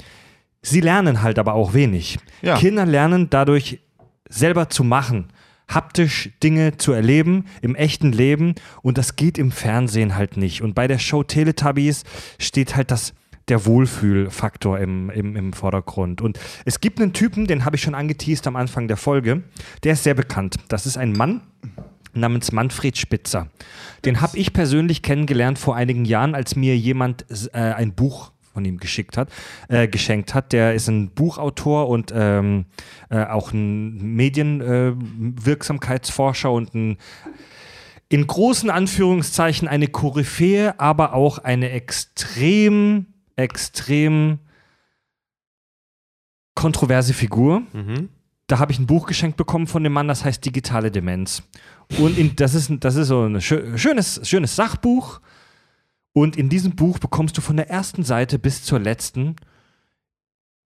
[0.61, 2.17] sie lernen halt aber auch wenig.
[2.41, 2.57] Ja.
[2.57, 3.79] Kinder lernen dadurch
[4.27, 5.27] selber zu machen,
[5.67, 10.61] haptisch Dinge zu erleben im echten Leben und das geht im Fernsehen halt nicht.
[10.61, 12.03] Und bei der Show Teletubbies
[12.39, 13.13] steht halt das
[13.49, 16.21] der Wohlfühlfaktor im, im, im Vordergrund.
[16.21, 19.41] Und es gibt einen Typen, den habe ich schon angeteased am Anfang der Folge,
[19.83, 20.57] der ist sehr bekannt.
[20.67, 21.41] Das ist ein Mann
[22.13, 23.47] namens Manfred Spitzer.
[24.05, 28.63] Den habe ich persönlich kennengelernt vor einigen Jahren, als mir jemand äh, ein Buch von
[28.65, 29.29] ihm geschickt hat,
[29.67, 30.53] äh, geschenkt hat.
[30.53, 32.65] Der ist ein Buchautor und ähm,
[33.09, 36.97] äh, auch ein Medienwirksamkeitsforscher und ein
[38.11, 43.05] in großen Anführungszeichen eine Koryphäe, aber auch eine extrem,
[43.39, 44.39] extrem
[46.55, 47.61] kontroverse Figur.
[47.73, 48.09] Mhm.
[48.47, 51.43] Da habe ich ein Buch geschenkt bekommen von dem Mann, das heißt Digitale Demenz.
[51.99, 55.21] Und in, das, ist, das ist so ein schö- schönes, schönes Sachbuch.
[56.13, 59.35] Und in diesem Buch bekommst du von der ersten Seite bis zur letzten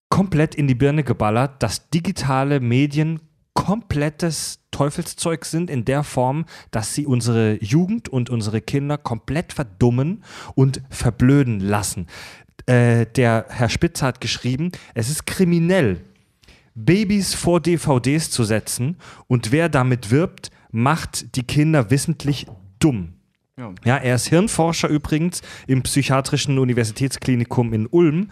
[0.08, 3.20] komplett in die Birne geballert, dass digitale Medien
[3.54, 10.24] komplettes Teufelszeug sind in der Form, dass sie unsere Jugend und unsere Kinder komplett verdummen
[10.54, 12.06] und verblöden lassen.
[12.66, 16.00] Äh, der Herr Spitzer hat geschrieben, es ist kriminell,
[16.74, 22.46] Babys vor DVDs zu setzen und wer damit wirbt, macht die Kinder wissentlich
[22.78, 23.14] dumm.
[23.58, 23.74] Ja.
[23.84, 28.30] Ja, er ist Hirnforscher übrigens im Psychiatrischen Universitätsklinikum in Ulm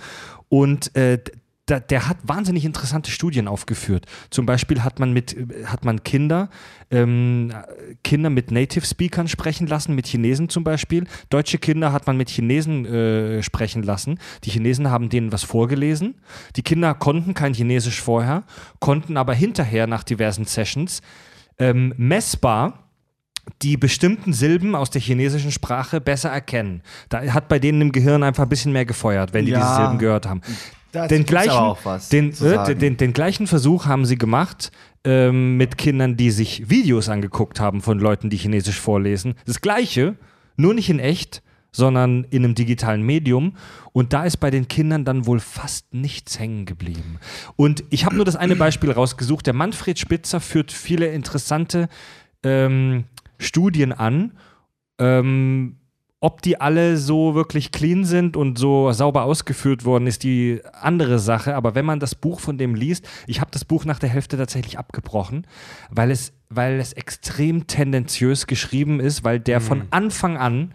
[0.48, 1.18] und äh,
[1.70, 4.06] da, der hat wahnsinnig interessante Studien aufgeführt.
[4.30, 6.48] Zum Beispiel hat man mit hat man Kinder
[6.90, 7.52] ähm,
[8.02, 11.04] Kinder mit Native Speakern sprechen lassen, mit Chinesen zum Beispiel.
[11.28, 14.18] Deutsche Kinder hat man mit Chinesen äh, sprechen lassen.
[14.44, 16.16] Die Chinesen haben denen was vorgelesen.
[16.56, 18.42] Die Kinder konnten kein Chinesisch vorher,
[18.80, 21.00] konnten aber hinterher nach diversen Sessions
[21.58, 22.90] ähm, messbar
[23.62, 26.82] die bestimmten Silben aus der chinesischen Sprache besser erkennen.
[27.08, 29.60] Da hat bei denen im Gehirn einfach ein bisschen mehr gefeuert, wenn die Ja.
[29.60, 30.40] diese Silben gehört haben.
[30.92, 31.76] Den gleichen,
[32.10, 34.72] den, den, den, den gleichen Versuch haben sie gemacht
[35.04, 39.34] ähm, mit Kindern, die sich Videos angeguckt haben von Leuten, die Chinesisch vorlesen.
[39.46, 40.16] Das gleiche,
[40.56, 43.54] nur nicht in echt, sondern in einem digitalen Medium.
[43.92, 47.18] Und da ist bei den Kindern dann wohl fast nichts hängen geblieben.
[47.56, 49.46] Und ich habe nur das eine Beispiel rausgesucht.
[49.46, 51.88] Der Manfred Spitzer führt viele interessante
[52.42, 53.04] ähm,
[53.38, 54.32] Studien an.
[54.98, 55.76] Ähm,
[56.22, 61.18] ob die alle so wirklich clean sind und so sauber ausgeführt worden, ist die andere
[61.18, 61.54] Sache.
[61.54, 64.36] Aber wenn man das Buch von dem liest, ich habe das Buch nach der Hälfte
[64.36, 65.46] tatsächlich abgebrochen,
[65.90, 70.74] weil es, weil es extrem tendenziös geschrieben ist, weil der von Anfang an,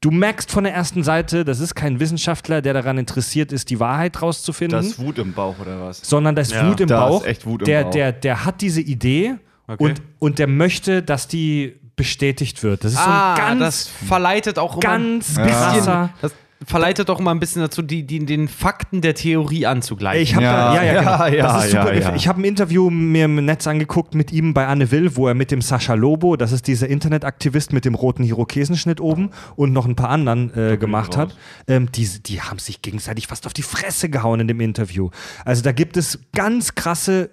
[0.00, 3.78] du merkst von der ersten Seite, das ist kein Wissenschaftler, der daran interessiert ist, die
[3.80, 6.00] Wahrheit rauszufinden Das ist Wut im Bauch oder was?
[6.08, 7.26] sondern da ist Ja, Wut im da ist Bauch.
[7.26, 7.90] echt Wut im der, Bauch.
[7.90, 9.34] Der, der hat diese Idee
[9.68, 9.82] Okay.
[9.82, 12.84] und, und der möchte, dass die bestätigt wird.
[12.84, 16.10] Das ist so ein ganz, Ah, das verleitet auch immer ganz ein bisschen, krasser.
[16.20, 16.32] das
[16.64, 20.22] verleitet auch immer ein bisschen dazu, die, die, den Fakten der Theorie anzugleichen.
[20.22, 21.10] Ich habe Ja, ja, ja, ja, genau.
[21.18, 21.92] ja, ja, das ist super.
[21.94, 22.14] ja, ja.
[22.14, 25.34] Ich habe ein Interview mir im Netz angeguckt mit ihm bei Anne Will, wo er
[25.34, 29.84] mit dem Sascha Lobo, das ist dieser Internetaktivist mit dem roten Irokesenschnitt oben und noch
[29.86, 31.36] ein paar anderen äh, gemacht hat.
[31.68, 35.10] Ähm, die, die haben sich gegenseitig fast auf die Fresse gehauen in dem Interview.
[35.44, 37.30] Also da gibt es ganz krasse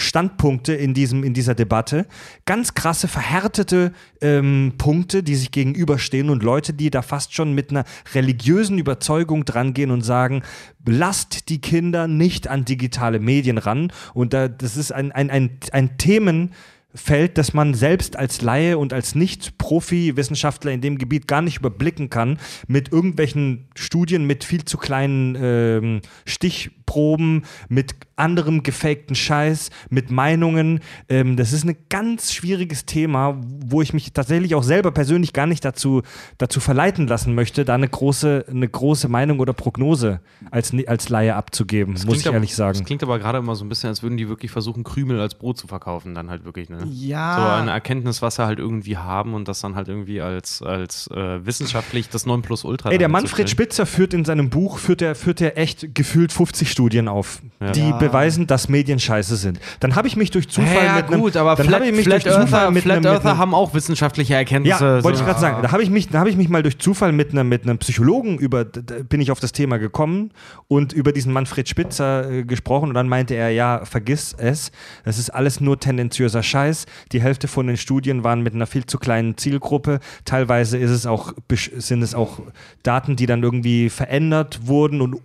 [0.00, 2.06] Standpunkte in, diesem, in dieser Debatte,
[2.46, 7.70] ganz krasse, verhärtete ähm, Punkte, die sich gegenüberstehen und Leute, die da fast schon mit
[7.70, 10.42] einer religiösen Überzeugung drangehen und sagen,
[10.86, 13.92] lasst die Kinder nicht an digitale Medien ran.
[14.14, 18.92] Und da, das ist ein, ein, ein, ein Themenfeld, das man selbst als Laie und
[18.92, 24.78] als Nicht-Profi-Wissenschaftler in dem Gebiet gar nicht überblicken kann, mit irgendwelchen Studien mit viel zu
[24.78, 30.80] kleinen ähm, Stichproben, mit anderem gefakten Scheiß, mit Meinungen.
[31.08, 35.46] Ähm, das ist ein ganz schwieriges Thema, wo ich mich tatsächlich auch selber persönlich gar
[35.46, 36.02] nicht dazu,
[36.38, 41.34] dazu verleiten lassen möchte, da eine große, eine große Meinung oder Prognose als, als Laie
[41.34, 42.78] abzugeben, muss ich aber, ehrlich sagen.
[42.78, 45.34] Das klingt aber gerade immer so ein bisschen, als würden die wirklich versuchen, Krümel als
[45.34, 46.78] Brot zu verkaufen, dann halt wirklich, ne?
[46.90, 47.36] Ja.
[47.36, 51.08] So eine Erkenntnis, was sie halt irgendwie haben und das dann halt irgendwie als, als
[51.08, 53.48] äh, wissenschaftlich das Nonplusultra Ey, der Manfred.
[53.50, 57.72] Spitzer führt in seinem Buch, führt er, führt er echt gefühlt 50 Studien auf, Ja.
[57.72, 59.60] die beweisen, dass Medien scheiße sind.
[59.80, 62.04] Dann habe ich mich durch Zufall Ja, mit einem, gut, aber dann Flat, ich mich
[62.04, 64.84] Flat durch Zufall Earther, mit Flat einem, mit Earther einem haben auch wissenschaftliche Erkenntnisse.
[64.84, 65.24] ja, wollte ich so.
[65.24, 65.62] gerade sagen.
[65.62, 67.78] Da habe ich mich, da habe ich mich mal durch Zufall mit einem, mit einem
[67.78, 70.30] Psychologen über, bin ich auf das Thema gekommen
[70.68, 74.70] und über diesen Manfred Spitzer äh, gesprochen und dann meinte er, ja, vergiss es,
[75.04, 76.86] das ist alles nur tendenziöser Scheiß.
[77.12, 80.00] Die Hälfte von den Studien waren mit einer viel zu kleinen Zielgruppe.
[80.24, 81.34] Teilweise ist es auch,
[81.76, 82.40] sind es auch
[82.82, 85.20] Daten, die dann irgendwie verändert wurden und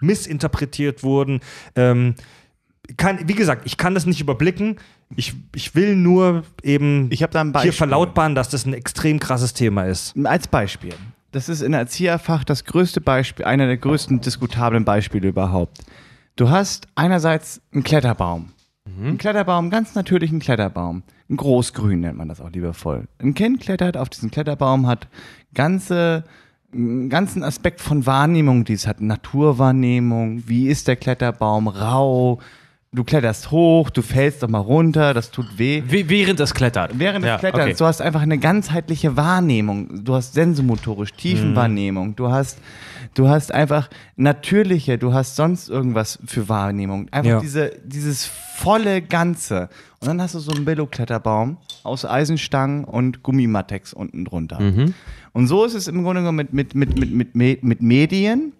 [0.00, 1.40] missinterpretiert wurden.
[1.76, 2.14] Ähm,
[2.96, 4.76] kann, wie gesagt, ich kann das nicht überblicken.
[5.16, 10.14] Ich, ich will nur eben hier verlautbaren, dass das ein extrem krasses Thema ist.
[10.24, 10.94] Als Beispiel.
[11.32, 15.78] Das ist in Erzieherfach das größte Beispiel, einer der größten diskutablen Beispiele überhaupt.
[16.36, 18.52] Du hast einerseits einen Kletterbaum.
[19.00, 21.02] Ein Kletterbaum, ganz natürlichen Kletterbaum.
[21.28, 23.06] Ein Großgrün nennt man das auch liebevoll.
[23.18, 25.08] Ein Kind klettert auf diesen Kletterbaum, hat
[25.52, 26.24] ganze,
[26.72, 29.00] einen ganzen Aspekt von Wahrnehmung, die es hat.
[29.00, 32.40] Naturwahrnehmung, wie ist der Kletterbaum, rau.
[32.90, 35.82] Du kletterst hoch, du fällst doch mal runter, das tut weh.
[35.88, 36.92] Wie- Während es klettert.
[36.98, 37.74] Während Ja, Kletterns, okay.
[37.78, 40.04] du hast einfach eine ganzheitliche Wahrnehmung.
[40.04, 42.16] Du hast sensomotorisch, Tiefenwahrnehmung.
[42.16, 42.58] Du hast,
[43.12, 47.08] du hast einfach natürliche, du hast sonst irgendwas für Wahrnehmung.
[47.10, 47.40] Einfach Ja.
[47.40, 48.24] diese, dieses
[48.56, 49.68] volle Ganze.
[50.00, 54.58] Und dann hast du so einen Billo-Kletterbaum aus Eisenstangen und Gummimatex unten drunter.
[55.32, 58.52] Und so ist es im Grunde genommen mit, mit, mit, mit, mit, mit Medien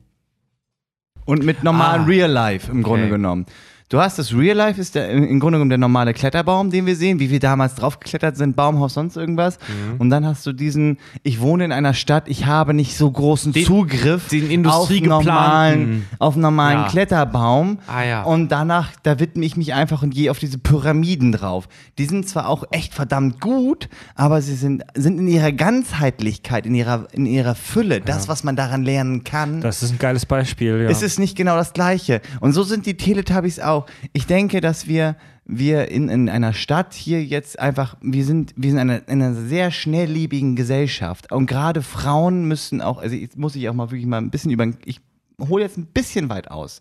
[1.24, 2.06] und mit normalen Ah.
[2.06, 3.46] Real Life im Grunde genommen.
[3.90, 6.94] Du hast das Real Life, ist der, im Grunde genommen der normale Kletterbaum, den wir
[6.94, 9.58] sehen, wie wir damals draufgeklettert sind, Baumhaus, sonst irgendwas.
[9.66, 9.96] Mhm.
[9.98, 13.54] Und dann hast du diesen, ich wohne in einer Stadt, ich habe nicht so großen
[13.54, 16.88] Den- Zugriff den auf normalen, auf normalen Ja.
[16.88, 17.78] Kletterbaum.
[17.86, 18.22] Ah, ja.
[18.24, 21.66] Und danach, da widme ich mich einfach und gehe auf diese Pyramiden drauf.
[21.96, 26.74] Die sind zwar auch echt verdammt gut, aber sie sind, sind in ihrer Ganzheitlichkeit, in
[26.74, 29.62] ihrer, in ihrer Fülle, das, was man daran lernen kann.
[29.62, 30.90] Das ist ein geiles Beispiel, ja.
[30.90, 32.20] Es ist nicht genau das Gleiche.
[32.40, 33.77] Und so sind die Teletubbies auch.
[34.12, 38.70] Ich denke, dass wir, wir in, in einer Stadt hier jetzt einfach, wir sind, wir
[38.70, 41.32] sind in einer, in einer sehr schnelllebigen Gesellschaft.
[41.32, 44.50] Und gerade Frauen müssen auch, also jetzt muss ich auch mal wirklich mal ein bisschen
[44.50, 45.00] über, ich
[45.40, 46.80] hole jetzt ein bisschen weit aus.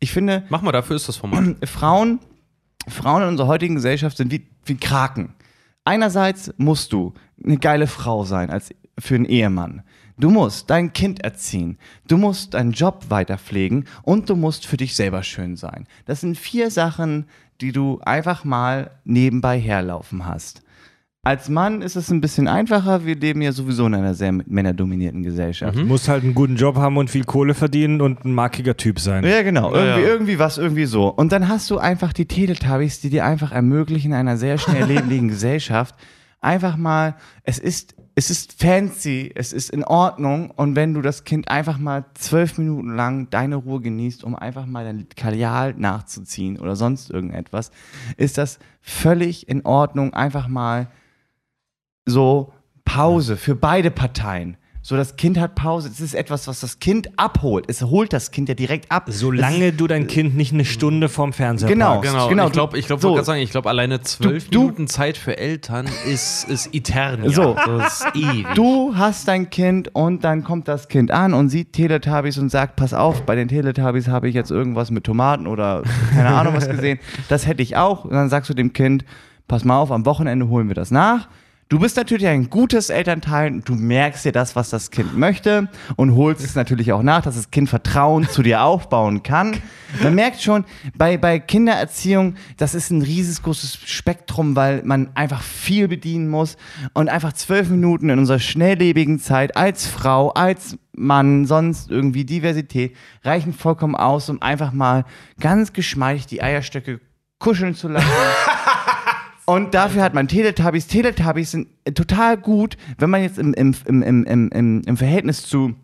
[0.00, 1.56] Ich finde, Mach mal, dafür ist das Format.
[1.68, 2.20] Frauen,
[2.88, 5.34] Frauen in unserer heutigen Gesellschaft sind wie, wie Kraken.
[5.84, 9.82] Einerseits musst du eine geile Frau sein als für einen Ehemann.
[10.18, 11.78] Du musst dein Kind erziehen.
[12.08, 15.86] Du musst deinen Job weiterpflegen und du musst für dich selber schön sein.
[16.06, 17.26] Das sind vier Sachen,
[17.60, 20.62] die du einfach mal nebenbei herlaufen hast.
[21.22, 23.04] Als Mann ist es ein bisschen einfacher.
[23.04, 25.76] Wir leben ja sowieso in einer sehr männerdominierten Gesellschaft.
[25.76, 28.98] Du musst halt einen guten Job haben und viel Kohle verdienen und ein markiger Typ
[28.98, 29.24] sein.
[29.24, 29.74] Ja, genau.
[29.74, 30.08] Ja, Irgendwie, ja.
[30.08, 31.08] irgendwie was, irgendwie so.
[31.08, 34.86] Und dann hast du einfach die Teletubbies, die dir einfach ermöglichen, in einer sehr schnell
[34.86, 35.94] lebendigen Gesellschaft
[36.40, 41.22] einfach mal, es ist, es ist fancy, es ist in Ordnung und wenn du das
[41.22, 46.58] Kind einfach mal zwölf Minuten lang deine Ruhe genießt, um einfach mal dein Kajal nachzuziehen
[46.58, 47.70] oder sonst irgendetwas,
[48.16, 50.88] ist das völlig in Ordnung, einfach mal
[52.06, 52.52] so
[52.84, 54.56] Pause für beide Parteien.
[54.88, 55.90] So, das Kind hat Pause.
[55.92, 57.66] Es ist etwas, was das Kind abholt.
[57.68, 59.04] Es holt das Kind ja direkt ab.
[59.08, 61.96] Solange du dein Kind nicht eine Stunde vorm Fernseher Genau.
[61.96, 62.10] parkst.
[62.10, 63.08] Genau, Genau, ich glaube, ich glaub, so.
[63.08, 66.74] wollte gerade sagen, ich glaube, alleine zwölf Du- du- Minuten Zeit für Eltern ist, ist
[66.74, 67.28] etern.
[67.28, 67.54] So.
[67.66, 68.46] das ist ewig.
[68.54, 72.76] Du hast dein Kind und dann kommt das Kind an und sieht Teletubbies und sagt,
[72.76, 75.82] pass auf, bei den Teletubbies habe ich jetzt irgendwas mit Tomaten oder
[76.14, 76.98] keine Ahnung was gesehen.
[77.28, 78.06] Das hätte ich auch.
[78.06, 79.04] Und dann sagst du dem Kind,
[79.48, 81.28] pass mal auf, am Wochenende holen wir das nach.
[81.70, 86.14] Du bist natürlich ein gutes Elternteil, du merkst dir das, was das Kind möchte und
[86.14, 89.54] holst es natürlich auch nach, dass das Kind Vertrauen zu dir aufbauen kann.
[90.02, 90.64] Man merkt schon,
[90.96, 96.56] bei, bei Kindererziehung, das ist ein riesengroßes Spektrum, weil man einfach viel bedienen muss
[96.94, 102.96] und einfach zwölf Minuten in unserer schnelllebigen Zeit als Frau, als Mann, sonst irgendwie Diversität,
[103.24, 105.04] reichen vollkommen aus, um einfach mal
[105.38, 107.00] ganz geschmeidig die Eierstöcke
[107.38, 108.08] kuscheln zu lassen.
[109.48, 110.88] Und dafür hat man Teletubbies.
[110.88, 115.74] Teletubbies sind total gut, wenn man jetzt im, im, im, im, im, im, Verhältnis zu,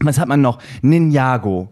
[0.00, 0.58] was hat man noch?
[0.80, 1.68] Ninjago,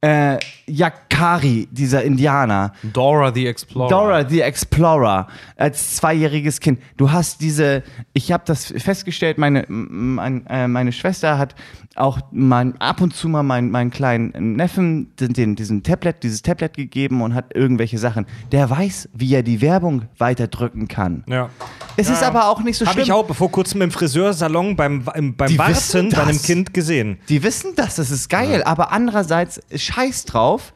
[0.00, 3.88] äh, Yakari, dieser Indianer, Dora the Explorer.
[3.88, 6.80] Dora the Explorer als zweijähriges Kind.
[6.96, 7.82] Du hast diese,
[8.12, 11.56] ich habe das festgestellt, meine, mein, äh, meine Schwester hat
[11.98, 16.42] auch mein, ab und zu mal meinen, meinen kleinen Neffen den, den, diesen Tablet, dieses
[16.42, 18.26] Tablet gegeben und hat irgendwelche Sachen.
[18.52, 21.24] Der weiß, wie er die Werbung weiterdrücken kann.
[21.28, 21.50] Ja.
[21.96, 23.04] Es ist aber auch nicht so Habe schlimm.
[23.04, 26.42] ich auch vor kurzem im Friseursalon beim, im, beim Die Warten bei einem.
[26.42, 27.18] Kind gesehen.
[27.28, 30.72] Die wissen das, das ist geil, aber andererseits scheiß drauf.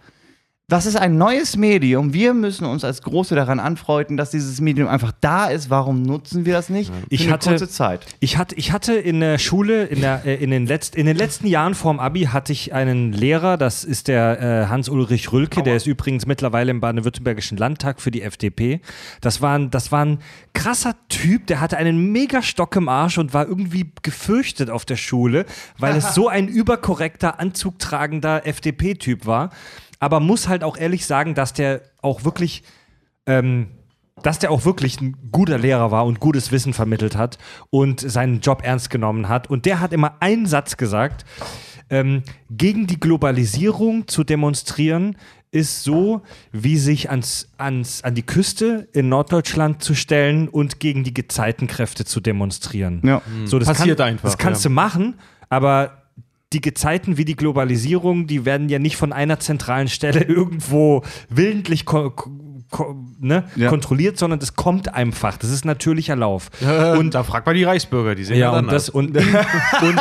[0.71, 2.15] Das ist ein neues Medium.
[2.15, 5.69] Wir müssen uns als Große daran anfreunden, dass dieses Medium einfach da ist.
[5.69, 6.95] Warum nutzen wir das nicht?
[6.95, 8.07] Für Ich eine hatte- kurze Zeit.
[8.21, 11.17] Ich hatte, ich hatte in der Schule, in, der, äh, in, den, letzt, in den
[11.17, 15.75] letzten Jahren vorm Abi, hatte ich einen Lehrer, das ist der äh, Hans-Ulrich Rülke, der
[15.75, 18.81] ist übrigens mittlerweile im Baden-Württembergischen Landtag für die FDP.
[19.21, 20.21] Das war, ein, das war ein
[20.55, 25.47] krasser Typ, der hatte einen Megastock im Arsch und war irgendwie gefürchtet auf der Schule,
[25.79, 29.51] weil es so ein überkorrekter, anzugtragender FDP-Typ war.
[30.01, 32.65] Aber muss halt auch ehrlich sagen, dass der auch wirklich
[33.27, 33.69] ähm,
[34.23, 37.39] dass der auch wirklich ein guter Lehrer war und gutes Wissen vermittelt hat
[37.71, 39.49] und seinen Job ernst genommen hat.
[39.49, 41.25] Und der hat immer einen Satz gesagt,
[41.89, 45.17] ähm, gegen die Globalisierung zu demonstrieren
[45.53, 46.23] ist so,
[46.53, 52.05] wie sich ans, ans, an die Küste in Norddeutschland zu stellen und gegen die Gezeitenkräfte
[52.05, 53.03] zu demonstrieren.
[53.05, 53.21] Ja.
[53.47, 54.69] So, das Passiert kann, einfach, Das kannst ja.
[54.69, 55.17] du machen,
[55.49, 56.00] aber
[56.53, 61.85] die Gezeiten wie die Globalisierung, die werden ja nicht von einer zentralen Stelle irgendwo willentlich
[61.87, 62.11] ko
[62.71, 63.69] ko ne, Ja.
[63.69, 65.37] kontrolliert, sondern das kommt einfach.
[65.37, 66.51] Das ist natürlicher Lauf.
[66.99, 70.01] Und da fragt man die Reichsbürger, die sehen Ja, ja, und das und, und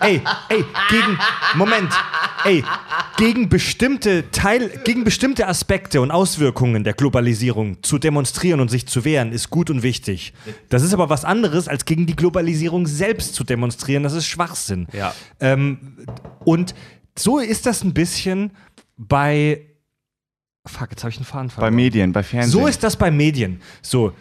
[0.00, 1.18] ey, ey, gegen
[1.56, 1.88] Moment,
[2.44, 2.64] ey,
[3.16, 9.04] gegen bestimmte Teil, gegen bestimmte Aspekte und Auswirkungen der Globalisierung zu demonstrieren und sich zu
[9.04, 10.32] wehren, ist gut und wichtig.
[10.68, 14.02] Das ist aber was anderes, als gegen die Globalisierung selbst zu demonstrieren.
[14.02, 14.86] Das ist Schwachsinn.
[14.92, 15.14] Ja.
[15.40, 15.96] Ähm,
[16.44, 16.74] und
[17.16, 18.52] so ist das ein bisschen
[18.96, 19.64] bei.
[20.66, 21.74] Fuck, jetzt habe ich einen Faden Bei verloren.
[21.74, 22.52] Medien, bei Fernsehen.
[22.52, 23.60] So ist das bei Medien.
[23.80, 24.12] So,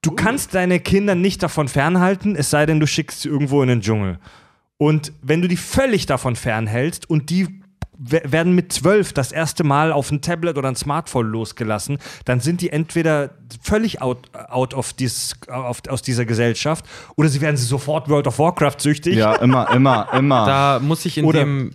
[0.00, 3.68] du kannst deine Kinder nicht davon fernhalten, es sei denn, du schickst sie irgendwo in
[3.68, 4.18] den Dschungel.
[4.82, 7.46] Und wenn du die völlig davon fernhältst und die
[7.96, 12.40] we- werden mit zwölf das erste Mal auf ein Tablet oder ein Smartphone losgelassen, dann
[12.40, 13.30] sind die entweder
[13.62, 16.84] völlig out, out of this, auf, aus dieser Gesellschaft
[17.16, 19.14] oder sie werden sie sofort World of Warcraft süchtig.
[19.14, 20.46] ja, immer, immer, immer.
[20.46, 21.70] Da muss ich in Oder- dem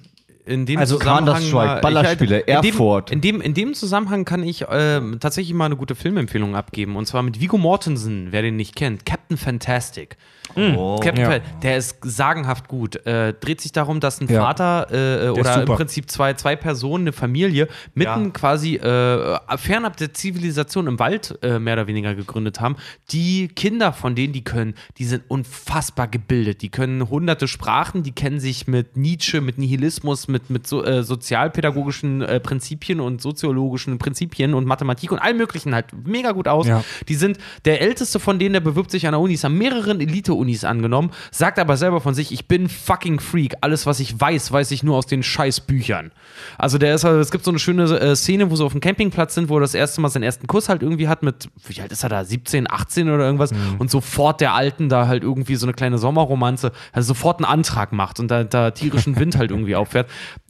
[0.46, 3.10] in dem Also Zusammenhang mal- Ballerspiele, ich halt- in Erfurt.
[3.10, 6.96] Dem, in, dem, in dem Zusammenhang kann ich ähm, tatsächlich mal eine gute Filmempfehlung abgeben.
[6.96, 9.06] Und zwar mit Vigo Mortensen, wer den nicht kennt.
[9.06, 10.16] Captain Fantastic.
[10.58, 11.00] Oh.
[11.02, 11.32] Captain Ja.
[11.32, 12.96] Fa- der ist sagenhaft gut.
[13.06, 14.42] Äh, dreht sich darum, dass ein Ja.
[14.42, 14.88] Vater
[15.26, 15.66] äh, oder im.
[15.68, 21.60] Prinzip zwei, zwei Personen, eine Familie, mitten quasi äh, fernab der Zivilisation im Wald äh,
[21.60, 22.76] mehr oder weniger gegründet haben.
[23.12, 26.62] Die Kinder von denen, die können, die sind unfassbar gebildet.
[26.62, 31.04] Die können hunderte Sprachen, die kennen sich mit Nietzsche, mit Nihilismus, mit, mit so, äh,
[31.04, 36.68] sozialpädagogischen äh, Prinzipien und soziologischen Prinzipien und Mathematik und allem möglichen halt mega gut aus.
[36.68, 36.84] Ja.
[37.08, 40.00] Die sind der älteste von denen, der bewirbt sich an der Uni, ist an mehreren
[40.48, 43.56] Elite-Unis angenommen, sagt aber selber von sich, ich bin fucking Freak.
[43.62, 46.12] Alles, was ich weiß, weiß ich nur aus den scheiß Büchern.
[46.58, 48.82] Also der ist, also, es gibt so eine schöne äh, Szene, wo sie auf dem
[48.82, 51.82] Campingplatz sind, wo er das erste Mal seinen ersten Kuss halt irgendwie hat mit, wie
[51.82, 55.56] alt ist er da, 17, 18 oder irgendwas und sofort der Alten da halt irgendwie
[55.56, 59.52] so eine kleine Sommerromanze, also sofort einen Antrag macht und da, da tierischen Wind halt
[59.52, 60.10] irgendwie auffährt.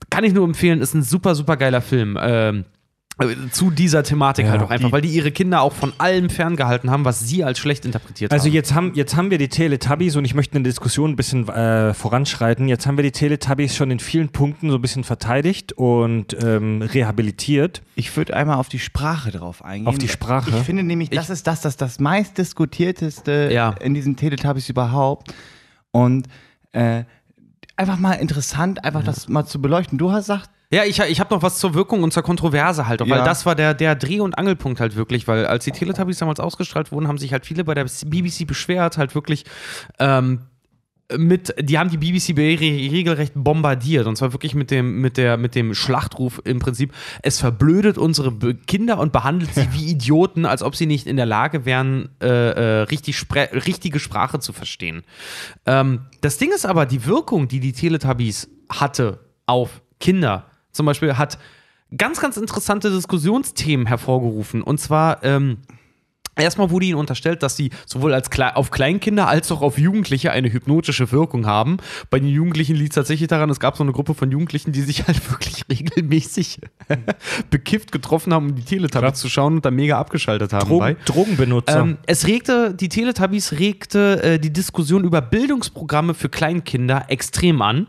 [0.10, 2.18] Kann ich nur empfehlen, ist ein super, super geiler Film.
[2.22, 2.77] Ähm, Äh,
[3.52, 6.30] Zu dieser Thematik Ja, halt auch einfach, die- weil die ihre Kinder auch von allem
[6.30, 8.54] ferngehalten haben, was sie als schlecht interpretiert Also haben.
[8.54, 11.96] jetzt haben, jetzt haben wir die Teletubbies und ich möchte eine Diskussion ein bisschen äh,
[11.96, 12.68] voranschreiten.
[12.68, 16.84] Jetzt haben wir die Teletubbies schon in vielen Punkten so ein bisschen verteidigt und ähm,
[16.84, 17.82] rehabilitiert.
[17.96, 19.88] Ich würde einmal auf die Sprache drauf eingehen.
[19.88, 20.52] Auf die Sprache?
[20.52, 23.72] Ich finde nämlich, das ist das, das, das meistdiskutierteste Ja.
[23.82, 25.34] in diesen Teletubbies überhaupt.
[25.92, 26.28] Und
[26.72, 27.04] äh,
[27.76, 29.98] einfach mal interessant, einfach das mal zu beleuchten.
[29.98, 33.02] Du hast gesagt, Ja, ich, ich habe noch was zur Wirkung und zur Kontroverse halt,
[33.02, 33.24] auch, weil Ja.
[33.26, 36.92] das war der, der Dreh- und Angelpunkt halt wirklich, weil als die Teletubbies damals ausgestrahlt
[36.92, 39.46] wurden, haben sich halt viele bei der BBC beschwert, halt wirklich
[40.00, 40.42] ähm,
[41.18, 42.60] mit, die haben die BBC re-
[42.92, 46.92] regelrecht bombardiert und zwar wirklich mit dem, mit der, mit dem Schlachtruf im Prinzip,
[47.24, 51.26] es verblödet unsere Kinder und behandelt sie wie Idioten, als ob sie nicht in der
[51.26, 55.04] Lage wären, äh, äh, richtig spre richtige Sprache zu verstehen.
[55.66, 60.46] Ähm, das Ding ist aber, die Wirkung, die die Teletubbies hatte auf Kinder,
[60.78, 61.38] zum Beispiel, hat
[61.96, 64.62] ganz, ganz interessante Diskussionsthemen hervorgerufen.
[64.62, 65.58] Und zwar, ähm,
[66.36, 70.32] erstmal wurde ihnen unterstellt, dass sie sowohl als Kle auf Kleinkinder als auch auf Jugendliche
[70.32, 71.78] eine hypnotische Wirkung haben.
[72.10, 74.82] Bei den Jugendlichen liegt es tatsächlich daran, es gab so eine Gruppe von Jugendlichen, die
[74.82, 76.60] sich halt wirklich regelmäßig
[77.50, 80.70] bekifft getroffen haben, um die Teletubbies zu schauen und dann mega abgeschaltet haben.
[80.70, 80.98] Drogen.
[81.06, 81.80] Drogenbenutzer.
[81.80, 87.88] Ähm, es regte, die Teletubbies regte äh, die Diskussion über Bildungsprogramme für Kleinkinder extrem an.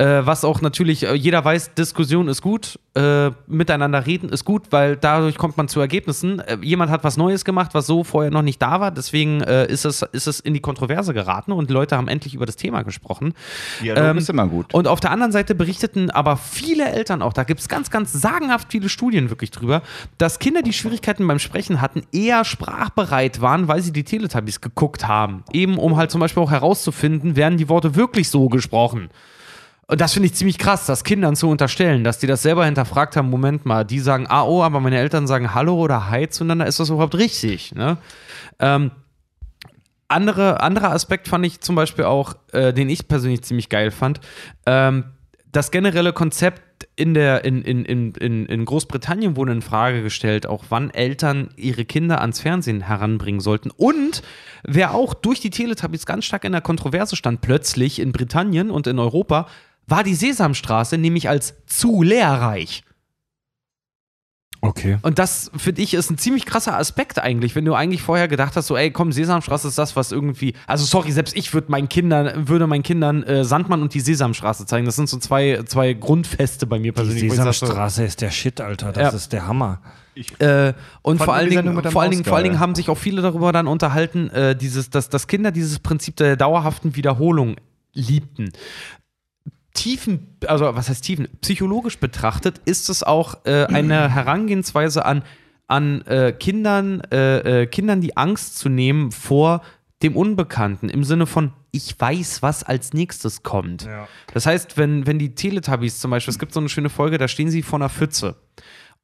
[0.00, 4.70] Äh, was auch natürlich, äh, jeder weiß, Diskussion ist gut, äh, miteinander reden ist gut,
[4.70, 6.38] weil dadurch kommt man zu Ergebnissen.
[6.38, 9.66] Äh, jemand hat was Neues gemacht, was so vorher noch nicht da war, deswegen äh,
[9.66, 12.82] ist, es, ist es in die Kontroverse geraten und Leute haben endlich über das Thema
[12.82, 13.34] gesprochen.
[13.82, 14.72] Dialog Ähm, ist immer gut.
[14.72, 18.12] Und auf der anderen Seite berichteten aber viele Eltern auch, da gibt es ganz, ganz
[18.12, 19.82] sagenhaft viele Studien wirklich drüber,
[20.16, 25.08] dass Kinder, die Schwierigkeiten beim Sprechen hatten, eher sprachbereit waren, weil sie die Teletubbies geguckt
[25.08, 25.42] haben.
[25.52, 29.10] Eben um halt zum Beispiel auch herauszufinden, werden die Worte wirklich so gesprochen.
[29.90, 33.16] Und das finde ich ziemlich krass, das Kindern zu unterstellen, dass die das selber hinterfragt
[33.16, 36.66] haben, Moment mal, die sagen ah, oh, aber meine Eltern sagen Hallo oder Hi zueinander,
[36.66, 37.74] ist das überhaupt richtig?
[37.74, 37.96] Ne?
[38.58, 38.90] Ähm,
[40.06, 44.20] andere, anderer Aspekt fand ich zum Beispiel auch, äh, den ich persönlich ziemlich geil fand,
[44.66, 45.04] ähm,
[45.52, 50.64] das generelle Konzept in, der, in, in, in, in, Großbritannien wurde in Frage gestellt, auch
[50.68, 53.70] wann Eltern ihre Kinder ans Fernsehen heranbringen sollten.
[53.70, 54.22] Und
[54.64, 58.86] wer auch durch die Teletubbies ganz stark in der Kontroverse stand, plötzlich in Britannien und
[58.86, 59.46] in Europa,
[59.88, 62.82] war die Sesamstraße nämlich als zu lehrreich.
[64.60, 64.98] okay.
[65.02, 68.56] Und das, finde ich, ist ein ziemlich krasser Aspekt eigentlich, wenn du eigentlich vorher gedacht
[68.56, 70.54] hast, so, ey, komm, Sesamstraße ist das, was irgendwie.
[70.66, 74.66] Also, sorry, selbst ich würde meinen Kindern, würde meinen Kindern äh, Sandmann und die Sesamstraße
[74.66, 74.84] zeigen.
[74.84, 77.30] Das sind so zwei, zwei Grundfeste bei mir Die persönlich.
[77.30, 78.92] so, Sesamstraße ist der Shit, Alter.
[78.92, 79.16] Das Ja.
[79.16, 79.80] ist der Hammer.
[80.40, 82.42] Äh, und vor allen, die Dingen, vor, allen Dingen, vor allen.
[82.44, 86.16] Dingen haben sich auch viele darüber dann unterhalten, äh, dieses, dass, dass Kinder dieses Prinzip
[86.16, 87.54] der dauerhaften Wiederholung
[87.94, 88.50] liebten.
[89.74, 91.28] Tiefen, also was heißt Tiefen?
[91.40, 95.22] Psychologisch betrachtet ist es auch äh, eine Herangehensweise an,
[95.66, 99.62] an äh, Kindern, äh, äh, Kindern die Angst zu nehmen vor
[100.02, 103.86] dem Unbekannten im Sinne von ich weiß, was als nächstes kommt.
[104.32, 107.28] Das heißt, wenn, wenn die Teletubbies zum Beispiel, es gibt so eine schöne Folge, da
[107.28, 108.36] stehen sie vor einer Pfütze.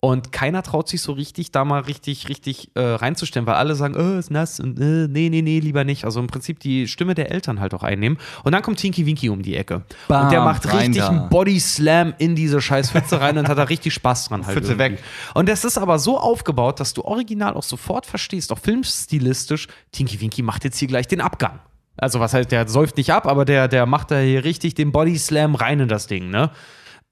[0.01, 3.97] Und keiner traut sich so richtig, da mal richtig, richtig äh, reinzustellen, weil alle sagen,
[3.97, 6.05] oh, ist nass und äh, nee, nee, nee, lieber nicht.
[6.05, 8.19] Also im Prinzip die Stimme der Eltern halt auch einnehmen.
[8.43, 9.83] Und dann kommt Tinky Winky um die Ecke.
[10.09, 11.09] Bam, und der macht richtig da.
[11.09, 14.59] einen Body Slam in diese scheiß Pfütze rein und hat da richtig Spaß dran halt.
[14.59, 15.03] Pfütze weg.
[15.33, 20.21] Und das ist aber so aufgebaut, dass du original auch sofort verstehst, auch filmstilistisch, Tinky
[20.21, 21.61] Winky macht jetzt hier gleich den Abgang.
[21.97, 24.93] Also was heißt, der säuft nicht ab, aber der, der macht da hier richtig den
[24.93, 26.51] Body Slam rein in das Ding, ne?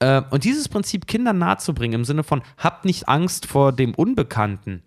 [0.02, 4.82] Äh, und dieses Prinzip Kindern nahezubringen, im Sinne von, habt nicht Angst vor dem Unbekannten,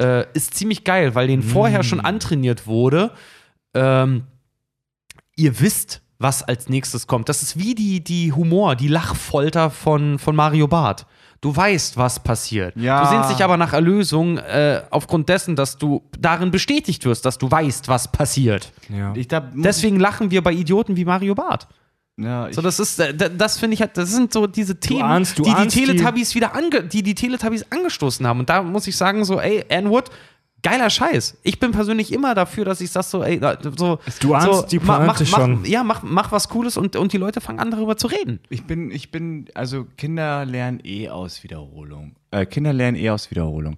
[0.00, 3.10] äh, ist ziemlich geil, weil denen vorher schon antrainiert wurde,
[3.74, 4.24] ähm,
[5.36, 7.28] ihr wisst, was als nächstes kommt.
[7.28, 11.04] Das ist wie die, die Humor, die Lachfolter von, von Mario Barth.
[11.42, 12.74] Du weißt, was passiert.
[12.74, 13.02] Ja.
[13.02, 17.36] Du sehnst dich aber nach Erlösung äh, aufgrund dessen, dass du darin bestätigt wirst, dass
[17.36, 18.72] du weißt, was passiert.
[18.88, 19.10] Ja.
[19.10, 21.68] Muss Deswegen lachen wir bei Idioten wie Mario Barth.
[22.16, 25.02] Ja, So, das ist, äh, da- das finde ich halt, das sind so diese Themen,
[25.02, 28.40] ahnst- du die die ahnst die- Teletubbies wieder ange, die die Teletubbies angestoßen haben.
[28.40, 30.10] Und da muss ich sagen, so, ey, Anne Wood,
[30.62, 31.36] geiler Scheiß.
[31.42, 33.38] Ich bin persönlich immer dafür, dass ich sag so, ey,
[33.76, 35.64] so, Du ahnst so, die ma- mach, Pointe mach, schon.
[35.66, 38.40] Ja, mach, mach was Cooles und, und die Leute fangen an, darüber zu reden.
[38.48, 42.14] ich bin, ich bin, also Kinder lernen eh aus Wiederholung.
[42.30, 43.76] Äh, Kinder lernen eh aus Wiederholung.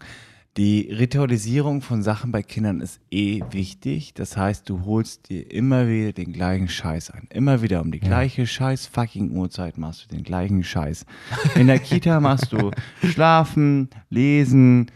[0.56, 4.14] Die Ritualisierung von Sachen bei Kindern ist eh wichtig.
[4.14, 7.28] Das heißt, du holst dir immer wieder den gleichen Scheiß ein.
[7.28, 11.04] Immer wieder um die gleiche Scheiß fucking Uhrzeit machst du den gleichen Scheiß.
[11.56, 12.70] In der Kita machst du
[13.04, 14.90] schlafen, lesen,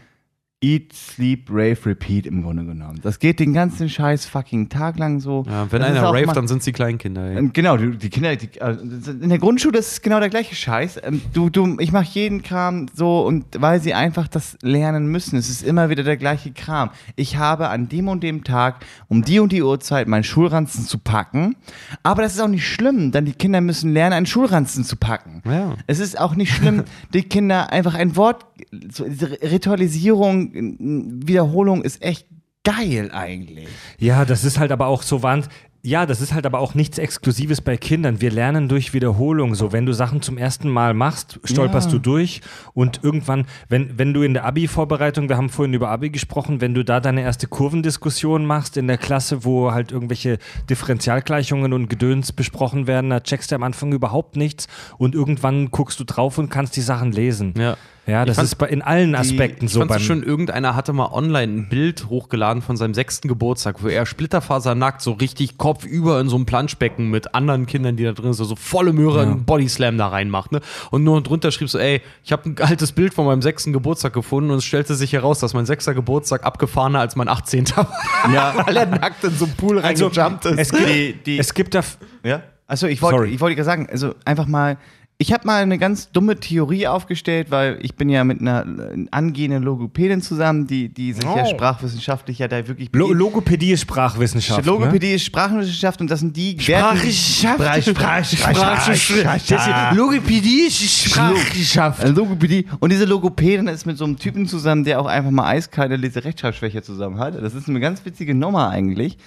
[0.63, 2.99] Eat, Sleep, Rave, Repeat im Grunde genommen.
[3.01, 5.43] Das geht den ganzen scheiß fucking Tag lang so.
[5.47, 7.31] Ja, wenn Das einer rave, dann sind es die Kleinkinder.
[7.31, 7.37] Ey.
[7.39, 10.53] Ähm, Genau, die, die Kinder, die, äh, in der Grundschule ist es genau der gleiche
[10.53, 10.99] Scheiß.
[11.03, 15.37] Ähm, Du, du, ich mache jeden Kram so und weil sie einfach das lernen müssen.
[15.37, 16.91] Es ist immer wieder der gleiche Kram.
[17.15, 20.99] Ich habe an dem und dem Tag um die und die Uhrzeit meinen Schulranzen zu
[20.99, 21.55] packen.
[22.03, 25.41] Aber das ist auch nicht schlimm, denn die Kinder müssen lernen, einen Schulranzen zu packen.
[25.45, 25.75] Ja.
[25.87, 26.83] Es ist auch nicht schlimm,
[27.15, 28.45] die Kinder einfach ein Wort,
[28.91, 32.27] so diese Ritualisierung, Wiederholung ist echt
[32.63, 33.67] geil eigentlich.
[33.99, 35.45] Ja, das ist halt aber auch so wahn-
[35.83, 38.21] Ja, das ist halt aber auch nichts Exklusives bei Kindern.
[38.21, 39.55] Wir lernen durch Wiederholung.
[39.55, 41.93] So, wenn du Sachen zum ersten Mal machst, stolperst Ja.
[41.93, 42.41] du durch
[42.75, 46.75] und irgendwann, wenn, wenn du in der Abi-Vorbereitung, wir haben vorhin über Abi gesprochen, wenn
[46.75, 50.37] du da deine erste Kurvendiskussion machst in der Klasse, wo halt irgendwelche
[50.69, 54.67] Differentialgleichungen und Gedöns besprochen werden, da checkst du am Anfang überhaupt nichts
[54.99, 57.55] und irgendwann guckst du drauf und kannst die Sachen lesen.
[57.57, 57.75] Ja.
[58.11, 60.75] Ja, das fand- ist bei, in allen Aspekten Ich so fand beim so schön, irgendeiner
[60.75, 65.57] hatte mal online ein Bild hochgeladen von seinem sechsten Geburtstag, wo er splitterfasernackt so richtig
[65.57, 69.21] kopfüber in so einem Planschbecken mit anderen Kindern, die da drin sind, so volle Möhre
[69.21, 70.51] einen Bodyslam da reinmacht.
[70.51, 70.61] Ne?
[70.91, 74.13] Und nur drunter schrieb so, ey, ich habe ein altes Bild von meinem sechsten Geburtstag
[74.13, 77.65] gefunden und es stellte sich heraus, dass mein sechster Geburtstag abgefahrener als mein 18.
[77.75, 77.91] war.
[78.33, 78.53] Ja.
[78.65, 80.57] Weil er nackt in so einen Pool Also, reingejumpt ist.
[80.59, 81.81] es gibt, Die- die- es gibt da
[82.23, 82.41] Ja?
[82.67, 84.77] Achso, ich wollte ich wollte gerade sagen, also einfach mal,
[85.21, 89.05] ich habe mal eine ganz dumme Theorie aufgestellt, weil ich bin ja mit einer äh,
[89.11, 91.45] angehenden Logopädin zusammen, die, die sich ja Oh.
[91.45, 94.65] sprachwissenschaftlich ja da wirklich Lo Logopädie ist Sprachwissenschaft.
[94.65, 94.71] ne?
[94.71, 97.83] Logopädie ist Sprachwissenschaft und das sind die Sprachwissenschaft.
[97.83, 99.95] Sprachwissenschaft.
[99.95, 102.01] Logopädie ist Sprachwissenschaft.
[102.01, 102.65] Also Logopädie.
[102.79, 106.81] Und diese Logopädin ist mit so einem Typen zusammen, der auch einfach mal eiskalte Leserechtschreibschwäche
[106.81, 107.41] zusammen hat.
[107.41, 109.17] Das ist eine ganz witzige Nummer eigentlich.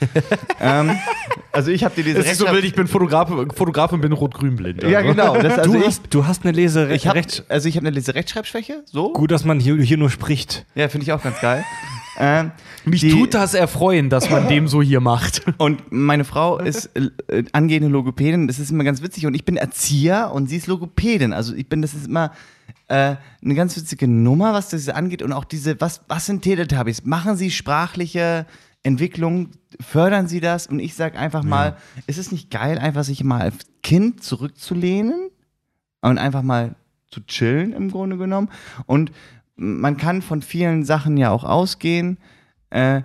[0.60, 0.90] ähm,
[1.52, 4.56] also ich habe die Es ist so wild, ich bin Fotograf, Fotograf und bin rot-grün
[4.56, 4.82] blind.
[4.82, 5.36] ja, genau.
[5.40, 7.04] Das, also Du ich, hast, du hast eine Leserecht.
[7.04, 7.16] ich hab,
[7.48, 9.12] also ich habe eine Leserechtschreibschwäche, so.
[9.12, 10.66] Gut, dass man hier, hier nur spricht.
[10.74, 11.64] Ja, finde ich auch ganz geil.
[12.18, 12.52] ähm,
[12.84, 15.42] Mich die- tut das erfreuen, dass man dem so hier macht.
[15.58, 16.90] Und meine Frau ist
[17.28, 19.26] äh, angehende Logopädin, das ist immer ganz witzig.
[19.26, 21.32] Und ich bin Erzieher und sie ist Logopädin.
[21.32, 22.32] Also ich bin, das ist immer
[22.88, 25.22] äh, eine ganz witzige Nummer, was das angeht.
[25.22, 27.04] Und auch diese, was, was sind Teletubbies?
[27.04, 28.46] Machen sie sprachliche
[28.82, 29.50] Entwicklung?
[29.80, 30.66] Fördern sie das?
[30.66, 35.30] Und ich sage einfach mal, ist es nicht geil, einfach sich mal als Kind zurückzulehnen
[36.10, 36.74] und einfach mal
[37.08, 38.50] zu chillen im Grunde genommen?
[38.86, 39.12] Und
[39.56, 42.18] man kann von vielen Sachen ja auch ausgehen.
[42.70, 43.02] Äh,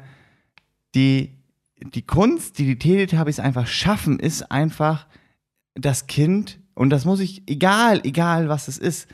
[0.95, 1.33] die,
[1.77, 5.07] die Kunst, die die Teletubbies einfach schaffen, ist einfach
[5.75, 9.07] das Kind, und das muss ich, egal, egal was es ist,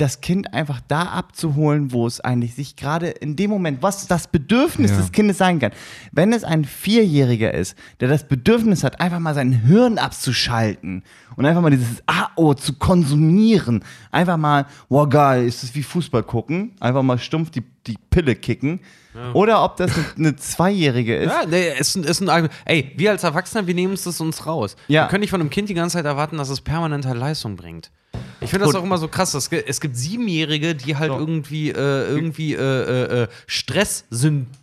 [0.00, 4.28] das Kind einfach da abzuholen, wo es eigentlich sich gerade in dem Moment, was das
[4.28, 4.96] Bedürfnis Ja.
[4.98, 5.72] des Kindes sein kann.
[6.12, 11.02] Wenn es ein Vierjähriger ist, der das Bedürfnis hat, einfach mal sein Hirn abzuschalten
[11.36, 16.22] und einfach mal dieses AO zu konsumieren, einfach mal, wow geil, ist es wie Fußball
[16.22, 18.80] gucken, einfach mal stumpf die, die Pille kicken.
[19.34, 21.32] Oder ob das eine, Zweijährige ist.
[21.32, 22.48] Ja, nee, ist, ein- ist ein.
[22.64, 24.76] Ey, wir als Erwachsene, wir nehmen es uns raus.
[24.86, 25.04] Ja.
[25.04, 27.56] Wir können nicht von einem Kind die ganze Zeit erwarten, dass es permanent halt Leistung
[27.56, 27.90] bringt.
[28.40, 29.34] Ich finde das auch immer so krass.
[29.34, 33.28] Es gibt, es gibt Siebenjährige, die halt irgendwie, äh, irgendwie äh, äh, äh,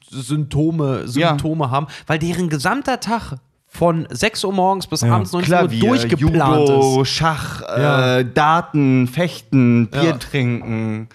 [0.09, 3.33] Stresssymptome Symptome haben, weil deren gesamter Tag
[3.67, 7.09] von 6 Uhr morgens bis abends 19 Klavier, Uhr durchgeplant Judo, ist.
[7.09, 8.19] Schach, Ja.
[8.19, 10.17] äh, Daten, Fechten, Bier Ja.
[10.17, 11.09] trinken,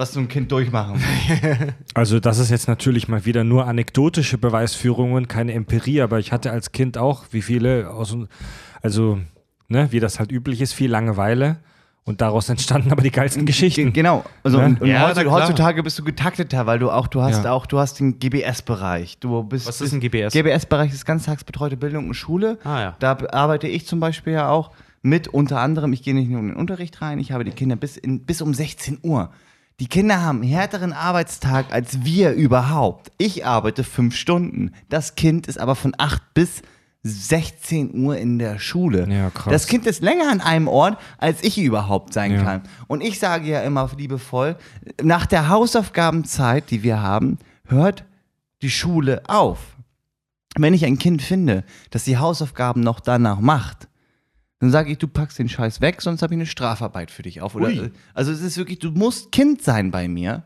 [0.00, 1.02] was so ein Kind durchmachen muss.
[1.94, 6.50] Also das ist jetzt natürlich mal wieder nur anekdotische Beweisführungen, keine Empirie, aber ich hatte
[6.50, 8.16] als Kind auch, wie viele, aus,
[8.82, 9.18] also
[9.68, 11.56] ne, wie das halt üblich ist, viel Langeweile
[12.04, 13.92] und daraus entstanden aber die geilsten Geschichten.
[13.92, 14.24] Genau.
[14.42, 14.64] Also Ne?
[14.66, 17.52] und, und Ja, heutzutage, heutzutage bist du getakteter, weil du auch, du hast Ja.
[17.52, 19.18] auch, du hast den GBS-Bereich.
[19.18, 19.66] Du bist.
[19.68, 20.32] Was ist ein GBS?
[20.32, 22.58] GBS-Bereich ist ganztagsbetreute Bildung und Schule.
[22.64, 22.96] Ah, ja.
[23.00, 24.70] Da arbeite ich zum Beispiel ja auch
[25.02, 27.76] mit unter anderem, ich gehe nicht nur in den Unterricht rein, ich habe die Kinder
[27.76, 29.30] bis, in, bis um 16 Uhr.
[29.80, 33.10] Die Kinder haben einen härteren Arbeitstag als wir überhaupt.
[33.16, 34.72] Ich arbeite fünf Stunden.
[34.90, 36.60] Das Kind ist aber von 8 bis
[37.02, 39.08] 16 Uhr in der Schule.
[39.10, 39.50] Ja, krass.
[39.50, 42.42] Das Kind ist länger an einem Ort, als ich überhaupt sein Ja.
[42.42, 42.62] kann.
[42.88, 44.56] Und ich sage ja immer liebevoll,
[45.02, 48.04] nach der Hausaufgabenzeit, die wir haben, hört
[48.60, 49.58] die Schule auf.
[50.58, 53.88] Wenn ich ein Kind finde, das die Hausaufgaben noch danach macht,
[54.60, 57.40] dann sage ich, du packst den Scheiß weg, sonst habe ich eine Strafarbeit für dich
[57.40, 57.54] auf.
[57.54, 57.90] Oder, Ui.
[58.14, 60.44] also es ist wirklich, du musst Kind sein bei mir,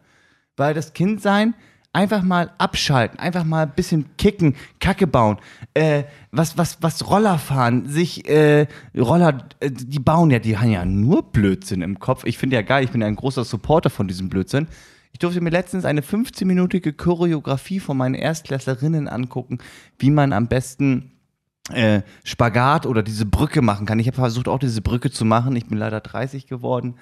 [0.57, 1.55] weil das Kind sein
[1.93, 5.39] einfach mal abschalten, einfach mal ein bisschen kicken, Kacke bauen,
[5.75, 10.71] äh, was, was, was Roller fahren, sich äh, Roller, äh, die bauen ja, die haben
[10.71, 12.25] ja nur Blödsinn im Kopf.
[12.25, 14.67] Ich finde ja geil, ich bin ja ein großer Supporter von diesem Blödsinn.
[15.13, 19.59] Ich durfte mir letztens eine 15-minütige Choreografie von meinen Erstklässlerinnen angucken,
[19.97, 21.13] wie man am besten
[21.73, 23.99] äh, Spagat oder diese Brücke machen kann.
[23.99, 25.57] Ich habe versucht auch diese Brücke zu machen.
[25.57, 26.97] Ich bin leider 30 geworden.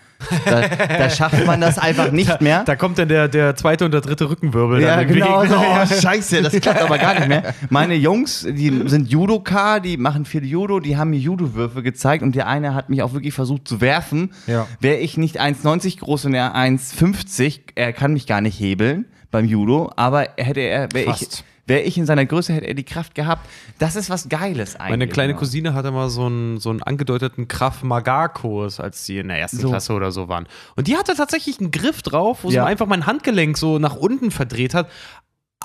[0.44, 2.62] Da, da schafft man das einfach nicht mehr.
[2.62, 4.80] Da kommt dann der, der zweite und der dritte Rückenwirbel.
[4.80, 5.44] Ja, genau.
[5.46, 7.54] So, oh, scheiße, das klappt aber gar nicht mehr.
[7.70, 12.36] Meine Jungs, die sind Judoka, die machen viel Judo, die haben mir Judo-Würfe gezeigt und
[12.36, 14.32] der eine hat mich auch wirklich versucht zu werfen.
[14.46, 14.68] Ja.
[14.78, 19.46] Wäre ich nicht 1,90 groß und er 1,50, er kann mich gar nicht hebeln beim
[19.46, 21.68] Judo, aber hätte er, wäre ich, Fast.
[21.68, 23.48] wär ich in seiner Größe, hätte er die Kraft gehabt.
[23.78, 24.90] Das ist was Geiles eigentlich.
[24.90, 25.38] Meine kleine ne?
[25.38, 29.58] Cousine hatte mal so einen, so einen angedeuteten Kraft Magar-Kurs, als sie in der ersten
[29.58, 29.68] So.
[29.70, 30.46] Klasse oder so waren.
[30.76, 32.64] Und die hatte tatsächlich einen Griff drauf, wo Ja.
[32.64, 34.88] sie einfach mein Handgelenk so nach unten verdreht hat.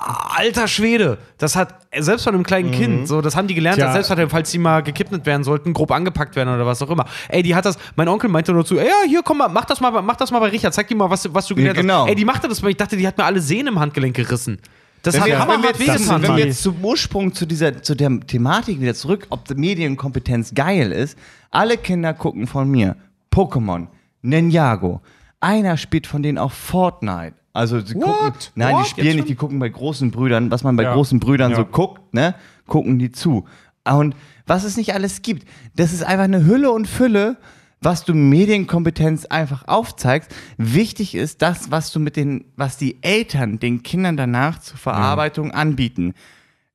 [0.00, 3.92] Alter Schwede, das hat selbst von einem kleinen Kind, so das haben die gelernt, Tja.
[3.92, 7.06] selbst falls die mal gekippnet werden sollten, grob angepackt werden oder was auch immer.
[7.28, 9.80] Ey, die hat das, mein Onkel meinte nur zu, ja, hier komm mal, mach das
[9.80, 12.02] mal, mach das mal bei Richard, zeig dir mal, was, was du gelernt genau.
[12.02, 12.10] hast.
[12.10, 14.60] Ey, die machte das, weil ich dachte, die hat mir alle Sehnen im Handgelenk gerissen.
[15.02, 16.22] Das Wenn hat wir, wenn, wir jetzt, wehgetan.
[16.22, 19.54] wenn wir die- jetzt zum Ursprung zu dieser zu der Thematik wieder zurück, ob die
[19.54, 21.16] Medienkompetenz geil ist,
[21.50, 22.96] alle Kinder gucken von mir
[23.32, 23.86] Pokémon,
[24.22, 25.00] Ninjago.
[25.40, 27.34] Einer spielt von denen auch Fortnite.
[27.52, 28.84] Also sie gucken, nein, What?
[28.84, 30.94] die spielen Jetzt nicht, die gucken bei großen Brüdern, was man bei Ja.
[30.94, 31.56] großen Brüdern Ja.
[31.58, 32.34] so guckt, ne,
[32.66, 33.44] gucken die zu.
[33.84, 34.14] Und
[34.46, 35.46] was es nicht alles gibt,
[35.76, 37.36] das ist einfach eine Hülle und Fülle,
[37.80, 40.34] was du Medienkompetenz einfach aufzeigst.
[40.56, 45.52] Wichtig ist das, was du mit den, was die Eltern den Kindern danach zur Verarbeitung
[45.52, 46.14] anbieten.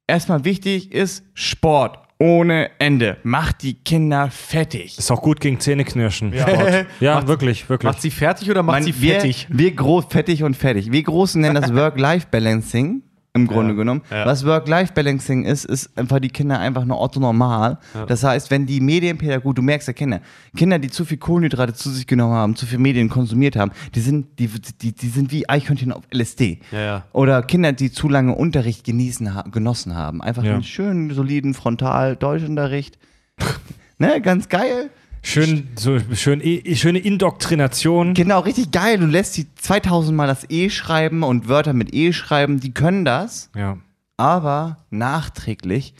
[0.07, 3.17] Erstmal wichtig ist Sport ohne Ende.
[3.23, 4.98] Macht die Kinder fettig.
[4.98, 6.33] Ist auch gut gegen Zähneknirschen.
[6.99, 7.91] Ja, Macht- wirklich, wirklich.
[7.91, 9.48] Macht sie fertig oder macht Man, sie wir, fettig?
[9.49, 10.91] Wir groß, fettig und fertig.
[10.91, 13.01] Wir Großen nennen das Work-Life-Balancing.
[13.36, 14.02] Im Grunde genommen.
[14.12, 14.28] ja.
[14.28, 17.80] Was Work-Life-Balancing ist, ist einfach die Kinder einfach nur Otto normal.
[18.08, 20.22] Das heißt, wenn die Medienpädagogik, du merkst ja Kinder,
[20.56, 24.02] Kinder, die zu viel Kohlenhydrate zu sich genommen haben, zu viel Medien konsumiert haben, die
[24.02, 24.48] sind, die,
[24.82, 26.60] die, die sind wie Eichhörnchen auf LSD.
[26.72, 27.06] Ja, ja.
[27.12, 30.22] Oder Kinder, die zu lange Unterricht genießen, genossen haben.
[30.22, 30.53] Einfach Ja.
[30.53, 33.00] einen schönen, soliden Frontal-Deutschunterricht.
[33.98, 34.92] ne, ganz geil.
[35.26, 38.14] Schön, so schön, eh- schöne Indoktrination.
[38.14, 38.98] Genau, richtig geil.
[39.00, 42.60] Du lässt sie 2000 Mal das E schreiben und Wörter mit E schreiben.
[42.60, 43.77] Die können das, Ja.
[44.18, 45.93] aber nachträglich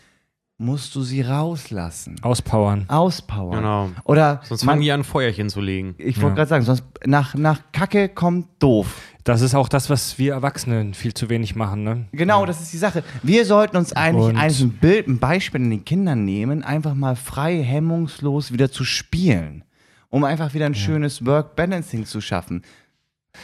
[0.58, 2.18] musst du sie rauslassen.
[2.22, 2.86] Auspowern.
[2.90, 3.58] Auspowern.
[3.60, 3.90] Genau.
[4.04, 5.96] Oder Sonst man, fangen die an, Feuerchen zu legen.
[5.98, 9.02] ich wollte gerade sagen, sonst nach, nach Kacke kommt doof.
[9.24, 12.06] Das ist auch das, was wir Erwachsene viel zu wenig machen, ne?
[12.12, 13.04] Genau, das ist die Sache.
[13.22, 17.16] Wir sollten uns eigentlich Und- ein Bild, ein Beispiel an den Kindern nehmen, einfach mal
[17.16, 19.64] frei, hemmungslos wieder zu spielen.
[20.10, 22.64] Um einfach wieder ein schönes Work-Balancing zu schaffen.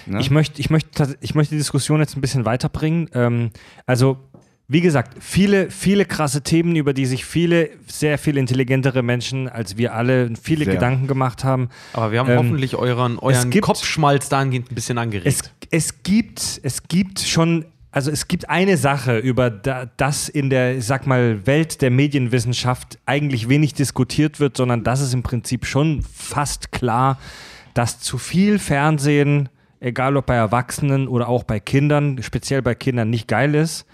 [0.06, 0.20] Ne?
[0.20, 3.10] Ich möchte, ich, möchte, ich möchte die Diskussion jetzt ein bisschen weiterbringen.
[3.14, 3.50] Ähm,
[3.88, 4.18] also,
[4.72, 9.78] wie gesagt, viele, viele krasse Themen, über die sich viele, sehr viel intelligentere Menschen als
[9.78, 10.76] wir alle viele Sehr.
[10.76, 11.70] Gedanken gemacht haben.
[11.94, 15.26] Aber wir haben Ähm, hoffentlich euren, euren gibt- Kopfschmalz dahingehend ein bisschen angeregt.
[15.26, 15.42] Es,
[15.72, 20.78] es, gibt, es gibt schon, also es gibt eine Sache, über da, das in der,
[20.78, 25.66] ich sag mal, Welt der Medienwissenschaft eigentlich wenig diskutiert wird, sondern das ist im Prinzip
[25.66, 27.18] schon fast klar,
[27.74, 29.50] dass zu viel Fernsehen,
[29.80, 33.88] egal ob bei Erwachsenen oder auch bei Kindern, speziell bei Kindern, nicht geil ist.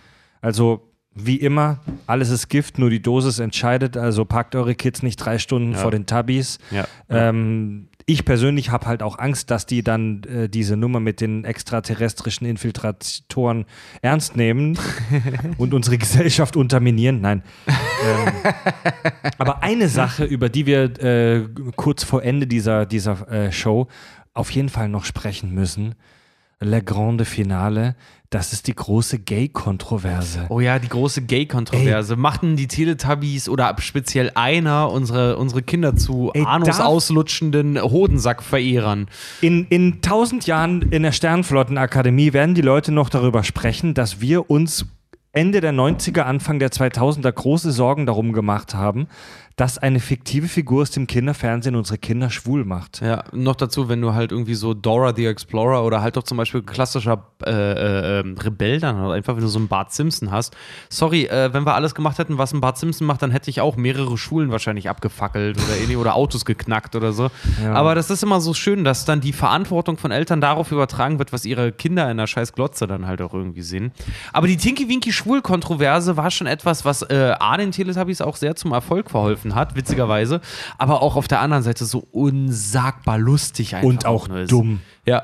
[0.46, 3.98] Also wie immer, alles ist Gift, nur die Dosis entscheidet.
[3.98, 6.60] Also packt eure Kids nicht drei Stunden vor den Tabis.
[6.70, 6.86] Ja.
[7.10, 11.46] Ähm, ich persönlich habe halt auch Angst, dass die dann äh, diese Nummer mit den
[11.46, 13.66] extraterrestrischen Infiltratoren
[14.04, 14.78] ernst nehmen
[15.58, 17.22] und unsere Gesellschaft unterminieren.
[17.22, 17.42] Nein.
[17.68, 18.54] ähm,
[19.40, 23.88] aber eine Sache, über die wir äh, kurz vor Ende dieser, dieser äh, Show
[24.36, 25.96] auf jeden Fall noch sprechen müssen,
[26.60, 27.96] Le Grande Finale,
[28.36, 30.48] das ist die große Gay-Kontroverse.
[30.50, 32.18] Oh ja, die große Gay-Kontroverse.
[32.18, 36.44] Machten die Teletubbies oder speziell einer unsere, unsere Kinder zu Ey,
[37.82, 39.08] Hodensack-Verehrern?
[39.40, 44.50] In, in tausend Jahren in der Sternflottenakademie werden die Leute noch darüber sprechen, dass wir
[44.50, 44.86] uns
[45.32, 49.08] Ende der 90er, Anfang der 2000er große Sorgen darum gemacht haben,
[49.56, 53.01] dass eine fiktive Figur aus dem Kinderfernsehen unsere Kinder schwul macht.
[53.01, 56.38] Ja, noch dazu, wenn du halt irgendwie so Dora the Explorer oder halt doch zum
[56.38, 60.30] Beispiel klassischer äh, äh, ähm, Rebell dann oder einfach, wenn du so einen Bart Simpson
[60.30, 60.56] hast.
[60.90, 63.61] Sorry, äh, wenn wir alles gemacht hätten, was ein Bart Simpson macht, dann hätte ich
[63.61, 67.30] auch mehrere Schulen wahrscheinlich abgefackelt oder, ähnlich oder Autos geknackt oder so.
[67.64, 67.74] Ja.
[67.74, 71.32] Aber das ist immer so schön, dass dann die Verantwortung von Eltern darauf übertragen wird,
[71.32, 73.93] was ihre Kinder in der scheiß Glotze dann halt auch irgendwie sehen.
[74.34, 78.58] Aber die Tinky Winky Schwul-Kontroverse war schon etwas, was äh, A den Teletubbies auch sehr
[78.58, 80.42] zum Erfolg verholfen hat, witzigerweise,
[80.80, 84.52] aber auch auf der anderen Seite so unsagbar lustig einfach Und auch nur ist.
[84.52, 84.80] dumm.
[85.06, 85.24] Ja.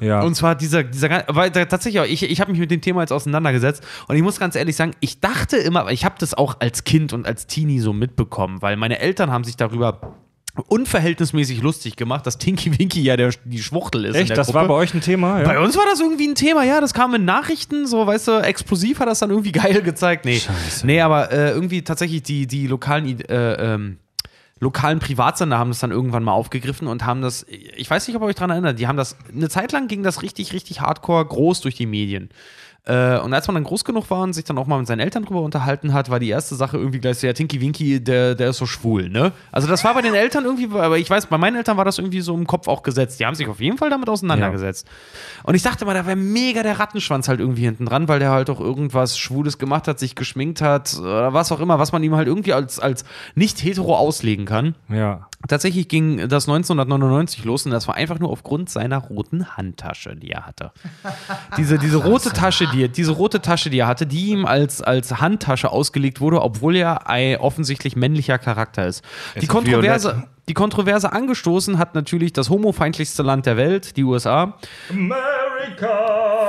[0.00, 0.22] Ja.
[0.22, 3.12] Und zwar dieser, dieser weil tatsächlich auch, ich, ich habe mich mit dem Thema jetzt
[3.12, 6.84] auseinandergesetzt und ich muss ganz ehrlich sagen, ich dachte immer, ich habe das auch als
[6.84, 10.14] Kind und als Teenie so mitbekommen, weil meine Eltern haben sich darüber
[10.66, 14.16] unverhältnismäßig lustig gemacht, dass Tinky Winky ja der, die Schwuchtel ist.
[14.16, 14.36] Echt?
[14.36, 14.58] Das Gruppe.
[14.58, 15.40] war bei euch ein Thema?
[15.40, 15.44] Ja.
[15.44, 18.42] Bei uns war das irgendwie ein Thema, ja, das kam in Nachrichten, so, weißt du,
[18.42, 20.24] explosiv hat das dann irgendwie geil gezeigt.
[20.24, 20.86] Nee, Scheiße.
[20.86, 23.98] nee aber äh, irgendwie tatsächlich die, die lokalen, äh, ähm,
[24.58, 28.22] lokalen Privatsender haben das dann irgendwann mal aufgegriffen und haben das, ich weiß nicht, ob
[28.22, 31.24] ihr euch daran erinnert, die haben das, eine Zeit lang ging das richtig, richtig hardcore
[31.24, 32.28] groß durch die Medien.
[32.86, 35.00] Äh, und als man dann groß genug war und sich dann auch mal mit seinen
[35.00, 38.34] Eltern drüber unterhalten hat, war die erste Sache irgendwie gleich so, ja, Tinky Winky, der,
[38.34, 39.32] der ist so schwul, ne?
[39.52, 41.98] Also das war bei den Eltern irgendwie, aber ich weiß, bei meinen Eltern war das
[41.98, 43.20] irgendwie so im Kopf auch gesetzt.
[43.20, 44.86] Die haben sich auf jeden Fall damit auseinandergesetzt.
[45.42, 48.30] Und ich dachte mal, da wäre mega der Rattenschwanz halt irgendwie hinten dran, weil der
[48.30, 52.02] halt auch irgendwas Schwules gemacht hat, sich geschminkt hat oder was auch immer, was man
[52.02, 54.74] ihm halt irgendwie als, als nicht hetero auslegen kann.
[54.88, 55.29] ja.
[55.48, 60.30] Tatsächlich ging das 1999 los und das war einfach nur aufgrund seiner roten Handtasche, die
[60.30, 60.70] er hatte.
[61.56, 64.82] Diese, diese rote Tasche, die er, diese rote Tasche, die er hatte, die ihm als,
[64.82, 69.02] als Handtasche ausgelegt wurde, obwohl er ein offensichtlich männlicher Charakter ist.
[69.40, 70.28] Die Kontroverse, violett.
[70.48, 74.58] die Kontroverse angestoßen hat natürlich das homofeindlichste Land der Welt, die USA.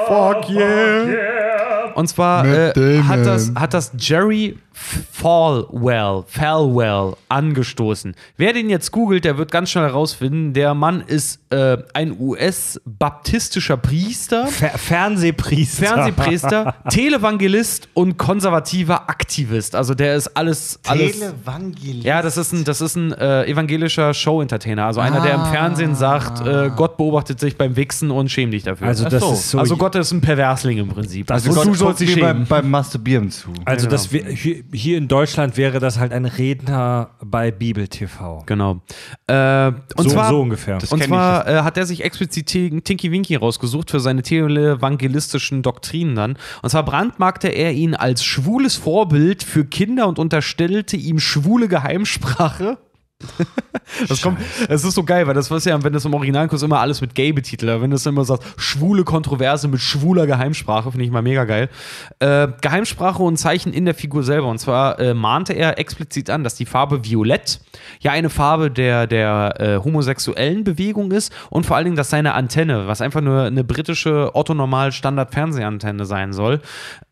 [0.08, 1.94] Fuck yeah.
[1.96, 8.16] Und zwar äh, hat, das, hat das Jerry Falwell, Falwell angestoßen.
[8.38, 13.78] Wer den jetzt googelt, der wird ganz schnell herausfinden, der Mann ist äh, ein US-baptistischer
[13.78, 15.86] Priester, Fer Fernsehpriester.
[15.86, 19.76] Fernsehpriester, Televangelist und konservativer Aktivist.
[19.76, 22.04] Also der ist alles, alles Televangelist.
[22.06, 24.86] ja, das ist ein, das ist ein äh, evangelischer Show-Entertainer.
[24.86, 28.64] Also einer, der im Fernsehen sagt, äh, Gott beobachtet sich beim Wichsen und schämt dich
[28.64, 28.88] dafür.
[28.88, 29.60] Also das ist so.
[29.60, 31.30] also Gott ist ein Perversling im Prinzip.
[31.30, 32.46] Also und Gott du sollst dich schämen.
[32.46, 33.50] beim, beim Masturbieren zu.
[33.66, 33.92] also genau.
[33.92, 34.24] das wär,
[34.74, 38.44] hier, in Deutschland wäre das halt ein Redner bei Bibel TV.
[38.46, 38.82] Genau.
[39.28, 40.78] Äh, und so, zwar, so ungefähr.
[40.78, 45.62] Das und zwar äh, hat er sich explizit Tin- Tinky Winky rausgesucht für seine televangelistischen
[45.62, 46.38] Doktrinen dann.
[46.62, 52.78] Und zwar brandmarkte er ihn als schwules Vorbild für Kinder und unterstellte ihm schwule Geheimsprache.
[54.08, 56.80] Das kommt, es ist so geil, weil das was ja, wenn das im Originalkurs immer
[56.80, 61.12] alles mit gay betitelt, wenn du immer sagst, schwule Kontroverse mit schwuler Geheimsprache, finde ich
[61.12, 61.70] mal mega geil.
[62.20, 64.48] Äh, Geheimsprache und Zeichen in der Figur selber.
[64.48, 67.60] Und zwar äh, mahnte er explizit an, dass die Farbe Violett
[68.00, 72.34] ja eine Farbe der, der äh, homosexuellen Bewegung ist und vor allen Dingen, dass seine
[72.34, 76.62] Antenne, was einfach nur eine britische Otto-Normal-Standard-Fernsehantenne sein soll,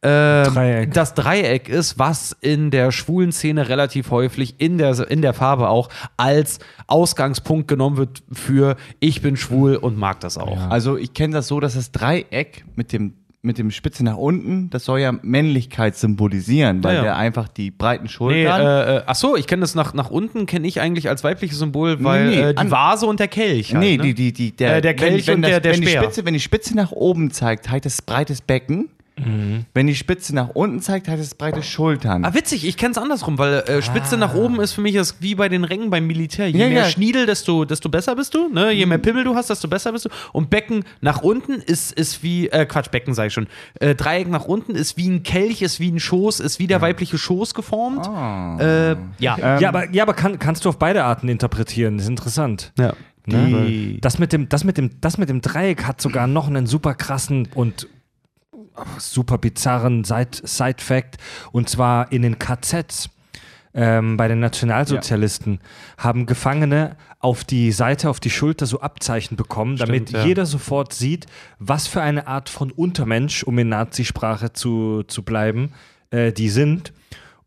[0.02, 0.94] äh, Dreieck.
[0.94, 5.68] das Dreieck ist, was in der schwulen Szene relativ häufig in der, in der Farbe
[5.70, 10.70] auch als Ausgangspunkt genommen wird für ich bin schwul und mag das auch.
[10.70, 14.70] Also ich kenne das so, dass das Dreieck mit dem mit dem Spitze nach unten,
[14.70, 17.04] das soll ja Männlichkeit symbolisieren, weil Ja, ja.
[17.04, 18.60] der einfach die breiten Nee, Schultern.
[18.62, 21.58] äh, äh, ach so, ich kenne das nach, nach unten, kenne ich eigentlich als weibliches
[21.58, 23.72] Symbol, weil Nee, äh, die Vase und der Kelch.
[23.74, 24.04] Halt, nee, ne?
[24.04, 26.02] die, die, die, der, Äh, der Kelch und der- der wenn die Speer.
[26.04, 28.90] Spitze, wenn die Spitze nach oben zeigt, heißt es breites Becken.
[29.26, 29.66] Mhm.
[29.74, 32.26] Wenn die Spitze nach unten zeigt, heißt es breite Schultern.
[32.26, 35.22] Ah, witzig, ich kenne es andersrum, weil äh, Spitze nach oben ist für mich das
[35.22, 36.48] wie bei den Rängen beim Militär.
[36.50, 36.90] Je Ja, mehr ja.
[36.90, 38.50] Schniedel, desto, desto besser bist du.
[38.50, 38.72] Ne?
[38.72, 40.10] Je mehr Pimmel du hast, desto besser bist du.
[40.34, 43.48] Und Becken nach unten ist, ist wie, äh, Quatsch, Becken sage ich schon.
[43.80, 46.82] Äh, Dreieck nach unten ist wie ein Kelch, ist wie ein Schoß, ist wie der
[46.82, 48.06] weibliche Schoß geformt.
[48.08, 49.38] Äh, ja.
[49.38, 51.98] Ähm, ja, aber, ja, aber kann, kannst du auf beide Arten interpretieren.
[51.98, 52.72] Das ist interessant.
[52.78, 52.94] ja.
[53.26, 53.66] Ne?
[53.68, 56.66] Die- Das mit, dem, das, mit dem, das mit dem Dreieck hat sogar noch einen
[56.66, 57.88] super krassen und
[58.98, 61.18] super bizarren Side- Side-Fact.
[61.52, 63.10] Und zwar in den KZs.
[63.72, 65.60] Ähm, bei den Nationalsozialisten
[65.96, 70.26] haben Gefangene auf die Seite, auf die Schulter so Abzeichen bekommen, damit ja.
[70.26, 71.28] jeder sofort sieht,
[71.60, 75.74] was für eine Art von Untermensch, um in Nazisprache zu, zu bleiben,
[76.10, 76.94] äh, die sind.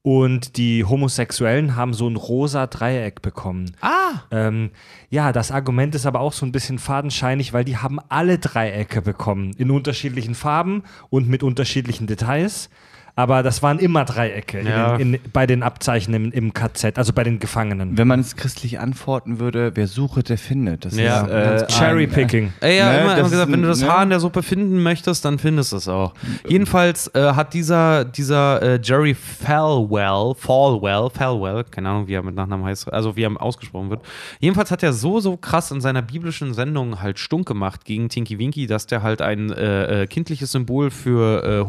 [0.05, 3.77] Und die Homosexuellen haben so ein rosa Dreieck bekommen.
[3.81, 4.71] Ah, Ähm,
[5.11, 9.01] ja, das Argument ist aber auch so ein bisschen fadenscheinig, weil die haben alle Dreiecke
[9.01, 9.53] bekommen.
[9.59, 12.69] In unterschiedlichen Farben und mit unterschiedlichen Details.
[13.15, 14.97] Aber das waren immer Dreiecke Ja.
[14.97, 17.99] in, in, bei den Abzeichen im, im KZ, also bei den Gefangenen.
[17.99, 20.85] Wenn man es christlich antworten würde, wer suche, der findet.
[20.87, 22.53] Das Ja, ist äh, ganz Cherry ein- Picking.
[22.61, 23.89] Ey, ja, Ne, immer, immer gesagt, wenn ein- du das ne?
[23.89, 26.15] Haar in der Suppe finden möchtest, dann findest du es auch.
[26.49, 32.35] Jedenfalls äh, hat dieser, dieser äh, Jerry Falwell, Falwell, Falwell, keine Ahnung, wie er mit
[32.35, 34.01] Nachnamen heißt, also wie er ausgesprochen wird.
[34.41, 38.39] Jedenfalls hat er so, so krass in seiner biblischen Sendung halt stunk gemacht gegen Tinky
[38.39, 41.67] Winky, dass der halt ein äh, äh, kindliches Symbol für äh,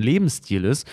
[0.00, 0.88] Lebensstil ist,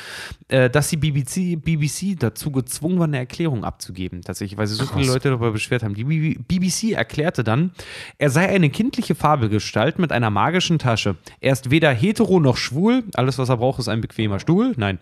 [0.47, 4.85] äh, dass die BBC, BBC dazu gezwungen war, eine Erklärung abzugeben, tatsächlich, weil sich so
[4.85, 5.93] viele Leute darüber beschwert haben.
[5.93, 7.71] Die BBC erklärte dann,
[8.17, 11.15] er sei eine kindliche Fabelgestalt mit einer magischen Tasche.
[11.39, 13.03] Er ist weder hetero noch schwul.
[13.13, 14.73] Alles, was er braucht, ist ein bequemer Stuhl.
[14.77, 14.99] Nein.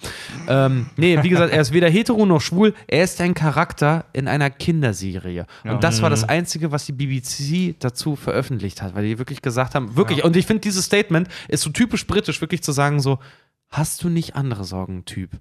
[0.48, 2.74] Ähm, nee, wie gesagt, er ist weder hetero noch schwul.
[2.88, 5.46] Er ist ein Charakter in einer Kinderserie.
[5.64, 9.76] Und das war das Einzige, was die BBC dazu veröffentlicht hat, weil die wirklich gesagt
[9.76, 13.20] haben, wirklich, und ich finde, dieses Statement ist so typisch britisch, wirklich zu sagen, so,
[13.70, 15.32] hast du nicht andere Sorgen, Typ?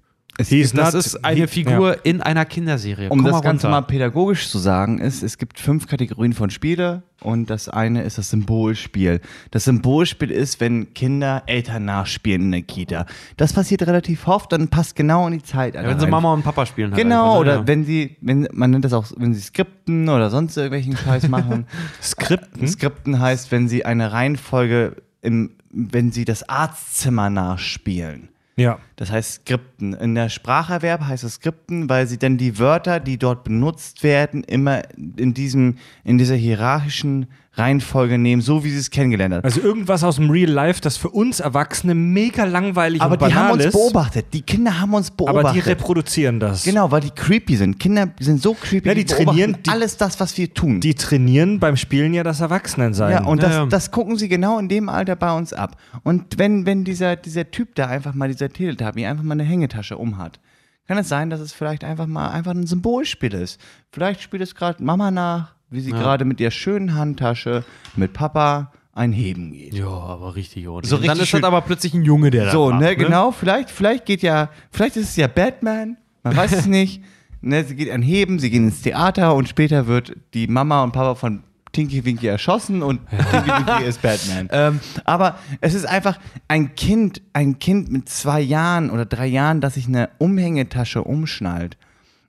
[0.41, 3.09] He's Das ist eine he- Figur in einer Kinderserie.
[3.09, 6.49] Um Komm das mal Ganze mal pädagogisch zu sagen, ist, es gibt fünf Kategorien von
[6.49, 9.19] Spiele und das eine ist das Symbolspiel.
[9.51, 13.05] Das Symbolspiel ist, wenn Kinder Eltern nachspielen in der Kita.
[13.35, 15.75] Das passiert relativ oft, dann passt genau in die Zeit.
[15.75, 16.91] Ja, wenn sie Mama und Papa spielen.
[16.91, 17.39] Halt Genau, einfach, ne?
[17.41, 17.67] oder Ja.
[17.67, 21.65] wenn sie, wenn, man nennt das auch, wenn sie skripten oder sonst irgendwelchen Scheiß machen.
[22.01, 22.65] Skripten?
[22.65, 28.29] Skripten heißt, wenn sie eine Reihenfolge im, wenn sie das Arztzimmer nachspielen.
[28.59, 28.79] Ja.
[28.97, 29.93] Das heißt Skripten.
[29.93, 34.43] In der Spracherwerb heißt es Skripten, weil sie dann die Wörter, die dort benutzt werden,
[34.43, 37.27] immer in diesem, in dieser hierarchischen
[37.59, 39.43] Reihenfolge nehmen, so wie sie es kennengelernt haben.
[39.43, 43.25] Also irgendwas aus dem Real Life, das für uns Erwachsene mega langweilig aber und die
[43.25, 43.73] banal haben uns ist.
[43.73, 44.25] beobachtet.
[44.33, 45.39] Die Kinder haben uns beobachtet.
[45.45, 46.63] Aber die reproduzieren das.
[46.63, 47.79] genau, weil die creepy sind.
[47.79, 50.79] Kinder sind so creepy, Ja, die beobachten trainieren- die- alles das, was wir tun.
[50.79, 53.11] Die trainieren beim Spielen ja das Erwachsenensein.
[53.11, 53.65] Ja, und Ja, das, ja.
[53.65, 55.75] das gucken sie genau in dem Alter bei uns ab.
[56.03, 59.97] Und wenn, wenn dieser, dieser Typ da einfach mal, dieser Teletubby, einfach mal eine Hängetasche
[59.97, 60.39] umhat,
[60.87, 63.59] kann es sein, dass es vielleicht einfach mal einfach ein Symbolspiel ist.
[63.91, 67.63] Vielleicht spielt es gerade Mama nach, wie sie gerade mit der schönen Handtasche
[67.95, 69.73] mit Papa ein Heben geht.
[69.75, 70.87] Ja, aber richtig, oder?
[70.87, 72.81] So Und dann richtig ist das schön- aber plötzlich ein Junge, der das So, macht,
[72.81, 77.01] ne, genau, vielleicht, vielleicht geht ja, vielleicht ist es ja Batman, man weiß es nicht.
[77.41, 80.91] Ne, sie geht ein Heben, sie gehen ins Theater und später wird die Mama und
[80.91, 82.99] Papa von Tinky Winky erschossen und
[83.31, 84.49] Tinky Winky ist Batman.
[84.51, 89.61] Ähm, Aber es ist einfach ein Kind, ein Kind mit zwei Jahren oder drei Jahren,
[89.61, 91.77] das sich eine Umhängetasche umschnallt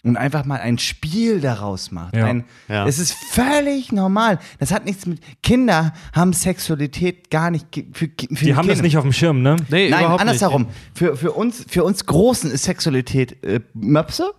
[0.03, 2.17] und einfach mal ein Spiel daraus macht.
[2.17, 2.25] Ja.
[2.25, 2.87] Ein, Ja.
[2.87, 4.39] Es ist völlig normal.
[4.59, 5.20] Das hat nichts mit.
[5.43, 8.83] Kinder haben Sexualität gar nicht für, für Die haben das Kinder.
[8.83, 9.57] nicht auf dem Schirm, ne?
[9.69, 10.62] Nee, Nein, überhaupt andersherum.
[10.62, 10.75] nicht.
[10.95, 14.33] Für, für, uns, für uns Großen ist Sexualität äh, Möpse,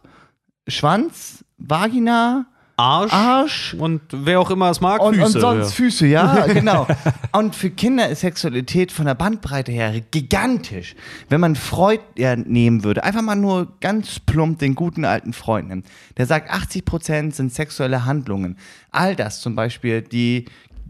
[0.67, 2.47] Schwanz, Vagina,
[2.81, 5.25] Arsch, Arsch und wer auch immer es mag, und, Füße.
[5.25, 5.75] und sonst ja.
[5.75, 6.87] Füße, ja, genau.
[7.31, 10.95] Und für Kinder ist Sexualität von der Bandbreite her gigantisch.
[11.29, 15.69] Wenn man Freud ja, nehmen würde, einfach mal nur ganz plump den guten alten Freund
[15.69, 15.85] nimmt,
[16.17, 18.57] der sagt, 80% sind sexuelle Handlungen.
[18.91, 20.45] All das zum Beispiel, die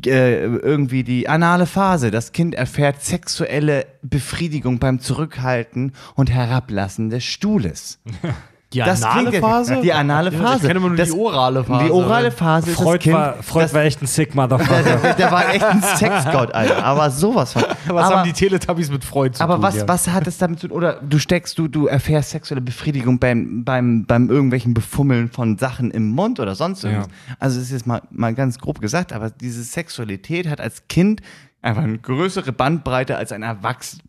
[0.06, 2.11] äh, irgendwie die anale Phase.
[2.11, 8.00] Das Kind erfährt sexuelle Befriedigung beim Zurückhalten und Herablassen des Stuhles.
[8.74, 9.82] Die Das anale Phase?
[9.82, 10.61] Die anale Ja, Phase.
[10.61, 11.85] ich kenne nur Das- die orale Phase.
[11.85, 13.16] Die orale Phase ist das Freud, Kind.
[13.17, 14.82] war, Freud das, war echt ein sick Motherfucker.
[14.83, 16.83] der, der war echt ein Sexgott, Alter.
[16.85, 17.64] Aber sowas von.
[17.88, 19.64] Was aber, haben die Teletubbies mit Freud zu aber tun?
[19.64, 19.88] was, ja?
[19.88, 20.77] was hat es damit zu tun?
[20.77, 25.91] Oder du steckst, du, du erfährst sexuelle Befriedigung beim, beim, beim irgendwelchen Befummeln von Sachen
[25.91, 27.08] im Mund oder sonst irgendwas.
[27.40, 31.22] Also, es ist jetzt mal, mal ganz grob gesagt, aber diese Sexualität hat als Kind
[31.61, 34.03] einfach eine größere Bandbreite als ein Erwachsener.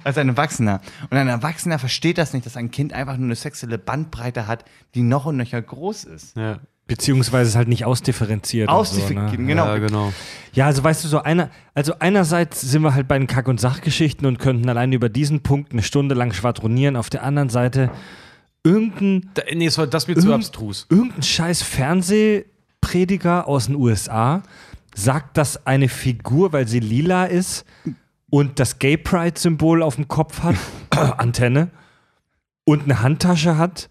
[0.04, 0.82] als ein Erwachsener.
[1.10, 4.66] Und ein Erwachsener versteht das nicht, dass ein Kind einfach nur eine sexuelle Bandbreite hat,
[4.96, 6.36] die noch und nöcher groß ist.
[6.38, 6.60] ja.
[6.88, 8.68] Beziehungsweise es halt nicht ausdifferenziert.
[8.68, 9.48] Ausdifferenziert, So, ne?
[9.48, 9.68] genau.
[9.68, 10.14] ja, genau.
[10.54, 13.60] Ja, also weißt du, so einer, also einerseits sind wir halt bei den Kack- und
[13.62, 16.96] Sachgeschichten und könnten allein über diesen Punkt eine Stunde lang schwadronieren.
[16.96, 17.92] Auf der anderen Seite
[18.64, 20.88] irgendein, Da, nee, das war- das mir zu Irgend- abstrus.
[20.90, 24.42] irgendein scheiß Fernsehprediger aus den USA
[24.96, 27.66] sagt, dass eine Figur, weil sie lila ist
[28.30, 30.56] und das Gay Pride-Symbol auf dem Kopf hat,
[31.18, 31.70] Antenne,
[32.64, 33.90] und eine Handtasche hat,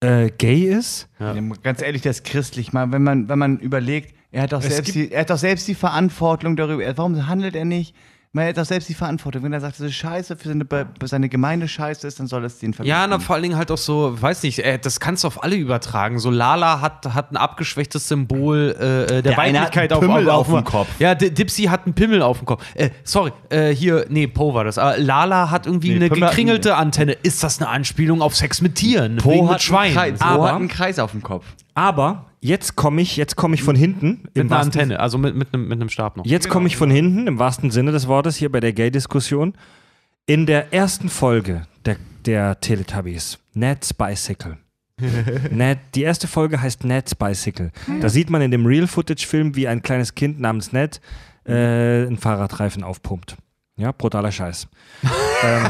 [0.00, 1.08] äh, gay ist.
[1.20, 1.34] Ja.
[1.34, 2.72] Ja, ganz ehrlich, das ist christlich.
[2.72, 5.38] Mal, wenn man, wenn man überlegt, er hat doch Es selbst die, er hat doch
[5.38, 6.82] selbst die Verantwortung darüber.
[6.82, 7.94] Er- Warum handelt er nicht?
[8.34, 9.42] Man hat doch selbst die Verantwortung.
[9.42, 12.46] Wenn er sagt, das ist scheiße, für seine, für seine Gemeinde scheiße ist, dann soll
[12.46, 12.88] es den verbieten.
[12.88, 15.44] Ja, na, vor allen Dingen halt auch so, weiß nicht, äh, das kannst du auf
[15.44, 16.18] alle übertragen.
[16.18, 20.54] So Lala hat, hat ein abgeschwächtes Symbol äh, äh, der, Der Weiblichkeit Pimmel auf, auf
[20.60, 20.88] dem Kopf.
[20.98, 22.64] Ja, D Dipsy hat einen Pimmel auf dem Kopf.
[22.72, 24.78] Äh, sorry, äh, hier, nee, Po war das.
[24.78, 27.12] Aber Lala hat irgendwie Nee, eine Pimmel gekringelte Antenne.
[27.12, 29.18] Ist das eine Anspielung auf Sex mit Tieren?
[29.18, 29.98] Po hat, mit Schweinen?
[29.98, 31.44] Einen Kreis, po Aber- hat einen Kreis auf dem Kopf.
[31.74, 34.24] Aber jetzt komme ich, jetzt komme ich von hinten.
[34.34, 36.26] Mit einer Antenne, also mit, mit, einem, mit einem Stab noch.
[36.26, 39.54] Jetzt komme ich von hinten, im wahrsten Sinne des Wortes, hier bei der Gay-Diskussion.
[40.26, 44.58] In der ersten Folge der, der Teletubbies, Ned's Bicycle.
[45.50, 47.72] Ned, die erste Folge heißt Ned's Bicycle.
[48.00, 51.00] Da sieht man in dem Real-Footage-Film, wie ein kleines Kind namens Ned
[51.44, 53.36] äh, einen Fahrradreifen aufpumpt.
[53.76, 54.68] Ja, brutaler Scheiß.
[55.44, 55.66] ähm,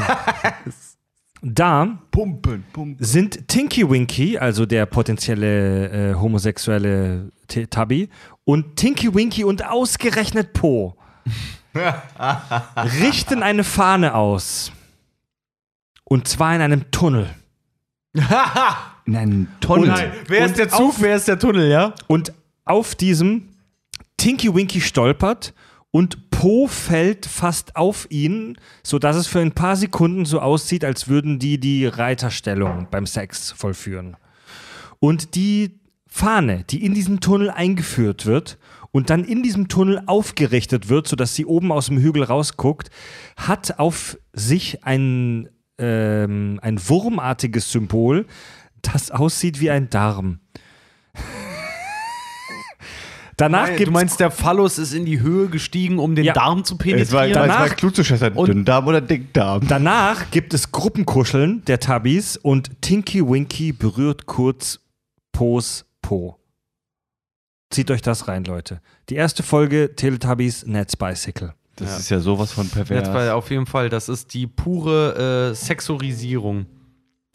[1.43, 2.95] da Pumpen, pumpen.
[3.05, 8.09] sind Tinky Winky, also der potenzielle äh, homosexuelle T- Tubby,
[8.45, 10.95] und Tinky Winky und ausgerechnet Po
[13.01, 14.71] richten eine Fahne aus.
[16.03, 17.29] Und zwar in einem Tunnel.
[19.05, 20.13] In einem Tunnel.
[20.27, 21.93] Wer Und ist der Zug, auf- wer ist der Tunnel, ja?
[22.07, 22.31] Und
[22.63, 23.49] auf diesem
[24.17, 25.53] Tinky Winky stolpert
[25.91, 31.07] und Po fällt fast auf ihn, sodass es für ein paar Sekunden so aussieht, als
[31.07, 34.17] würden die die Reiterstellung beim Sex vollführen.
[34.99, 38.57] Und die Fahne, die in diesen Tunnel eingeführt wird
[38.91, 42.89] und dann in diesem Tunnel aufgerichtet wird, sodass sie oben aus dem Hügel rausguckt,
[43.37, 45.47] hat auf sich ein,
[45.77, 48.25] ähm, ein wurmartiges Symbol,
[48.81, 50.41] das aussieht wie ein Darm.
[53.37, 56.33] Danach Du gibt meinst, der Phallus ist in die Höhe gestiegen, um den Ja.
[56.33, 57.31] Darm zu Es war, penetrieren?
[57.31, 59.67] es war Danach- klug zu schätzen, Dünndarm oder Dickdarm.
[59.67, 64.79] Danach gibt es Gruppenkuscheln der Tubbies und Tinky Winky berührt kurz
[65.31, 66.37] Po's Po.
[67.71, 68.81] Zieht euch das rein, Leute.
[69.09, 71.53] Die erste Folge Teletubbies Netz Bicycle.
[71.75, 71.97] Das Ja.
[71.97, 72.99] ist ja sowas von pervers.
[73.07, 76.67] Jetzt bei, auf jeden Fall, das ist die pure äh, Sexualisierung.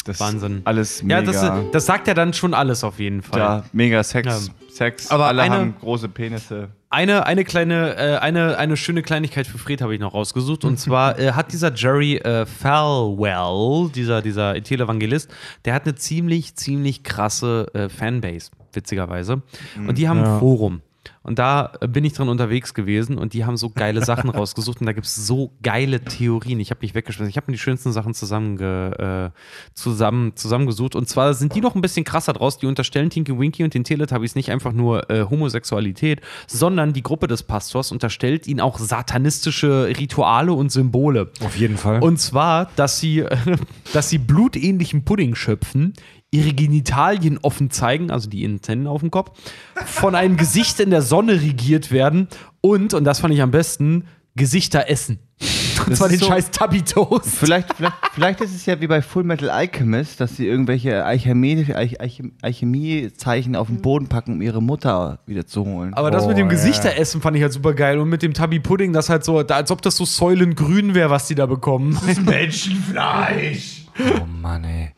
[0.05, 0.59] Das Wahnsinn.
[0.59, 1.33] Ist alles Ja, mega.
[1.33, 3.41] das, das sagt ja dann schon alles auf jeden Fall.
[3.41, 4.27] ja, mega Sex.
[4.49, 4.55] Ja.
[4.73, 5.11] Sex.
[5.11, 6.69] Aber alle eine- haben große Penisse.
[6.91, 10.65] Eine, eine kleine, äh, eine, eine schöne Kleinigkeit für Fred habe ich noch rausgesucht.
[10.65, 15.31] Und zwar äh, hat dieser Jerry äh, Falwell, dieser, dieser Televangelist,
[15.65, 19.43] der hat eine ziemlich, ziemlich krasse äh, Fanbase, witzigerweise.
[19.87, 20.35] Und die haben Ja.
[20.35, 20.81] ein Forum.
[21.29, 24.87] Und da bin ich drin unterwegs gewesen und die haben so geile Sachen rausgesucht und
[24.87, 26.59] da gibt es so geile Theorien.
[26.59, 27.29] Ich habe mich weggeschmissen.
[27.29, 29.39] Ich habe mir die schönsten Sachen zusammenge, äh,
[29.75, 30.97] zusammen, zusammengesucht.
[30.97, 32.57] Und zwar sind die noch ein bisschen krasser draus.
[32.57, 37.27] Die unterstellen Tinky Winky und den Teletubbies nicht einfach nur äh, Homosexualität, sondern die Gruppe
[37.27, 41.31] des Pastors unterstellt ihnen auch satanistische Rituale und Symbole.
[41.45, 42.01] Auf jeden Fall.
[42.01, 43.23] Und zwar, dass sie,
[43.93, 45.93] dass sie blutähnlichen Pudding schöpfen,
[46.31, 49.39] ihre Genitalien offen zeigen, also die Antennen auf dem Kopf,
[49.87, 52.29] von einem Gesicht in der Sonne regiert werden
[52.61, 54.05] und, und das fand ich am besten,
[54.37, 55.19] Gesichter essen.
[55.81, 57.23] Und Das zwar ist den so- scheiß Tabitos.
[57.39, 61.65] Vielleicht, vielleicht, vielleicht ist es ja wie bei Full Metal Alchemist, dass sie irgendwelche Alchemie-
[61.73, 65.95] Alch- Alchem- Alchemiezeichen auf den Boden packen, um ihre Mutter wieder zu holen.
[65.95, 66.51] Aber das Oh, mit dem ja.
[66.51, 67.99] Gesichter-Essen fand ich halt super geil.
[68.01, 71.37] Und mit dem Tabi-Pudding, das halt so, als ob das so säulengrün wäre, was die
[71.37, 71.97] da bekommen.
[72.25, 73.87] Menschenfleisch!
[74.01, 74.91] oh Mann, ey.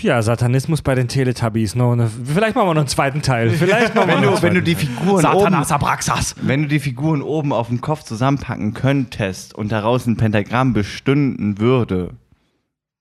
[0.00, 1.74] Ja, Satanismus bei den Teletubbies.
[1.74, 3.50] Ne, vielleicht machen wir noch einen zweiten Teil.
[3.50, 4.86] Vielleicht machen wir Wenn noch einen du, wenn du zweiten die Teil.
[4.96, 6.34] Figuren oben, Abraxas.
[6.42, 11.58] wenn du die Figuren oben auf dem Kopf zusammenpacken könntest und daraus ein Pentagramm bestünden
[11.58, 12.10] würde,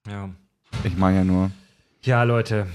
[0.08, 0.30] Ja.
[0.84, 1.52] ich meine ja nur.
[2.02, 2.68] Ja, Leute.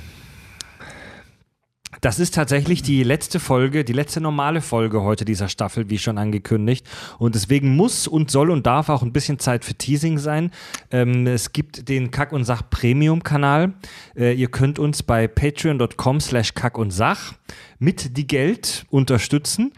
[2.03, 6.19] Das ist tatsächlich die letzte Folge, die letzte normale Folge heute dieser Staffel, wie schon
[6.19, 6.85] angekündigt.
[7.21, 10.51] Und deswegen muss und soll und darf auch ein bisschen Zeit für Teasing sein.
[10.91, 13.75] Ähm, es gibt den Kack und Sach Premium-Kanal.
[14.17, 17.35] Äh, ihr könnt uns bei patreon.com slash Kack und Sach
[17.79, 19.73] mit die Geld unterstützen.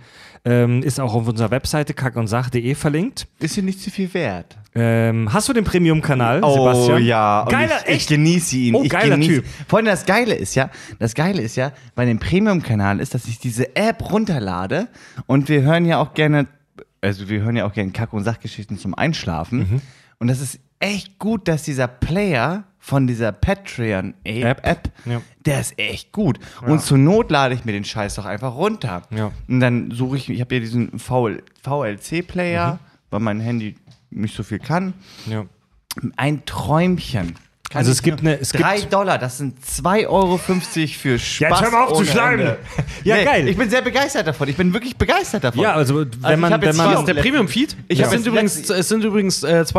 [0.47, 3.27] Ähm, ist auch auf unserer Webseite kackundsach.de verlinkt.
[3.39, 4.59] Ist hier nicht zu viel wert.
[4.75, 7.05] Ähm, hast du den Premium-Kanal, Oh Sebastian?
[7.05, 8.09] ja, und Geiler, ich, ich echt?
[8.09, 8.75] genieße ihn.
[8.75, 9.43] Oh, ich geiler genieße.
[9.43, 9.45] Typ.
[9.69, 13.27] Vor allem das Geile ist ja, das Geile ist ja, bei dem Premium-Kanal ist, dass
[13.27, 14.89] ich diese App runterlade
[15.27, 16.47] und wir hören ja auch gerne,
[17.01, 19.59] also wir hören ja auch gerne Kack- und Sachgeschichten zum Einschlafen.
[19.59, 19.81] Mhm.
[20.19, 25.23] Und das ist echt gut, dass dieser Player von dieser Patreon-App, App, Ja.
[25.47, 26.39] der ist echt gut.
[26.67, 29.03] Und zur Not lade ich mir den Scheiß doch einfach runter.
[29.11, 29.33] Ja.
[29.49, 32.79] Und dann suche ich, ich habe ja diesen VL, VLC-Player, Mhm.
[33.09, 33.77] weil mein Handy
[34.11, 34.93] nicht so viel kann.
[35.25, 35.47] Ja.
[36.17, 37.37] Ein Träumchen.
[37.71, 41.41] Kann Also es gibt eine- es Drei gibt- Dollar, das sind 2,50 Euro für Spaß.
[41.41, 42.53] jetzt hör mal auf zu schleimen.
[43.05, 43.49] Ja, geil.
[43.49, 44.49] Ich bin sehr begeistert davon.
[44.49, 45.61] Ich bin wirklich begeistert davon.
[45.63, 47.77] Ja, also wenn ich man, wenn man hier Was, der Premium-Feed?
[47.89, 49.77] Ich es, sind übrigens, es sind übrigens äh, 2,80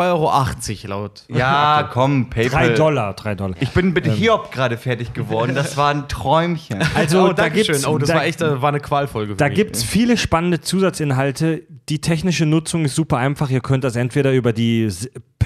[0.84, 1.24] Euro laut.
[1.28, 2.68] ja komm, PayPal.
[2.68, 3.56] drei Dollar, drei Dollar.
[3.60, 5.54] Ich bin mit Hiob gerade fertig geworden.
[5.56, 6.84] Das war ein Träumchen.
[6.94, 9.32] Also oh, da gibt's, Oh, das da, war echt äh, war eine Qualfolge.
[9.32, 9.54] für da mich.
[9.56, 11.62] gibt's viele spannende Zusatzinhalte.
[11.88, 13.50] Die technische Nutzung ist super einfach.
[13.50, 14.88] Ihr könnt das entweder über die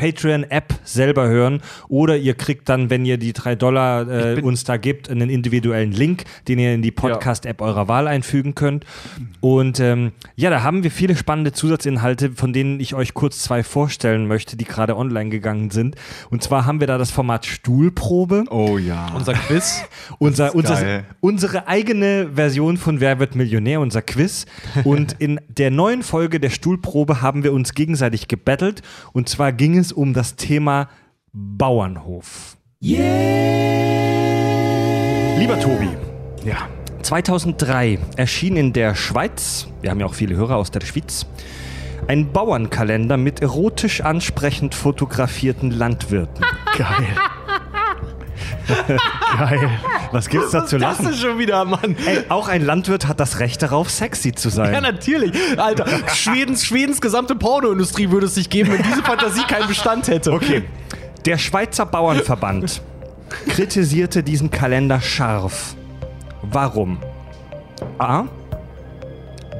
[0.00, 4.78] Patreon-App selber hören oder ihr kriegt dann, wenn ihr die drei Dollar äh, uns da
[4.78, 8.86] gibt, einen individuellen Link, den ihr in die Podcast-App eurer Wahl einfügen könnt.
[9.40, 13.62] Und ähm, ja, da haben wir viele spannende Zusatzinhalte, von denen ich euch kurz zwei
[13.62, 15.96] vorstellen möchte, die gerade online gegangen sind.
[16.30, 18.44] Und zwar haben wir da das Format Stuhlprobe.
[18.48, 19.12] Oh ja.
[19.14, 19.84] Unser Quiz.
[20.18, 24.46] Unser, unser, unsere eigene Version von Wer wird Millionär, unser Quiz.
[24.84, 28.82] Und in der neuen Folge der Stuhlprobe haben wir uns gegenseitig gebettelt.
[29.12, 30.88] Und zwar ging es um das Thema
[31.32, 32.56] Bauernhof.
[35.38, 35.88] Lieber Tobi,
[36.44, 36.68] ja.
[37.02, 41.26] 2003 erschien in der Schweiz, wir haben ja auch viele Hörer aus der Schweiz,
[42.06, 46.44] ein Bauernkalender mit erotisch ansprechend fotografierten Landwirten.
[46.76, 47.06] Geil.
[49.38, 49.70] Geil.
[50.12, 51.12] Was gibt's da zu Das lachen?
[51.12, 51.96] ist schon wieder, Mann.
[52.06, 54.72] Ey, auch ein Landwirt hat das Recht darauf, sexy zu sein.
[54.72, 55.32] Ja, natürlich.
[55.58, 60.32] Alter, Schwedens, Schwedens gesamte Pornoindustrie würde es sich geben, wenn diese Fantasie keinen Bestand hätte.
[60.32, 60.64] Okay.
[61.26, 62.80] Der Schweizer Bauernverband
[63.48, 65.74] kritisierte diesen Kalender scharf.
[66.42, 66.98] Warum?
[67.98, 68.24] A.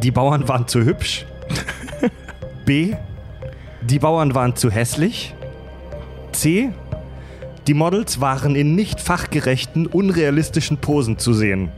[0.02, 1.26] Die Bauern waren zu hübsch.
[2.64, 2.94] B.
[3.82, 5.34] Die Bauern waren zu hässlich.
[6.32, 6.70] C.
[7.70, 11.70] Die Models waren in nicht fachgerechten, unrealistischen Posen zu sehen.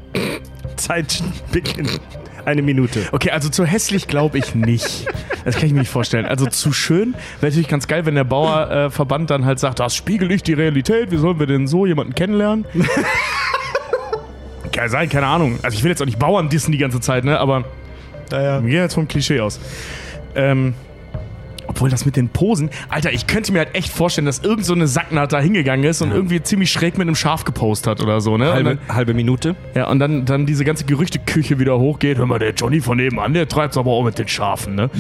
[0.77, 1.23] Zeit
[1.53, 2.01] beginnt.
[2.47, 3.01] Eine Minute.
[3.13, 5.07] Okay, also zu hässlich glaube ich nicht.
[5.45, 6.25] Das kann ich mir nicht vorstellen.
[6.25, 10.31] Also zu schön wäre natürlich ganz geil, wenn der Bauerverband dann halt sagt, das spiegelt
[10.31, 12.65] nicht die Realität, wie sollen wir denn so jemanden kennenlernen?
[14.73, 15.59] kann sein, keine Ahnung.
[15.61, 17.39] Also ich will jetzt auch nicht Bauern dissen die ganze Zeit, ne?
[17.39, 17.67] Aber
[18.31, 19.61] wir gehen jetzt vom Klischee aus.
[20.35, 20.73] Ähm,
[21.73, 24.75] obwohl das mit den Posen, Alter, ich könnte mir halt echt vorstellen, dass irgend so
[24.75, 28.21] eine Sacknaht da hingegangen ist und irgendwie ziemlich schräg mit einem Schaf gepostet hat oder
[28.21, 28.53] so, ne?
[28.53, 29.57] Halbe, dann, halbe Minute.
[29.75, 32.19] ja, und dann, dann diese ganze Gerüchteküche wieder hochgeht.
[32.19, 34.91] Hör mal, der Johnny von nebenan, der treibt's aber auch mit den Schafen, ne?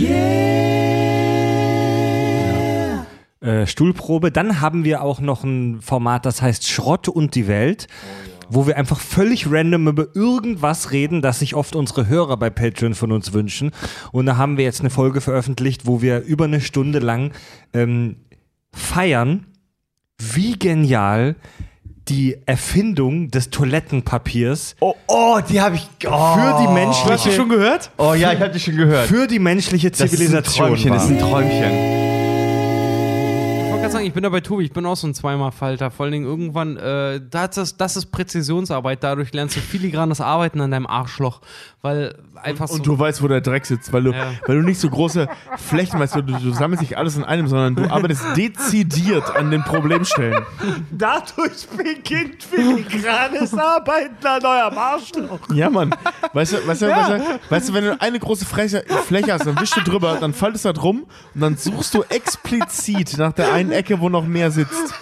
[3.43, 4.31] Äh, Stuhlprobe.
[4.31, 7.87] Dann haben wir auch noch ein Format, das heißt Schrott und die Welt.
[8.49, 12.95] Wo wir einfach völlig random über irgendwas reden, das sich oft unsere Hörer bei Patreon
[12.95, 13.71] von uns wünschen.
[14.13, 17.33] Und da haben wir jetzt eine Folge veröffentlicht, wo wir über eine Stunde lang
[17.73, 18.17] ähm,
[18.73, 19.47] feiern,
[20.19, 21.37] wie genial
[22.09, 25.89] die Erfindung des Toilettenpapiers Oh, oh, die habe ich.
[26.07, 26.35] Oh.
[26.35, 27.91] für die menschliche, Hast du schon gehört?
[27.97, 29.07] Oh ja, ich habe die schon gehört.
[29.07, 30.97] für die menschliche das ist ein Zivilisation Träumchen, war.
[30.97, 32.12] das ist ein Träumchen.
[33.93, 35.91] Gerade sagen, ich bin da bei Tobi, ich bin auch so ein Zweimal-Falter.
[35.91, 40.63] Vor allen Dingen irgendwann, äh, das, ist, das ist Präzisionsarbeit, dadurch lernst du filigranes Arbeiten
[40.63, 41.43] an deinem Arschloch.
[41.83, 42.75] Weil einfach so.
[42.75, 44.33] Und du weißt, wo der Dreck sitzt, weil du, Ja.
[44.47, 47.75] weil du nicht so große Flächen weißt, du, du sammelst nicht alles in einem, sondern
[47.77, 50.45] du arbeitest dezidiert an den Problemstellen.
[50.91, 55.41] Dadurch beginnt filigranes Arbeiten an eurem Arschloch.
[55.55, 55.95] Ja, Mann.
[56.33, 59.47] Weißt du, weißt du, weißt du, weißt du wenn du eine große Fläche, Fläche hast,
[59.47, 63.33] dann wischst du drüber, dann faltest du da drum und dann suchst du explizit nach
[63.33, 64.95] der einen Ecke, wo noch mehr sitzt.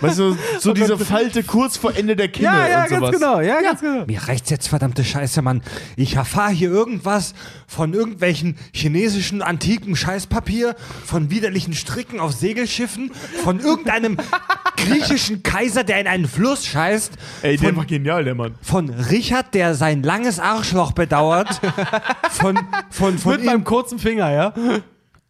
[0.00, 3.44] Weißt du, so diese Falte kurz vor Ende der Kinne und sowas.
[3.44, 4.04] ja, ganz genau.
[4.06, 5.62] Mir reicht's jetzt, verdammte Scheiße, Mann.
[5.96, 7.34] Ich erfahre hier irgendwas
[7.66, 13.12] von irgendwelchen chinesischen antiken Scheißpapier, von widerlichen Stricken auf Segelschiffen,
[13.42, 14.16] von irgendeinem
[14.76, 17.12] griechischen Kaiser, der in einen Fluss scheißt,
[17.42, 18.54] Ey, der von, war genial, der Mann.
[18.62, 21.60] von Richard, der sein langes Arschloch bedauert,
[22.30, 22.58] von,
[22.90, 24.54] von, von, Mit meinem kurzen Finger, ja?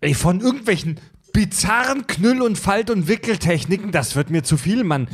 [0.00, 1.00] ey, von irgendwelchen
[1.34, 3.92] bizarren Knüll- und Falt- und Wickeltechniken.
[3.92, 5.08] Das wird mir zu viel, Mann.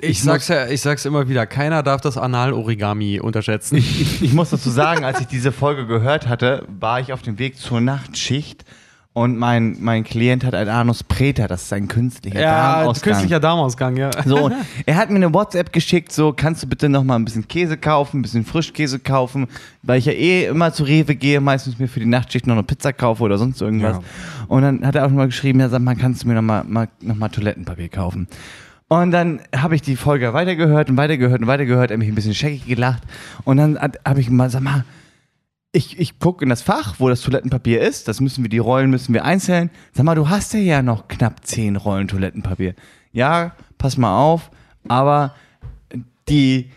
[0.00, 3.76] Ich sag's ja, ich sag's immer wieder, keiner darf das Anal-Origami unterschätzen.
[3.76, 7.38] Ich, ich muss dazu sagen, als ich diese Folge gehört hatte, war ich auf dem
[7.38, 8.64] Weg zur Nachtschicht
[9.18, 13.12] und mein, mein Klient hat ein Anus Preta, das ist ein künstlicher ja, Darmausgang.
[13.12, 14.10] künstlicher Darmausgang, ja.
[14.24, 14.48] So,
[14.86, 17.76] er hat mir eine WhatsApp geschickt, so, kannst du bitte noch mal ein bisschen Käse
[17.76, 19.48] kaufen, ein bisschen Frischkäse kaufen,
[19.82, 22.62] weil ich ja eh immer zu Rewe gehe, meistens mir für die Nachtschicht noch eine
[22.62, 23.96] Pizza kaufe oder sonst irgendwas.
[23.96, 24.02] Ja.
[24.46, 26.42] Und dann hat er auch noch mal geschrieben, ja, sag mal, kannst du mir noch
[26.42, 28.28] mal, mal, noch mal Toilettenpapier kaufen?
[28.86, 32.34] Und dann habe ich die Folge weitergehört und weitergehört und weitergehört, habe mich ein bisschen
[32.34, 33.02] scheckig gelacht.
[33.42, 34.84] Und dann habe ich mal, sag mal,
[35.72, 38.08] ich, ich gucke in das Fach, wo das Toilettenpapier ist.
[38.08, 39.70] Das müssen wir, die Rollen müssen wir einzählen.
[39.92, 42.74] Sag mal, du hast ja ja noch knapp zehn Rollen Toilettenpapier.
[43.12, 44.50] Ja, pass mal auf,
[44.88, 45.34] aber
[46.28, 46.70] die,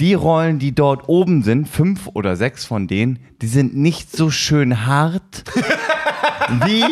[0.00, 4.30] die Rollen, die dort oben sind, fünf oder sechs von denen, die sind nicht so
[4.30, 5.44] schön hart.
[6.64, 6.84] wie,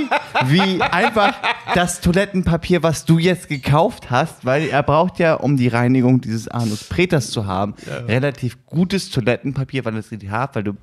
[0.47, 1.35] wie einfach
[1.75, 6.49] das Toilettenpapier, was du jetzt gekauft hast, weil er braucht ja, um die Reinigung dieses
[6.49, 7.75] Anus Preters zu haben,
[8.09, 10.75] relativ gutes Toilettenpapier, weil es richtig hart, weil du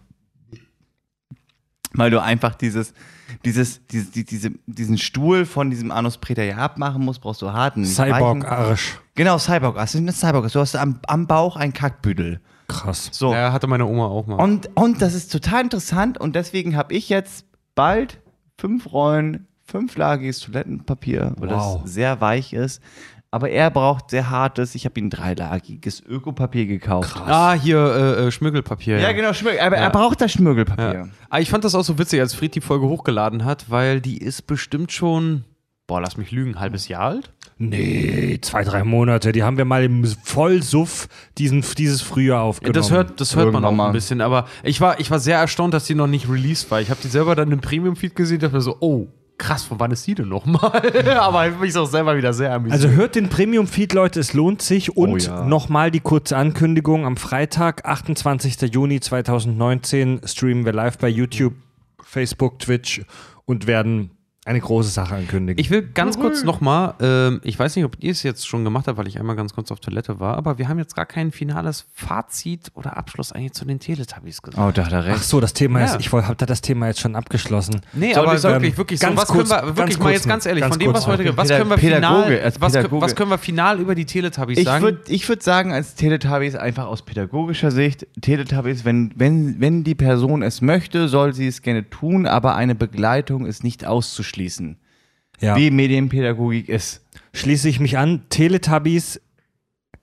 [1.94, 2.94] weil du einfach dieses,
[3.46, 7.52] dieses, dieses, die- diese, diesen Stuhl von diesem Anus Preter ja abmachen musst, brauchst du
[7.52, 7.86] harten.
[7.86, 9.00] Cyborg-Arsch.
[9.16, 9.76] Genau, Cyborg.
[9.76, 10.52] Das ist eine Cyborg.
[10.52, 12.40] Du hast am, am Bauch ein Kackbüdel.
[12.68, 13.10] Krass.
[13.12, 13.34] So.
[13.34, 14.36] Ja, hatte meine Oma auch mal.
[14.36, 17.46] Und, und das ist total interessant und deswegen habe ich jetzt
[17.76, 18.20] bald
[18.58, 21.82] fünf Rollen, fünflagiges Toilettenpapier, weil Wow.
[21.84, 22.82] das sehr weich ist.
[23.34, 24.76] Aber er braucht sehr hartes.
[24.76, 27.16] Ich habe ihm dreilagiges Ökopapier gekauft.
[27.26, 29.00] ah, hier äh, äh, Schmückelpapier.
[29.00, 29.62] Ja, genau, Schmirgel.
[29.62, 29.84] Aber Ja.
[29.84, 30.94] er braucht das Schmirgelpapier.
[30.94, 31.08] Ja.
[31.30, 34.18] Ah, ich fand das auch so witzig, als Fried die Folge hochgeladen hat, weil die
[34.18, 35.46] ist bestimmt schon,
[35.88, 37.32] boah, lass mich lügen, ein halbes Jahr alt?
[37.58, 39.32] Nee, zwei, drei Monate.
[39.32, 42.74] Die haben wir mal im Vollsuff diesen, dieses Frühjahr aufgenommen.
[42.74, 43.88] Das hört, das hört man auch mal.
[43.88, 46.82] ein bisschen, aber ich war, ich war sehr erstaunt, dass die noch nicht released war.
[46.82, 49.92] Ich habe die selber dann im Premium-Feed gesehen, dachte mir so, oh, krass, von wann
[49.92, 50.82] ist die denn nochmal?
[51.20, 52.82] aber ich mich auch selber wieder sehr amüsiert.
[52.84, 54.96] Also hört den Premium-Feed, Leute, es lohnt sich.
[54.96, 55.46] Und Oh ja.
[55.46, 57.06] nochmal die kurze Ankündigung.
[57.06, 58.62] Am Freitag, 28.
[58.74, 61.54] Juni 2019, streamen wir live bei YouTube,
[62.04, 63.02] Facebook, Twitch
[63.46, 64.12] und werden
[64.44, 65.60] eine große Sache ankündigen.
[65.64, 68.88] Ich will ganz kurz nochmal, ähm, ich weiß nicht, ob ihr es jetzt schon gemacht
[68.88, 71.32] habt, weil ich einmal ganz kurz auf Toilette war, aber wir haben jetzt gar kein
[71.32, 74.58] finales Fazit oder Abschluss eigentlich zu den Teletubbies gesagt.
[74.68, 75.24] Oh, da hat er Ach recht.
[75.26, 75.86] so, das Thema Ja.
[75.86, 77.82] ist, ich habe da das Thema jetzt schon abgeschlossen.
[77.94, 79.06] Nee, Soll aber ich- wirklich, ähm, wirklich so.
[79.08, 81.06] ganz Was kurz- können wir, wirklich ganz mal jetzt ganz ehrlich, ganz von dem, was
[81.06, 84.58] heute, was können wir Pädagoge, final, als was, was können wir final über die Teletubbies
[84.58, 84.84] Ich sagen?
[84.84, 89.94] würde ich würd sagen, als Teletubbies einfach aus pädagogischer Sicht, Teletubbies, wenn, wenn, wenn die
[89.94, 93.86] Person es möchte, soll sie es gerne tun, aber eine Begleitung ist nicht
[94.32, 94.78] auszuschließen.
[95.40, 95.56] Ja.
[95.56, 97.04] Wie Medienpädagogik ist.
[97.34, 98.24] Schließe ich mich an.
[98.30, 99.20] Teletubbies,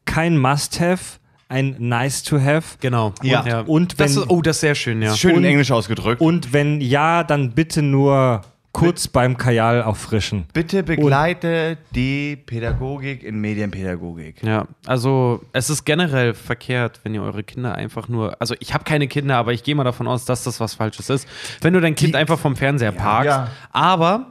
[0.04, 2.78] kein Must-Have, ein nice to have.
[2.80, 3.14] Genau.
[3.22, 3.60] Ja.
[3.60, 5.14] Und das wenn- ist, oh, das ist sehr schön, ja.
[5.14, 6.20] Schön in Und- Englisch ausgedrückt.
[6.20, 10.46] Und wenn ja, dann bitte nur kurz beim Kajal auffrischen.
[10.52, 14.42] Bitte begleite die Pädagogik in Medienpädagogik.
[14.42, 18.84] Ja, also es ist generell verkehrt, wenn ihr eure Kinder einfach nur, also ich habe
[18.84, 21.26] keine Kinder, aber ich gehe mal davon aus, dass das was Falsches ist.
[21.60, 23.48] Wenn du dein Kind einfach vom Fernseher parkst, Ja.
[23.72, 24.26] aber, und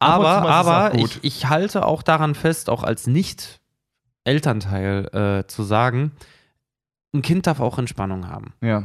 [0.00, 6.12] aber, aber ich, ich halte auch daran fest, auch als Nicht-Elternteil äh, zu sagen,
[7.14, 8.52] ein Kind darf auch Entspannung haben.
[8.62, 8.84] Ja.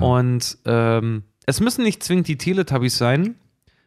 [0.00, 3.34] Und ähm, es müssen nicht zwingend die Teletubbies sein,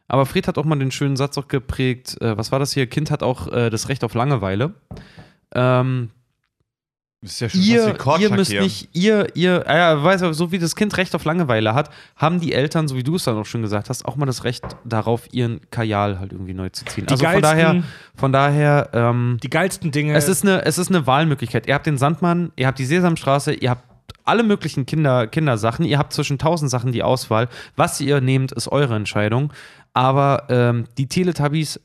[0.07, 2.87] aber Fred hat auch mal den schönen Satz auch geprägt, äh, was war das hier?
[2.87, 4.73] Kind hat auch äh, das Recht auf Langeweile.
[5.53, 6.09] Ähm,
[7.21, 8.61] ist ja schon ihr, ihr müsst hier.
[8.61, 12.39] nicht, ihr, ihr, äh, ja, weiß, so wie das Kind Recht auf Langeweile hat, haben
[12.39, 14.63] die Eltern, so wie du es dann auch schon gesagt hast, auch mal das Recht
[14.83, 17.07] darauf, ihren Kajal halt irgendwie neu zu ziehen.
[17.07, 17.83] Die also von geilsten- daher,
[18.15, 20.13] von daher, ähm, Die geilsten Dinge.
[20.13, 21.65] es ist eine, es ist eine Wahlmöglichkeit.
[21.67, 23.83] Ihr habt den Sandmann, ihr habt die Sesamstraße, ihr habt
[24.25, 27.47] alle möglichen Kinder, Kindersachen, ihr habt zwischen tausend Sachen die Auswahl.
[27.75, 29.53] Was ihr nehmt, ist eure Entscheidung.
[29.93, 31.79] Aber ähm, die Teletubbies,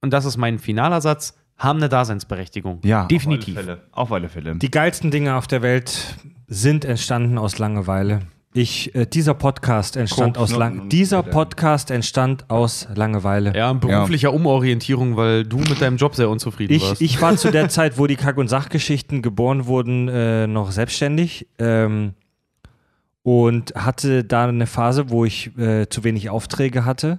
[0.00, 2.80] und das ist mein finaler Satz, haben eine Daseinsberechtigung.
[2.82, 3.56] Ja, definitiv.
[3.56, 3.88] Auf alle Fälle.
[3.92, 4.56] Auf alle Fälle.
[4.56, 6.16] Die geilsten Dinge auf der Welt
[6.48, 8.20] sind entstanden aus Langeweile.
[8.56, 10.58] Ich, äh, dieser Podcast entstand aus ne?
[10.58, 13.52] Lang Und- dieser Podcast entstand aus Langeweile.
[13.56, 17.02] Ja, und beruflicher Umorientierung, weil du mit deinem Job sehr unzufrieden Ich, warst.
[17.02, 21.48] ich war zu der Zeit, wo die Kack- und Sachgeschichten geboren wurden, äh, noch selbstständig
[21.58, 22.14] ähm,
[23.24, 27.18] und hatte da eine Phase, wo ich äh, zu wenig Aufträge hatte.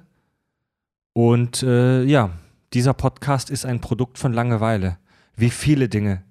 [1.11, 2.29] Und äh, ja,
[2.73, 4.99] dieser Podcast ist ein Produkt von Langeweile.
[5.35, 6.23] Wie viele Dinge.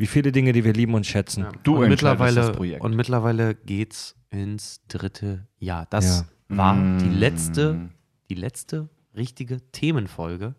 [0.00, 1.42] Wie viele Dinge, die wir lieben und schätzen.
[1.44, 1.52] Ja.
[1.62, 2.82] Du und entscheidest mittlerweile, das Projekt.
[2.82, 5.86] Und mittlerweile geht's ins dritte Jahr.
[5.90, 6.56] Das Ja.
[6.56, 6.98] war Mm.
[7.00, 7.90] die letzte,
[8.30, 10.54] die letzte richtige Themenfolge.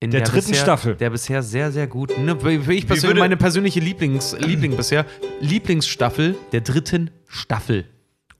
[0.00, 0.96] In Der dritten bisher, Staffel.
[0.96, 2.10] Der bisher sehr, sehr gut.
[2.18, 5.06] Ne, ich persönlich, würde- meine persönliche Lieblings, Liebling bisher.
[5.40, 7.84] Lieblingsstaffel der dritten Staffel.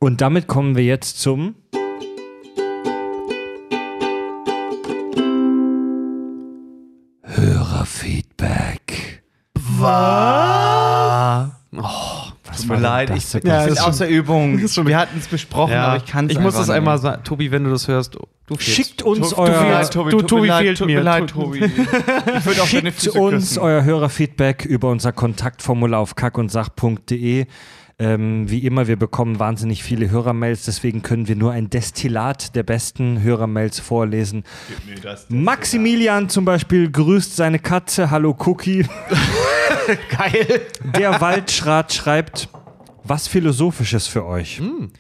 [0.01, 1.55] Und damit kommen wir jetzt zum
[7.57, 8.66] Hörerfeedback.
[12.57, 14.59] Tut mir leid, das ich, ich Ja, bin das aus der Übung.
[14.59, 17.23] Wir hatten es besprochen, aber ich kann es ich muss es einmal sagen.
[17.25, 18.63] Tobi, wenn du das hörst, du fehlst.
[18.63, 21.03] Schickt uns mir euer, leid, Tobi, du- Tobi mir leid, fehlt tut mir.
[21.03, 21.65] leid, Tobi.
[21.65, 23.59] Ich würde auch Schickt Füße uns küssen.
[23.59, 27.47] euer Hörerfeedback über unser Kontaktformular auf kackundsach.de.
[27.99, 32.63] Ähm, wie immer, wir bekommen wahnsinnig viele Hörermails, deswegen können wir nur ein Destillat der
[32.63, 34.45] besten Hörermails vorlesen.
[35.31, 38.87] Maximilian zum Beispiel grüßt seine Katze, hallo Cookie.
[40.17, 40.63] Geil.
[40.83, 42.49] Der Waldschrat schreibt,
[43.05, 44.59] was Philosophisches für euch.
[44.59, 44.91] Hm.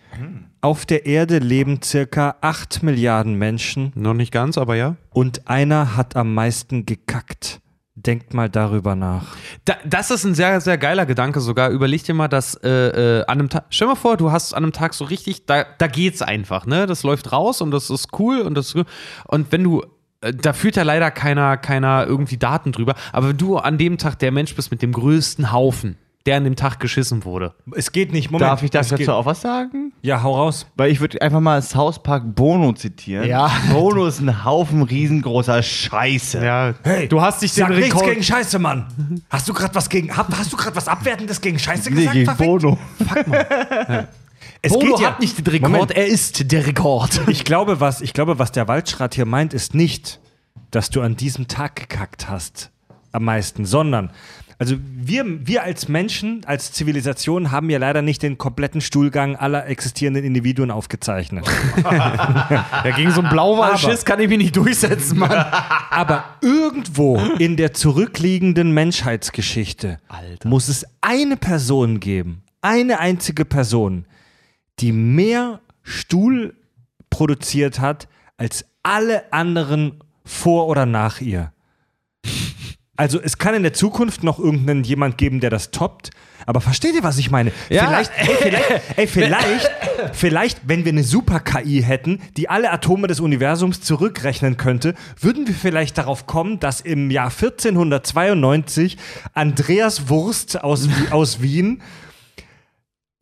[0.60, 4.96] Auf der Erde leben circa 8 Milliarden Menschen Noch nicht ganz, aber ja.
[5.12, 7.60] und einer hat am meisten gekackt.
[7.94, 9.36] Denkt mal darüber nach.
[9.64, 11.70] Da, das ist ein sehr, sehr geiler Gedanke sogar.
[11.70, 14.64] Überleg dir mal, dass äh, äh, an einem Tag, stell mal vor, du hast an
[14.64, 16.86] einem Tag so richtig, da, da geht's einfach, ne?
[16.86, 19.82] Das läuft raus und das ist cool und das und wenn du
[20.32, 22.94] da führt ja leider keiner, keiner irgendwie Daten drüber.
[23.12, 25.96] Aber wenn du an dem Tag der Mensch bist mit dem größten Haufen,
[26.26, 27.54] der an dem Tag geschissen wurde.
[27.76, 28.50] Es geht nicht, Moment.
[28.50, 29.92] Darf ich es dazu geht- auch was sagen?
[30.02, 30.66] Ja, hau raus.
[30.74, 33.28] Weil ich würde einfach mal South Park Bono zitieren.
[33.28, 33.48] Ja.
[33.72, 36.44] Bono ist ein Haufen riesengroßer Scheiße.
[36.44, 38.06] Ja, Hey, du hast dich den Sag nichts Rekord.
[38.10, 39.22] gegen Scheiße, Mann.
[39.30, 42.12] Hast du gerade was gegen hast du gerade was abwertendes gegen Scheiße Nee, gesagt?
[42.14, 42.48] gegen Verfickt?
[42.62, 42.78] Bono.
[44.62, 45.10] Es Bono geht ja.
[45.10, 45.90] hat nicht den Rekord, Moment.
[45.92, 47.20] er ist der Rekord.
[47.28, 50.20] Ich glaube, was ich glaube, was der Waldschrat hier meint, ist nicht,
[50.70, 52.70] dass du an diesem Tag gekackt hast
[53.12, 54.10] am meisten, sondern
[54.58, 59.66] also wir, wir als Menschen, als Zivilisation haben ja leider nicht den kompletten Stuhlgang aller
[59.66, 61.46] existierenden Individuen aufgezeichnet.
[61.86, 65.30] Ja, gegen so einen Blauwalschiss kann ich mich nicht durchsetzen, Mann.
[65.90, 70.48] Aber irgendwo in der zurückliegenden Menschheitsgeschichte Alter.
[70.48, 74.06] muss es eine Person geben, eine einzige Person,
[74.80, 76.54] die mehr Stuhl
[77.10, 81.52] produziert hat als alle anderen vor oder nach ihr.
[82.96, 86.10] Also es kann in der Zukunft noch irgendeinen jemand geben, der das toppt.
[86.46, 87.52] Aber versteht ihr, was ich meine?
[87.68, 87.86] Ja.
[87.86, 89.70] Vielleicht, ey, vielleicht, ey, vielleicht,
[90.12, 95.54] vielleicht, wenn wir eine Super-KI hätten, die alle Atome des Universums zurückrechnen könnte, würden wir
[95.54, 98.96] vielleicht darauf kommen, dass im Jahr 1492
[99.34, 101.82] Andreas Wurst aus, aus Wien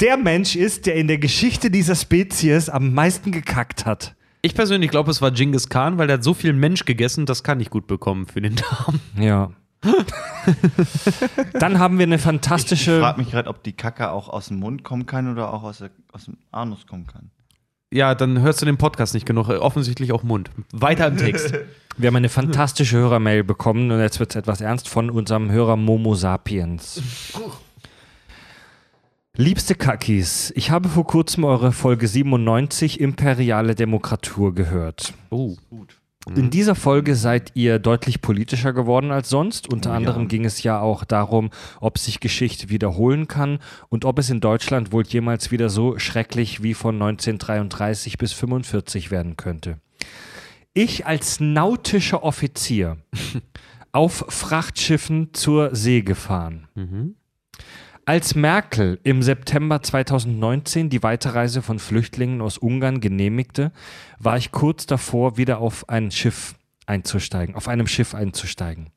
[0.01, 4.15] der Mensch ist, der in der Geschichte dieser Spezies am meisten gekackt hat.
[4.43, 7.43] Ich persönlich glaube, es war Genghis Khan, weil der hat so viel Mensch gegessen, das
[7.43, 9.01] kann ich gut bekommen für den Namen.
[9.19, 9.51] Ja.
[11.55, 13.01] Dann haben wir eine Ich fantastische.
[13.01, 15.79] frage mich gerade, ob die Kacke auch aus dem Mund kommen kann oder auch aus,
[15.79, 17.31] der, aus dem Anus kommen kann.
[17.93, 19.49] Ja, dann hörst du den Podcast nicht genug.
[19.49, 20.51] Offensichtlich auch Mund.
[20.73, 21.55] Weiter im Text.
[21.97, 25.77] Wir haben eine fantastische Hörermail bekommen und jetzt wird es etwas ernst von unserem Hörer
[25.77, 27.01] Momo Sapiens.
[29.37, 35.13] Liebste Kakis, ich habe vor kurzem eure Folge 97 Imperiale Demokratur gehört.
[35.31, 36.01] Oh, gut.
[36.37, 39.73] In dieser Folge seid ihr deutlich politischer geworden als sonst.
[39.73, 44.31] Unter anderem ging es ja auch darum, ob sich Geschichte wiederholen kann und ob es
[44.31, 49.79] in Deutschland wohl jemals wieder so schrecklich wie von 1933 bis 45 werden könnte.
[50.75, 52.99] Ich als nautischer Offizier
[53.93, 56.69] auf Frachtschiffen zur See gefahren.
[58.07, 63.73] Als Merkel im September 2019 die Weiterreise von Flüchtlingen aus Ungarn genehmigte,
[64.19, 68.91] war ich kurz davor, wieder auf ein Schiff einzusteigen, auf einem Schiff einzusteigen.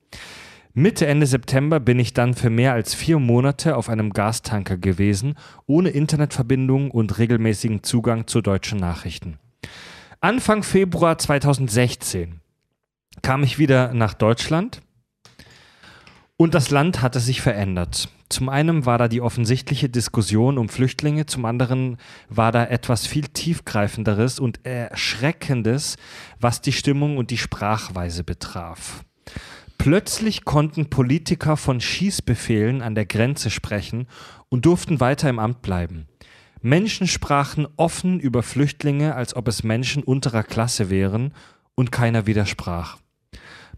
[0.74, 5.36] Mitte, Ende September bin ich dann für mehr als vier Monate auf einem Gastanker gewesen,
[5.68, 9.40] ohne Internetverbindung und regelmäßigen Zugang zu deutschen Nachrichten.
[10.19, 12.42] Anfang Februar 2016
[13.22, 14.82] kam ich wieder nach Deutschland
[16.36, 18.10] und das Land hatte sich verändert.
[18.30, 21.98] Zum einen war da die offensichtliche Diskussion um Flüchtlinge, zum anderen
[22.30, 25.96] war da etwas viel tiefgreifenderes und erschreckendes,
[26.40, 29.06] was die Stimmung und die Sprachweise betraf.
[29.78, 34.08] Plötzlich konnten Politiker von Schießbefehlen an der Grenze sprechen
[34.50, 36.08] und durften weiter im Amt bleiben.
[36.62, 41.34] Menschen sprachen offen über Flüchtlinge, als ob es Menschen unterer Klasse wären,
[41.76, 42.98] und keiner widersprach.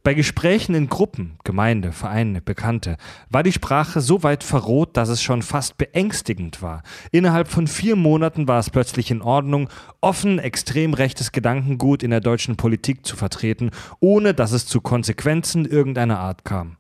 [0.02, 2.95] Bei Gesprächen in Gruppen, Gemeinde, Vereine, Bekannte,
[3.30, 6.84] war die Sprache so weit verroht, dass es schon fast beängstigend war.
[7.11, 9.69] Innerhalb von vier Monaten war es plötzlich in Ordnung,
[10.00, 15.66] offen extrem rechtes Gedankengut in der deutschen Politik zu vertreten, ohne dass es zu Konsequenzen
[15.66, 16.78] irgendeiner Art kam.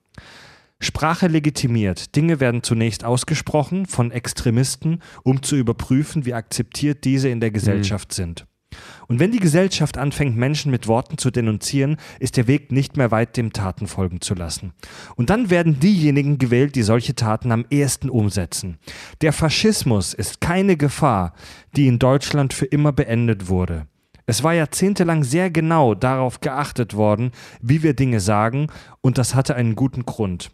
[0.81, 2.15] Sprache legitimiert.
[2.15, 8.13] Dinge werden zunächst ausgesprochen von Extremisten, um zu überprüfen, wie akzeptiert diese in der Gesellschaft
[8.13, 8.45] sind.
[9.09, 13.09] Und wenn die Gesellschaft anfängt, Menschen mit Worten zu denunzieren, ist der Weg nicht mehr
[13.09, 14.71] weit, dem Taten folgen zu lassen.
[15.15, 18.77] Und dann werden diejenigen gewählt, die solche Taten am ehesten umsetzen.
[19.21, 21.33] Der Faschismus ist keine Gefahr,
[21.75, 23.87] die in Deutschland für immer beendet wurde.
[24.27, 27.31] Es war jahrzehntelang sehr genau darauf geachtet worden,
[27.63, 28.67] wie wir Dinge sagen,
[29.01, 30.51] und das hatte einen guten Grund.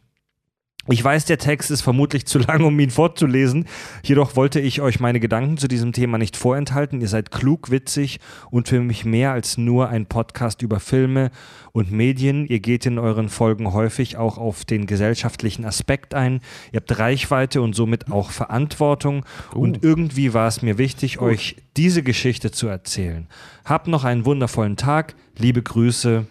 [0.87, 3.65] Ich weiß, der Text ist vermutlich zu lang, um ihn vorzulesen.
[4.03, 7.01] Jedoch wollte ich euch meine Gedanken zu diesem Thema nicht vorenthalten.
[7.01, 8.19] Ihr seid klug, witzig
[8.51, 11.31] und für mich mehr als nur ein Podcast über Filme
[11.71, 12.45] und Medien.
[12.45, 16.39] Ihr geht in euren Folgen häufig auch auf den gesellschaftlichen Aspekt ein.
[16.71, 19.25] Ihr habt Reichweite und somit auch Verantwortung.
[19.55, 23.27] Und irgendwie war es mir wichtig, euch diese Geschichte zu erzählen.
[23.65, 25.15] Habt noch einen wundervollen Tag.
[25.35, 26.27] Liebe Grüße,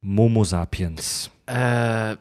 [0.00, 1.30] Momo Sapiens.
[1.46, 2.16] Äh,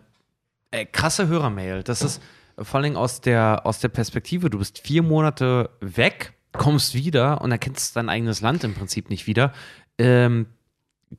[0.73, 1.83] äh, krasse Hörermail.
[1.83, 2.21] Das ist
[2.57, 7.51] vor allem aus der, aus der Perspektive, du bist vier Monate weg, kommst wieder und
[7.51, 9.53] erkennst dein eigenes Land im Prinzip nicht wieder.
[9.97, 10.47] Ähm,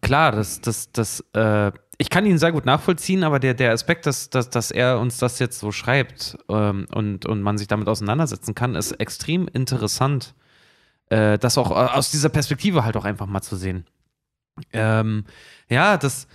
[0.00, 4.07] klar, das, das, das, äh, ich kann ihn sehr gut nachvollziehen, aber der, der Aspekt,
[4.07, 7.89] dass, dass, dass er uns das jetzt so schreibt ähm, und, und man sich damit
[7.89, 10.34] auseinandersetzen kann, ist extrem interessant.
[11.10, 13.86] Äh, das auch aus dieser Perspektive halt auch einfach mal zu sehen.
[14.73, 15.24] Ähm,
[15.68, 16.26] ja, das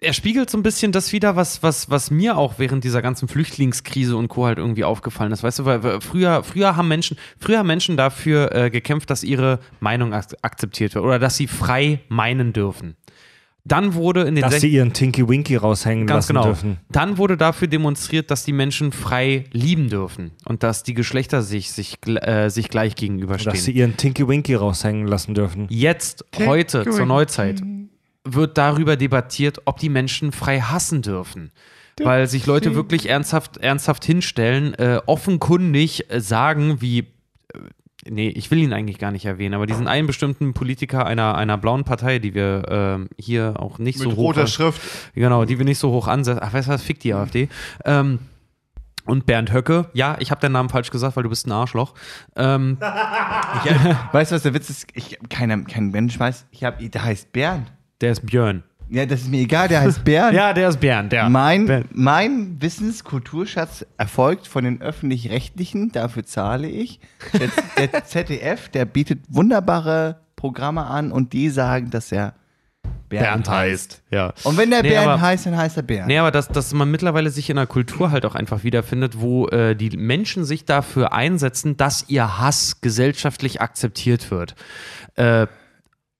[0.00, 3.26] er spiegelt so ein bisschen das wieder, was, was, was mir auch während dieser ganzen
[3.28, 4.46] Flüchtlingskrise und Co.
[4.46, 5.42] halt irgendwie aufgefallen ist.
[5.42, 9.58] Weißt du, weil früher, früher haben Menschen, früher haben Menschen dafür äh, gekämpft, dass ihre
[9.80, 12.96] Meinung ak akzeptiert wird oder dass sie frei meinen dürfen.
[13.64, 16.44] Dann wurde in den Dass sech- sie ihren Tinky Winky raushängen Ganz lassen genau.
[16.46, 16.78] dürfen.
[16.90, 21.70] Dann wurde dafür demonstriert, dass die Menschen frei lieben dürfen und dass die Geschlechter sich,
[21.72, 23.52] sich, äh, sich gleich gegenüberstehen.
[23.54, 25.66] Dass sie ihren Tinky Winky raushängen lassen dürfen.
[25.68, 27.60] Jetzt, heute, zur Neuzeit,
[28.34, 31.50] wird darüber debattiert, ob die Menschen frei hassen dürfen.
[32.00, 37.00] Weil sich Leute wirklich ernsthaft, ernsthaft hinstellen, äh, offenkundig äh, sagen, wie.
[37.00, 37.08] Äh,
[38.08, 41.58] nee, ich will ihn eigentlich gar nicht erwähnen, aber diesen einen bestimmten Politiker einer, einer
[41.58, 44.28] blauen Partei, die wir ähm, hier auch nicht Mit so hoch.
[44.28, 44.80] roter Schrift.
[45.16, 46.40] Genau, die wir nicht so hoch ansetzen.
[46.40, 47.48] Ach, weißt du was, fick die AfD.
[47.84, 48.20] Ähm,
[49.04, 51.94] und Bernd Höcke, ja, ich habe deinen Namen falsch gesagt, weil du bist ein Arschloch.
[52.36, 52.76] Ähm,
[54.12, 54.86] Weißt du, was der Witz ist?
[54.92, 56.44] Ich, keiner, kein Mensch weiß.
[56.50, 57.72] Ich hab, der heißt Bernd.
[58.00, 58.62] Der ist Björn.
[58.90, 60.34] Ja, das ist mir egal, der heißt Bernd.
[60.36, 61.28] Ja, der ist Bernd, ja.
[61.28, 61.86] Mein, Bernd.
[61.92, 67.00] mein Wissenskulturschatz erfolgt von den Öffentlich-Rechtlichen, dafür zahle ich.
[67.78, 72.34] Der, der ZDF, der bietet wunderbare Programme an und die sagen, dass er
[73.10, 74.02] Bernd, heißt.
[74.10, 74.32] Ja.
[74.44, 76.06] Und wenn der Nee, Bernd aber- heißt, dann heißt er Bernd.
[76.08, 79.48] Nee, aber dass, dass man mittlerweile sich in einer Kultur halt auch einfach wiederfindet, wo
[79.48, 84.54] äh, die Menschen sich dafür einsetzen, dass ihr Hass gesellschaftlich akzeptiert wird.
[85.16, 85.46] Äh,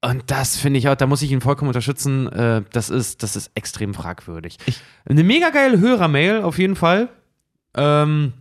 [0.00, 2.28] und das finde ich auch, da muss ich ihn vollkommen unterstützen.
[2.28, 4.58] Äh, das, ist, das ist extrem fragwürdig.
[5.04, 7.08] Eine mega geile Hörermail auf jeden Fall.
[7.76, 8.32] Ähm,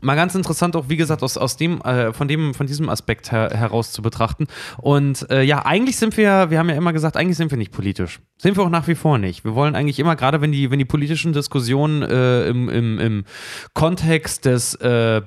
[0.00, 3.30] mal ganz interessant auch, wie gesagt, aus, aus dem, äh, von dem, von diesem Aspekt
[3.30, 4.46] her, heraus zu betrachten.
[4.78, 7.72] Und äh, ja, eigentlich sind wir, wir haben ja immer gesagt, eigentlich sind wir nicht
[7.72, 8.20] politisch.
[8.38, 9.44] Sind wir auch nach wie vor nicht.
[9.44, 13.24] Wir wollen eigentlich immer, gerade wenn die, wenn die politischen Diskussionen äh, im, im, im
[13.74, 15.20] Kontext des äh,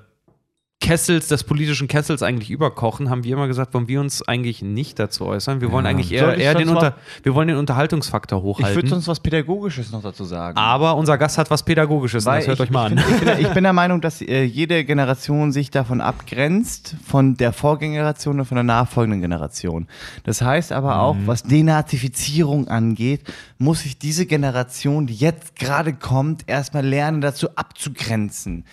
[0.84, 5.00] Kessels, des politischen Kessels eigentlich überkochen, haben wir immer gesagt, wollen wir uns eigentlich nicht
[5.00, 5.62] dazu äußern.
[5.62, 8.90] Wir wollen eigentlich Soll eher, eher den, Unter, wir wollen den Unterhaltungsfaktor Ich würde hochhalten.
[8.90, 10.58] sonst was Pädagogisches noch dazu sagen.
[10.58, 12.26] aber unser Gast hat was Pädagogisches.
[12.26, 13.06] das hört ich, euch mal ich an.
[13.06, 17.38] Bin, ich, bin, ich bin der Meinung, dass äh, jede Generation sich davon abgrenzt, von
[17.38, 19.88] der Vorgängergeneration und von der nachfolgenden Generation.
[20.26, 21.28] Das heißt aber auch, Mhm.
[21.28, 23.22] was Denazifizierung angeht,
[23.58, 28.66] muss sich diese Generation, die jetzt gerade kommt, erstmal lernen, dazu abzugrenzen.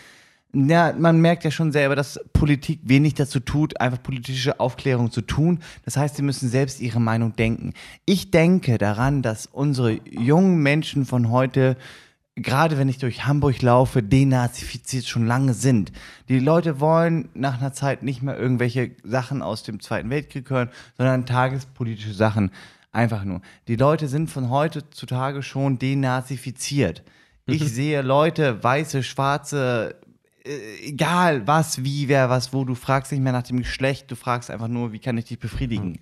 [0.53, 5.21] Ja, man merkt ja schon selber, dass Politik wenig dazu tut, einfach politische Aufklärung zu
[5.21, 5.61] tun.
[5.85, 7.73] Das heißt, sie müssen selbst ihre Meinung denken.
[8.05, 11.77] Ich denke daran, dass unsere jungen Menschen von heute,
[12.35, 15.93] gerade wenn ich durch Hamburg laufe, denazifiziert schon lange sind.
[16.29, 20.71] Die Leute wollen nach einer Zeit nicht mehr irgendwelche Sachen aus dem Zweiten Weltkrieg hören,
[20.97, 22.51] sondern tagespolitische Sachen.
[22.91, 23.41] Einfach nur.
[23.69, 27.05] Die Leute sind von heutzutage schon denazifiziert.
[27.47, 29.97] Ich sehe Leute, weiße, schwarze,
[30.51, 34.17] äh, egal was, wie, wer, was, wo, du fragst nicht mehr nach dem Geschlecht, du
[34.17, 35.99] fragst einfach nur, wie kann ich dich befriedigen.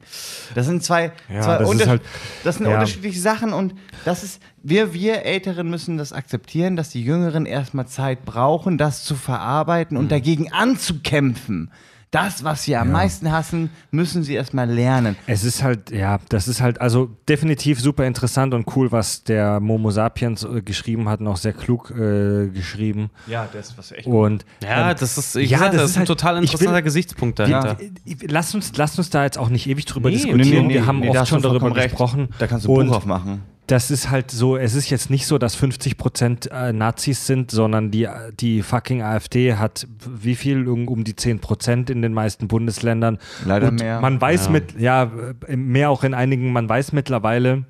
[0.55, 2.02] Das sind zwei, Ja, zwei das halt-
[2.44, 2.75] das sind ja.
[2.75, 7.86] unterschiedliche Sachen und das ist, wir, wir Älteren müssen das akzeptieren, dass die Jüngeren erstmal
[7.86, 10.02] Zeit brauchen, das zu verarbeiten Mhm.
[10.05, 11.70] und dagegen anzukämpfen.
[12.11, 15.15] Das, was sie am meisten hassen, müssen sie erstmal lernen.
[15.27, 19.61] Es ist halt, ja, das ist halt, also definitiv super interessant und cool, was der
[19.61, 23.11] Momo Sapiens äh, geschrieben hat, und auch sehr klug äh, geschrieben.
[23.27, 24.07] Ja, das was echt.
[24.07, 26.35] Und Ja, ähm, das ist, ich ja, sag, das das ist ist ein halt- total
[26.37, 27.77] ich will- interessanter Gesichtspunkt dahinter.
[27.78, 30.62] Ja, lass uns, lass uns da jetzt auch nicht ewig drüber Nee, diskutieren.
[30.67, 31.91] nee, nee, Wir haben oft schon darüber recht.
[31.91, 32.28] gesprochen.
[32.39, 33.43] Da kannst du ein Buch aufmachen.
[33.69, 37.51] Das ist halt so, es ist jetzt nicht so, dass 50 Prozent äh, Nazis sind,
[37.51, 38.09] sondern die,
[38.41, 40.67] die fucking AfD hat wie viel?
[40.67, 43.19] Um, um die 10 Prozent in den meisten Bundesländern.
[43.45, 44.01] Leider Und mehr.
[44.01, 44.51] Man weiß Ja.
[44.51, 45.13] mit, ja,
[45.47, 47.67] äh, mehr auch in einigen, man weiß mittlerweile,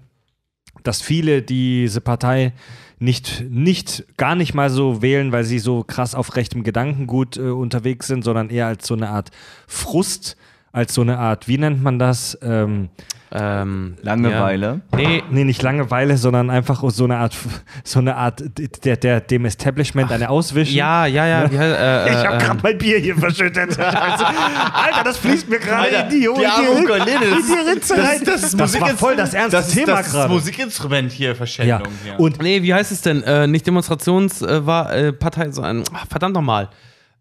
[0.84, 2.52] dass viele diese Partei
[3.00, 7.40] nicht, nicht, gar nicht mal so wählen, weil sie so krass auf rechtem Gedankengut äh,
[7.40, 9.30] unterwegs sind, sondern eher als so eine Art
[9.66, 10.36] Frust,
[10.78, 12.38] als so eine Art, wie nennt man das?
[12.42, 12.88] Ähm,
[13.30, 14.80] Ähm, Langeweile.
[14.92, 14.96] Ja.
[14.98, 17.36] Nee, Nee, nicht Langeweile, sondern einfach so eine Art,
[17.84, 18.42] so eine Art
[18.86, 20.74] der, der, dem Establishment eine auswischen.
[20.74, 21.50] ja, ja, ja.
[21.50, 23.78] Wie, äh, Ich äh, habe äh, gerade mein Bier hier verschüttet.
[23.78, 27.70] Alter, das fließt mir gerade in die, in die, die arme in Ukulele, das- die
[27.70, 28.20] Ritze das- rein.
[28.24, 30.32] das ist war voll das ernste das ist Thema das gerade.
[30.32, 31.34] Musikinstrument hier, Ja.
[31.34, 31.92] Verschwendung.
[32.04, 32.18] hier.
[32.18, 33.22] Und Nee, wie heißt es denn?
[33.24, 36.70] Äh, nicht Demonstrationspartei, äh, war, äh, Partei, sondern, ach, verdammt nochmal.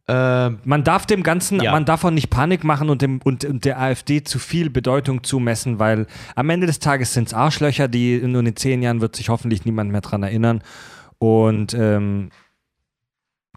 [0.08, 1.72] Äh, man darf dem Ganzen, Ja.
[1.72, 5.24] man darf auch nicht Panik machen und, dem, und, und der AfD zu viel Bedeutung
[5.24, 9.16] zumessen, weil am Ende des Tages sind es Arschlöcher, die nur in zehn Jahren wird
[9.18, 10.62] sich hoffentlich niemand mehr dran erinnern.
[11.20, 12.30] Und ähm,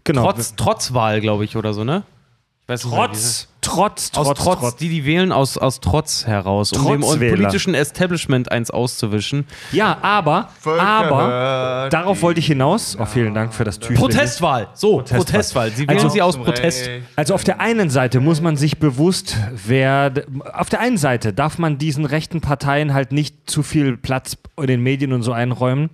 [0.03, 0.23] genau.
[0.23, 2.03] trotz, Trotzwahl, glaube ich, oder so, ne?
[2.63, 2.95] Ich weiß wie
[3.61, 4.75] trotz, trotz, Aus trotz, Trotz, trotz.
[4.77, 9.47] die die wählen aus, aus Trotz heraus, um dem politischen Establishment eins auszuwischen.
[9.71, 12.97] Ja, aber, aber, darauf wollte ich hinaus.
[12.99, 13.97] Oh, vielen Dank für das Tüchlein.
[13.97, 15.71] Protestwahl, so, Protestwahl.
[15.71, 16.89] Sie wählen Also- sie aus Protest.
[17.15, 21.57] Also auf der einen Seite muss man sich bewusst werden, auf der einen Seite darf
[21.57, 25.89] man diesen rechten Parteien halt nicht zu viel Platz in den Medien und so einräumen.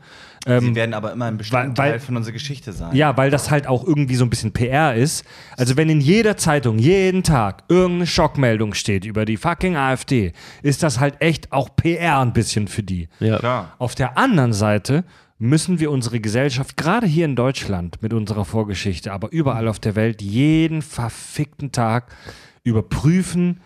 [0.48, 2.96] Sie werden aber immer ein bestimmter Teil von unserer Geschichte sein.
[2.96, 5.26] Ja, weil das halt auch irgendwie so ein bisschen PR ist.
[5.58, 10.32] Also wenn in jeder Zeitung jeden Tag irgendeine Schockmeldung steht über die fucking AfD,
[10.64, 13.10] ist das halt echt auch PR ein bisschen für die.
[13.20, 13.40] Ja.
[13.40, 13.76] Klar.
[13.78, 15.04] Auf der anderen Seite
[15.38, 19.96] müssen wir unsere Gesellschaft, gerade hier in Deutschland mit unserer Vorgeschichte, aber überall auf der
[19.96, 22.16] Welt, jeden verfickten Tag
[22.64, 23.62] überprüfen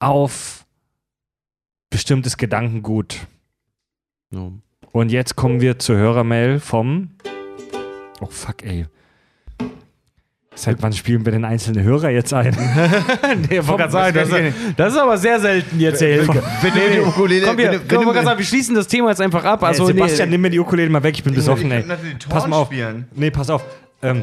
[0.00, 0.66] auf
[1.90, 3.26] bestimmtes Gedankengut.
[4.30, 4.54] So.
[4.94, 7.08] Und jetzt kommen wir zur Hörermail vom.
[8.20, 8.86] Oh fuck, ey.
[10.54, 12.56] Seit wann spielen wir denn einzelne Hörer jetzt ein?
[13.50, 16.28] Nee, ich wollte gerade sagen, das, ist- das ist aber sehr selten jetzt, Helge.
[16.62, 19.20] Wenn du die Ukulele, Komm, wir, wenn komm, wenn sagen, wir schließen das Thema jetzt
[19.20, 19.64] einfach ab.
[19.64, 21.84] Also, äh, Sebastian, nee, nimm mir die Ukulele mal weg, ich bin besoffen, ey.
[22.28, 22.68] Pass mal auf.
[22.68, 23.08] spielen.
[23.16, 23.64] Nee, pass auf.
[24.00, 24.22] Ähm,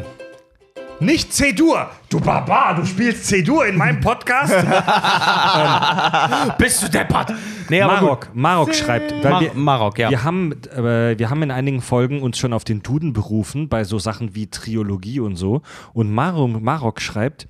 [1.02, 1.90] nicht C-Dur!
[2.10, 4.54] Du Barbar, du spielst C-Dur in meinem Podcast?
[6.58, 7.34] bist du deppert.
[7.70, 7.82] Nee.
[7.82, 9.24] Marok, Marok schreibt.
[9.24, 10.10] Mar wir, Marok, ja.
[10.10, 13.84] wir, haben, äh, wir haben in einigen Folgen uns schon auf den Duden berufen, bei
[13.84, 15.62] so Sachen wie Triologie und so.
[15.94, 17.48] Und Marok, Marok schreibt,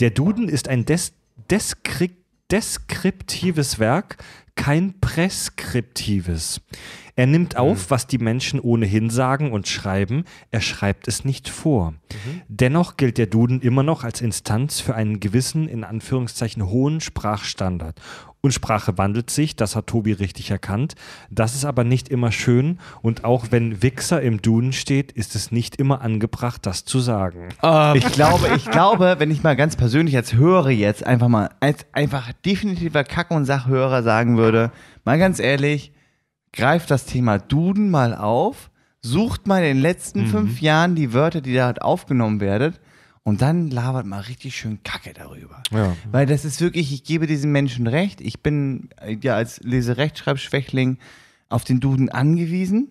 [0.00, 1.12] der Duden ist ein des
[1.50, 2.10] deskri
[2.50, 4.16] deskriptives Werk,
[4.56, 6.60] kein preskriptives.
[7.20, 11.92] Er nimmt auf, was die Menschen ohnehin sagen und schreiben, er schreibt es nicht vor.
[12.48, 18.00] Dennoch gilt der Duden immer noch als Instanz für einen gewissen, in Anführungszeichen, hohen Sprachstandard.
[18.40, 20.94] Und Sprache wandelt sich, das hat Tobi richtig erkannt.
[21.30, 25.52] Das ist aber nicht immer schön und auch wenn Wichser im Duden steht, ist es
[25.52, 27.50] nicht immer angebracht, das zu sagen.
[27.96, 31.84] Ich glaube, ich glaube, wenn ich mal ganz persönlich als Hörer jetzt einfach mal als
[31.92, 34.72] einfach definitiver Kack- und Sachhörer sagen würde,
[35.04, 35.92] mal ganz ehrlich,
[36.52, 38.70] greift das Thema Duden mal auf,
[39.02, 42.74] sucht mal in den letzten fünf Jahren die Wörter, die da aufgenommen werden
[43.22, 45.62] Und dann labert mal richtig schön Kacke darüber.
[45.70, 45.96] Ja.
[46.10, 48.20] Weil das ist wirklich, ich gebe diesen Menschen recht.
[48.20, 50.98] Ich bin äh, ja als Leserechtschreibschwächling
[51.48, 52.88] auf den Duden angewiesen.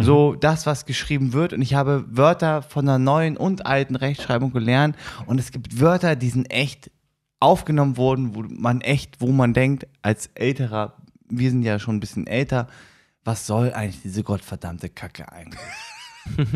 [0.00, 1.52] So das, was geschrieben wird.
[1.52, 4.96] Und ich habe Wörter von der neuen und alten Rechtschreibung gelernt.
[5.26, 6.92] Und es gibt Wörter, die sind echt
[7.40, 10.94] aufgenommen worden, wo man echt, wo man denkt, als älterer,
[11.30, 12.68] wir sind ja schon ein bisschen älter,
[13.24, 15.60] was soll eigentlich diese gottverdammte Kacke eigentlich?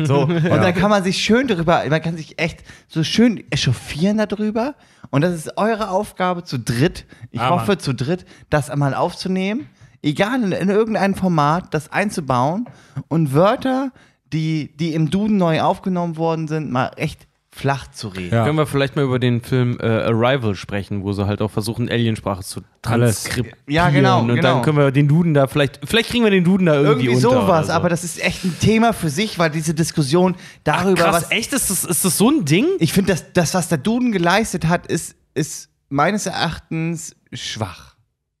[0.03, 4.19] So, und dann kann man sich schön darüber, man kann sich echt so schön echauffieren
[4.19, 4.75] darüber.
[5.09, 7.79] Und das ist eure Aufgabe zu dritt, ich Ah, hoffe Mann.
[7.79, 9.67] zu dritt, das einmal aufzunehmen,
[10.03, 12.65] egal in, in irgendeinem Format, das einzubauen
[13.07, 13.91] und Wörter,
[14.31, 18.33] die, die im Duden neu aufgenommen worden sind, mal echt flach zu reden.
[18.33, 18.45] Ja.
[18.45, 21.87] Können wir vielleicht mal über den Film äh, Arrival sprechen, wo sie halt auch versuchen,
[21.87, 23.57] Aliensprache zu transkribieren.
[23.67, 24.41] Ja, genau, Und genau.
[24.41, 27.25] dann können wir den Duden da vielleicht, vielleicht kriegen wir den Duden da irgendwie, Irgendwie
[27.25, 27.71] unter sowas, oder so.
[27.73, 31.53] aber das ist echt ein Thema für sich, weil diese Diskussion darüber, Krass, was echt?
[31.53, 32.65] Ist das, ist das so ein Ding?
[32.79, 37.92] Ich finde, das, das, was der Duden geleistet hat, ist, ist meines Erachtens schwach.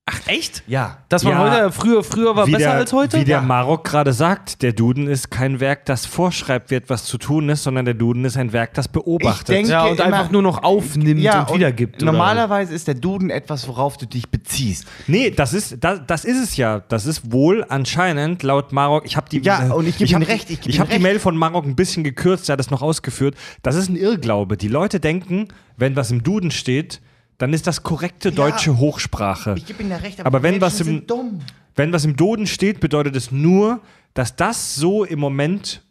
[0.05, 0.63] Ach, echt?
[0.67, 0.97] Ja.
[1.07, 1.39] Dass man Ja.
[1.39, 3.21] heute, früher, früher war wie besser der, als heute?
[3.21, 3.41] Wie der Ja.
[3.41, 7.63] Marok gerade sagt, der Duden ist kein Werk, das vorschreibt wird, was zu tun ist,
[7.63, 9.47] sondern der Duden ist ein Werk, das beobachtet.
[9.47, 12.03] Ich denke Ja, und immer- einfach nur noch aufnimmt Ja, und wiedergibt.
[12.03, 12.11] oder?
[12.11, 14.85] Normalerweise ist der Duden etwas, worauf du dich beziehst.
[15.07, 16.81] Nee, das ist, das, das ist es ja.
[16.81, 19.05] Das ist wohl anscheinend laut Marok.
[19.05, 20.99] Ich habe die, Ja, und ich gebe ihm die- recht, ich gebe Ich habe die.
[20.99, 23.35] Mail von Marok ein bisschen gekürzt, er hat es noch ausgeführt.
[23.61, 24.57] Das ist ein Irrglaube.
[24.57, 26.99] Die Leute denken, wenn was im Duden steht,
[27.37, 29.55] dann ist das korrekte deutsche Hochsprache.
[29.57, 31.39] Ich gebe ihm da recht, Aber die wenn was im- sind dumm.
[31.75, 33.79] Wenn was im Duden steht, bedeutet es nur,
[34.13, 35.81] dass das so im Moment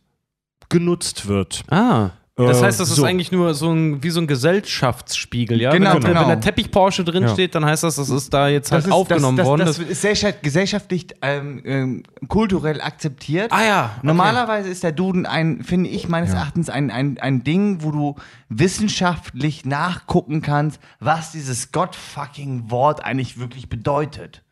[0.68, 1.64] genutzt wird.
[1.70, 2.10] Ah.
[2.34, 3.02] Das Äh, heißt, das so.
[3.02, 5.70] ist eigentlich nur so ein, wie so ein Gesellschaftsspiegel, ja?
[5.72, 6.20] Genau, wenn, da- genau.
[6.22, 7.28] wenn der Teppich Porsche drin Ja.
[7.28, 9.66] steht, dann heißt das, das ist da jetzt halt ist- aufgenommen das, worden.
[9.66, 13.52] Das, Das, das ist gesellschaft- gesellschaftlich ähm, ähm, kulturell akzeptiert.
[13.52, 13.90] ah ja.
[13.98, 14.06] okay.
[14.06, 18.14] Normalerweise ist der Duden ein, finde ich meines Erachtens, ein, ein, ein Ding, wo du
[18.48, 24.42] wissenschaftlich nachgucken kannst, was dieses Gott-fucking Wort eigentlich wirklich bedeutet.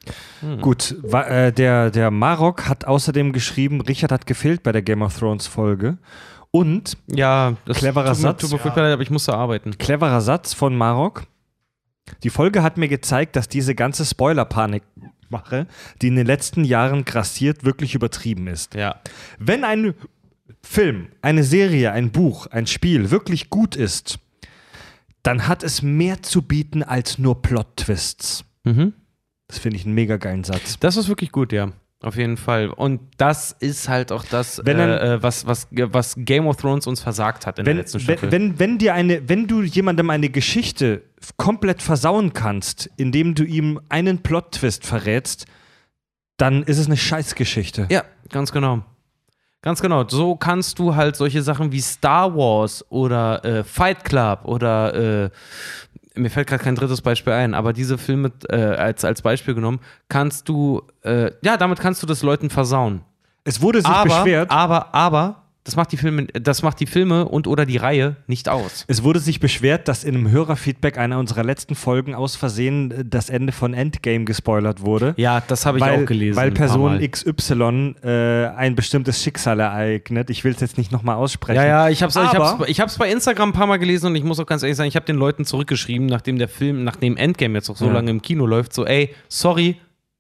[0.61, 5.01] Gut, wa- äh, der, der Marok hat außerdem geschrieben, Richard hat gefehlt bei der Game
[5.03, 5.97] of Thrones Folge.
[6.51, 8.43] Und Ja, das Cleverer mir, Satz.
[8.51, 9.79] Mir furchtbar leid, aber ich musste arbeiten.
[9.79, 11.25] cleverer Satz von Marok.
[12.23, 14.83] Die Folge hat mir gezeigt, dass diese ganze Spoiler-Panik
[15.29, 15.67] mache,
[16.03, 18.75] die in den letzten Jahren grassiert, wirklich übertrieben ist.
[18.75, 19.01] Ja.
[19.39, 19.95] Wenn ein
[20.63, 24.19] Film, eine Serie, ein Buch, ein Spiel wirklich gut ist,
[25.23, 28.45] dann hat es mehr zu bieten als nur Plot-Twists.
[28.65, 28.95] Mhm.
[29.47, 30.79] Das finde ich einen mega geilen Satz.
[30.81, 31.73] Das ist wirklich gut, ja.
[32.03, 32.69] Auf jeden Fall.
[32.71, 36.57] Und das ist halt auch das, Wenn ein- äh, äh, was, was, was Game of
[36.57, 38.33] Thrones uns versagt hat in Wenn, der letzten wenn, Staffel.
[38.33, 41.03] wenn, wenn dir eine, wenn du jemandem eine Geschichte
[41.37, 45.45] komplett versauen kannst, indem du ihm einen Plot-Twist verrätst,
[46.39, 47.87] dann ist es eine Scheißgeschichte.
[47.91, 48.83] Ja, ganz genau.
[49.61, 50.09] Ganz genau.
[50.09, 55.31] So kannst du halt solche Sachen wie Star Wars oder äh, Fight Club oder äh,
[56.15, 59.81] mir fällt gerade kein drittes Beispiel ein, aber diese Filme äh, als, als Beispiel genommen,
[60.09, 63.03] kannst du, äh, ja, damit kannst du das Leuten versauen.
[63.45, 64.51] Es wurde sich aber, beschwert.
[64.51, 68.49] aber, aber, das macht die Filme, das macht die Filme und oder die Reihe nicht
[68.49, 68.85] aus.
[68.89, 73.05] Es wurde sich beschwert, dass in einem Hörerfeedback einer unserer letzten Folgen aus Versehen äh,
[73.05, 75.15] das Ende von Endgame gespoilert wurde.
[75.17, 76.37] Ja, das habe ich weil, auch gelesen.
[76.37, 76.99] Weil Person.
[76.99, 80.29] XY äh, ein bestimmtes Schicksal ereignet.
[80.31, 81.57] Ich will es jetzt nicht nochmal aussprechen.
[81.57, 84.17] Ja, ja, ich ich, Aber- hab's, ich hab's bei Instagram ein paar Mal gelesen und
[84.17, 87.17] ich muss auch ganz ehrlich sagen, ich habe den Leuten zurückgeschrieben, nachdem der Film, nachdem
[87.17, 87.93] Endgame jetzt auch so Ja.
[87.93, 89.77] lange im Kino läuft, so, ey, sorry,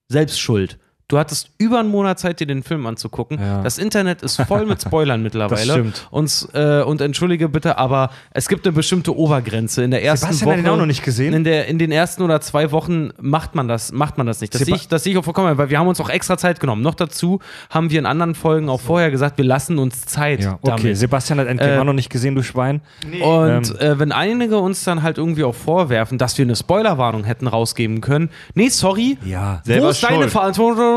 [0.09, 0.79] selbst schuld.
[1.11, 3.39] Du hattest über einen Monat Zeit, dir den Film anzugucken.
[3.41, 3.63] Ja.
[3.63, 5.67] Das Internet ist voll mit Spoilern mittlerweile.
[5.67, 6.09] Das stimmt.
[6.11, 9.83] Und, äh, und entschuldige bitte, aber es gibt eine bestimmte Obergrenze.
[9.85, 10.67] In der ersten Sebastian hat Woche.
[10.69, 11.35] ihn auch noch nicht gesehen.
[11.35, 14.55] In, der, in den ersten oder zwei Wochen macht man das, macht man das nicht.
[14.55, 16.39] Das Seba- sehe ich, das sehe ich auch vollkommen, weil wir haben uns auch extra
[16.39, 16.83] Zeit genommen.
[16.83, 20.59] Noch dazu haben wir in anderen Folgen auch vorher gesagt, wir lassen uns Zeit Ja,
[20.63, 20.77] okay.
[20.83, 20.97] damit.
[20.97, 22.81] Sebastian hat Endgame Äh, auch noch nicht gesehen, du Schwein.
[23.05, 23.63] Und Ähm.
[23.81, 28.01] äh, wenn einige uns dann halt irgendwie auch vorwerfen, dass wir eine Spoilerwarnung hätten rausgeben
[28.01, 29.19] können, nee, sorry.
[29.25, 30.31] Ja, Wo ist deine schuld.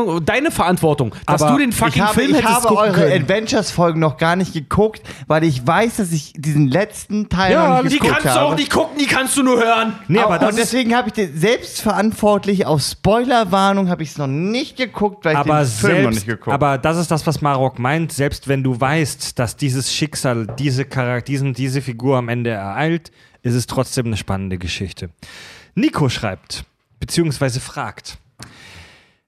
[0.04, 2.82] Verantwortung, deine Verantwortung, dass Aber du den fucking ich habe, Film ich hättest habe gucken
[2.84, 3.22] eure können?
[3.22, 7.82] Adventures-Folgen noch gar nicht geguckt, weil ich weiß, dass ich diesen letzten Teil Ja, noch
[7.82, 8.52] nicht die geguckt kannst du habe.
[8.52, 9.94] auch nicht gucken, die kannst du nur hören.
[10.08, 14.26] Nee, aber und das ist, deswegen habe ich selbstverantwortlich auf Spoilerwarnung habe ich es noch
[14.26, 16.66] nicht geguckt, weil ich aber den Film noch selbst, nicht geguckt habe.
[16.66, 18.12] aber das ist das, was Marok meint.
[18.12, 23.10] Selbst wenn du weißt, dass dieses Schicksal diese Charakter, diesen, diese Figur am Ende ereilt,
[23.42, 25.10] ist es trotzdem eine spannende Geschichte.
[25.74, 26.64] Nico schreibt,
[27.00, 28.18] beziehungsweise fragt,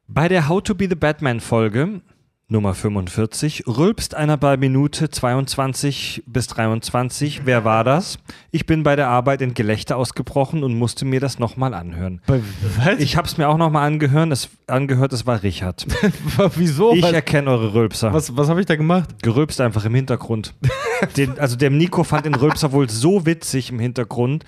[0.08, 2.00] bei der How to be the Batman Folge,
[2.48, 3.64] Nummer 45.
[3.66, 7.40] Rülpst einer bei Minute 22 bis 23.
[7.44, 8.20] Wer war das?
[8.52, 12.20] Ich bin bei der Arbeit in Gelächter ausgebrochen und musste mir das nochmal anhören.
[12.28, 13.00] Was?
[13.00, 14.30] Ich habe es mir auch nochmal angehört.
[14.30, 15.86] Es, angehört, es war Richard.
[16.54, 16.94] Wieso?
[16.94, 18.12] Ich was erkenne eure Rülpser.
[18.12, 19.20] was, was habe ich da gemacht?
[19.24, 20.54] Gerülpst einfach im Hintergrund.
[21.16, 24.44] Den, also der Nico fand den Rülpser wohl so witzig im Hintergrund,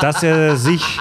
[0.00, 0.98] dass er sich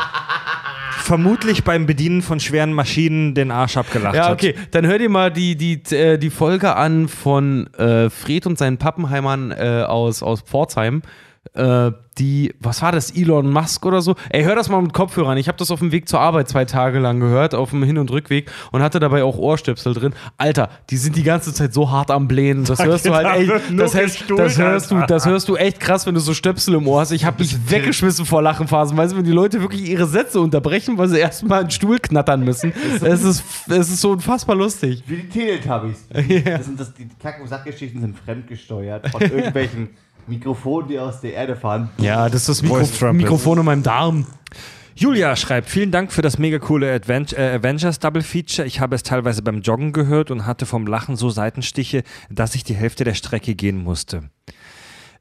[1.03, 4.33] vermutlich beim Bedienen von schweren Maschinen den Arsch abgelacht Ja, hat.
[4.33, 4.55] okay.
[4.71, 8.77] Dann hör dir mal die, die, äh, die Folge an von äh, Fred und seinen
[8.77, 11.01] Pappenheimern äh, aus, aus Pforzheim.
[11.53, 14.15] Äh, die, was war das, Elon Musk oder so?
[14.29, 15.37] Ey, hör das mal mit Kopfhörern.
[15.37, 17.97] Ich habe das auf dem Weg zur Arbeit zwei Tage lang gehört, auf dem Hin-
[17.97, 20.13] und Rückweg und hatte dabei auch Ohrstöpsel drin.
[20.37, 22.65] Alter, die sind die ganze Zeit so hart am Blähen.
[22.65, 25.79] Das hörst du halt echt, das, hörst, gestuhlt, das, hörst du, das hörst du echt
[25.79, 27.11] krass, wenn du so Stöpsel im Ohr hast.
[27.11, 28.95] Ich habe mich weggeschmissen vor Lachenphasen.
[28.95, 32.43] Weißt du, wenn die Leute wirklich ihre Sätze unterbrechen, weil sie erstmal einen Stuhl knattern
[32.43, 32.73] müssen.
[33.01, 35.03] Es ist, es ist so unfassbar lustig.
[35.07, 36.07] Wie die Teletubbies.
[36.53, 39.89] Das sind das, die Kack- und Sachgeschichten sind fremdgesteuert von irgendwelchen
[40.27, 41.89] Mikrofonen, die aus der Erde fahren.
[41.97, 43.13] Ja, das ist das Mikro.
[43.13, 44.25] Mikrofon in meinem Darm.
[44.95, 48.67] Julia schreibt, vielen Dank für das mega coole Advent äh, Avengers Double Feature.
[48.67, 52.63] Ich habe es teilweise beim Joggen gehört und hatte vom Lachen so Seitenstiche, dass ich
[52.63, 54.29] die Hälfte der Strecke gehen musste.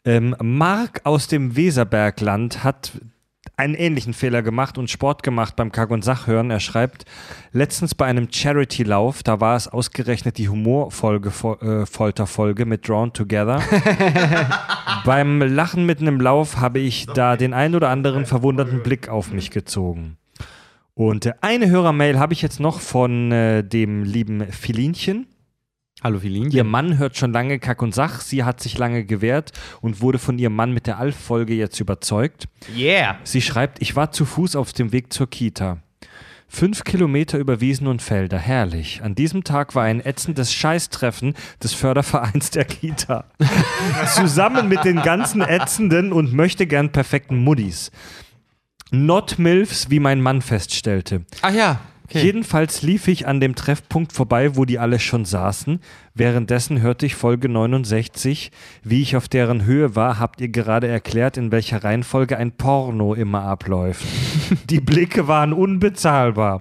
[0.05, 2.93] Ähm, Mark aus dem Weserbergland hat
[3.57, 6.51] einen ähnlichen Fehler gemacht und Sport gemacht beim Kack- und Sachhören.
[6.51, 7.05] Er schreibt,
[7.53, 13.13] letztens bei einem Charity-Lauf, da war es ausgerechnet die Humorfolge, Fo- äh, Folterfolge mit Drawn
[13.13, 13.61] Together.
[15.05, 19.33] beim Lachen mitten im Lauf habe ich da den ein oder anderen verwunderten Blick auf
[19.33, 20.17] mich gezogen.
[20.95, 25.27] Und äh, eine Hörermail habe ich jetzt noch von äh, dem lieben Filinchen.
[26.03, 26.51] Hallo, Filin.
[26.51, 28.23] Ihr Mann hört schon lange Kack und Sach.
[28.23, 32.49] Sie hat sich lange gewehrt und wurde von ihrem Mann mit der Alf-Folge jetzt überzeugt.
[32.77, 33.19] Yeah.
[33.23, 35.79] Sie schreibt, ich war zu Fuß auf dem Weg zur Kita.
[36.49, 39.01] Fünf Kilometer über Wiesen und Felder, herrlich.
[39.05, 43.27] An diesem Tag war ein ätzendes Scheißtreffen des Fördervereins der Kita.
[44.17, 47.93] Zusammen mit den ganzen ätzenden und möchte gern perfekten Muddis.
[48.91, 51.25] Not Milfs, wie mein Mann feststellte.
[51.43, 51.81] Ach ja.
[52.15, 52.27] Okay.
[52.27, 55.81] Jedenfalls lief ich an dem Treffpunkt vorbei, wo die alle schon saßen.
[56.15, 58.53] Währenddessen hörte ich Folge 69.
[58.83, 63.15] Wie ich auf deren Höhe war, habt ihr gerade erklärt, in welcher Reihenfolge ein Porno
[63.15, 64.05] immer abläuft.
[64.69, 66.61] die Blicke waren unbezahlbar.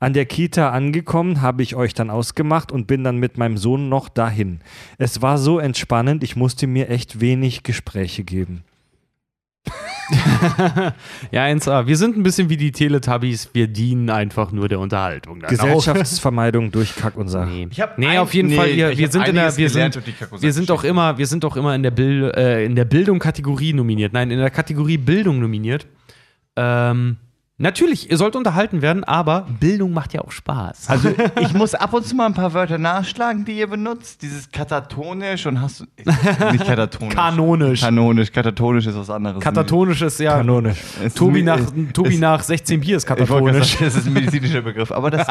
[0.00, 3.88] An der Kita angekommen, habe ich euch dann ausgemacht und bin dann mit meinem Sohn
[3.88, 4.58] noch dahin.
[4.98, 8.64] Es war so entspannend, ich musste mir echt wenig Gespräche geben.
[11.30, 11.86] Ja, 1A.
[11.86, 13.50] Wir sind ein bisschen wie die Teletubbies.
[13.52, 15.40] Wir dienen einfach nur der Unterhaltung.
[15.40, 15.50] dann auch.
[15.50, 17.46] Gesellschaftsvermeidung durch Kack und Sach.
[17.46, 18.74] Nee, Ich hab nee ein- auf jeden nee, Fall.
[18.74, 19.96] Wir, wir sind in der, wir sind,
[20.40, 20.90] wir sind doch Sachgeschichten.
[20.90, 24.12] immer, wir sind doch immer in der Bild, äh, in der Bildung Kategorie nominiert.
[24.12, 25.86] Nein, in der Kategorie Bildung nominiert.
[26.56, 27.16] Ähm,
[27.58, 30.88] natürlich, ihr sollt unterhalten werden, aber Bildung macht ja auch Spaß.
[30.88, 34.22] Also ich muss ab und zu mal ein paar Wörter nachschlagen, die ihr benutzt.
[34.22, 35.84] Dieses katatonisch und hast du.
[36.52, 37.14] Nicht katatonisch.
[37.14, 37.80] Kanonisch.
[37.80, 38.32] Kanonisch.
[38.32, 39.42] Katatonisch ist was anderes.
[39.42, 40.36] Katatonisch ist ja.
[40.38, 40.78] Kanonisch.
[41.04, 43.72] Es- Tobi nach, es- Tobi es- nach 16 Bier ist katatonisch.
[43.74, 45.26] sagen, das ist ein medizinischer Begriff, aber das,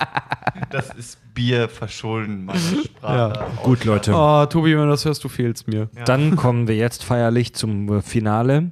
[0.70, 3.44] das ist Bier verschulden meiner Sprache.
[3.62, 4.12] Gut, Leute.
[4.14, 5.88] Oh, Tobi, wenn du das hörst, du fehlst mir.
[6.06, 8.70] Dann kommen wir jetzt feierlich zum äh, Finale.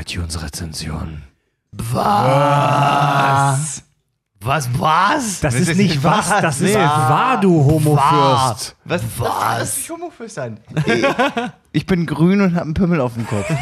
[0.00, 1.22] iTunes-Rezension.
[1.72, 3.82] Was?
[4.40, 4.68] Was?
[4.78, 5.40] Was?
[5.40, 8.76] Das, Das ist ist nicht was, das ist wahr, du Homofürst.
[8.84, 9.02] Was?
[9.18, 9.78] Was?
[9.78, 10.58] Ich Homofürst sein.
[10.84, 11.04] Ich,
[11.72, 13.50] ich bin grün und habe einen Pimmel auf dem Kopf.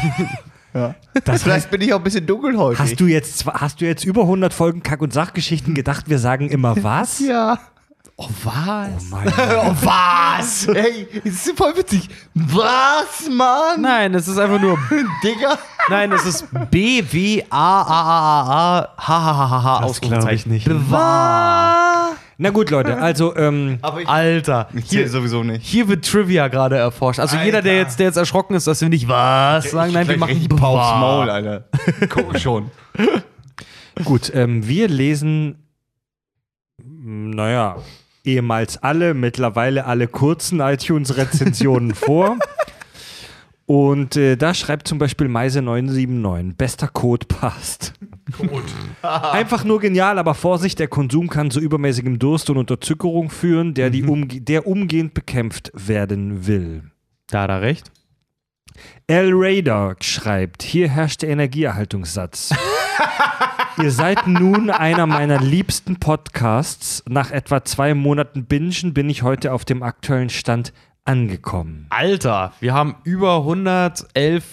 [0.73, 0.95] Ja.
[1.25, 2.79] Das Vielleicht bin ich auch ein bisschen dunkelhäutig.
[2.79, 6.17] Hast du jetzt zwa- hast du jetzt über 100 Folgen Kack- und Sachgeschichten gedacht, wir
[6.17, 7.19] sagen immer was?
[7.19, 7.59] Ja.
[8.23, 9.09] Oh, was?
[9.09, 9.75] Mein Gott.
[9.81, 10.67] Was?
[10.67, 12.07] Ey, das ist voll witzig.
[12.35, 13.81] Was, Mann?
[13.81, 14.77] Nein, es ist einfach nur.
[15.23, 15.57] Digga.
[15.89, 20.01] Nein, es ist B W A A A A H H H H H Das
[20.01, 20.65] glaub ich nicht.
[20.67, 22.11] Bewahr.
[22.37, 25.65] Na gut, Leute, also ähm, Aber ich, Alter, ich zähle hier, sowieso nicht.
[25.65, 27.19] hier wird Trivia gerade erforscht.
[27.19, 27.45] Also Alter.
[27.45, 30.47] jeder, der jetzt, der jetzt erschrocken ist, dass wir nicht was sagen, nein, wir machen
[30.47, 30.99] Bewahr.
[30.99, 31.65] Maul, Alter.
[32.09, 32.69] Guck schon.
[34.03, 35.55] gut, ähm, wir lesen,
[36.83, 37.77] naja,
[38.23, 42.37] ehemals alle, mittlerweile alle kurzen iTunes-Rezensionen vor.
[43.65, 47.93] Und äh, da schreibt zum Beispiel Meise979, bester Code passt.
[49.01, 53.89] Einfach nur genial, aber Vorsicht, der Konsum kann zu übermäßigem Durst und Unterzuckerung führen, der,
[53.89, 56.83] die umge der umgehend bekämpft werden will.
[57.27, 57.91] Da hat er recht.
[59.07, 59.31] L.
[59.33, 62.53] Raider schreibt, hier herrscht der Energieerhaltungssatz.
[63.81, 67.03] Ihr seid nun einer meiner liebsten Podcasts.
[67.07, 70.73] Nach etwa zwei Monaten Bingen bin ich heute auf dem aktuellen Stand
[71.05, 71.87] angekommen.
[71.89, 74.43] Alter, wir haben über 111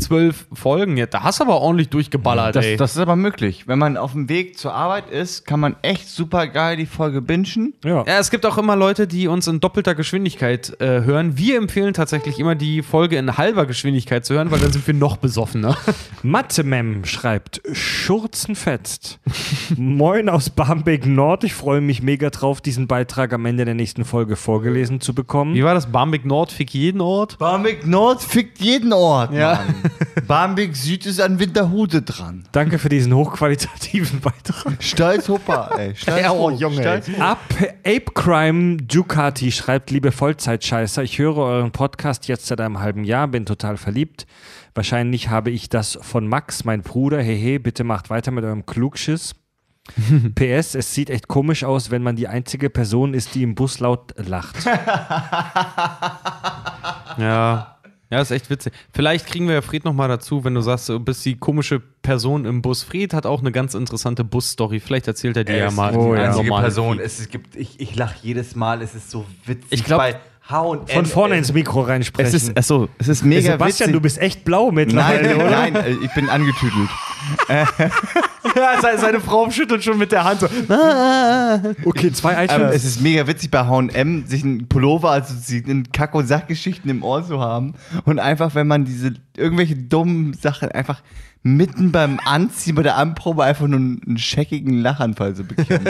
[0.00, 0.96] zwölf Folgen.
[0.96, 2.76] Ja, da hast du aber ordentlich durchgeballert, Das, ey.
[2.76, 3.64] das ist aber möglich.
[3.66, 7.20] Wenn man auf dem Weg zur Arbeit ist, kann man echt super geil die Folge
[7.22, 7.74] bingen.
[7.84, 8.04] Ja.
[8.06, 11.36] Ja, es gibt auch immer Leute, die uns in doppelter Geschwindigkeit äh, hören.
[11.38, 14.94] Wir empfehlen tatsächlich immer die Folge in halber Geschwindigkeit zu hören, weil dann sind wir
[14.94, 15.76] noch besoffener.
[16.22, 19.18] Mathemem schreibt, Schurzenfetzt.
[19.76, 21.44] Moin aus Barmbek Nord.
[21.44, 25.54] Ich freue mich mega drauf, diesen Beitrag am Ende der nächsten Folge vorgelesen zu bekommen.
[25.54, 25.86] Wie war das?
[25.90, 27.38] Barmbek Nord fick jeden Ort?
[27.38, 29.32] Barmbek Nord fickt jeden Ort.
[29.32, 29.64] Ja.
[30.26, 32.44] Barmbek Süd ist an Winterhude dran.
[32.52, 34.82] Danke für diesen hochqualitativen Beitrag.
[34.82, 35.94] Stolz Hoppa, ey.
[35.96, 37.08] Stolz Ja, oh, Junge, stolz.
[37.18, 37.38] Ab
[37.84, 43.28] Ape Crime Ducati schreibt, liebe Vollzeitscheißer, ich höre euren Podcast jetzt seit einem halben Jahr,
[43.28, 44.26] bin total verliebt.
[44.74, 47.20] Wahrscheinlich habe ich das von Max, mein Bruder.
[47.20, 49.34] Hehe, bitte macht weiter mit eurem Klugschiss.
[50.36, 53.80] PS, es sieht echt komisch aus, wenn man die einzige Person ist, die im Bus
[53.80, 54.64] laut lacht.
[57.18, 57.79] Ja.
[58.10, 58.72] Ja, ist echt witzig.
[58.92, 61.80] Vielleicht kriegen wir ja Fred noch mal dazu, wenn du sagst, du bist die komische
[62.02, 62.82] Person im Bus.
[62.82, 64.80] Fred hat auch eine ganz interessante Bus-Story.
[64.80, 65.94] Vielleicht erzählt er die ja mal.
[65.94, 66.24] Oh, ja.
[66.24, 66.98] einzige Person.
[66.98, 69.66] Es, gibt, ich, ich lache jedes Mal, es ist so witzig.
[69.70, 70.16] Ich glaub- bei
[70.48, 70.88] H&M.
[70.88, 72.26] Von vorne ins Mikro reinsprechen.
[72.26, 73.92] Es ist, achso, es ist mega Sebastian, witzig.
[73.92, 75.50] du bist echt blau mittlerweile, Nein, oder?
[75.82, 76.88] nein, ich bin angetüdelt.
[78.56, 80.46] Ja, seine, Frau schüttelt schon mit der Hand so.
[81.84, 82.74] Okay, zwei Ähm, iTunes.
[82.74, 86.90] es ist mega witzig bei H&M, sich einen Pullover, also sie einen Kack- und Sackgeschichten
[86.90, 91.02] im Ohr zu haben und einfach, wenn man diese irgendwelche dummen Sachen einfach
[91.42, 95.86] mitten beim Anziehen bei der Anprobe einfach nur einen, scheckigen Lachanfall zu bekommen.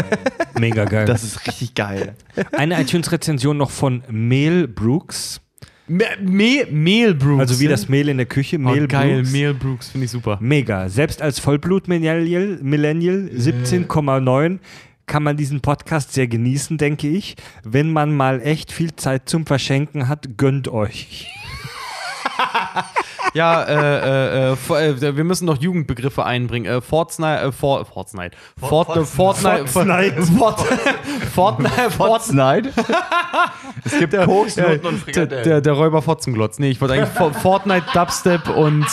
[0.58, 1.06] Mega geil.
[1.06, 2.14] Das ist richtig geil.
[2.52, 5.40] Eine iTunes-Rezension noch von Mel Brooks.
[5.90, 7.40] Me Me Mehl Brooks.
[7.40, 8.56] Also wie das Mehl in der Küche.
[8.56, 9.32] oh, Mel geil, Brooks.
[9.32, 10.38] Mehl Brooks, finde ich super.
[10.40, 10.88] Mega.
[10.88, 14.60] Selbst als Vollblut-Millennial Millennial 17,9
[15.06, 17.34] kann man diesen Podcast sehr genießen, denke ich.
[17.64, 21.26] Wenn man mal echt viel Zeit zum Verschenken hat, gönnt euch.
[23.34, 26.66] Ja, äh, äh, äh, äh, wir müssen noch Jugendbegriffe einbringen.
[26.66, 28.36] Äh, Fortnite, äh, For Fortnite.
[28.58, 29.66] Fort, Fortnite.
[29.66, 29.66] Fortnite.
[29.68, 30.22] Fortnite.
[31.32, 31.90] Fort, Fortnite.
[31.90, 32.70] Fortnite.
[33.84, 35.44] es gibt Koksnoten und Der, Frikadellen.
[35.44, 36.58] der, der Räuber Fotzenglotz.
[36.58, 38.86] Nee, ich wollte eigentlich For- Fortnite, Dubstep und.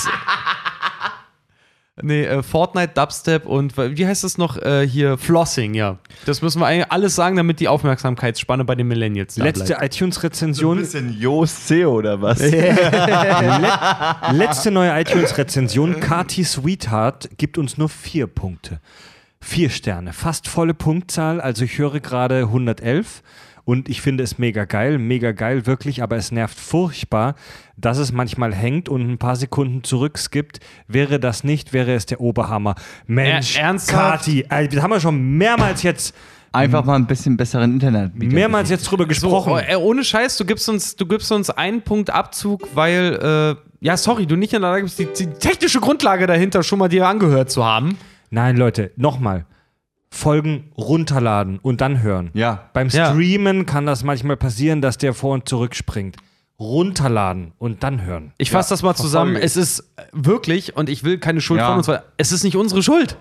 [2.01, 5.17] Nee, äh, Fortnite, Dubstep und wie heißt das noch äh, hier?
[5.17, 5.97] Flossing, ja.
[6.25, 9.79] Das müssen wir eigentlich alles sagen, damit die Aufmerksamkeitsspanne bei den Millennials da Letzte bleibt.
[9.79, 10.77] so ein iTunes-Rezension.
[10.77, 12.39] bisschen Jost C oder was?
[14.31, 15.99] Letzte neue iTunes-Rezension.
[15.99, 18.79] Kati Sweetheart gibt uns nur vier Punkte.
[19.39, 20.13] Vier Sterne.
[20.13, 21.41] Fast volle Punktzahl.
[21.41, 23.23] Also ich höre gerade 111.
[23.67, 27.35] Und ich finde es mega geil, mega geil, wirklich, aber es nervt furchtbar,
[27.77, 30.59] dass es manchmal hängt und ein paar Sekunden zurückskippt.
[30.87, 32.75] Wäre das nicht, wäre es der Oberhammer.
[33.05, 34.25] Mensch, Er- ernsthaft?
[34.25, 36.13] Kati, ey, das haben wir schon mehrmals jetzt,
[36.53, 38.15] Einfach mal ein bisschen besseren Internet.
[38.15, 39.53] mehrmals jetzt drüber So, gesprochen.
[39.53, 43.85] oh, äh, ohne Scheiß, du gibst uns, du gibst uns einen Punkt Abzug, weil, äh,
[43.85, 46.87] ja, sorry, du nicht in der Lage bist, die, die technische Grundlage dahinter schon mal
[46.87, 47.97] dir angehört zu haben.
[48.31, 49.45] Nein, Leute, nochmal.
[50.09, 52.31] Folgen runterladen und dann hören.
[52.33, 52.69] Ja.
[52.73, 53.11] Beim Ja.
[53.11, 56.15] Streamen kann das manchmal passieren, dass der vor und zurück springt.
[56.59, 58.33] Runterladen und dann hören.
[58.37, 59.33] Ich fasse das mal zusammen.
[59.33, 59.45] verfolge.
[59.45, 61.67] Es ist äh, wirklich, und ich will keine Schuld Ja.
[61.69, 63.17] von uns, weil es ist nicht unsere Schuld,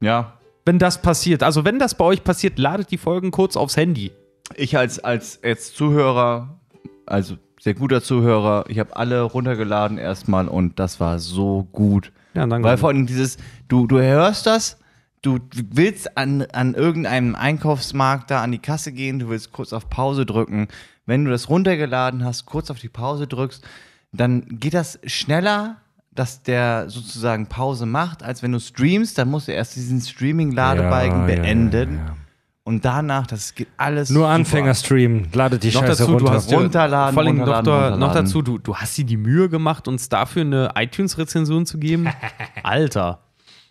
[0.00, 0.34] Ja.
[0.66, 1.42] wenn das passiert.
[1.42, 4.12] Also, wenn das bei euch passiert, ladet die Folgen kurz aufs Handy.
[4.54, 6.58] Ich als, als jetzt Zuhörer,
[7.06, 12.12] also sehr guter Zuhörer, ich habe alle runtergeladen erstmal und das war so gut.
[12.34, 12.68] Ja, danke.
[12.68, 13.38] Weil vor allem dieses,
[13.68, 14.78] du, du hörst das,
[15.22, 19.88] du willst an, an irgendeinem Einkaufsmarkt da an die Kasse gehen, du willst kurz auf
[19.88, 20.68] Pause drücken.
[21.08, 23.64] Wenn du das runtergeladen hast, kurz auf die Pause drückst,
[24.12, 25.76] dann geht das schneller,
[26.12, 31.20] dass der sozusagen Pause macht, als wenn du streamst, dann musst du erst diesen Streaming-Ladebalken
[31.20, 31.94] Ja, beenden.
[31.96, 32.16] ja, ja.
[32.64, 34.10] Und danach, das geht alles.
[34.10, 34.28] Nur.
[34.28, 36.24] Anfänger streamen, ladet die noch Scheiße dazu, runter.
[36.26, 38.24] du hast Runterladen, vor allem noch, runterladen, noch runterladen.
[38.26, 42.08] dazu, du, du hast dir die Mühe gemacht, uns dafür eine iTunes-Rezension zu geben.
[42.62, 43.20] Alter.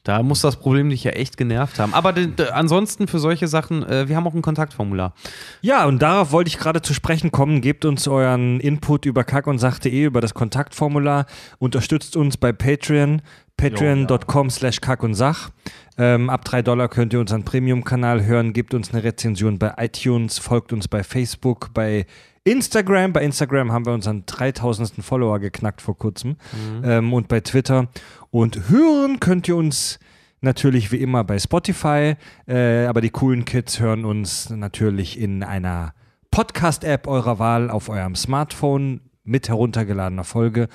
[0.08, 1.94] Da muss das Problem dich ja echt genervt haben.
[1.94, 2.14] Aber
[2.54, 5.14] ansonsten für solche Sachen, äh, wir haben auch ein Kontaktformular.
[5.62, 7.60] Ja, und darauf wollte ich gerade zu sprechen kommen.
[7.60, 11.26] Gebt uns euren Input über kack und sach.de, über das Kontaktformular.
[11.60, 13.22] Unterstützt uns bei Patreon,
[13.58, 15.50] patreon.com slash kack und sach.
[15.98, 18.54] Ähm, ab 3 Dollar könnt ihr unseren Premium-Kanal hören.
[18.54, 22.06] Gebt uns eine Rezension bei iTunes, folgt uns bei Facebook, bei
[22.52, 23.14] Instagram.
[23.14, 25.04] Bei Instagram haben wir unseren 3000.
[25.04, 26.38] Follower geknackt vor kurzem.
[26.84, 27.90] Ähm, und bei Twitter.
[28.32, 30.00] Und hören könnt ihr uns
[30.42, 32.16] natürlich wie immer bei Spotify.
[32.48, 35.94] Äh, aber die coolen Kids hören uns natürlich in einer
[36.32, 40.70] Podcast-App eurer Wahl auf eurem Smartphone mit heruntergeladener Folge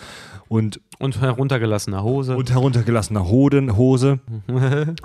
[0.53, 2.37] und, Und heruntergelassener Hose.
[2.37, 4.19] und heruntergelassener Hoden, Hose.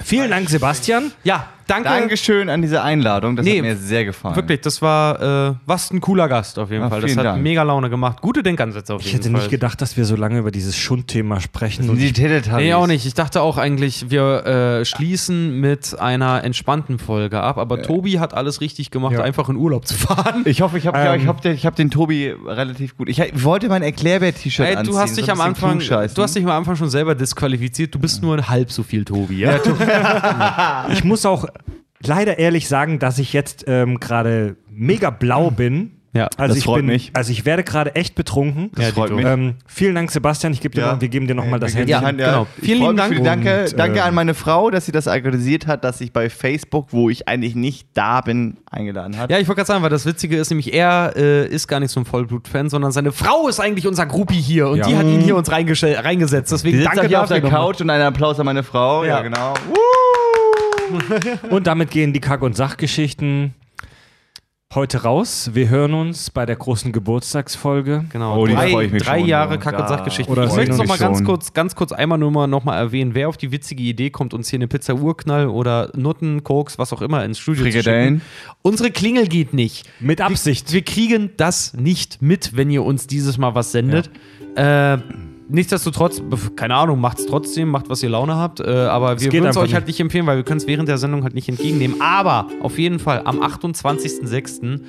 [0.03, 1.11] Vielen Dank, Sebastian.
[1.24, 1.88] ja, danke.
[1.90, 3.35] Dankeschön an diese Einladung.
[3.38, 4.35] Das Nee, hat mir sehr gefallen.
[4.35, 7.01] Wirklich, das war äh, was ein cooler Gast auf jeden Ja, Fall.
[7.01, 7.43] Das vielen hat Dank.
[7.43, 8.22] mega Laune gemacht.
[8.22, 9.40] Gute Denkansätze auf Ich jeden hätte Fall.
[9.42, 11.90] nicht gedacht, dass wir so lange über dieses Schundthema sprechen.
[11.90, 12.58] Und Die Teletubbies.
[12.58, 13.06] Nee, auch nicht.
[13.06, 17.58] Ich dachte auch eigentlich, wir äh, schließen mit einer entspannten Folge ab.
[17.58, 19.22] Aber Tobi hat alles richtig gemacht, Ja.
[19.24, 20.42] einfach in Urlaub zu fahren.
[20.45, 23.08] Ich hoffe, ich habe ja, Ähm, ich hab, den- ich hab den Tobi relativ gut.
[23.09, 24.93] Ich, ich wollte mein Erklärbär-T-Shirt anziehen.
[24.93, 27.94] du hast dich ein am Anfang, du hast dich am Anfang schon selber disqualifiziert.
[27.94, 29.60] Du bist nur halb so viel Tobi, ja?
[30.92, 31.46] ich muss auch
[32.02, 35.97] leider ehrlich sagen, dass ich jetzt ähm, gerade mega blau bin.
[36.18, 37.12] Ja, also das ich freut bin, mich.
[37.14, 38.72] Also ich werde gerade echt betrunken.
[38.76, 39.26] Das freut mich.
[39.26, 40.52] Ähm, vielen Dank, Sebastian.
[40.54, 40.94] Ich geb dir Ja.
[40.94, 41.92] noch, wir geben dir nochmal das Wir Handy.
[41.92, 42.48] Ja, Hand, genau.
[42.58, 43.44] Ich Vielen lieben mich für die Dank.
[43.46, 46.30] Danke, Und, danke äh, an meine Frau, dass sie das organisiert hat, dass ich bei
[46.30, 49.30] Facebook, wo ich eigentlich nicht da bin, eingeladen hat.
[49.30, 51.92] Ja, ich wollte gerade sagen, weil das Witzige ist nämlich, er äh, ist gar nicht
[51.92, 54.88] so ein Vollblut-Fan, sondern seine Frau ist eigentlich unser Groupie hier und Ja.
[54.88, 56.52] die hat ihn hier uns reingesetzt.
[56.52, 57.62] Deswegen sitzt danke hier auf der nochmal.
[57.62, 59.04] Couch und einen Applaus an meine Frau.
[59.04, 59.22] Ja, Ja.
[59.22, 59.54] genau.
[61.50, 63.54] Und damit gehen die Kack- und Sachgeschichten
[64.76, 65.52] heute raus.
[65.54, 68.06] Wir hören uns bei der großen Geburtstagsfolge.
[68.12, 69.58] Genau, Oh, die drei, ich mich drei schon, Jahre ja.
[69.58, 69.88] Kack- und Ja.
[69.88, 70.32] Sachgeschichten.
[70.32, 72.64] Oder ich möchte sehen noch mal mich ganz kurz, ganz kurz einmal nur mal noch
[72.66, 76.44] mal erwähnen, wer auf die witzige Idee kommt, uns hier eine Pizza Urknall oder Nutten,
[76.44, 78.20] Koks, was auch immer ins Studio zu Frikadellen.
[78.20, 78.56] schicken.
[78.62, 79.90] Unsere Klingel geht nicht.
[80.02, 80.72] Mit Absicht.
[80.74, 84.10] Wir kriegen das nicht mit, wenn ihr uns dieses Mal was sendet.
[84.56, 84.98] Äh,
[85.50, 86.22] nichtsdestotrotz,
[86.56, 88.59] keine Ahnung, macht's trotzdem, macht, was ihr Laune habt.
[88.59, 89.95] Äh, aber wir geht würden es euch halt nicht.
[89.95, 92.01] nicht empfehlen, weil wir können es während der Sendung halt nicht entgegennehmen.
[92.01, 94.80] Aber auf jeden Fall am 28.06.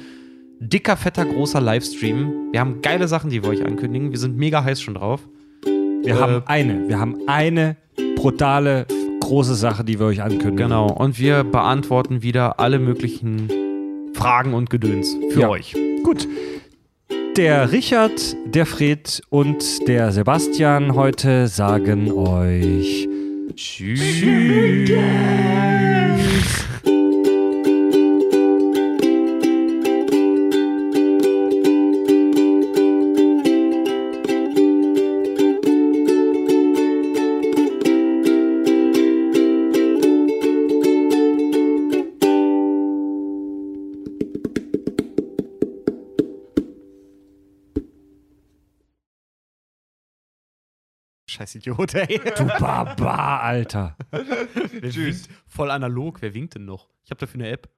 [0.61, 2.49] dicker, fetter, großer Livestream.
[2.53, 4.11] Wir haben geile Sachen, die wir euch ankündigen.
[4.11, 5.21] Wir sind mega heiß schon drauf.
[5.65, 6.89] Wir Äh, haben eine.
[6.89, 7.77] Wir haben eine
[8.17, 8.87] brutale,
[9.21, 10.57] große Sache, die wir euch ankündigen.
[10.57, 10.91] Genau.
[10.91, 13.49] Und wir beantworten wieder alle möglichen
[14.15, 15.49] Fragen und Gedöns für Ja.
[15.49, 15.77] euch.
[16.03, 16.27] Gut.
[17.39, 23.09] Der Richard, der Fred und der Sebastian heute sagen euch
[23.55, 24.25] Tschüss.
[51.39, 52.21] Scheiß Idiot, ey.
[52.37, 53.97] Du Barbar, Alter.
[54.91, 55.29] Tschüss.
[55.47, 56.21] Voll analog.
[56.21, 56.89] Wer winkt denn noch?
[57.05, 57.69] Ich habe dafür eine App.